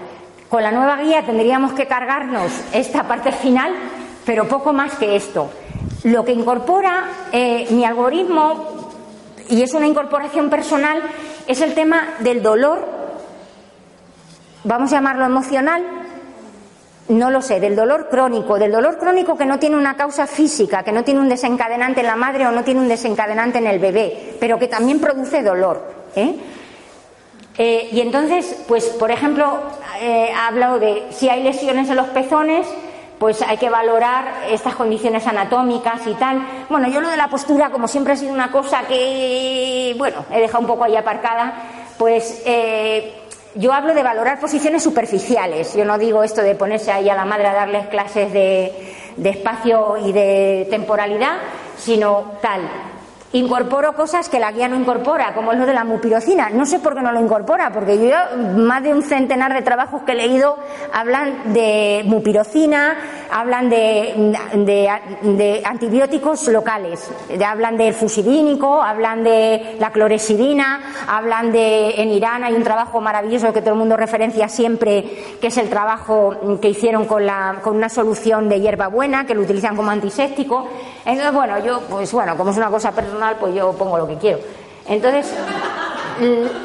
Con 0.49 0.63
la 0.63 0.73
nueva 0.73 0.97
guía 0.97 1.25
tendríamos 1.25 1.73
que 1.73 1.87
cargarnos 1.87 2.51
esta 2.73 3.05
parte 3.05 3.33
final, 3.33 3.73
pero 4.25 4.49
poco 4.49 4.73
más 4.73 4.95
que 4.95 5.17
esto. 5.17 5.51
Lo 6.05 6.25
que 6.25 6.33
incorpora 6.33 7.05
eh, 7.33 7.67
mi 7.71 7.85
algoritmo, 7.85 8.91
y 9.49 9.63
es 9.63 9.75
una 9.75 9.87
incorporación 9.87 10.49
personal, 10.49 11.03
es 11.47 11.61
el 11.61 11.75
tema 11.75 12.15
del 12.21 12.43
dolor, 12.43 12.89
vamos 14.65 14.93
a 14.93 14.97
llamarlo 14.97 15.25
emocional, 15.25 16.00
no 17.11 17.31
lo 17.31 17.43
sé, 17.43 17.59
del 17.59 17.75
dolor 17.75 18.09
crónico, 18.09 18.59
del 18.59 18.71
dolor 18.71 18.97
crónico 18.99 19.37
que 19.37 19.45
no 19.45 19.59
tiene 19.59 19.77
una 19.77 19.97
causa 19.97 20.27
física, 20.27 20.85
que 20.85 20.93
no 20.93 21.03
tiene 21.03 21.21
un 21.21 21.29
desencadenante 21.29 22.01
en 22.01 22.07
la 22.07 22.17
madre 22.17 22.47
o 22.47 22.53
no 22.53 22.63
tiene 22.63 22.81
un 22.81 22.89
desencadenante 22.89 23.59
en 23.59 23.67
el 23.67 23.81
bebé, 23.81 24.37
pero 24.39 24.59
que 24.59 24.69
también 24.69 25.01
produce 25.01 25.43
dolor. 25.43 25.93
¿eh? 26.15 26.37
Eh, 27.59 27.89
y 27.93 28.01
entonces, 28.01 28.63
pues, 28.69 28.85
por 28.91 29.11
ejemplo, 29.11 29.61
eh, 30.01 30.31
ha 30.35 30.47
hablado 30.47 30.79
de 30.79 31.09
si 31.11 31.29
hay 31.29 31.43
lesiones 31.43 31.91
en 31.91 31.97
los 31.97 32.07
pezones, 32.09 32.67
pues 33.19 33.43
hay 33.43 33.59
que 33.59 33.69
valorar 33.69 34.45
estas 34.49 34.77
condiciones 34.77 35.27
anatómicas 35.27 36.07
y 36.07 36.15
tal. 36.15 36.47
Bueno, 36.71 36.89
yo 36.89 37.01
lo 37.01 37.11
de 37.11 37.17
la 37.17 37.29
postura, 37.29 37.71
como 37.71 37.89
siempre 37.89 38.13
ha 38.13 38.17
sido 38.17 38.33
una 38.33 38.53
cosa 38.53 38.83
que, 38.87 39.95
bueno, 39.99 40.25
he 40.33 40.41
dejado 40.41 40.61
un 40.61 40.69
poco 40.69 40.85
ahí 40.85 40.97
aparcada, 40.97 41.55
pues 41.99 42.43
yo 43.55 43.73
hablo 43.73 43.95
de 43.95 44.03
valorar 44.03 44.41
posiciones 44.41 44.83
superficiales. 44.83 45.75
Yo 45.75 45.85
no 45.85 45.99
digo 45.99 46.23
esto 46.23 46.43
de 46.43 46.55
ponerse 46.55 46.93
ahí 46.93 47.09
a 47.09 47.15
la 47.15 47.25
madre 47.25 47.47
a 47.49 47.53
darles 47.53 47.87
clases 47.89 48.33
de, 48.33 48.73
de 49.17 49.31
espacio 49.31 49.97
y 49.99 50.13
de 50.13 50.67
temporalidad, 50.71 51.39
sino 51.77 52.33
tal. 52.41 52.61
Incorporo 53.33 53.93
cosas 53.93 54.29
que 54.29 54.41
la 54.41 54.51
guía 54.51 54.67
no 54.67 54.75
incorpora, 54.75 55.35
como 55.35 55.53
es 55.53 55.59
lo 55.59 55.65
de 55.65 55.73
la 55.73 55.85
mupirocina. 55.85 56.51
No 56.51 56.67
sé 56.67 56.81
por 56.81 56.97
qué 56.97 57.01
no 57.01 57.13
lo 57.13 57.21
incorpora, 57.21 57.71
porque 57.73 57.97
yo 57.97 58.17
más 58.57 58.83
de 58.83 58.93
un 58.93 59.05
centenar 59.05 59.55
de 59.55 59.63
trabajos 59.63 60.03
que 60.03 60.13
he 60.13 60.15
leído 60.17 60.59
hablan 60.93 61.53
de 61.53 62.03
mupirocina, 62.07 62.97
hablan 63.31 63.71
de, 63.71 64.37
de, 64.55 65.63
antibióticos 65.65 66.49
locales, 66.49 67.09
hablan 67.47 67.77
del 67.77 67.95
fusidínico, 67.95 68.83
hablan 68.83 69.23
de 69.23 69.77
la 69.79 69.93
cloresidina, 69.93 70.81
hablan 71.07 71.53
de 71.53 72.03
en 72.03 72.09
Irán 72.09 72.43
hay 72.43 72.55
un 72.55 72.65
trabajo 72.65 73.01
maravilloso 73.01 73.53
que 73.53 73.61
todo 73.61 73.75
el 73.75 73.79
mundo 73.79 73.97
referencia 73.97 74.49
siempre, 74.49 75.37
que 75.41 75.47
es 75.47 75.57
el 75.57 75.69
trabajo 75.69 76.59
que 76.61 76.71
hicieron 76.71 77.05
con, 77.05 77.25
la, 77.25 77.61
con 77.63 77.77
una 77.77 77.89
solución 77.89 78.49
de 78.49 78.61
hierbabuena 78.61 79.25
que 79.25 79.37
lo 79.37 79.43
utilizan 79.43 79.77
como 79.77 79.93
antiséptico. 79.93 80.69
Entonces, 81.05 81.33
bueno, 81.33 81.59
yo, 81.61 81.81
pues 81.89 82.13
bueno, 82.13 82.37
como 82.37 82.51
es 82.51 82.57
una 82.57 82.71
cosa 82.71 82.93
personal 82.93 83.37
pues 83.39 83.55
yo 83.55 83.73
pongo 83.73 83.99
lo 83.99 84.07
que 84.07 84.17
quiero. 84.17 84.39
Entonces, 84.87 85.33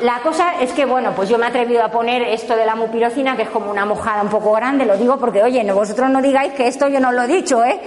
la 0.02 0.20
cosa 0.20 0.60
es 0.60 0.74
que, 0.74 0.86
bueno, 0.86 1.14
pues 1.16 1.30
yo 1.30 1.38
me 1.38 1.46
he 1.46 1.50
atrevido 1.50 1.84
a 1.84 1.90
poner 1.90 2.24
esto 2.24 2.56
de 2.56 2.66
la 2.66 2.76
mupirocina, 2.76 3.36
que 3.36 3.44
es 3.44 3.50
como 3.50 3.72
una 3.72 3.86
mojada 3.86 4.22
un 4.22 4.30
poco 4.30 4.52
grande, 4.54 4.86
lo 4.86 4.98
digo 4.98 5.18
porque, 5.18 5.44
oye, 5.44 5.64
vosotros 5.72 6.10
no 6.10 6.22
digáis 6.22 6.54
que 6.54 6.68
esto 6.68 6.88
yo 6.88 7.00
no 7.00 7.12
lo 7.12 7.24
he 7.24 7.28
dicho, 7.28 7.64
¿eh? 7.64 7.80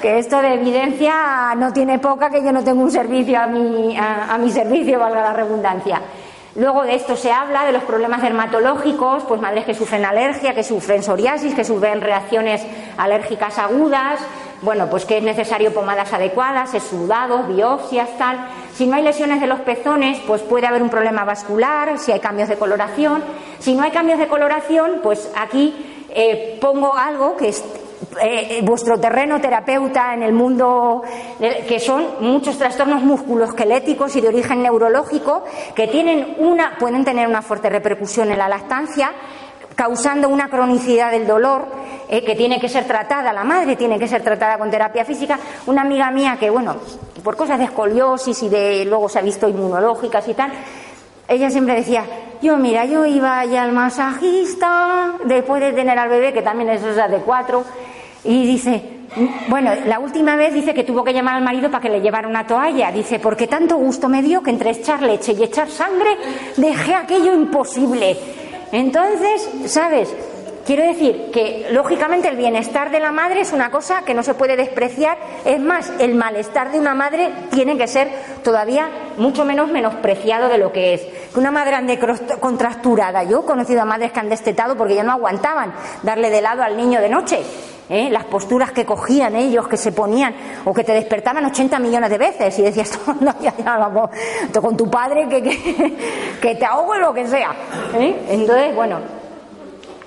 Que 0.00 0.18
esto 0.18 0.40
de 0.40 0.54
evidencia 0.54 1.54
no 1.56 1.72
tiene 1.72 1.98
poca, 1.98 2.30
que 2.30 2.42
yo 2.42 2.52
no 2.52 2.64
tengo 2.64 2.82
un 2.82 2.90
servicio 2.90 3.40
a 3.40 3.46
mi, 3.46 3.96
a 3.96 4.36
mi 4.38 4.50
servicio, 4.50 4.98
valga 4.98 5.22
la 5.22 5.32
redundancia. 5.32 6.00
Luego 6.54 6.82
de 6.82 6.96
esto 6.96 7.16
se 7.16 7.32
habla 7.32 7.64
de 7.64 7.72
los 7.72 7.82
problemas 7.84 8.20
dermatológicos, 8.20 9.22
pues 9.22 9.40
madres 9.40 9.64
que 9.64 9.74
sufren 9.74 10.04
alergia, 10.04 10.54
que 10.54 10.62
sufren 10.62 11.02
psoriasis, 11.02 11.54
que 11.54 11.64
sufren 11.64 12.02
reacciones 12.02 12.62
alérgicas 12.98 13.58
agudas, 13.58 14.20
bueno, 14.62 14.88
pues 14.88 15.04
que 15.04 15.18
es 15.18 15.24
necesario 15.24 15.74
pomadas 15.74 16.12
adecuadas, 16.12 16.72
exudados, 16.72 17.48
biopsias, 17.48 18.16
tal. 18.16 18.46
Si 18.72 18.86
no 18.86 18.96
hay 18.96 19.02
lesiones 19.02 19.40
de 19.40 19.48
los 19.48 19.60
pezones, 19.60 20.20
pues 20.26 20.40
puede 20.42 20.66
haber 20.66 20.82
un 20.82 20.88
problema 20.88 21.24
vascular, 21.24 21.98
si 21.98 22.12
hay 22.12 22.20
cambios 22.20 22.48
de 22.48 22.56
coloración. 22.56 23.22
Si 23.58 23.74
no 23.74 23.82
hay 23.82 23.90
cambios 23.90 24.18
de 24.18 24.28
coloración, 24.28 25.00
pues 25.02 25.30
aquí 25.36 26.06
eh, 26.10 26.58
pongo 26.60 26.94
algo 26.94 27.36
que 27.36 27.48
es 27.48 27.64
eh, 28.20 28.60
vuestro 28.62 28.98
terreno 29.00 29.40
terapeuta 29.40 30.14
en 30.14 30.22
el 30.22 30.32
mundo, 30.32 31.02
que 31.40 31.80
son 31.80 32.04
muchos 32.20 32.58
trastornos 32.58 33.02
musculoesqueléticos 33.02 34.14
y 34.16 34.20
de 34.20 34.28
origen 34.28 34.62
neurológico, 34.62 35.44
que 35.74 35.88
tienen 35.88 36.36
una, 36.38 36.76
pueden 36.78 37.04
tener 37.04 37.26
una 37.26 37.42
fuerte 37.42 37.68
repercusión 37.68 38.30
en 38.30 38.38
la 38.38 38.48
lactancia, 38.48 39.12
causando 39.74 40.28
una 40.28 40.48
cronicidad 40.48 41.10
del 41.10 41.26
dolor 41.26 41.66
eh, 42.08 42.24
que 42.24 42.34
tiene 42.34 42.60
que 42.60 42.68
ser 42.68 42.84
tratada, 42.84 43.32
la 43.32 43.44
madre 43.44 43.76
tiene 43.76 43.98
que 43.98 44.08
ser 44.08 44.22
tratada 44.22 44.58
con 44.58 44.70
terapia 44.70 45.04
física. 45.04 45.38
Una 45.66 45.82
amiga 45.82 46.10
mía 46.10 46.36
que, 46.38 46.50
bueno, 46.50 46.76
por 47.22 47.36
cosas 47.36 47.58
de 47.58 47.64
escoliosis 47.64 48.42
y 48.42 48.48
de 48.48 48.84
luego 48.84 49.08
se 49.08 49.18
ha 49.18 49.22
visto 49.22 49.48
inmunológicas 49.48 50.26
y 50.28 50.34
tal, 50.34 50.52
ella 51.28 51.50
siempre 51.50 51.74
decía, 51.74 52.04
yo 52.42 52.56
mira, 52.56 52.84
yo 52.84 53.06
iba 53.06 53.44
ya 53.46 53.62
al 53.62 53.72
masajista 53.72 55.14
después 55.24 55.62
de 55.62 55.72
tener 55.72 55.98
al 55.98 56.08
bebé, 56.08 56.32
que 56.32 56.42
también 56.42 56.70
es 56.70 56.82
de 56.82 57.18
cuatro, 57.24 57.64
y 58.24 58.46
dice, 58.46 59.02
bueno, 59.48 59.72
la 59.86 59.98
última 59.98 60.36
vez 60.36 60.54
dice 60.54 60.74
que 60.74 60.84
tuvo 60.84 61.04
que 61.04 61.12
llamar 61.12 61.36
al 61.36 61.42
marido 61.42 61.70
para 61.70 61.82
que 61.82 61.90
le 61.90 62.00
llevara 62.00 62.28
una 62.28 62.46
toalla. 62.46 62.90
Dice, 62.90 63.18
porque 63.18 63.46
tanto 63.46 63.76
gusto 63.76 64.08
me 64.08 64.22
dio 64.22 64.42
que 64.42 64.50
entre 64.50 64.70
echar 64.70 65.02
leche 65.02 65.32
y 65.32 65.42
echar 65.42 65.68
sangre 65.68 66.16
dejé 66.56 66.94
aquello 66.94 67.32
imposible. 67.34 68.41
Entonces, 68.72 69.48
¿sabes? 69.66 70.08
Quiero 70.64 70.84
decir 70.84 71.30
que, 71.32 71.66
lógicamente, 71.72 72.28
el 72.28 72.36
bienestar 72.36 72.92
de 72.92 73.00
la 73.00 73.10
madre 73.10 73.40
es 73.40 73.52
una 73.52 73.72
cosa 73.72 74.02
que 74.02 74.14
no 74.14 74.22
se 74.22 74.34
puede 74.34 74.56
despreciar. 74.56 75.18
Es 75.44 75.58
más, 75.58 75.92
el 75.98 76.14
malestar 76.14 76.70
de 76.70 76.78
una 76.78 76.94
madre 76.94 77.32
tiene 77.50 77.76
que 77.76 77.88
ser 77.88 78.08
todavía 78.44 78.88
mucho 79.16 79.44
menos 79.44 79.70
menospreciado 79.70 80.48
de 80.48 80.58
lo 80.58 80.72
que 80.72 80.94
es. 80.94 81.00
Que 81.32 81.40
una 81.40 81.50
madre 81.50 81.74
ande 81.74 81.98
contrasturada. 82.38 83.24
Yo 83.24 83.40
he 83.40 83.44
conocido 83.44 83.82
a 83.82 83.84
madres 83.84 84.12
que 84.12 84.20
han 84.20 84.28
destetado 84.28 84.76
porque 84.76 84.94
ya 84.94 85.02
no 85.02 85.12
aguantaban 85.12 85.74
darle 86.04 86.30
de 86.30 86.40
lado 86.40 86.62
al 86.62 86.76
niño 86.76 87.00
de 87.00 87.08
noche. 87.08 87.40
¿Eh? 87.88 88.10
las 88.10 88.24
posturas 88.24 88.72
que 88.72 88.84
cogían 88.84 89.36
ellos, 89.36 89.68
que 89.68 89.76
se 89.76 89.92
ponían, 89.92 90.34
o 90.64 90.72
que 90.72 90.84
te 90.84 90.92
despertaban 90.92 91.44
80 91.44 91.78
millones 91.78 92.10
de 92.10 92.18
veces 92.18 92.58
y 92.58 92.62
decías, 92.62 92.98
no, 93.20 93.34
ya, 93.40 93.54
ya, 93.56 93.76
vamos, 93.76 94.10
con 94.60 94.76
tu 94.76 94.90
padre 94.90 95.28
que, 95.28 95.42
que, 96.40 96.54
te 96.54 96.64
ahogo 96.64 96.94
lo 96.96 97.12
que 97.12 97.26
sea. 97.26 97.54
¿eh? 97.94 98.26
Entonces, 98.28 98.74
bueno, 98.74 98.98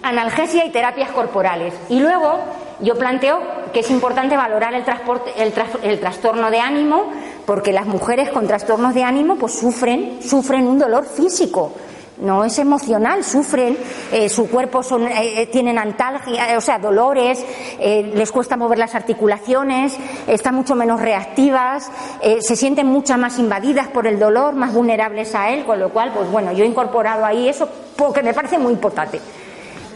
analgesia 0.04 0.66
y 0.66 0.72
terapias 0.72 1.12
corporales. 1.12 1.74
Y 1.90 2.00
luego 2.00 2.40
yo 2.80 2.96
planteo 2.98 3.40
que 3.74 3.80
es 3.82 3.92
importante 3.92 4.38
valorar 4.38 4.74
el, 4.74 4.84
transporte, 4.84 5.32
el, 5.38 5.54
el, 5.84 6.00
trastorno 6.00 6.50
de 6.50 6.60
ánimo, 6.60 7.12
porque 7.46 7.74
las 7.74 7.86
mujeres 7.86 8.30
con 8.30 8.48
trastornos 8.48 8.94
de 8.94 9.04
ánimo 9.04 9.36
pues 9.36 9.54
sufren, 9.54 10.20
sufren 10.22 10.68
un 10.68 10.80
dolor 10.80 11.06
físico 11.06 11.72
no 12.18 12.44
es 12.46 12.60
emocional, 12.60 13.24
sufren, 13.24 13.78
eh, 14.12 14.30
su 14.30 14.50
cuerpo 14.50 14.84
son, 14.84 15.08
eh, 15.08 15.42
eh, 15.42 15.48
tienen 15.48 15.78
antalgia, 15.78 16.58
o 16.58 16.62
sea, 16.62 16.80
dolores, 16.80 17.44
les 17.80 18.32
cuesta 18.32 18.58
mover 18.58 18.80
las 18.80 18.96
articulaciones, 18.96 19.98
están 20.28 20.56
mucho 20.56 20.76
menos 20.76 21.02
reactivas, 21.02 21.92
se 22.40 22.56
sienten 22.56 22.88
mucho 22.88 23.18
más 23.18 23.38
invadidas 23.40 23.88
por 23.88 24.08
el 24.08 24.20
dolor, 24.20 24.56
más 24.56 24.74
vulnerables 24.74 25.36
a 25.36 25.50
él, 25.50 25.66
con 25.66 25.80
lo 25.80 25.90
cual, 25.90 26.12
pues 26.14 26.30
bueno, 26.32 26.52
yo 26.54 26.64
he 26.64 26.68
incorporado 26.68 27.26
ahí 27.26 27.50
eso 27.50 27.70
porque 27.96 28.24
me 28.24 28.34
parece 28.34 28.58
muy 28.58 28.74
importante. 28.74 29.20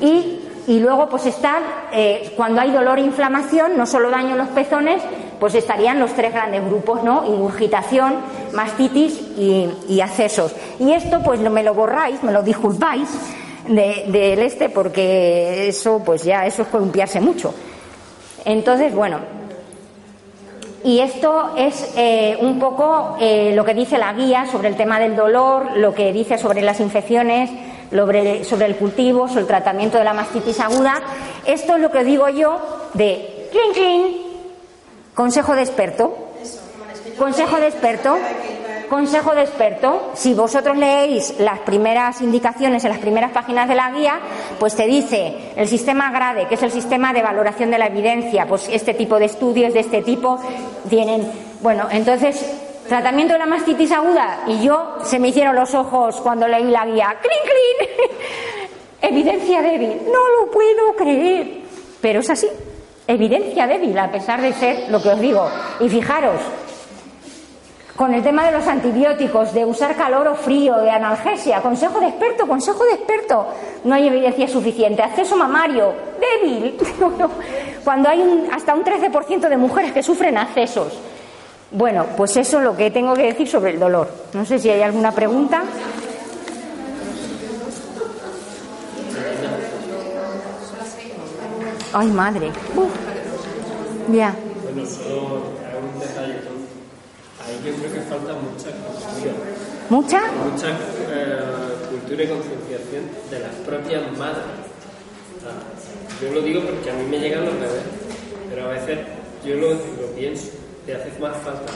Y 0.01 0.48
y 0.69 0.79
luego, 0.79 1.09
pues 1.09 1.25
están, 1.25 1.63
eh, 1.91 2.31
cuando 2.37 2.61
hay 2.61 2.69
dolor 2.69 2.99
e 2.99 3.01
inflamación, 3.01 3.75
no 3.75 3.87
solo 3.87 4.11
daño 4.11 4.33
en 4.33 4.37
los 4.37 4.49
pezones, 4.49 5.01
pues 5.39 5.55
estarían 5.55 5.99
los 5.99 6.13
tres 6.13 6.31
grandes 6.31 6.63
grupos, 6.63 7.03
¿no? 7.03 7.25
Ingurgitación, 7.25 8.13
mastitis 8.53 9.19
y, 9.35 9.99
accesos. 9.99 10.55
Y 10.79 10.91
esto, 10.91 11.23
pues 11.23 11.39
me 11.39 11.63
lo 11.63 11.73
borráis, 11.73 12.21
me 12.21 12.31
lo 12.31 12.43
disculpáis 12.43 13.09
del 13.67 14.39
este, 14.43 14.69
porque 14.69 15.67
eso, 15.69 16.03
pues 16.05 16.23
ya, 16.23 16.45
eso 16.45 16.61
es 16.61 16.67
columpiarse 16.67 17.19
mucho. 17.19 17.51
Entonces, 18.45 18.93
bueno, 18.93 19.21
y 20.83 20.99
esto 20.99 21.53
es 21.57 21.95
eh, 21.97 22.37
un 22.41 22.59
poco 22.59 23.17
eh, 23.19 23.53
lo 23.55 23.65
que 23.65 23.73
dice 23.73 23.97
la 23.97 24.13
guía 24.13 24.45
sobre 24.45 24.67
el 24.67 24.75
tema 24.75 24.99
del 24.99 25.15
dolor, 25.15 25.77
lo 25.77 25.95
que 25.95 26.13
dice 26.13 26.37
sobre 26.37 26.61
las 26.61 26.79
infecciones, 26.79 27.49
sobre, 27.91 28.65
el 28.65 28.75
cultivo, 28.75 29.27
sobre 29.27 29.41
el 29.41 29.47
tratamiento 29.47 29.97
de 29.97 30.03
la 30.03 30.13
mastitis 30.13 30.59
aguda. 30.59 31.01
Esto 31.45 31.75
es 31.75 31.81
lo 31.81 31.91
que 31.91 32.03
digo 32.03 32.29
yo 32.29 32.59
de 32.93 33.47
clean 33.51 33.73
clean, 33.73 34.11
consejo 35.13 35.55
de 35.55 35.61
experto. 35.61 36.15
Consejo 37.17 37.57
de 37.57 37.67
experto. 37.67 38.17
Consejo 38.89 39.35
de 39.35 39.43
experto, 39.43 40.13
si 40.15 40.33
vosotros 40.33 40.75
leéis 40.75 41.35
las 41.37 41.59
primeras 41.59 42.21
indicaciones 42.21 42.83
en 42.83 42.89
las 42.89 42.97
primeras 42.97 43.31
páginas 43.31 43.69
de 43.69 43.75
la 43.75 43.91
guía, 43.91 44.19
pues 44.57 44.75
te 44.75 44.87
dice 44.87 45.51
el 45.55 45.67
sistema 45.67 46.09
GRADE, 46.09 46.47
que 46.47 46.55
es 46.55 46.63
el 46.63 46.71
sistema 46.71 47.13
de 47.13 47.21
valoración 47.21 47.69
de 47.69 47.77
la 47.77 47.85
evidencia, 47.85 48.47
pues 48.47 48.67
este 48.67 48.95
tipo 48.95 49.19
de 49.19 49.25
estudios 49.25 49.75
de 49.75 49.81
este 49.81 50.01
tipo 50.01 50.39
tienen, 50.89 51.31
bueno, 51.61 51.87
entonces 51.91 52.43
Tratamiento 52.89 53.33
de 53.33 53.39
la 53.39 53.45
mastitis 53.45 53.91
aguda. 53.91 54.39
Y 54.47 54.63
yo 54.63 54.97
se 55.03 55.19
me 55.19 55.27
hicieron 55.27 55.55
los 55.55 55.75
ojos 55.75 56.19
cuando 56.21 56.47
leí 56.47 56.63
la 56.63 56.87
guía. 56.87 57.15
¡Clean, 57.21 57.39
clean! 57.43 58.09
Evidencia 59.01 59.61
débil. 59.61 60.01
No 60.11 60.27
lo 60.41 60.51
puedo 60.51 60.95
creer. 60.97 61.61
Pero 62.01 62.21
es 62.21 62.29
así. 62.31 62.47
Evidencia 63.05 63.67
débil, 63.67 63.97
a 63.97 64.11
pesar 64.11 64.41
de 64.41 64.53
ser 64.53 64.89
lo 64.89 65.01
que 65.01 65.09
os 65.09 65.19
digo. 65.19 65.47
Y 65.79 65.87
fijaros, 65.87 66.41
con 67.95 68.11
el 68.13 68.23
tema 68.23 68.43
de 68.45 68.53
los 68.53 68.67
antibióticos, 68.67 69.53
de 69.53 69.65
usar 69.65 69.95
calor 69.95 70.27
o 70.27 70.35
frío, 70.35 70.77
de 70.77 70.89
analgesia, 70.89 71.61
consejo 71.61 71.99
de 71.99 72.07
experto, 72.07 72.47
consejo 72.47 72.83
de 72.85 72.93
experto, 72.93 73.47
no 73.83 73.93
hay 73.93 74.07
evidencia 74.07 74.47
suficiente. 74.47 75.03
Acceso 75.03 75.35
mamario, 75.35 75.93
débil. 76.19 76.75
Cuando 77.83 78.09
hay 78.09 78.47
hasta 78.51 78.73
un 78.73 78.83
13% 78.83 79.47
de 79.47 79.57
mujeres 79.57 79.91
que 79.91 80.01
sufren 80.01 80.37
accesos. 80.39 80.97
Bueno, 81.71 82.05
pues 82.17 82.35
eso 82.37 82.57
es 82.57 82.63
lo 82.63 82.75
que 82.75 82.89
tengo 82.89 83.13
que 83.13 83.23
decir 83.23 83.47
sobre 83.47 83.71
el 83.71 83.79
dolor. 83.79 84.09
No 84.33 84.45
sé 84.45 84.57
si 84.57 84.69
hay 84.69 84.81
alguna 84.81 85.11
pregunta. 85.11 85.63
Ay, 91.93 92.07
madre. 92.07 92.51
Ya. 94.11 94.35
Bueno, 94.63 94.89
solo 94.89 95.59
un 95.93 95.99
detalle. 95.99 96.35
Ahí 97.45 97.59
yo 97.65 97.73
creo 97.75 97.93
que 97.93 98.01
falta 98.01 98.33
mucha 98.33 98.69
cultura. 98.71 99.33
¿Mucha? 99.89 100.21
Mucha 100.31 100.69
eh, 100.69 101.39
cultura 101.89 102.23
y 102.23 102.27
concienciación 102.27 103.03
de 103.31 103.39
las 103.39 103.55
propias 103.65 104.17
madres. 104.17 104.43
yo 106.21 106.31
lo 106.31 106.41
digo 106.41 106.61
porque 106.61 106.91
a 106.91 106.93
mí 106.93 107.05
me 107.09 107.19
llegan 107.19 107.45
los 107.45 107.55
bebés, 107.55 107.83
pero 108.49 108.65
a 108.65 108.69
veces 108.69 108.99
yo 109.43 109.55
lo, 109.55 109.69
lo 109.73 110.13
pienso, 110.15 110.51
te 110.89 110.95
hace 110.95 111.19
más 111.19 111.37
falta. 111.37 111.71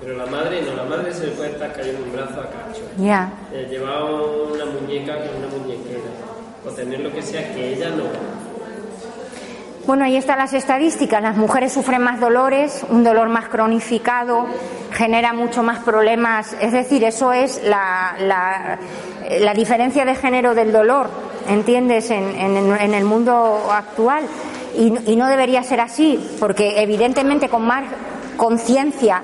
Pero 0.00 0.16
la 0.16 0.26
madre 0.26 0.60
no, 0.62 0.74
la 0.74 0.82
madre 0.84 1.14
se 1.14 1.26
le 1.26 1.32
puede 1.32 1.50
estar 1.50 1.72
cayendo 1.72 2.02
un 2.02 2.12
brazo 2.12 2.40
a 2.40 2.50
cacho. 2.50 2.82
Ya. 2.98 3.30
Eh, 3.52 3.68
llevar 3.70 4.02
una 4.02 4.64
muñeca 4.66 5.18
con 5.18 5.36
una 5.36 5.46
muñequera, 5.56 6.00
o 6.66 6.70
tener 6.70 6.98
lo 6.98 7.12
que 7.12 7.22
sea 7.22 7.54
que 7.54 7.74
ella 7.74 7.90
no. 7.90 8.04
Bueno, 9.86 10.04
ahí 10.04 10.16
están 10.16 10.38
las 10.38 10.52
estadísticas. 10.52 11.22
Las 11.22 11.36
mujeres 11.36 11.72
sufren 11.72 12.02
más 12.02 12.18
dolores, 12.18 12.84
un 12.88 13.04
dolor 13.04 13.28
más 13.28 13.48
cronificado, 13.48 14.46
genera 14.92 15.32
mucho 15.32 15.62
más 15.62 15.78
problemas. 15.80 16.56
Es 16.60 16.72
decir, 16.72 17.04
eso 17.04 17.32
es 17.32 17.62
la, 17.64 18.14
la, 18.18 18.78
la 19.40 19.54
diferencia 19.54 20.04
de 20.04 20.16
género 20.16 20.54
del 20.56 20.72
dolor, 20.72 21.08
¿entiendes? 21.48 22.10
En, 22.10 22.24
en, 22.34 22.56
en 22.56 22.94
el 22.94 23.04
mundo 23.04 23.68
actual. 23.70 24.24
Y, 24.76 25.16
no 25.16 25.26
debería 25.28 25.62
ser 25.62 25.80
así, 25.80 26.18
porque 26.40 26.82
evidentemente 26.82 27.48
con 27.48 27.66
más 27.66 27.84
conciencia 28.36 29.22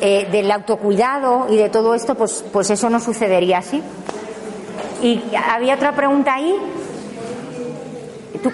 eh, 0.00 0.28
del 0.30 0.50
autocuidado 0.50 1.46
y 1.50 1.56
de 1.56 1.68
todo 1.68 1.94
esto, 1.94 2.14
pues, 2.14 2.44
pues 2.52 2.70
eso 2.70 2.88
no 2.88 3.00
sucedería 3.00 3.58
así. 3.58 3.82
Y 5.02 5.22
había 5.48 5.74
otra 5.74 5.92
pregunta 5.92 6.34
ahí. 6.34 6.54
¿Tú? 8.42 8.50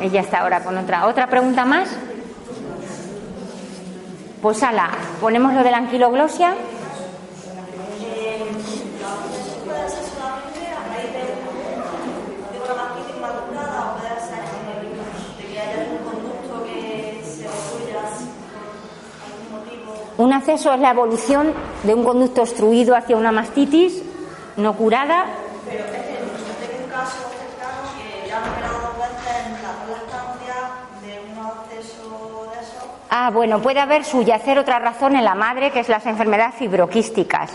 Ella 0.00 0.20
está 0.20 0.40
ahora 0.40 0.62
con 0.64 0.76
otra. 0.76 1.06
¿Otra 1.06 1.28
pregunta 1.28 1.64
más? 1.64 1.88
Pues 4.42 4.62
ala, 4.62 4.90
ponemos 5.20 5.54
lo 5.54 5.62
de 5.62 5.70
la 5.70 5.78
anquiloglosia. 5.78 6.54
Un 20.16 20.32
acceso 20.32 20.72
es 20.72 20.80
la 20.80 20.90
evolución 20.90 21.52
de 21.82 21.92
un 21.92 22.04
conducto 22.04 22.42
obstruido 22.42 22.94
hacia 22.94 23.16
una 23.16 23.32
mastitis 23.32 24.00
no 24.56 24.74
curada. 24.74 25.26
Pero 25.68 25.84
es 25.84 25.90
que 25.90 26.84
un 26.84 26.90
caso 26.90 27.18
que 27.96 28.28
ya 28.28 28.38
operado 28.38 28.78
dos 28.80 28.98
veces 28.98 29.46
en 29.46 29.52
la 29.54 29.72
lactancia 29.90 30.54
de 31.02 31.20
un 31.20 31.44
acceso 31.44 32.50
de 32.52 32.60
eso. 32.60 32.86
Ah, 33.10 33.30
bueno, 33.32 33.60
puede 33.60 33.80
haber 33.80 34.04
subyacer 34.04 34.56
otra 34.58 34.78
razón 34.78 35.16
en 35.16 35.24
la 35.24 35.34
madre, 35.34 35.72
que 35.72 35.80
es 35.80 35.88
las 35.88 36.06
enfermedades 36.06 36.54
fibroquísticas. 36.56 37.50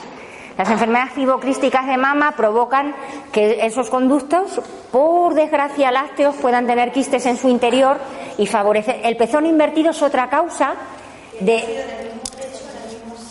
Las 0.58 0.70
enfermedades 0.70 1.14
fibroquísticas 1.14 1.88
de 1.88 1.96
mama 1.96 2.34
provocan 2.36 2.94
que 3.32 3.66
esos 3.66 3.90
conductos, 3.90 4.60
por 4.92 5.34
desgracia 5.34 5.92
lácteos, 5.92 6.36
puedan 6.36 6.68
tener 6.68 6.92
quistes 6.92 7.26
en 7.26 7.38
su 7.38 7.48
interior 7.48 7.98
y 8.38 8.46
favorecer. 8.46 9.00
El 9.06 9.16
pezón 9.16 9.46
invertido 9.46 9.92
es 9.92 10.02
otra 10.02 10.30
causa 10.30 10.74
de 11.40 12.09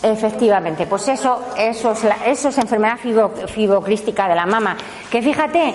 Efectivamente, 0.01 0.85
pues 0.85 1.09
eso, 1.09 1.41
eso, 1.57 1.91
es, 1.91 2.03
la, 2.05 2.15
eso 2.25 2.49
es 2.49 2.57
enfermedad 2.57 2.97
fibrocrística 3.47 4.29
de 4.29 4.35
la 4.35 4.45
mama. 4.45 4.77
Que 5.11 5.21
fíjate, 5.21 5.73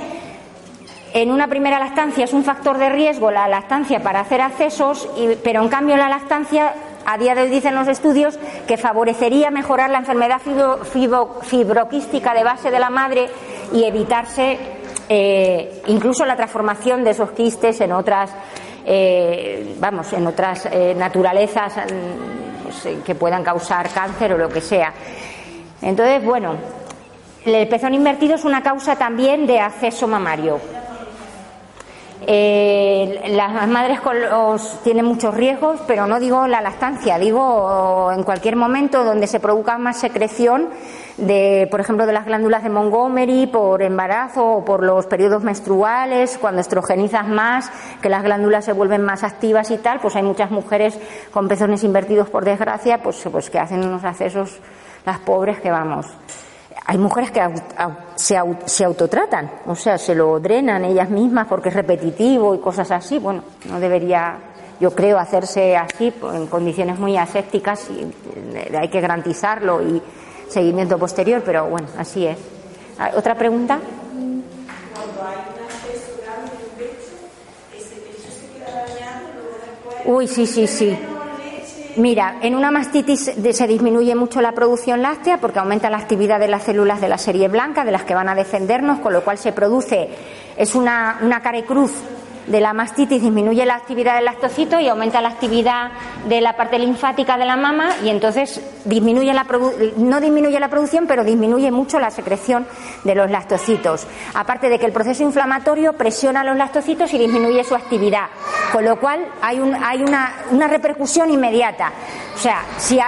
en 1.13 1.31
una 1.31 1.47
primera 1.47 1.79
lactancia 1.79 2.25
es 2.25 2.33
un 2.33 2.43
factor 2.43 2.79
de 2.79 2.89
riesgo 2.89 3.31
la 3.31 3.47
lactancia 3.49 4.03
para 4.03 4.21
hacer 4.21 4.41
accesos, 4.41 5.09
y, 5.19 5.37
pero 5.45 5.63
en 5.63 5.69
cambio 5.69 5.97
la 5.99 6.09
lactancia, 6.09 6.73
a 7.05 7.19
día 7.19 7.35
de 7.35 7.43
hoy 7.43 7.51
dicen 7.51 7.75
los 7.75 7.87
estudios, 7.87 8.39
que 8.67 8.79
favorecería 8.79 9.51
mejorar 9.51 9.91
la 9.91 9.99
enfermedad 9.99 10.41
fibro, 10.41 11.41
fibroquística 11.43 12.33
de 12.33 12.45
base 12.45 12.71
de 12.71 12.79
la 12.79 12.89
madre 12.89 13.29
y 13.75 13.85
evitarse 13.85 14.59
eh, 15.11 15.83
incluso 15.89 16.25
la 16.25 16.35
transformación 16.35 17.05
de 17.05 17.11
esos 17.11 17.33
quistes 17.33 17.79
en 17.83 17.93
otras, 17.93 18.31
eh, 18.87 19.77
vamos, 19.79 20.11
en 20.15 20.27
otras 20.27 20.67
eh, 20.73 20.95
naturalezas 20.97 21.75
pues, 22.65 22.89
que 23.05 23.15
puedan 23.15 23.45
causar 23.45 23.89
cáncer 23.91 24.33
o 24.33 24.39
lo 24.39 24.49
que 24.49 24.61
sea. 24.61 24.93
Entonces, 25.81 26.25
bueno, 26.25 26.57
el 27.45 27.69
pezón 27.69 27.95
invertido 27.95 28.35
es 28.35 28.45
una 28.45 28.63
causa 28.63 28.97
también 28.97 29.47
de 29.47 29.61
acceso 29.61 30.09
mamario. 30.09 30.59
Eh, 32.27 33.31
las 33.31 33.69
madres 33.69 34.01
con 34.01 34.21
los, 34.21 34.83
tienen 34.83 35.05
muchos 35.05 35.35
riesgos, 35.35 35.81
pero 35.87 36.07
no 36.07 36.19
digo 36.21 36.47
la 36.47 36.63
lactancia, 36.63 37.19
digo 37.19 38.11
en 38.13 38.23
cualquier 38.23 38.57
momento 38.57 39.05
donde 39.05 39.27
se 39.27 39.41
produzca 39.41 39.77
más 39.77 39.99
secreción 39.99 40.71
de, 41.19 41.69
por 41.71 41.81
ejemplo, 41.81 42.07
de 42.07 42.13
las 42.13 42.25
glándulas 42.25 42.63
de 42.63 42.71
Montgomery 42.71 43.47
por 43.47 43.83
embarazo 43.83 44.45
o 44.45 44.65
por 44.65 44.83
los 44.83 45.07
periodos 45.07 45.43
menstruales, 45.43 46.39
cuando 46.41 46.61
estrogenizas 46.61 47.29
más, 47.29 47.71
que 48.01 48.09
las 48.09 48.23
glándulas 48.23 48.65
se 48.65 48.73
vuelven 48.73 49.03
más 49.03 49.23
activas 49.23 49.71
y 49.71 49.79
tal, 49.79 50.01
pues 50.01 50.17
hay 50.17 50.23
muchas 50.23 50.51
mujeres 50.51 50.99
con 51.33 51.47
pezones 51.47 51.85
invertidos, 51.85 52.31
por 52.31 52.45
desgracia, 52.45 53.03
pues, 53.03 53.23
pues 53.31 53.51
que 53.51 53.59
hacen 53.59 53.85
unos 53.85 54.05
accesos, 54.05 54.59
las 55.05 55.19
pobres 55.21 55.61
que 55.61 55.71
vamos. 55.71 56.07
Hay 56.87 56.99
mujeres 56.99 57.31
que 57.31 57.41
se, 58.17 58.39
se 58.67 58.85
autotratan, 58.85 59.51
o 59.67 59.75
sea, 59.75 59.97
se 59.97 60.15
lo 60.15 60.39
drenan 60.39 60.85
ellas 60.85 61.09
mismas 61.09 61.47
porque 61.47 61.71
es 61.71 61.75
repetitivo 61.75 62.55
y 62.55 62.59
cosas 62.59 62.91
así. 62.91 63.19
Bueno, 63.19 63.43
no 63.71 63.81
debería 63.81 64.39
yo 64.81 64.95
creo 64.95 65.19
hacerse 65.19 65.77
así 65.77 66.13
en 66.35 66.47
condiciones 66.47 66.99
muy 66.99 67.17
asépticas 67.17 67.89
y 67.91 68.03
eh, 68.55 68.77
hay 68.77 68.89
que 68.89 69.01
garantizarlo 69.01 69.83
y 69.83 70.03
seguimiento 70.49 70.99
posterior, 70.99 71.43
pero 71.45 71.67
bueno, 71.69 71.89
así 71.97 72.27
es. 72.27 72.39
Ah, 72.99 73.13
¿Otra 73.17 73.35
pregunta? 73.35 73.79
Uy, 80.05 80.29
sí, 80.29 80.47
sí, 80.47 80.67
sí. 80.67 80.99
Mira, 81.97 82.39
en 82.43 82.57
una 82.57 82.73
mastitis 82.73 83.33
se 83.53 83.67
disminuye 83.69 84.15
mucho 84.17 84.41
la 84.41 84.53
producción 84.53 85.01
láctea 85.01 85.39
porque 85.39 85.61
aumenta 85.61 85.91
la 85.91 85.99
actividad 85.99 86.41
de 86.41 86.49
las 86.49 86.65
células 86.65 87.01
de 87.01 87.09
la 87.09 87.19
serie 87.19 87.49
blanca, 87.49 87.85
de 87.85 87.93
las 87.93 88.03
que 88.05 88.15
van 88.15 88.29
a 88.29 88.35
defendernos, 88.35 88.99
con 88.99 89.13
lo 89.13 89.23
cual 89.23 89.39
se 89.39 89.53
produce, 89.53 90.09
es 90.57 90.75
una, 90.75 91.19
una 91.23 91.41
carecruz 91.41 91.93
de 92.47 92.61
la 92.61 92.73
mastitis 92.73 93.23
disminuye 93.23 93.65
la 93.65 93.75
actividad 93.75 94.17
del 94.17 94.27
lactocito 94.27 94.79
y 94.79 94.89
aumenta 94.89 95.21
la 95.21 95.31
actividad 95.31 95.91
de 96.29 96.41
la 96.41 96.57
parte 96.57 96.79
linfática 96.79 97.37
de 97.37 97.45
la 97.45 97.57
mama 97.57 97.89
y 98.05 98.09
entonces 98.09 98.61
disminuye 98.85 99.33
la 99.33 99.47
no 99.97 100.21
disminuye 100.21 100.59
la 100.61 100.69
producción, 100.69 101.07
pero 101.07 101.25
disminuye 101.25 101.71
mucho 101.71 101.99
la 101.99 102.11
secreción 102.11 102.67
de 103.05 103.15
los 103.15 103.31
lactocitos. 103.31 104.07
Aparte 104.35 104.69
de 104.69 104.79
que 104.79 104.87
el 104.87 104.93
proceso 104.93 105.23
inflamatorio 105.23 105.95
presiona 105.95 106.45
los 106.45 106.57
lactocitos 106.57 107.13
y 107.15 107.19
disminuye 107.19 107.65
su 107.65 107.75
actividad, 107.75 108.27
con 108.73 108.85
lo 108.85 108.99
cual 108.99 109.21
hay, 109.41 109.61
un, 109.61 109.75
hay 109.75 110.03
una, 110.03 110.35
una 110.51 110.69
repercusión 110.69 111.31
inmediata. 111.31 111.93
O 112.35 112.39
sea, 112.39 112.65
si 112.79 112.99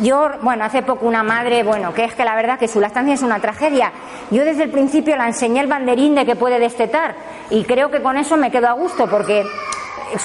yo, 0.00 0.30
bueno, 0.40 0.64
hace 0.64 0.82
poco 0.82 1.06
una 1.06 1.22
madre, 1.22 1.62
bueno, 1.62 1.92
que 1.92 2.04
es 2.04 2.14
que 2.14 2.24
la 2.24 2.34
verdad 2.34 2.58
que 2.58 2.68
su 2.68 2.80
lactancia 2.80 3.14
es 3.14 3.22
una 3.22 3.38
tragedia. 3.38 3.92
Yo 4.30 4.44
desde 4.44 4.64
el 4.64 4.70
principio 4.70 5.14
la 5.16 5.26
enseñé 5.26 5.60
el 5.60 5.66
banderín 5.66 6.14
de 6.14 6.24
que 6.24 6.36
puede 6.36 6.58
destetar 6.58 7.14
y 7.50 7.64
creo 7.64 7.90
que 7.90 8.02
con 8.02 8.16
eso 8.16 8.36
me 8.36 8.50
quedo 8.56 8.68
a 8.68 8.72
gusto 8.72 9.06
porque 9.06 9.44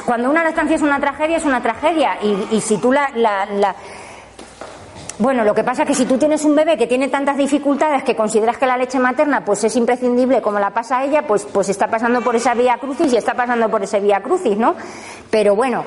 cuando 0.06 0.30
una 0.30 0.42
lactancia 0.42 0.78
es 0.78 0.82
una 0.82 1.02
tragedia 1.02 1.36
es 1.36 1.44
una 1.44 1.62
tragedia 1.62 2.18
y, 2.22 2.56
y 2.56 2.62
si 2.62 2.78
tú 2.78 2.94
la, 2.94 3.10
la, 3.14 3.46
la 3.46 3.76
bueno, 5.20 5.44
lo 5.44 5.54
que 5.54 5.66
pasa 5.66 5.82
es 5.84 5.90
que 5.90 5.94
si 5.94 6.06
tú 6.06 6.18
tienes 6.18 6.46
un 6.46 6.56
bebé 6.56 6.78
que 6.78 6.88
tiene 6.88 7.10
tantas 7.10 7.36
dificultades 7.36 8.04
que 8.04 8.16
consideras 8.16 8.58
que 8.58 8.66
la 8.66 8.78
leche 8.78 9.00
materna 9.00 9.44
pues 9.44 9.66
es 9.66 9.76
imprescindible 9.76 10.42
como 10.42 10.60
la 10.60 10.70
pasa 10.70 11.04
ella, 11.04 11.28
pues, 11.28 11.46
pues 11.46 11.68
está 11.68 11.88
pasando 11.88 12.22
por 12.22 12.38
esa 12.38 12.54
vía 12.54 12.78
crucis 12.78 13.12
y 13.12 13.18
está 13.18 13.34
pasando 13.34 13.70
por 13.70 13.84
ese 13.84 14.00
vía 14.00 14.22
crucis, 14.22 14.58
¿no? 14.58 14.76
Pero 15.30 15.56
bueno, 15.56 15.84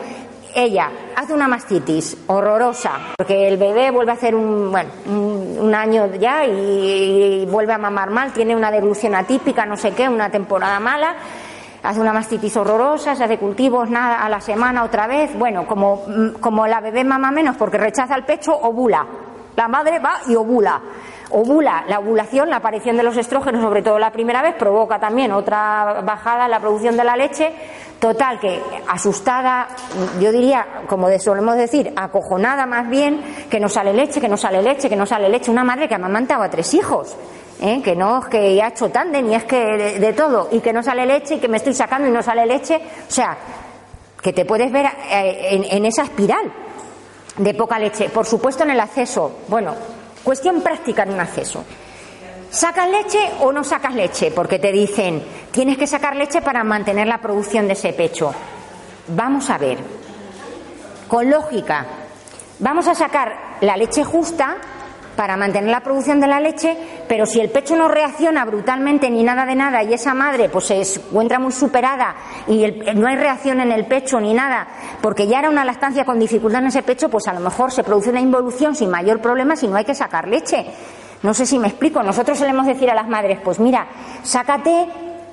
ella 0.55 0.91
hace 1.17 1.33
una 1.33 1.49
mastitis 1.49 2.17
horrorosa, 2.27 2.93
porque 3.17 3.49
el 3.49 3.57
bebé 3.57 3.91
vuelve 3.91 4.13
a 4.13 4.15
hacer 4.15 4.35
un, 4.35 4.71
bueno, 4.71 4.91
un, 5.07 5.75
año 5.75 6.15
ya 6.15 6.45
y, 6.45 7.43
y, 7.43 7.47
vuelve 7.47 7.73
a 7.73 7.79
mamar 7.79 8.11
mal, 8.11 8.33
tiene 8.33 8.55
una 8.55 8.71
deglución 8.71 9.15
atípica, 9.15 9.67
no 9.67 9.77
sé 9.77 9.93
qué, 9.93 10.09
una 10.09 10.31
temporada 10.31 10.79
mala, 10.79 11.17
hace 11.85 12.01
una 12.01 12.13
mastitis 12.13 12.57
horrorosa, 12.57 13.15
se 13.15 13.25
hace 13.25 13.39
cultivos 13.39 13.91
nada 13.91 14.25
a 14.25 14.29
la 14.29 14.41
semana 14.41 14.83
otra 14.85 15.07
vez, 15.07 15.39
bueno, 15.39 15.67
como, 15.67 16.03
como 16.41 16.67
la 16.67 16.81
bebé 16.81 17.05
mama 17.05 17.31
menos 17.31 17.57
porque 17.57 17.79
rechaza 17.79 18.17
el 18.17 18.25
pecho, 18.25 18.57
ovula. 18.57 19.07
La 19.57 19.69
madre 19.69 20.01
va 20.01 20.21
y 20.27 20.35
ovula. 20.35 20.81
Ovula, 21.31 21.85
la 21.89 22.01
ovulación, 22.01 22.51
la 22.51 22.57
aparición 22.57 22.97
de 22.97 23.03
los 23.03 23.17
estrógenos, 23.17 23.63
sobre 23.63 23.83
todo 23.83 23.99
la 23.99 24.11
primera 24.11 24.43
vez, 24.43 24.55
provoca 24.57 24.99
también 24.99 25.33
otra 25.33 26.01
bajada 26.05 26.47
en 26.47 26.51
la 26.51 26.61
producción 26.61 26.97
de 26.97 27.05
la 27.05 27.17
leche. 27.17 27.53
Total, 27.99 28.39
que 28.41 28.61
asustada, 28.89 29.69
yo 30.21 30.33
diría, 30.33 30.67
como 30.87 31.09
solemos 31.19 31.57
decir, 31.57 31.93
acojonada 31.97 32.67
más 32.67 32.89
bien, 32.89 33.23
que 33.51 33.61
no 33.61 33.69
sale 33.69 33.93
leche, 33.93 34.21
que 34.21 34.29
no 34.29 34.37
sale 34.37 34.63
leche, 34.63 34.89
que 34.89 34.97
no 34.97 35.07
sale 35.07 35.29
leche. 35.29 35.51
Una 35.51 35.65
madre 35.65 35.89
que 35.89 35.95
ha 35.95 35.99
amamantado 35.99 36.43
a 36.43 36.51
tres 36.51 36.75
hijos. 36.75 37.17
¿Eh? 37.65 37.81
que 37.83 37.97
no 37.97 38.19
es 38.19 38.27
que 38.27 38.63
ha 38.63 38.69
hecho 38.69 38.91
tándem 38.91 39.31
y 39.31 39.35
es 39.35 39.45
que 39.45 39.57
de, 39.57 39.99
de 39.99 40.13
todo, 40.13 40.49
y 40.53 40.61
que 40.61 40.73
no 40.73 40.83
sale 40.83 41.07
leche 41.07 41.37
y 41.37 41.39
que 41.39 41.49
me 41.49 41.57
estoy 41.57 41.75
sacando 41.75 42.07
y 42.07 42.11
no 42.11 42.23
sale 42.23 42.47
leche. 42.47 42.77
O 42.77 43.11
sea, 43.11 43.37
que 44.21 44.33
te 44.33 44.45
puedes 44.45 44.71
ver 44.71 44.87
eh, 44.87 45.49
en, 45.51 45.65
en 45.65 45.87
esa 45.87 46.03
espiral 46.03 46.53
de 47.39 47.55
poca 47.55 47.79
leche. 47.79 48.11
Por 48.11 48.27
supuesto 48.27 48.65
en 48.65 48.71
el 48.71 48.81
acceso. 48.81 49.41
Bueno, 49.49 49.75
cuestión 50.23 50.61
práctica 50.61 51.05
en 51.05 51.15
un 51.15 51.21
acceso. 51.21 51.65
¿Sacas 52.51 52.89
leche 52.89 53.19
o 53.41 53.51
no 53.51 53.65
sacas 53.65 53.95
leche? 53.95 54.31
Porque 54.31 54.59
te 54.59 54.71
dicen, 54.71 55.23
tienes 55.51 55.77
que 55.77 55.87
sacar 55.87 56.15
leche 56.15 56.41
para 56.41 56.63
mantener 56.63 57.09
la 57.09 57.19
producción 57.19 57.67
de 57.67 57.73
ese 57.73 57.93
pecho. 57.93 58.33
Vamos 59.09 59.51
a 59.51 59.59
ver, 59.59 59.79
con 61.09 61.29
lógica, 61.29 61.85
vamos 62.61 62.87
a 62.87 62.95
sacar 62.95 63.57
la 63.61 63.77
leche 63.77 64.05
justa 64.05 64.57
para 65.17 65.37
mantener 65.37 65.71
la 65.71 65.81
producción 65.81 66.21
de 66.21 66.27
la 66.27 66.41
leche, 66.41 66.77
pero 67.09 67.27
si 67.27 67.41
el 67.41 67.51
pecho 67.51 67.77
no 67.77 67.89
reacciona 67.89 68.45
brutalmente 68.45 69.11
ni 69.11 69.23
nada 69.23 69.47
de 69.47 69.55
nada 69.55 69.83
y 69.83 69.95
esa 69.95 70.15
madre 70.15 70.49
pues 70.49 70.67
se 70.67 70.81
encuentra 70.81 71.39
muy 71.39 71.53
superada 71.53 72.15
y 72.49 72.65
el- 72.65 73.01
no 73.01 73.07
hay 73.07 73.17
reacción 73.17 73.61
en 73.61 73.73
el 73.73 73.87
pecho 73.87 74.21
ni 74.21 74.35
nada, 74.35 74.67
porque 75.01 75.27
ya 75.27 75.39
era 75.39 75.51
una 75.51 75.65
lactancia 75.65 76.05
con 76.05 76.19
dificultad 76.19 76.63
en 76.63 76.69
ese 76.69 76.83
pecho, 76.83 77.09
pues 77.09 77.29
a 77.29 77.33
lo 77.33 77.41
mejor 77.41 77.71
se 77.73 77.85
produce 77.85 78.11
una 78.11 78.21
involución 78.21 78.75
sin 78.75 78.91
mayor 78.91 79.21
problema 79.21 79.57
si 79.57 79.69
no 79.69 79.77
hay 79.77 79.85
que 79.85 79.95
sacar 79.95 80.29
leche. 80.29 80.67
No 81.23 81.33
sé 81.33 81.47
si 81.47 81.59
me 81.59 81.69
explico. 81.69 82.03
Nosotros 82.03 82.37
solemos 82.39 82.67
decir 82.67 82.91
a 82.91 82.95
las 82.95 83.09
madres, 83.09 83.39
pues 83.43 83.59
mira, 83.59 83.87
sácate 84.23 84.87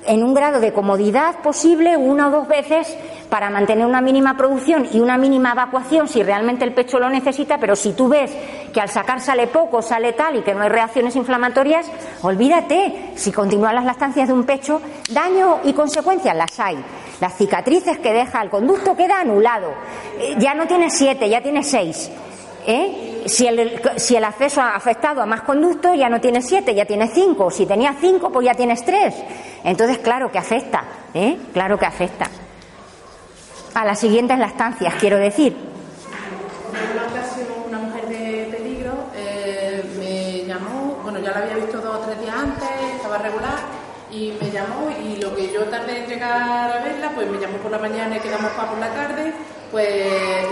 en 0.06 0.22
un 0.22 0.34
grado 0.34 0.60
de 0.60 0.72
comodidad 0.72 1.36
posible 1.42 1.96
una 1.96 2.28
o 2.28 2.30
dos 2.30 2.48
veces 2.48 2.96
para 3.28 3.50
mantener 3.50 3.86
una 3.86 4.00
mínima 4.00 4.36
producción 4.36 4.86
y 4.92 5.00
una 5.00 5.16
mínima 5.16 5.52
evacuación 5.52 6.08
si 6.08 6.22
realmente 6.22 6.64
el 6.64 6.74
pecho 6.74 6.98
lo 6.98 7.08
necesita, 7.08 7.58
pero 7.58 7.76
si 7.76 7.92
tú 7.92 8.08
ves 8.08 8.30
que 8.72 8.80
al 8.80 8.88
sacar 8.88 9.20
sale 9.20 9.46
poco, 9.46 9.80
sale 9.82 10.12
tal 10.12 10.36
y 10.36 10.42
que 10.42 10.54
no 10.54 10.62
hay 10.62 10.68
reacciones 10.68 11.16
inflamatorias, 11.16 11.90
olvídate, 12.22 13.12
si 13.14 13.32
continúan 13.32 13.74
las 13.74 13.84
lactancias 13.84 14.28
de 14.28 14.34
un 14.34 14.44
pecho, 14.44 14.80
daño 15.10 15.60
y 15.64 15.72
consecuencias 15.72 16.36
las 16.36 16.58
hay. 16.60 16.78
Las 17.20 17.36
cicatrices 17.36 17.98
que 17.98 18.12
deja 18.12 18.42
el 18.42 18.50
conducto 18.50 18.96
queda 18.96 19.20
anulado. 19.20 19.72
Eh, 20.18 20.34
Ya 20.38 20.54
no 20.54 20.66
tiene 20.66 20.90
siete, 20.90 21.28
ya 21.28 21.40
tiene 21.40 21.62
seis. 21.62 22.10
¿Eh? 22.66 23.24
Si, 23.26 23.46
el, 23.46 23.80
si 23.96 24.16
el 24.16 24.24
acceso 24.24 24.60
ha 24.60 24.74
afectado 24.74 25.22
a 25.22 25.26
más 25.26 25.42
conductos, 25.42 25.96
ya 25.96 26.08
no 26.08 26.20
tienes 26.20 26.46
siete, 26.46 26.74
ya 26.74 26.84
tienes 26.84 27.10
cinco. 27.12 27.50
Si 27.50 27.66
tenías 27.66 27.96
cinco, 28.00 28.30
pues 28.30 28.46
ya 28.46 28.54
tienes 28.54 28.84
tres. 28.84 29.14
Entonces, 29.64 29.98
claro 29.98 30.30
que 30.30 30.38
afecta, 30.38 30.84
¿eh? 31.14 31.38
Claro 31.52 31.78
que 31.78 31.86
afecta. 31.86 32.28
A 33.74 33.84
las 33.84 33.98
siguientes 33.98 34.38
lactancias, 34.38 34.94
quiero 34.94 35.18
decir. 35.18 35.56
Una 37.68 37.78
mujer 37.78 38.06
de 38.06 38.48
peligro 38.56 38.92
eh, 39.14 39.82
me 39.98 40.44
llamó, 40.46 40.98
bueno, 41.02 41.18
ya 41.20 41.30
la 41.30 41.38
había 41.38 41.56
visto 41.56 41.78
dos 41.80 41.96
o 41.96 41.98
tres 42.00 42.20
días 42.20 42.34
antes, 42.34 42.68
estaba 42.96 43.18
regular, 43.18 43.54
y 44.12 44.32
me 44.38 44.50
llamó 44.50 44.90
y 44.90 45.16
lo 45.16 45.34
que 45.34 45.50
yo 45.50 45.64
tardé 45.64 46.04
en 46.04 46.06
llegar 46.06 46.70
a 46.70 46.84
verla, 46.84 47.10
pues 47.14 47.28
me 47.28 47.38
llamó 47.38 47.56
por 47.58 47.70
la 47.70 47.78
mañana 47.78 48.16
y 48.16 48.20
quedamos 48.20 48.52
para 48.52 48.68
por 48.68 48.78
la 48.78 48.92
tarde, 48.92 49.32
pues 49.70 50.04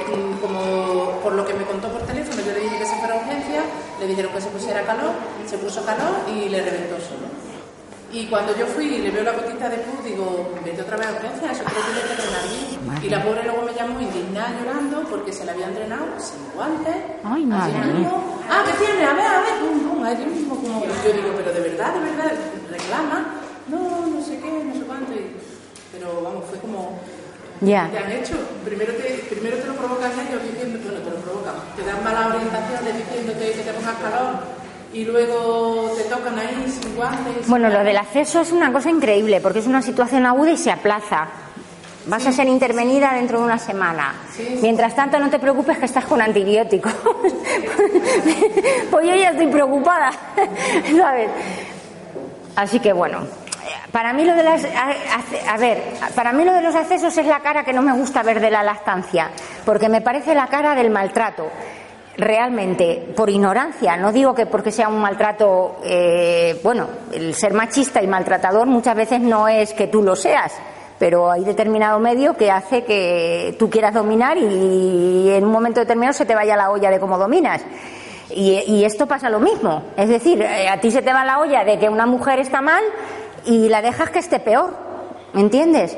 mm, 0.09 0.41
como 0.41 1.21
por 1.23 1.35
lo 1.35 1.47
que 1.47 1.53
me 1.53 1.65
contó 1.65 1.89
por 1.89 2.01
teléfono, 2.03 2.41
yo 2.41 2.53
le 2.53 2.61
dije 2.61 2.79
que 2.79 2.87
se 2.87 2.97
fuera 2.97 3.15
a 3.15 3.19
urgencia, 3.19 3.61
le 4.01 4.07
dijeron 4.07 4.33
que 4.33 4.41
se 4.41 4.49
pusiera 4.49 4.83
calor, 4.83 5.13
se 5.47 5.59
puso 5.59 5.85
calor 5.85 6.25
y 6.35 6.49
le 6.49 6.63
reventó 6.63 6.97
solo. 6.97 7.29
Y 8.13 8.27
cuando 8.27 8.57
yo 8.57 8.67
fui 8.67 8.87
y 8.87 8.99
le 8.99 9.11
veo 9.11 9.23
la 9.23 9.33
gotita 9.33 9.69
de 9.69 9.77
pus, 9.77 10.05
digo, 10.05 10.51
vete 10.65 10.83
otra 10.83 10.97
vez 10.97 11.07
a 11.07 11.13
urgencia, 11.13 11.53
eso 11.53 11.63
creo 11.63 11.85
que 11.85 12.23
drenar 12.23 12.43
bien. 12.49 13.05
Y 13.05 13.09
la 13.09 13.23
pobre 13.23 13.45
luego 13.45 13.63
me 13.63 13.73
llamó 13.73 14.01
indignada 14.01 14.51
llorando 14.59 15.03
porque 15.09 15.33
se 15.33 15.45
la 15.45 15.53
habían 15.53 15.75
drenado 15.75 16.07
sin 16.19 16.43
guantes. 16.53 16.97
Ay, 17.23 17.47
madre. 17.47 17.75
Ah, 18.51 18.65
¿qué 18.67 18.85
tiene? 18.85 19.05
A 19.05 19.13
ver, 19.13 19.27
a 19.27 19.41
ver, 19.43 19.61
pum, 19.61 19.79
pum, 19.81 20.03
ahí 20.03 20.27
mismo 20.27 20.57
como... 20.57 20.85
Yo 20.85 21.13
digo, 21.13 21.31
pero 21.37 21.53
de 21.53 21.61
verdad, 21.61 21.95
de 21.95 22.01
verdad, 22.01 22.33
reclama. 22.69 23.40
No, 23.69 24.07
no 24.07 24.23
sé 24.25 24.39
qué, 24.39 24.51
no 24.65 24.75
sé 24.75 24.81
cuánto. 24.87 25.13
y- 25.13 25.37
Pero 25.93 26.23
vamos, 26.23 26.45
fue 26.49 26.59
como... 26.61 26.99
Ya. 27.63 27.89
Te 27.91 27.99
han 27.99 28.11
hecho. 28.13 28.35
Primero 28.65 28.93
te, 28.95 29.03
primero 29.29 29.57
te 29.59 29.67
lo 29.67 29.75
provocan 29.75 30.13
ellos 30.13 30.43
diciendo, 30.43 30.79
bueno, 30.83 30.99
te 31.01 31.11
lo 31.11 31.17
provocan. 31.17 31.55
Te 31.77 31.83
dan 31.85 32.03
malas 32.03 32.35
orientaciones 32.35 32.97
diciéndote 32.97 33.53
que 33.53 33.63
te 33.63 33.73
pongas 33.73 33.97
calor 33.97 34.37
y 34.95 35.05
luego 35.05 35.93
te 35.97 36.05
tocan 36.05 36.39
ahí 36.39 36.75
sin 36.81 36.97
guantes. 36.97 37.47
Bueno, 37.49 37.69
lo 37.69 37.85
del 37.85 37.99
acceso 37.99 38.41
es 38.41 38.51
una 38.53 38.73
cosa 38.73 38.89
increíble 38.89 39.41
porque 39.43 39.59
es 39.59 39.67
una 39.67 39.83
situación 39.83 40.25
aguda 40.25 40.53
y 40.53 40.57
se 40.57 40.71
aplaza. 40.73 41.29
Vas 42.07 42.27
a 42.27 42.33
ser 42.33 42.49
intervenida 42.49 43.13
dentro 43.13 43.41
de 43.41 43.45
una 43.45 43.59
semana. 43.59 44.15
Mientras 44.63 44.97
tanto, 44.97 45.19
no 45.19 45.29
te 45.29 45.39
preocupes 45.39 45.77
que 45.77 45.85
estás 45.85 46.07
con 46.07 46.23
antibióticos. 46.23 46.95
pues 48.91 49.07
yo 49.07 49.15
ya 49.15 49.31
estoy 49.31 49.49
preocupada, 49.49 50.11
¿sabes? 50.97 51.31
Así 52.57 52.81
que 52.81 52.93
bueno, 52.95 53.21
para 53.93 54.13
mí 54.13 54.25
lo 54.25 54.35
de 54.35 54.43
las 54.43 54.65
a, 54.65 55.53
a 55.53 55.57
ver, 55.57 55.83
para 56.15 56.33
mí 56.33 56.45
lo 56.45 56.53
de 56.53 56.63
los 56.63 56.75
accesos 56.75 57.17
es 57.17 57.27
la 57.27 57.41
cara 57.41 57.65
que 57.65 57.73
no 57.73 57.83
me 57.83 57.93
gusta 57.93 58.23
ver 58.23 58.41
de 58.41 58.51
la 58.51 58.63
lactancia, 58.63 59.31
porque 59.65 59.89
me 59.89 60.01
parece 60.01 60.35
la 60.35 60.47
cara 60.47 60.75
del 60.75 60.91
maltrato. 60.91 61.47
Realmente, 62.17 63.13
por 63.17 63.31
ignorancia, 63.31 63.97
no 63.97 64.13
digo 64.13 64.35
que 64.35 64.45
porque 64.45 64.71
sea 64.71 64.89
un 64.89 65.01
maltrato, 65.01 65.81
eh, 65.85 66.61
bueno, 66.63 66.87
el 67.13 67.35
ser 67.35 67.55
machista 67.55 68.03
y 68.03 68.07
maltratador 68.07 68.67
muchas 68.67 68.95
veces 68.95 69.21
no 69.21 69.49
es 69.49 69.73
que 69.73 69.87
tú 69.87 70.03
lo 70.03 70.15
seas, 70.15 70.53
pero 70.99 71.31
hay 71.31 71.45
determinado 71.45 71.99
medio 71.99 72.37
que 72.37 72.51
hace 72.51 72.85
que 72.85 73.57
tú 73.59 73.71
quieras 73.71 73.95
dominar 73.95 74.37
y 74.37 75.31
en 75.31 75.45
un 75.45 75.51
momento 75.51 75.81
determinado 75.81 76.13
se 76.13 76.27
te 76.27 76.35
vaya 76.35 76.57
la 76.57 76.71
olla 76.71 76.91
de 76.91 77.01
cómo 77.01 77.17
dominas. 77.17 77.63
Y, 78.35 78.63
y 78.67 78.85
esto 78.85 79.07
pasa 79.07 79.31
lo 79.31 79.41
mismo. 79.41 79.85
Es 79.97 80.09
decir, 80.09 80.43
eh, 80.43 80.69
a 80.69 80.79
ti 80.79 80.91
se 80.91 81.03
te 81.03 81.13
va 81.13 81.25
la 81.25 81.39
olla 81.39 81.65
de 81.65 81.79
que 81.79 81.89
una 81.89 82.07
mujer 82.07 82.39
está 82.39 82.61
mal 82.61 82.83
y 83.47 83.69
la 83.69 83.83
dejas 83.83 84.11
que 84.11 84.19
esté 84.19 84.41
peor. 84.41 84.75
¿Me 85.33 85.41
entiendes? 85.41 85.97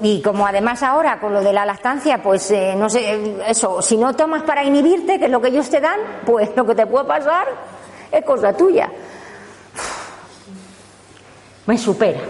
Y 0.00 0.20
como 0.20 0.46
además 0.46 0.82
ahora 0.82 1.18
con 1.20 1.32
lo 1.32 1.42
de 1.42 1.52
la 1.52 1.64
lactancia, 1.64 2.22
pues 2.22 2.50
eh, 2.50 2.74
no 2.76 2.90
sé, 2.90 3.36
eso, 3.48 3.80
si 3.80 3.96
no 3.96 4.14
tomas 4.14 4.42
para 4.42 4.62
inhibirte, 4.64 5.18
que 5.18 5.26
es 5.26 5.30
lo 5.30 5.40
que 5.40 5.48
ellos 5.48 5.70
te 5.70 5.80
dan, 5.80 5.98
pues 6.26 6.50
lo 6.54 6.66
que 6.66 6.74
te 6.74 6.86
puede 6.86 7.06
pasar 7.06 7.46
es 8.12 8.24
cosa 8.24 8.52
tuya. 8.52 8.90
Me 11.66 11.78
supera. 11.78 12.20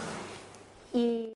y... 0.92 1.35